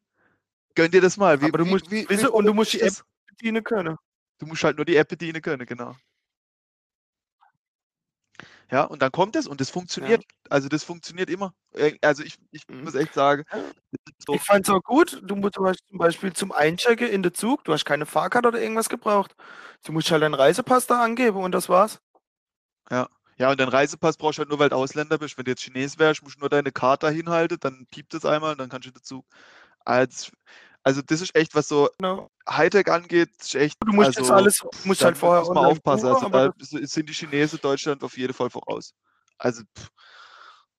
gönn 0.73 0.89
dir 0.89 1.01
das 1.01 1.17
mal. 1.17 1.41
Wie, 1.41 1.47
Aber 1.47 1.57
du 1.57 1.65
musst 1.65 1.91
wie, 1.91 2.07
wie 2.07 2.25
und 2.25 2.45
du 2.45 2.53
musst 2.53 2.71
die 2.71 2.77
das? 2.77 3.03
Bedienen 3.27 3.61
können. 3.61 3.97
Du 4.37 4.45
musst 4.45 4.63
halt 4.63 4.77
nur 4.77 4.85
die 4.85 4.95
App 4.95 5.09
bedienen 5.09 5.41
können, 5.41 5.65
genau. 5.65 5.97
Ja, 8.71 8.83
und 8.83 9.01
dann 9.01 9.11
kommt 9.11 9.35
es 9.35 9.47
und 9.47 9.61
das 9.61 9.69
funktioniert. 9.69 10.23
Also 10.49 10.67
das 10.69 10.83
funktioniert 10.83 11.29
immer. 11.29 11.53
Äh, 11.73 11.97
Also 12.01 12.23
ich, 12.23 12.35
ich 12.51 12.67
Mhm. 12.67 12.83
muss 12.83 12.95
echt 12.95 13.13
sagen, 13.13 13.43
Ja. 13.53 13.59
so, 14.25 14.33
Ich 14.33 14.41
fand 14.41 14.67
es 14.67 14.73
auch 14.73 14.81
gut. 14.81 15.21
Du 15.23 15.35
musst 15.35 15.53
zum 15.55 15.97
Beispiel- 15.97 16.33
zum 16.33 16.51
Einchecken 16.51 17.07
in 17.07 17.21
den 17.23 17.33
Zug, 17.33 17.63
du 17.63 17.73
hast 17.73 17.85
keine 17.85 18.05
Fahrkarte 18.05 18.47
oder 18.47 18.59
irgendwas 18.61 18.89
gebraucht. 18.89 19.35
Du 19.83 19.91
musst 19.91 20.09
halt 20.09 20.23
deinen 20.23 20.33
Reisepass 20.33 20.87
da 20.87 21.03
angeben 21.03 21.37
und 21.37 21.51
das 21.51 21.69
war's. 21.69 21.99
ja. 22.89 23.07
Ja, 23.37 23.51
und 23.51 23.59
dein 23.59 23.67
Reisepass 23.67 24.15
brauchst 24.15 24.37
du 24.37 24.43
halt 24.43 24.49
nur, 24.49 24.59
weil 24.59 24.69
du 24.69 24.77
Ausländer 24.77 25.17
bist. 25.17 25.37
Wenn 25.37 25.43
du 25.43 25.51
jetzt 25.51 25.61
Chines 25.61 25.99
wärst, 25.99 26.23
musst 26.23 26.37
du 26.37 26.39
nur 26.39 26.47
deine 26.49 26.71
Karte 26.71 27.09
hinhalten, 27.09 27.57
dann 27.59 27.85
piept 27.91 28.13
es 28.13 28.23
einmal 28.23 28.53
und 28.53 28.59
dann 28.59 28.69
kannst 28.69 28.87
du 28.87 28.91
dazu. 28.91 29.25
Also, 29.83 30.31
also 30.85 31.01
das 31.01 31.19
ist 31.21 31.35
echt, 31.35 31.53
was 31.55 31.67
so 31.67 31.89
Genau. 31.97 32.29
Hightech 32.47 32.87
angeht, 32.89 33.29
ist 33.41 33.55
echt. 33.55 33.77
Du 33.83 33.91
musst 33.91 34.07
also, 34.07 34.21
jetzt 34.21 34.31
alles, 34.31 34.65
musst 34.85 35.03
halt 35.03 35.17
vorher 35.17 35.41
muss 35.41 35.49
man 35.49 35.65
aufpassen. 35.65 36.09
buchen, 36.09 36.33
Also 36.33 36.53
da 36.79 36.85
sind 36.87 37.09
die 37.09 37.13
Chinesen 37.13 37.59
Deutschland 37.61 38.03
auf 38.03 38.17
jeden 38.17 38.33
Fall 38.33 38.49
voraus. 38.49 38.93
Also 39.37 39.63
pff, 39.77 39.89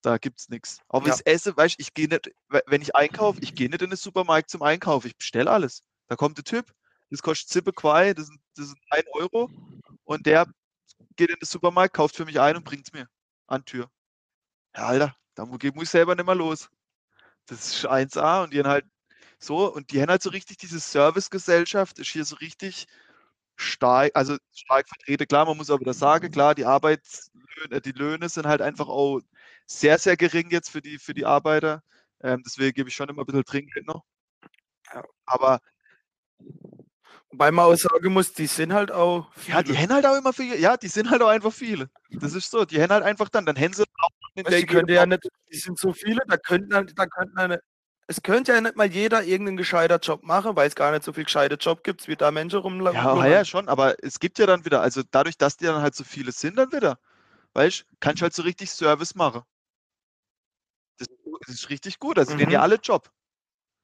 da 0.02 0.16
gibt's 0.18 0.48
nichts. 0.48 0.80
Aber 0.88 1.06
Ja. 1.06 1.12
das 1.12 1.20
Essen, 1.22 1.56
weißt 1.56 1.78
du, 1.78 1.82
ich 1.82 1.92
gehe 1.92 2.08
nicht, 2.08 2.30
we- 2.48 2.62
wenn 2.66 2.80
ich 2.82 2.94
einkaufe, 2.94 3.40
ich 3.42 3.54
gehe 3.54 3.68
nicht 3.68 3.82
in 3.82 3.90
den 3.90 3.96
Supermarkt 3.96 4.48
zum 4.48 4.62
Einkauf, 4.62 5.04
ich 5.04 5.16
bestelle 5.18 5.50
alles. 5.50 5.82
Da 6.08 6.14
kommt 6.16 6.38
der 6.38 6.44
Typ, 6.44 6.72
das 7.10 7.20
kostet 7.20 7.48
Zippe 7.48 7.72
Quai, 7.72 8.14
das 8.14 8.26
sind, 8.28 8.40
das 8.54 8.66
sind 8.68 8.78
1 8.90 9.04
Euro 9.12 9.50
und 10.04 10.24
der 10.26 10.46
geht 11.16 11.30
in 11.30 11.36
den 11.40 11.46
Supermarkt, 11.46 11.94
kauft 11.94 12.14
für 12.16 12.24
mich 12.24 12.38
ein 12.40 12.56
und 12.56 12.64
bringt's 12.64 12.92
mir 12.92 13.08
an 13.48 13.64
Tür. 13.64 13.90
Ja, 14.76 14.86
Alter, 14.86 15.16
da 15.34 15.44
mu- 15.44 15.58
muss 15.74 15.84
ich 15.84 15.90
selber 15.90 16.14
nicht 16.14 16.26
mehr 16.26 16.34
los. 16.36 16.70
Das 17.46 17.66
ist 17.66 17.86
1A 17.86 18.44
und 18.44 18.52
die 18.52 18.60
haben 18.60 18.68
halt 18.68 18.84
so, 19.38 19.72
und 19.72 19.90
die 19.92 20.00
haben 20.00 20.10
halt 20.10 20.22
so 20.22 20.30
richtig 20.30 20.58
diese 20.58 20.78
Servicegesellschaft, 20.80 21.98
ist 21.98 22.08
hier 22.08 22.24
so 22.24 22.36
richtig 22.36 22.86
stark, 23.56 24.12
also 24.14 24.36
stark 24.54 24.88
vertreten. 24.88 25.26
Klar, 25.28 25.46
man 25.46 25.56
muss 25.56 25.70
aber 25.70 25.84
das 25.84 25.98
sagen, 25.98 26.30
klar, 26.30 26.54
die 26.54 26.64
Arbeitslöhne, 26.66 27.80
die 27.82 27.92
Löhne 27.92 28.28
sind 28.28 28.46
halt 28.46 28.62
einfach 28.62 28.88
auch 28.88 29.20
sehr, 29.66 29.98
sehr 29.98 30.16
gering 30.16 30.50
jetzt 30.50 30.70
für 30.70 30.82
die, 30.82 30.98
für 30.98 31.14
die 31.14 31.26
Arbeiter. 31.26 31.82
Ähm, 32.22 32.42
deswegen 32.44 32.74
gebe 32.74 32.88
ich 32.88 32.94
schon 32.94 33.08
immer 33.08 33.22
ein 33.22 33.26
bisschen 33.26 33.44
Trinkgeld 33.44 33.86
noch. 33.86 34.04
Aber 35.26 35.60
Wobei 37.30 37.50
man 37.50 37.66
auch 37.66 37.76
sagen 37.76 38.12
muss, 38.12 38.32
die 38.32 38.46
sind 38.46 38.72
halt 38.72 38.90
auch 38.92 39.28
ja, 39.46 39.62
die 39.62 39.72
viele. 39.72 39.82
haben 39.82 39.92
halt 39.94 40.06
auch 40.06 40.16
immer 40.16 40.32
viele, 40.32 40.58
ja, 40.58 40.76
die 40.76 40.88
sind 40.88 41.10
halt 41.10 41.22
auch 41.22 41.28
einfach 41.28 41.52
viele. 41.52 41.90
Das 42.10 42.34
ist 42.34 42.50
so, 42.50 42.64
die 42.64 42.80
haben 42.80 42.90
halt 42.90 43.02
einfach 43.02 43.28
dann, 43.28 43.44
dann 43.44 43.58
haben 43.58 43.72
sie 43.74 43.82
auch 43.82 44.10
Weißt, 44.44 44.68
die 44.70 44.92
ja 44.92 45.06
nicht, 45.06 45.28
die 45.52 45.56
sind 45.58 45.78
so 45.78 45.92
viele, 45.92 46.22
da 46.28 46.36
könnten, 46.36 46.74
halt- 46.74 46.92
da 46.96 47.06
könnten 47.06 47.36
eine, 47.38 47.60
es 48.08 48.22
könnte 48.22 48.52
ja 48.52 48.60
nicht 48.60 48.76
mal 48.76 48.86
jeder 48.86 49.22
irgendeinen 49.24 49.56
gescheiter 49.56 49.98
Job 49.98 50.22
machen, 50.22 50.54
weil 50.56 50.68
es 50.68 50.74
gar 50.74 50.92
nicht 50.92 51.02
so 51.04 51.12
viel 51.12 51.24
gescheite 51.24 51.56
Job 51.56 51.82
gibt, 51.82 52.06
wie 52.08 52.16
da 52.16 52.30
Menschen 52.30 52.60
rumlaufen. 52.60 53.00
Ja, 53.00 53.26
ja, 53.26 53.44
schon, 53.44 53.68
aber 53.68 53.96
es 54.02 54.20
gibt 54.20 54.38
ja 54.38 54.46
dann 54.46 54.64
wieder, 54.64 54.80
also 54.80 55.02
dadurch, 55.10 55.36
dass 55.38 55.56
die 55.56 55.64
dann 55.66 55.82
halt 55.82 55.94
so 55.94 56.04
viele 56.04 56.32
sind, 56.32 56.56
dann 56.56 56.72
wieder, 56.72 56.98
weißt 57.54 57.80
du, 57.80 57.84
kannst 58.00 58.20
du 58.22 58.24
halt 58.24 58.34
so 58.34 58.42
richtig 58.42 58.70
Service 58.70 59.14
machen. 59.14 59.42
Das, 60.98 61.08
das 61.46 61.54
ist 61.54 61.70
richtig 61.70 61.98
gut, 61.98 62.18
also 62.18 62.34
die 62.34 62.42
haben 62.42 62.50
ja 62.50 62.58
Mhm. 62.58 62.62
alle 62.62 62.76
Job. 62.76 63.10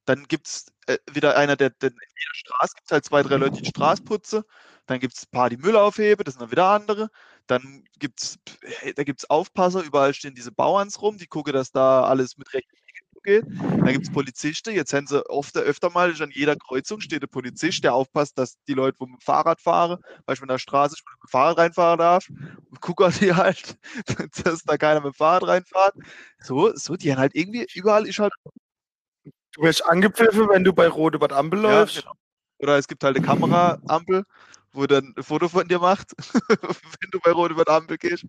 Dann 0.06 0.24
gibt 0.28 0.48
es 0.48 0.66
äh, 0.86 0.98
wieder 1.12 1.36
einer, 1.36 1.56
der, 1.56 1.70
der 1.70 1.90
in 1.90 1.96
jeder 1.96 2.34
Straße 2.34 2.74
gibt 2.76 2.86
es 2.88 2.92
halt 2.92 3.04
zwei, 3.04 3.22
drei 3.22 3.36
Leute, 3.36 3.56
die 3.56 3.62
die 3.62 3.68
Straße 3.70 4.02
putzen. 4.04 4.44
Dann 4.86 5.00
gibt 5.00 5.14
es 5.16 5.24
ein 5.24 5.30
paar, 5.30 5.50
die 5.50 5.58
Müll 5.58 5.76
aufheben, 5.76 6.24
das 6.24 6.34
sind 6.34 6.42
dann 6.42 6.50
wieder 6.52 6.68
andere. 6.68 7.10
Dann 7.46 7.84
gibt 7.98 8.22
es, 8.22 8.38
da 8.96 9.04
gibt 9.04 9.20
es 9.22 9.30
Aufpasser, 9.30 9.82
überall 9.82 10.14
stehen 10.14 10.34
diese 10.34 10.52
Bauerns 10.52 11.02
rum, 11.02 11.18
die 11.18 11.26
gucken, 11.28 11.52
dass 11.54 11.72
da 11.72 12.04
alles 12.04 12.38
mit 12.38 12.52
Recht 12.54 12.68
geht. 13.22 13.44
Dann 13.46 13.92
gibt 13.92 14.06
es 14.06 14.12
Polizisten, 14.12 14.74
jetzt 14.74 14.92
haben 14.92 15.06
sie 15.06 15.24
oft, 15.28 15.56
öfter 15.56 15.90
mal 15.90 16.12
an 16.20 16.30
jeder 16.32 16.56
Kreuzung 16.56 17.00
steht 17.00 17.22
ein 17.22 17.28
Polizist, 17.28 17.84
der 17.84 17.94
aufpasst, 17.94 18.38
dass 18.38 18.56
die 18.68 18.74
Leute, 18.74 18.98
wo 19.00 19.06
mit 19.06 19.20
dem 19.20 19.24
Fahrrad 19.24 19.60
fahren, 19.60 19.98
beispielsweise 20.26 20.42
an 20.42 20.48
der 20.48 20.58
Straße, 20.58 20.96
du 20.96 21.02
mit 21.10 21.22
dem 21.22 21.30
Fahrrad 21.30 21.58
reinfahren 21.58 21.98
darf, 21.98 22.28
und 22.70 22.80
gucken 22.80 23.12
die 23.20 23.34
halt, 23.34 23.76
dass 24.44 24.62
da 24.62 24.76
keiner 24.76 25.00
mit 25.00 25.12
dem 25.12 25.16
Fahrrad 25.16 25.46
reinfährt. 25.46 25.94
So, 26.38 26.74
so, 26.74 26.96
die 26.96 27.12
haben 27.12 27.18
halt 27.18 27.34
irgendwie, 27.34 27.66
überall 27.74 28.06
ist 28.06 28.18
halt 28.18 28.32
Du 29.54 29.62
wirst 29.62 29.84
angepfiffen, 29.84 30.48
wenn 30.48 30.64
du 30.64 30.72
bei 30.72 30.88
Rot 30.88 31.14
über 31.14 31.28
die 31.28 31.34
Ampel 31.34 31.60
Ja, 31.62 31.80
läufst. 31.80 31.96
genau. 32.00 32.14
Oder 32.58 32.78
es 32.78 32.88
gibt 32.88 33.04
halt 33.04 33.16
eine 33.16 33.24
Kameraampel, 33.26 34.24
wo 34.72 34.86
dann 34.86 35.14
ein 35.16 35.22
Foto 35.22 35.48
von 35.48 35.68
dir 35.68 35.78
macht, 35.78 36.12
wenn 36.48 37.10
du 37.10 37.20
bei 37.20 37.32
Rot 37.32 37.50
über 37.50 37.64
die 37.64 37.70
Ampel 37.72 37.98
gehst. 37.98 38.24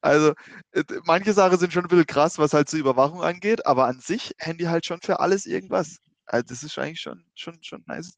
Also, 0.00 0.32
äh, 0.72 0.84
manche 1.04 1.32
Sachen 1.32 1.58
sind 1.58 1.72
schon 1.72 1.84
ein 1.84 1.88
bisschen 1.88 2.06
krass, 2.06 2.38
was 2.38 2.52
halt 2.52 2.68
zur 2.68 2.80
Überwachung 2.80 3.22
angeht, 3.22 3.66
aber 3.66 3.86
an 3.86 4.00
sich 4.00 4.34
haben 4.40 4.58
die 4.58 4.68
halt 4.68 4.86
schon 4.86 5.00
für 5.00 5.20
alles 5.20 5.46
irgendwas. 5.46 5.98
Also, 6.26 6.44
das 6.48 6.62
ist 6.62 6.78
eigentlich 6.78 7.00
schon, 7.00 7.24
schon, 7.34 7.62
schon 7.62 7.84
nice. 7.86 8.16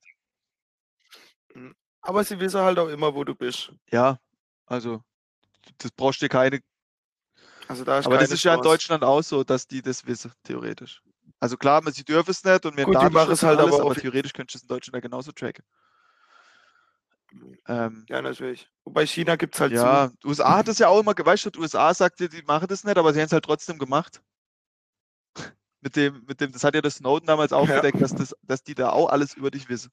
Aber 2.01 2.25
sie 2.25 2.39
wissen 2.41 2.61
halt 2.61 2.79
auch 2.79 2.89
immer, 2.89 3.15
wo 3.15 3.25
du 3.25 3.35
bist. 3.35 3.73
Ja, 3.91 4.19
also, 4.67 5.03
das 5.79 5.91
brauchst 5.91 6.21
du 6.21 6.25
dir 6.27 6.31
keine. 6.31 6.61
Also 7.69 7.85
da 7.85 7.99
ist 7.99 8.07
Aber 8.07 8.17
das 8.17 8.31
ist 8.31 8.45
ja 8.45 8.55
in. 8.55 8.63
Deutschland 8.63 9.05
auch 9.05 9.23
so, 9.23 9.45
dass 9.45 9.67
die 9.67 9.83
das 9.83 10.07
wissen, 10.07 10.33
theoretisch. 10.43 11.03
Also 11.41 11.57
klar, 11.57 11.83
sie 11.93 12.05
dürfen 12.05 12.31
es 12.31 12.43
nicht 12.43 12.65
und 12.65 12.77
wir 12.77 12.85
haben 12.85 12.93
Gut, 12.93 13.03
die 13.03 13.15
machen 13.15 13.33
es 13.33 13.43
halt 13.43 13.59
alles, 13.59 13.75
aber 13.75 13.85
aber 13.85 13.95
theoretisch 13.95 14.33
könntest 14.33 14.55
du 14.55 14.59
es 14.59 14.63
in 14.63 14.69
Deutschland 14.69 14.95
ja 14.95 15.01
genauso 15.01 15.33
tracken. 15.33 15.65
Ähm, 17.67 18.05
Ja, 18.09 18.23
natürlich. 18.23 18.69
Wobei 18.85 19.07
China 19.07 19.37
gibt 19.37 19.55
es 19.55 19.61
halt 19.61 19.73
zu. 19.73 19.77
ja, 19.79 20.09
die 20.09 20.27
USA 20.27 20.57
hat 20.57 20.69
das 20.69 20.79
ja 20.79 20.89
auch 20.89 21.01
immer, 21.01 21.13
weißt 21.17 21.47
du, 21.47 21.51
die 21.51 21.59
USA 21.59 21.93
sagte, 21.95 22.29
die 22.29 22.43
machen 22.43 22.69
das 22.69 22.85
nicht, 22.85 22.97
aber 22.97 23.13
sie 23.13 23.21
haben 23.21 23.27
es 23.27 23.33
halt 23.33 23.45
trotzdem 23.45 23.79
gemacht. 23.79 24.23
Mit 25.81 25.95
dem, 25.95 26.25
mit 26.27 26.41
dem, 26.41 26.51
das 26.51 26.65
hat 26.65 26.75
ja 26.75 26.81
der 26.81 26.91
Snowden 26.91 27.27
damals 27.29 27.53
aufgedeckt, 27.53 28.01
dass, 28.01 28.13
das, 28.13 28.35
dass 28.43 28.65
die 28.65 28.75
da 28.75 28.91
auch 28.91 29.11
alles 29.11 29.35
über 29.35 29.53
dich 29.53 29.69
wissen. 29.69 29.93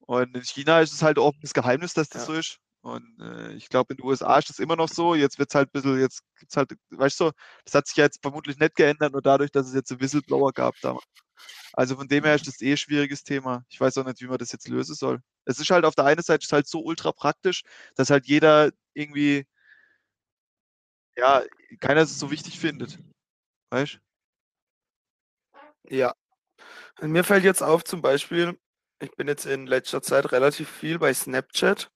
Und 0.00 0.36
in 0.36 0.44
China 0.44 0.80
ist 0.80 0.92
es 0.92 1.02
halt 1.02 1.18
offenes 1.18 1.54
Geheimnis, 1.54 1.94
dass 1.94 2.10
das 2.10 2.22
Ja. 2.22 2.26
so 2.26 2.32
ist. 2.34 2.58
Und 2.82 3.18
äh, 3.20 3.52
ich 3.54 3.70
glaube, 3.70 3.94
in 3.94 3.96
den 3.96 4.06
USA 4.06 4.36
ist 4.38 4.50
das 4.50 4.58
immer 4.58 4.76
noch 4.76 4.88
so. 4.88 5.14
Jetzt 5.14 5.38
wird 5.38 5.48
es 5.50 5.54
halt 5.54 5.68
ein 5.68 5.72
bisschen, 5.72 5.98
jetzt 5.98 6.22
gibt 6.38 6.52
es 6.52 6.56
halt, 6.58 6.72
weißt 6.90 7.20
du, 7.20 7.30
das 7.64 7.74
hat 7.74 7.86
sich 7.86 7.96
ja 7.96 8.04
jetzt 8.04 8.20
vermutlich 8.20 8.58
nicht 8.58 8.74
geändert, 8.74 9.12
nur 9.12 9.22
dadurch, 9.22 9.50
dass 9.50 9.66
es 9.66 9.74
jetzt 9.74 9.90
einen 9.90 10.00
Whistleblower 10.00 10.52
gab 10.52 10.74
damals. 10.82 11.04
Also 11.78 11.94
von 11.94 12.08
dem 12.08 12.24
her 12.24 12.34
ist 12.34 12.48
das 12.48 12.60
eh 12.60 12.72
ein 12.72 12.76
schwieriges 12.76 13.22
Thema. 13.22 13.64
Ich 13.68 13.80
weiß 13.80 13.98
auch 13.98 14.04
nicht, 14.04 14.20
wie 14.20 14.26
man 14.26 14.38
das 14.38 14.50
jetzt 14.50 14.66
lösen 14.66 14.96
soll. 14.96 15.20
Es 15.44 15.60
ist 15.60 15.70
halt 15.70 15.84
auf 15.84 15.94
der 15.94 16.06
einen 16.06 16.22
Seite 16.22 16.42
ist 16.42 16.52
halt 16.52 16.66
so 16.66 16.80
ultra 16.80 17.12
praktisch, 17.12 17.62
dass 17.94 18.10
halt 18.10 18.26
jeder 18.26 18.72
irgendwie, 18.94 19.46
ja, 21.16 21.44
keiner 21.78 22.00
es 22.00 22.18
so 22.18 22.32
wichtig 22.32 22.58
findet. 22.58 22.98
Weißt? 23.70 24.00
Ja. 25.88 26.14
Und 27.00 27.12
mir 27.12 27.22
fällt 27.22 27.44
jetzt 27.44 27.62
auf, 27.62 27.84
zum 27.84 28.02
Beispiel, 28.02 28.58
ich 29.00 29.12
bin 29.12 29.28
jetzt 29.28 29.46
in 29.46 29.68
letzter 29.68 30.02
Zeit 30.02 30.32
relativ 30.32 30.68
viel 30.68 30.98
bei 30.98 31.14
Snapchat. 31.14 31.92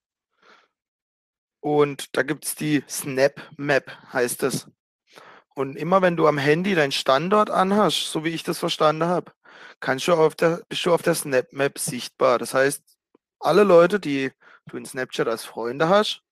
Und 1.58 2.16
da 2.16 2.22
gibt 2.22 2.44
es 2.44 2.54
die 2.54 2.84
Snap 2.88 3.50
Map, 3.56 3.90
heißt 4.12 4.44
es. 4.44 4.68
Und 5.56 5.74
immer 5.74 6.02
wenn 6.02 6.16
du 6.16 6.28
am 6.28 6.38
Handy 6.38 6.76
deinen 6.76 6.92
Standort 6.92 7.50
anhast, 7.50 8.12
so 8.12 8.22
wie 8.24 8.30
ich 8.30 8.44
das 8.44 8.60
verstanden 8.60 9.06
habe, 9.06 9.32
kannst 9.80 10.06
du 10.08 10.14
auf 10.14 10.34
der, 10.34 10.62
bist 10.68 10.84
du 10.86 10.92
auf 10.94 11.02
der 11.02 11.14
Snap 11.14 11.52
Map 11.52 11.78
sichtbar. 11.78 12.38
Das 12.38 12.54
heißt, 12.54 12.82
alle 13.40 13.64
Leute, 13.64 14.00
die 14.00 14.30
du 14.68 14.76
in 14.76 14.86
Snapchat 14.86 15.28
als 15.28 15.44
Freunde 15.44 15.88
hast, 15.88 16.22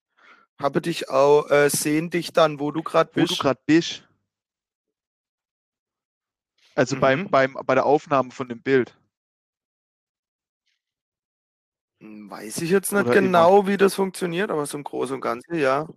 habe 0.59 0.81
dich 0.81 1.09
auch, 1.09 1.49
äh, 1.49 1.69
sehen 1.69 2.09
dich 2.09 2.33
dann, 2.33 2.59
wo 2.59 2.71
du 2.71 2.83
gerade 2.83 3.11
Wo 3.13 3.21
bist. 3.21 3.31
du 3.31 3.37
gerade 3.37 3.59
bist. 3.65 4.07
Also 6.75 6.97
beim, 6.99 7.25
Mhm. 7.25 7.29
beim, 7.29 7.57
bei 7.65 7.75
der 7.75 7.85
Aufnahme 7.85 8.31
von 8.31 8.47
dem 8.47 8.61
Bild. 8.61 8.95
Hm, 12.01 12.29
Weiß 12.29 12.61
ich 12.61 12.69
jetzt 12.71 12.91
nicht 12.91 13.01
Oder 13.05 13.13
immer. 13.13 13.21
genau, 13.21 13.67
wie 13.67 13.77
das 13.77 13.95
funktioniert, 13.95 14.51
aber 14.51 14.65
so 14.65 14.77
im 14.77 14.83
Großen 14.83 15.15
und 15.15 15.21
Ganzen, 15.21 15.55
ja. 15.55 15.87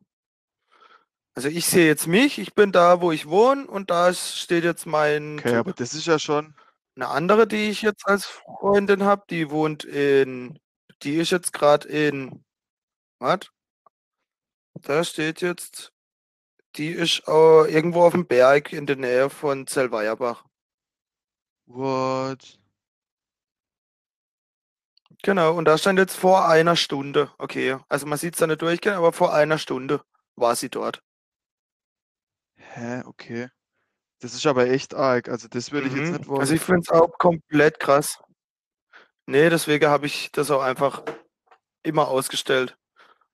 Also 1.36 1.48
ich 1.48 1.66
sehe 1.66 1.86
jetzt 1.86 2.06
mich, 2.06 2.38
ich 2.38 2.54
bin 2.54 2.70
da, 2.70 3.00
wo 3.00 3.10
ich 3.10 3.28
wohne 3.28 3.66
und 3.66 3.90
da 3.90 4.12
steht 4.14 4.62
jetzt 4.64 4.86
mein 4.86 5.38
Okay, 5.38 5.48
Typ. 5.48 5.56
aber 5.56 5.72
das 5.72 5.94
ist 5.94 6.06
ja 6.06 6.18
schon. 6.18 6.54
Eine 6.96 7.08
andere, 7.08 7.46
die 7.46 7.70
ich 7.70 7.82
jetzt 7.82 8.06
als 8.06 8.24
Freundin 8.26 9.02
habe, 9.02 9.24
die 9.28 9.50
wohnt 9.50 9.84
in, 9.84 10.58
die 11.02 11.16
ist 11.16 11.30
jetzt 11.30 11.52
gerade 11.52 11.88
in, 11.88 12.44
was? 13.18 13.50
Da 14.74 15.02
steht 15.02 15.40
jetzt, 15.40 15.92
die 16.76 16.88
ist 16.90 17.22
äh, 17.26 17.72
irgendwo 17.72 18.02
auf 18.04 18.12
dem 18.12 18.26
Berg 18.26 18.72
in 18.72 18.86
der 18.86 18.96
Nähe 18.96 19.30
von 19.30 19.66
Zellweierbach. 19.66 20.44
What? 21.66 22.58
Genau, 25.22 25.56
und 25.56 25.64
da 25.64 25.78
stand 25.78 25.98
jetzt 25.98 26.16
vor 26.16 26.46
einer 26.48 26.76
Stunde. 26.76 27.32
Okay, 27.38 27.78
also 27.88 28.06
man 28.06 28.18
sieht 28.18 28.34
es 28.34 28.40
da 28.40 28.46
nicht 28.46 28.62
durchgehen, 28.62 28.92
aber 28.94 29.12
vor 29.12 29.32
einer 29.34 29.58
Stunde 29.58 30.02
war 30.36 30.54
sie 30.54 30.68
dort. 30.68 31.02
Hä, 32.56 33.02
okay. 33.06 33.48
Das 34.20 34.34
ist 34.34 34.46
aber 34.46 34.68
echt 34.68 34.94
arg. 34.94 35.28
Also 35.28 35.48
das 35.48 35.72
würde 35.72 35.88
ich 35.88 35.94
jetzt 35.94 36.10
Mhm. 36.12 36.18
nicht 36.18 36.28
wollen. 36.28 36.40
Also 36.40 36.54
ich 36.54 36.62
finde 36.62 36.80
es 36.82 36.90
auch 36.90 37.18
komplett 37.18 37.80
krass. 37.80 38.18
Nee, 39.26 39.48
deswegen 39.50 39.88
habe 39.88 40.06
ich 40.06 40.30
das 40.32 40.50
auch 40.50 40.62
einfach 40.62 41.02
immer 41.82 42.08
ausgestellt 42.08 42.76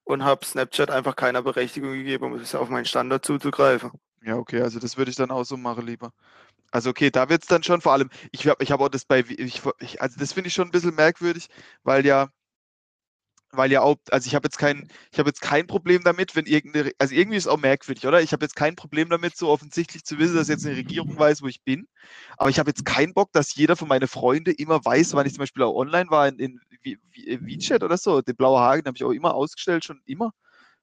und 0.04 0.24
habe 0.24 0.44
Snapchat 0.44 0.90
einfach 0.90 1.16
keiner 1.16 1.42
Berechtigung 1.42 1.92
gegeben, 1.92 2.24
um 2.26 2.34
es 2.34 2.54
auf 2.54 2.68
meinen 2.68 2.84
Standard 2.84 3.24
zuzugreifen. 3.24 3.92
Ja, 4.22 4.36
okay, 4.36 4.60
also 4.60 4.78
das 4.78 4.96
würde 4.96 5.10
ich 5.10 5.16
dann 5.16 5.30
auch 5.30 5.44
so 5.44 5.56
machen 5.56 5.86
lieber. 5.86 6.12
Also 6.72 6.90
okay, 6.90 7.10
da 7.10 7.28
wird 7.28 7.42
es 7.42 7.48
dann 7.48 7.62
schon 7.62 7.80
vor 7.80 7.92
allem, 7.92 8.10
ich 8.32 8.46
habe 8.46 8.62
ich 8.62 8.70
hab 8.70 8.80
auch 8.80 8.88
das 8.88 9.04
bei, 9.04 9.20
ich, 9.20 9.62
ich, 9.80 10.02
also 10.02 10.18
das 10.18 10.32
finde 10.32 10.48
ich 10.48 10.54
schon 10.54 10.68
ein 10.68 10.72
bisschen 10.72 10.94
merkwürdig, 10.94 11.48
weil 11.82 12.06
ja, 12.06 12.28
weil 13.52 13.72
ja 13.72 13.82
auch, 13.82 13.96
also 14.10 14.26
ich 14.26 14.34
habe 14.34 14.46
jetzt 14.46 14.58
kein, 14.58 14.88
ich 15.12 15.18
habe 15.18 15.28
jetzt 15.28 15.40
kein 15.42 15.66
Problem 15.66 16.02
damit, 16.04 16.36
wenn 16.36 16.46
irgendeine, 16.46 16.92
also 16.98 17.14
irgendwie 17.14 17.36
ist 17.36 17.44
es 17.46 17.48
auch 17.48 17.58
merkwürdig, 17.58 18.06
oder? 18.06 18.20
Ich 18.22 18.32
habe 18.32 18.44
jetzt 18.44 18.56
kein 18.56 18.76
Problem 18.76 19.08
damit, 19.10 19.36
so 19.36 19.48
offensichtlich 19.48 20.04
zu 20.04 20.18
wissen, 20.18 20.36
dass 20.36 20.48
jetzt 20.48 20.66
eine 20.66 20.76
Regierung 20.76 21.18
weiß, 21.18 21.42
wo 21.42 21.46
ich 21.48 21.62
bin. 21.62 21.86
Aber 22.36 22.50
ich 22.50 22.58
habe 22.58 22.70
jetzt 22.70 22.84
keinen 22.84 23.14
Bock, 23.14 23.32
dass 23.32 23.54
jeder 23.54 23.76
von 23.76 23.88
meinen 23.88 24.08
Freunden 24.08 24.54
immer 24.56 24.84
weiß, 24.84 25.14
wann 25.14 25.26
ich 25.26 25.34
zum 25.34 25.40
Beispiel 25.42 25.62
auch 25.64 25.74
online 25.74 26.10
war 26.10 26.28
in, 26.28 26.38
in 26.38 26.60
Vi- 26.82 26.98
äh, 27.26 27.40
WeChat 27.44 27.82
oder 27.82 27.96
so. 27.98 28.22
Den 28.22 28.36
blauen 28.36 28.60
Haken 28.60 28.86
habe 28.86 28.96
ich 28.96 29.04
auch 29.04 29.10
immer 29.12 29.34
ausgestellt, 29.34 29.84
schon 29.84 30.00
immer. 30.06 30.32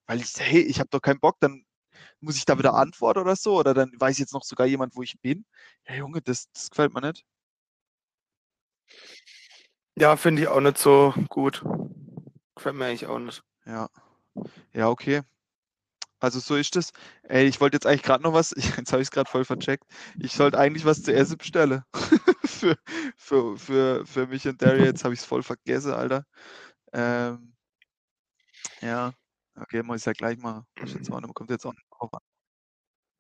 Weil 0.07 0.22
ich, 0.22 0.34
hey, 0.38 0.61
ich 0.61 0.80
habe 0.80 0.89
doch 0.91 1.01
keinen 1.01 1.20
Bock, 1.20 1.38
dann 1.41 1.65
muss 2.22 2.38
ich 2.38 2.45
da 2.45 2.57
wieder 2.59 2.76
antworten 2.76 3.20
oder 3.22 3.36
so? 3.36 3.59
Oder 3.59 3.74
dann 3.74 3.91
weiß 3.99 4.18
jetzt 4.20 4.34
noch 4.34 4.43
sogar 4.43 4.68
jemand, 4.68 4.95
wo 4.95 5.03
ich 5.03 5.20
bin. 5.22 5.45
Ja, 5.88 5.95
Junge, 5.95 6.22
das, 6.22 6.49
das 6.53 6.70
gefällt 6.72 6.93
mir 6.93 7.01
nicht. 7.01 7.26
Ja, 9.99 10.15
finde 10.15 10.43
ich 10.43 10.47
auch 10.47 10.61
nicht 10.61 10.78
so 10.78 11.13
gut. 11.30 11.63
Gefällt 12.57 12.75
mir 12.75 12.85
eigentlich 12.85 13.05
auch 13.05 13.19
nicht. 13.19 13.43
Ja. 13.65 13.87
Ja, 14.73 14.89
okay. 14.89 15.21
Also 16.19 16.39
so 16.39 16.55
ist 16.55 16.75
es. 16.75 16.91
Ey, 17.23 17.45
ich 17.45 17.61
wollte 17.61 17.75
jetzt 17.75 17.85
eigentlich 17.85 18.01
gerade 18.01 18.23
noch 18.23 18.33
was, 18.33 18.51
jetzt 18.77 18.91
habe 18.91 19.01
ich 19.01 19.07
es 19.07 19.11
gerade 19.11 19.29
voll 19.29 19.45
vercheckt. 19.45 19.83
Ich 20.19 20.33
sollte 20.33 20.57
eigentlich 20.57 20.83
was 20.85 21.03
zu 21.03 21.13
essen 21.13 21.37
bestellen. 21.37 21.83
für, 22.45 22.75
für, 23.15 23.57
für, 23.57 24.05
für 24.05 24.27
mich 24.27 24.47
und 24.47 24.61
Daria. 24.61 24.85
Jetzt 24.85 25.03
habe 25.03 25.13
ich 25.13 25.19
es 25.19 25.25
voll 25.25 25.43
vergessen, 25.43 25.93
Alter. 25.93 26.25
Ähm, 26.93 27.53
ja. 28.81 29.13
Okay, 29.55 29.83
muss 29.83 30.01
ich 30.01 30.05
ja 30.05 30.13
gleich 30.13 30.37
machen. 30.37 30.65
Muss 30.79 30.93
jetzt 30.93 31.11
auch 31.11 31.19
nicht, 31.21 31.33
kommt 31.35 31.51
jetzt 31.51 31.65
auch 31.65 31.73
nicht 31.73 31.87
drauf 31.91 32.13
an. 32.13 32.21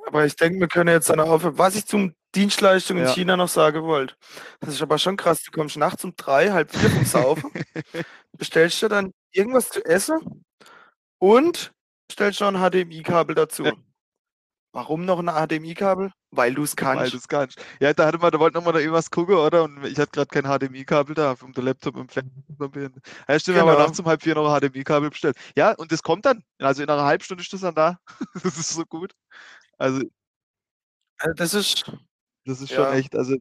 Aber 0.07 0.25
ich 0.25 0.35
denke, 0.35 0.59
wir 0.59 0.67
können 0.67 0.89
jetzt 0.89 1.09
dann 1.09 1.19
aufhören. 1.19 1.57
Was 1.57 1.75
ich 1.75 1.85
zum 1.85 2.15
Dienstleistung 2.33 2.97
in 2.97 3.03
Ja. 3.03 3.13
China 3.13 3.37
noch 3.37 3.49
sagen 3.49 3.83
wollte. 3.83 4.15
Das 4.59 4.73
ist 4.73 4.81
aber 4.81 4.97
schon 4.97 5.17
krass. 5.17 5.43
Du 5.43 5.51
kommst 5.51 5.77
nachts 5.77 6.03
um 6.03 6.15
drei, 6.15 6.51
halb 6.51 6.71
vier 6.73 6.89
vom 6.89 7.05
Saufen, 7.05 7.51
bestellst 8.37 8.81
dir 8.81 8.89
dann 8.89 9.13
irgendwas 9.31 9.69
zu 9.69 9.83
essen 9.85 10.45
und 11.19 11.73
bestellst 12.07 12.41
noch 12.41 12.53
ein 12.53 12.55
HDMI-Kabel 12.71 13.35
dazu. 13.35 13.63
Ja. 13.65 13.73
Warum 14.73 15.05
noch 15.05 15.19
ein 15.19 15.27
HDMI-Kabel? 15.27 16.11
Weil 16.31 16.53
du 16.53 16.63
es 16.63 16.75
Weil 16.77 16.97
kannst. 16.97 17.13
du 17.13 17.17
es 17.17 17.27
kannst. 17.27 17.59
Ja, 17.79 17.93
da 17.93 18.05
hatte 18.05 18.17
man, 18.19 18.31
da 18.31 18.39
wollten 18.39 18.57
wir 18.63 18.71
noch 18.73 18.79
irgendwas 18.79 19.09
gucken, 19.09 19.35
oder? 19.35 19.63
Und 19.63 19.83
ich 19.85 19.97
hatte 19.97 20.11
gerade 20.11 20.27
kein 20.27 20.43
HDMI-Kabel 20.43 21.15
da, 21.15 21.35
um 21.41 21.53
den 21.53 21.63
Laptop 21.65 21.95
im 21.95 22.07
Fernseher. 22.09 22.91
Ja, 23.27 23.39
stimmt, 23.39 23.55
wir 23.55 23.61
haben 23.61 23.69
Genau. 23.69 23.79
nachts 23.79 23.99
um 23.99 24.05
halb 24.05 24.21
vier 24.21 24.35
noch 24.35 24.51
ein 24.53 24.59
HDMI-Kabel 24.61 25.09
bestellt. 25.09 25.37
Ja, 25.55 25.71
und 25.73 25.91
das 25.91 26.03
kommt 26.03 26.25
dann. 26.25 26.43
Also 26.59 26.83
in 26.83 26.89
einer 26.89 27.03
halben 27.05 27.23
Stunde 27.23 27.41
ist 27.41 27.53
das 27.53 27.61
dann 27.61 27.75
da. 27.75 27.97
das 28.43 28.57
ist 28.57 28.69
so 28.69 28.83
gut. 28.85 29.13
Also, 29.77 30.01
Also 31.19 31.33
das 31.35 31.53
ist 31.53 31.91
das 32.45 32.61
ist 32.61 32.69
schon 32.69 32.83
Ja. 32.83 32.93
echt, 32.93 33.15
also, 33.15 33.35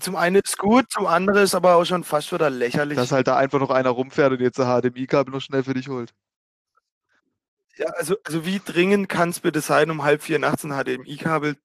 zum 0.00 0.16
einen 0.16 0.36
ist 0.36 0.58
gut, 0.58 0.90
zum 0.90 1.06
anderen 1.06 1.42
ist 1.42 1.54
aber 1.54 1.76
auch 1.76 1.84
schon 1.84 2.04
fast 2.04 2.32
wieder 2.32 2.50
lächerlich. 2.50 2.96
dass 2.96 3.12
halt 3.12 3.26
da 3.26 3.36
einfach 3.36 3.58
noch 3.58 3.70
einer 3.70 3.90
rumfährt 3.90 4.32
und 4.32 4.40
jetzt 4.40 4.60
ein 4.60 4.66
HDMI-Kabel 4.66 5.32
noch 5.32 5.40
schnell 5.40 5.64
für 5.64 5.74
dich 5.74 5.88
holt. 5.88 6.12
Ja, 7.76 7.86
also, 7.90 8.16
also 8.24 8.44
wie 8.44 8.60
dringend 8.64 9.08
kann 9.08 9.28
es 9.28 9.40
bitte 9.40 9.60
sein, 9.60 9.90
um 9.90 10.02
halb 10.02 10.22
vier 10.22 10.38
nachts 10.38 10.64
ein 10.64 10.72
HDMI-Kabel? 10.72 11.56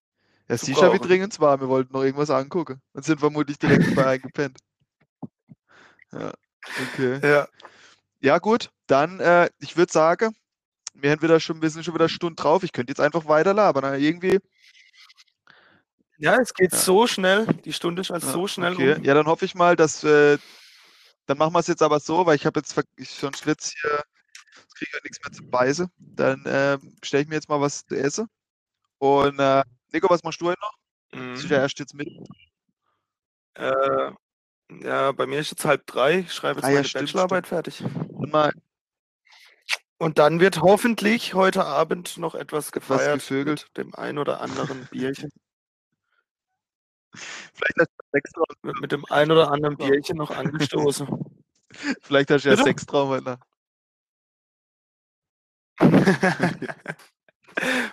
Ja, 0.47 0.57
siehst 0.57 0.79
ja, 0.79 0.93
wie 0.93 0.97
brauchen. 0.97 1.07
dringend 1.07 1.33
es 1.33 1.39
war. 1.39 1.59
Wir 1.59 1.69
wollten 1.69 1.93
noch 1.93 2.03
irgendwas 2.03 2.29
angucken 2.29 2.81
und 2.93 3.03
sind 3.03 3.19
vermutlich 3.19 3.57
direkt 3.57 3.95
bei 3.95 4.05
eingepennt. 4.05 4.59
Ja, 6.11 6.33
okay. 6.93 7.19
Ja, 7.27 7.47
Ja, 8.19 8.37
gut, 8.37 8.69
dann, 8.87 9.19
äh, 9.19 9.49
ich 9.59 9.75
würde 9.75 9.91
sagen, 9.91 10.35
wir, 10.93 11.11
haben 11.11 11.21
wieder 11.21 11.39
schon, 11.39 11.61
wir 11.61 11.69
sind 11.69 11.83
schon 11.83 11.95
wieder 11.95 12.09
Stunden 12.09 12.35
drauf. 12.35 12.63
Ich 12.63 12.71
könnte 12.71 12.91
jetzt 12.91 12.99
einfach 12.99 13.27
weiter 13.27 13.53
labern. 13.53 13.83
aber 13.85 13.97
irgendwie. 13.97 14.39
Ja 16.23 16.39
es 16.41 16.53
geht 16.53 16.71
Ja. 16.71 16.77
so 16.77 17.05
schnell. 17.07 17.45
Die 17.65 17.73
Stunde 17.73 18.01
ist 18.01 18.11
also 18.11 18.27
Ja, 18.27 18.33
so 18.33 18.47
schnell 18.47 18.73
okay. 18.73 18.95
um. 18.95 19.03
Ja, 19.03 19.13
dann 19.13 19.27
hoffe 19.27 19.45
ich 19.45 19.55
mal, 19.55 19.75
dass. 19.75 20.03
Äh, 20.03 20.37
dann 21.25 21.37
machen 21.37 21.53
wir 21.53 21.59
es 21.59 21.67
jetzt 21.67 21.81
aber 21.81 21.99
so, 21.99 22.25
weil 22.25 22.35
ich 22.35 22.45
habe 22.45 22.59
jetzt 22.59 22.75
ich, 22.97 23.09
sonst 23.09 23.45
wird's 23.45 23.73
hier. 23.79 24.03
Ich 24.69 24.75
kriege 24.75 24.91
halt 24.93 25.03
nichts 25.03 25.19
mehr 25.23 25.31
zu 25.31 25.43
beißen. 25.43 25.87
Dann 25.97 26.45
äh, 26.45 26.77
stelle 27.03 27.23
ich 27.23 27.29
mir 27.29 27.35
jetzt 27.35 27.47
mal 27.49 27.61
was 27.61 27.85
zu 27.85 27.95
essen. 27.95 28.27
Und 28.97 29.39
äh, 29.39 29.63
Nico, 29.93 30.09
was 30.09 30.23
machst 30.23 30.41
du 30.41 30.47
heute 30.47 30.59
noch? 30.61 30.73
Mhm. 31.19 31.35
Ja 31.47 31.57
erst 31.59 31.79
jetzt 31.79 31.93
mit. 31.93 32.09
Äh, 33.55 34.11
ja, 34.81 35.11
bei 35.11 35.25
mir 35.27 35.39
ist 35.39 35.51
jetzt 35.51 35.65
halb 35.65 35.85
drei. 35.85 36.19
Ich 36.19 36.33
schreibe 36.33 36.59
jetzt 36.59 36.65
Ah 36.65 36.69
ja, 36.69 36.75
meine 36.77 36.87
stimmt, 36.87 37.05
Bachelorarbeit 37.05 37.47
fertig. 37.47 37.83
Und 38.09 38.31
mal 38.31 38.51
Und 39.99 40.17
dann 40.17 40.39
wird 40.39 40.61
hoffentlich 40.61 41.33
heute 41.35 41.65
Abend 41.65 42.17
noch 42.17 42.33
etwas 42.35 42.71
gefeiert 42.71 43.19
gevögelt. 43.19 43.67
mit 43.69 43.77
dem 43.77 43.95
ein 43.95 44.17
oder 44.17 44.41
anderen 44.41 44.87
Bierchen. 44.91 45.29
Vielleicht 47.13 47.79
hast 47.79 47.89
du 47.97 48.03
Sextraum, 48.11 48.45
Wird 48.63 48.79
mit 48.81 48.91
dem 48.91 49.05
ein 49.09 49.31
oder 49.31 49.51
anderen 49.51 49.77
Bierchen 49.77 50.17
noch 50.17 50.31
angestoßen. 50.31 51.07
vielleicht 52.01 52.31
hast 52.31 52.45
du 52.45 52.49
ja 52.49 52.55
Bitte? 52.55 52.63
Sextraum 52.69 53.23
Nacht. 53.23 53.43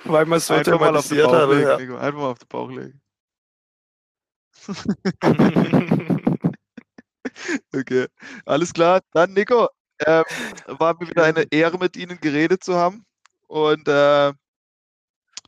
Weil 0.05 0.27
man 0.27 0.39
es 0.39 0.47
so 0.47 0.55
Einfach 0.55 0.81
mal 0.81 0.97
auf 0.97 1.09
den 1.09 1.23
Bauch 1.23 1.33
hat. 1.33 1.49
legen, 1.51 1.63
Ja. 1.69 1.77
Nico. 1.77 1.97
Einfach 1.97 2.21
mal 2.21 2.31
auf 2.31 2.39
den 2.39 2.49
Bauch 2.49 2.71
legen. 2.71 3.01
Okay. 7.75 8.07
Alles 8.45 8.73
klar. 8.73 9.01
Dann, 9.13 9.33
Nico, 9.33 9.69
Ähm, 10.07 10.25
war 10.67 10.95
mir 10.99 11.09
wieder 11.11 11.25
eine 11.25 11.45
Ehre, 11.51 11.79
mit 11.79 11.97
Ihnen 11.97 12.19
geredet 12.21 12.65
zu 12.65 12.75
haben. 12.77 13.05
Und 13.49 13.87
äh, 13.89 14.31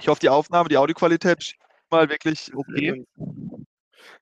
ich 0.01 0.09
hoffe, 0.09 0.21
die 0.21 0.29
Aufnahme, 0.29 0.69
die 0.69 0.77
Audioqualität 0.77 1.39
ist 1.43 1.55
mal 1.91 2.09
wirklich 2.11 2.51
okay. 2.55 3.05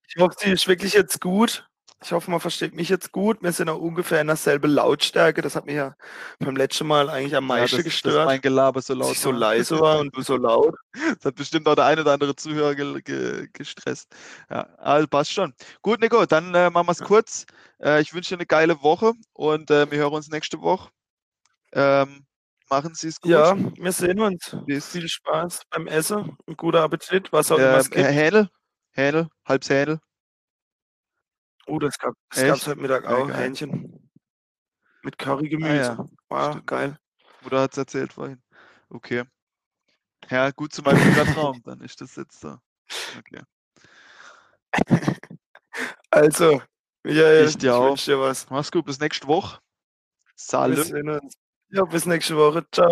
Ich 0.08 0.20
hoffe, 0.20 0.34
sie 0.38 0.50
ist 0.50 0.68
wirklich 0.68 0.94
jetzt 0.94 1.20
gut. 1.20 1.66
Ich 2.02 2.12
hoffe, 2.12 2.30
man 2.30 2.40
versteht 2.40 2.74
mich 2.74 2.88
jetzt 2.88 3.12
gut. 3.12 3.42
Wir 3.42 3.52
sind 3.52 3.68
auch 3.68 3.78
ungefähr 3.78 4.22
in 4.22 4.26
derselben 4.26 4.70
Lautstärke. 4.70 5.42
Das 5.42 5.54
hat 5.54 5.66
mich 5.66 5.74
ja 5.74 5.94
beim 6.38 6.56
letzten 6.56 6.86
Mal 6.86 7.10
eigentlich 7.10 7.36
am 7.36 7.46
meisten 7.46 7.76
ja, 7.76 7.82
das, 7.82 7.84
gestört. 7.84 8.16
Dass 8.16 8.26
mein 8.26 8.40
Gelaber 8.40 8.80
so 8.80 8.94
laut 8.94 9.12
ich 9.12 9.20
so 9.20 9.30
leise 9.30 9.78
war 9.78 10.00
und 10.00 10.16
du 10.16 10.22
so 10.22 10.36
laut. 10.38 10.74
Das 10.94 11.26
hat 11.26 11.34
bestimmt 11.34 11.68
auch 11.68 11.74
der 11.74 11.84
eine 11.84 12.00
oder 12.00 12.14
andere 12.14 12.34
Zuhörer 12.34 12.74
ge 12.74 13.02
ge 13.02 13.48
gestresst. 13.52 14.08
Ja, 14.48 14.62
also 14.78 15.06
passt 15.08 15.32
schon. 15.32 15.52
Gut, 15.82 16.00
Nico, 16.00 16.24
dann 16.24 16.54
äh, 16.54 16.70
machen 16.70 16.86
wir 16.86 16.92
es 16.92 17.00
ja. 17.00 17.06
kurz. 17.06 17.44
Äh, 17.82 18.00
ich 18.00 18.14
wünsche 18.14 18.30
dir 18.30 18.38
eine 18.38 18.46
geile 18.46 18.82
Woche 18.82 19.12
und 19.34 19.70
äh, 19.70 19.90
wir 19.90 19.98
hören 19.98 20.14
uns 20.14 20.30
nächste 20.30 20.62
Woche. 20.62 20.88
Ähm, 21.72 22.24
machen 22.70 22.94
Sie 22.94 23.08
es 23.08 23.20
gut. 23.20 23.30
Ja, 23.30 23.54
wir 23.56 23.92
sehen 23.92 24.20
uns. 24.20 24.56
Viel 24.66 25.06
Spaß 25.08 25.64
beim 25.68 25.86
Essen. 25.86 26.36
Ein 26.46 26.56
guter 26.56 26.82
Appetit, 26.82 27.30
was 27.30 27.52
auch 27.52 27.58
immer 27.58 27.76
es 27.76 27.86
ähm, 27.88 27.92
gibt. 27.92 28.06
Hähnel, 28.06 28.48
Hähnel, 28.92 29.28
halbs 29.46 29.70
Hähnel. 29.70 30.00
Oh, 31.66 31.78
das 31.78 31.98
gab 31.98 32.14
es 32.30 32.66
heute 32.66 32.80
Mittag 32.80 33.06
auch, 33.06 33.28
ja, 33.28 33.36
Hähnchen. 33.36 34.10
Mit 35.02 35.18
Currygemüse. 35.18 35.92
Ah, 35.92 35.96
ja. 35.96 36.06
Wow, 36.28 36.50
Stimmt. 36.52 36.66
geil. 36.66 36.98
Mutter 37.42 37.60
hat 37.60 37.72
es 37.72 37.78
erzählt 37.78 38.12
vorhin. 38.12 38.42
Okay. 38.88 39.24
Ja, 40.28 40.50
gut 40.50 40.72
zu 40.72 40.82
meinem 40.82 41.14
Traum, 41.14 41.62
dann 41.64 41.80
ist 41.80 42.00
das 42.00 42.16
jetzt 42.16 42.40
so. 42.40 42.58
Okay. 43.18 43.42
Also, 46.12 46.60
Michael, 47.04 47.46
ich, 47.46 47.56
dir 47.56 47.72
ich 47.72 47.80
wünsche 47.80 48.10
dir 48.10 48.20
was. 48.20 48.50
Mach's 48.50 48.72
gut, 48.72 48.84
bis 48.84 48.98
nächste 48.98 49.28
Woche. 49.28 49.60
Salut. 50.34 50.92
Ja, 51.68 51.84
bis 51.84 52.04
nächste 52.04 52.36
Woche. 52.36 52.66
Ciao. 52.72 52.88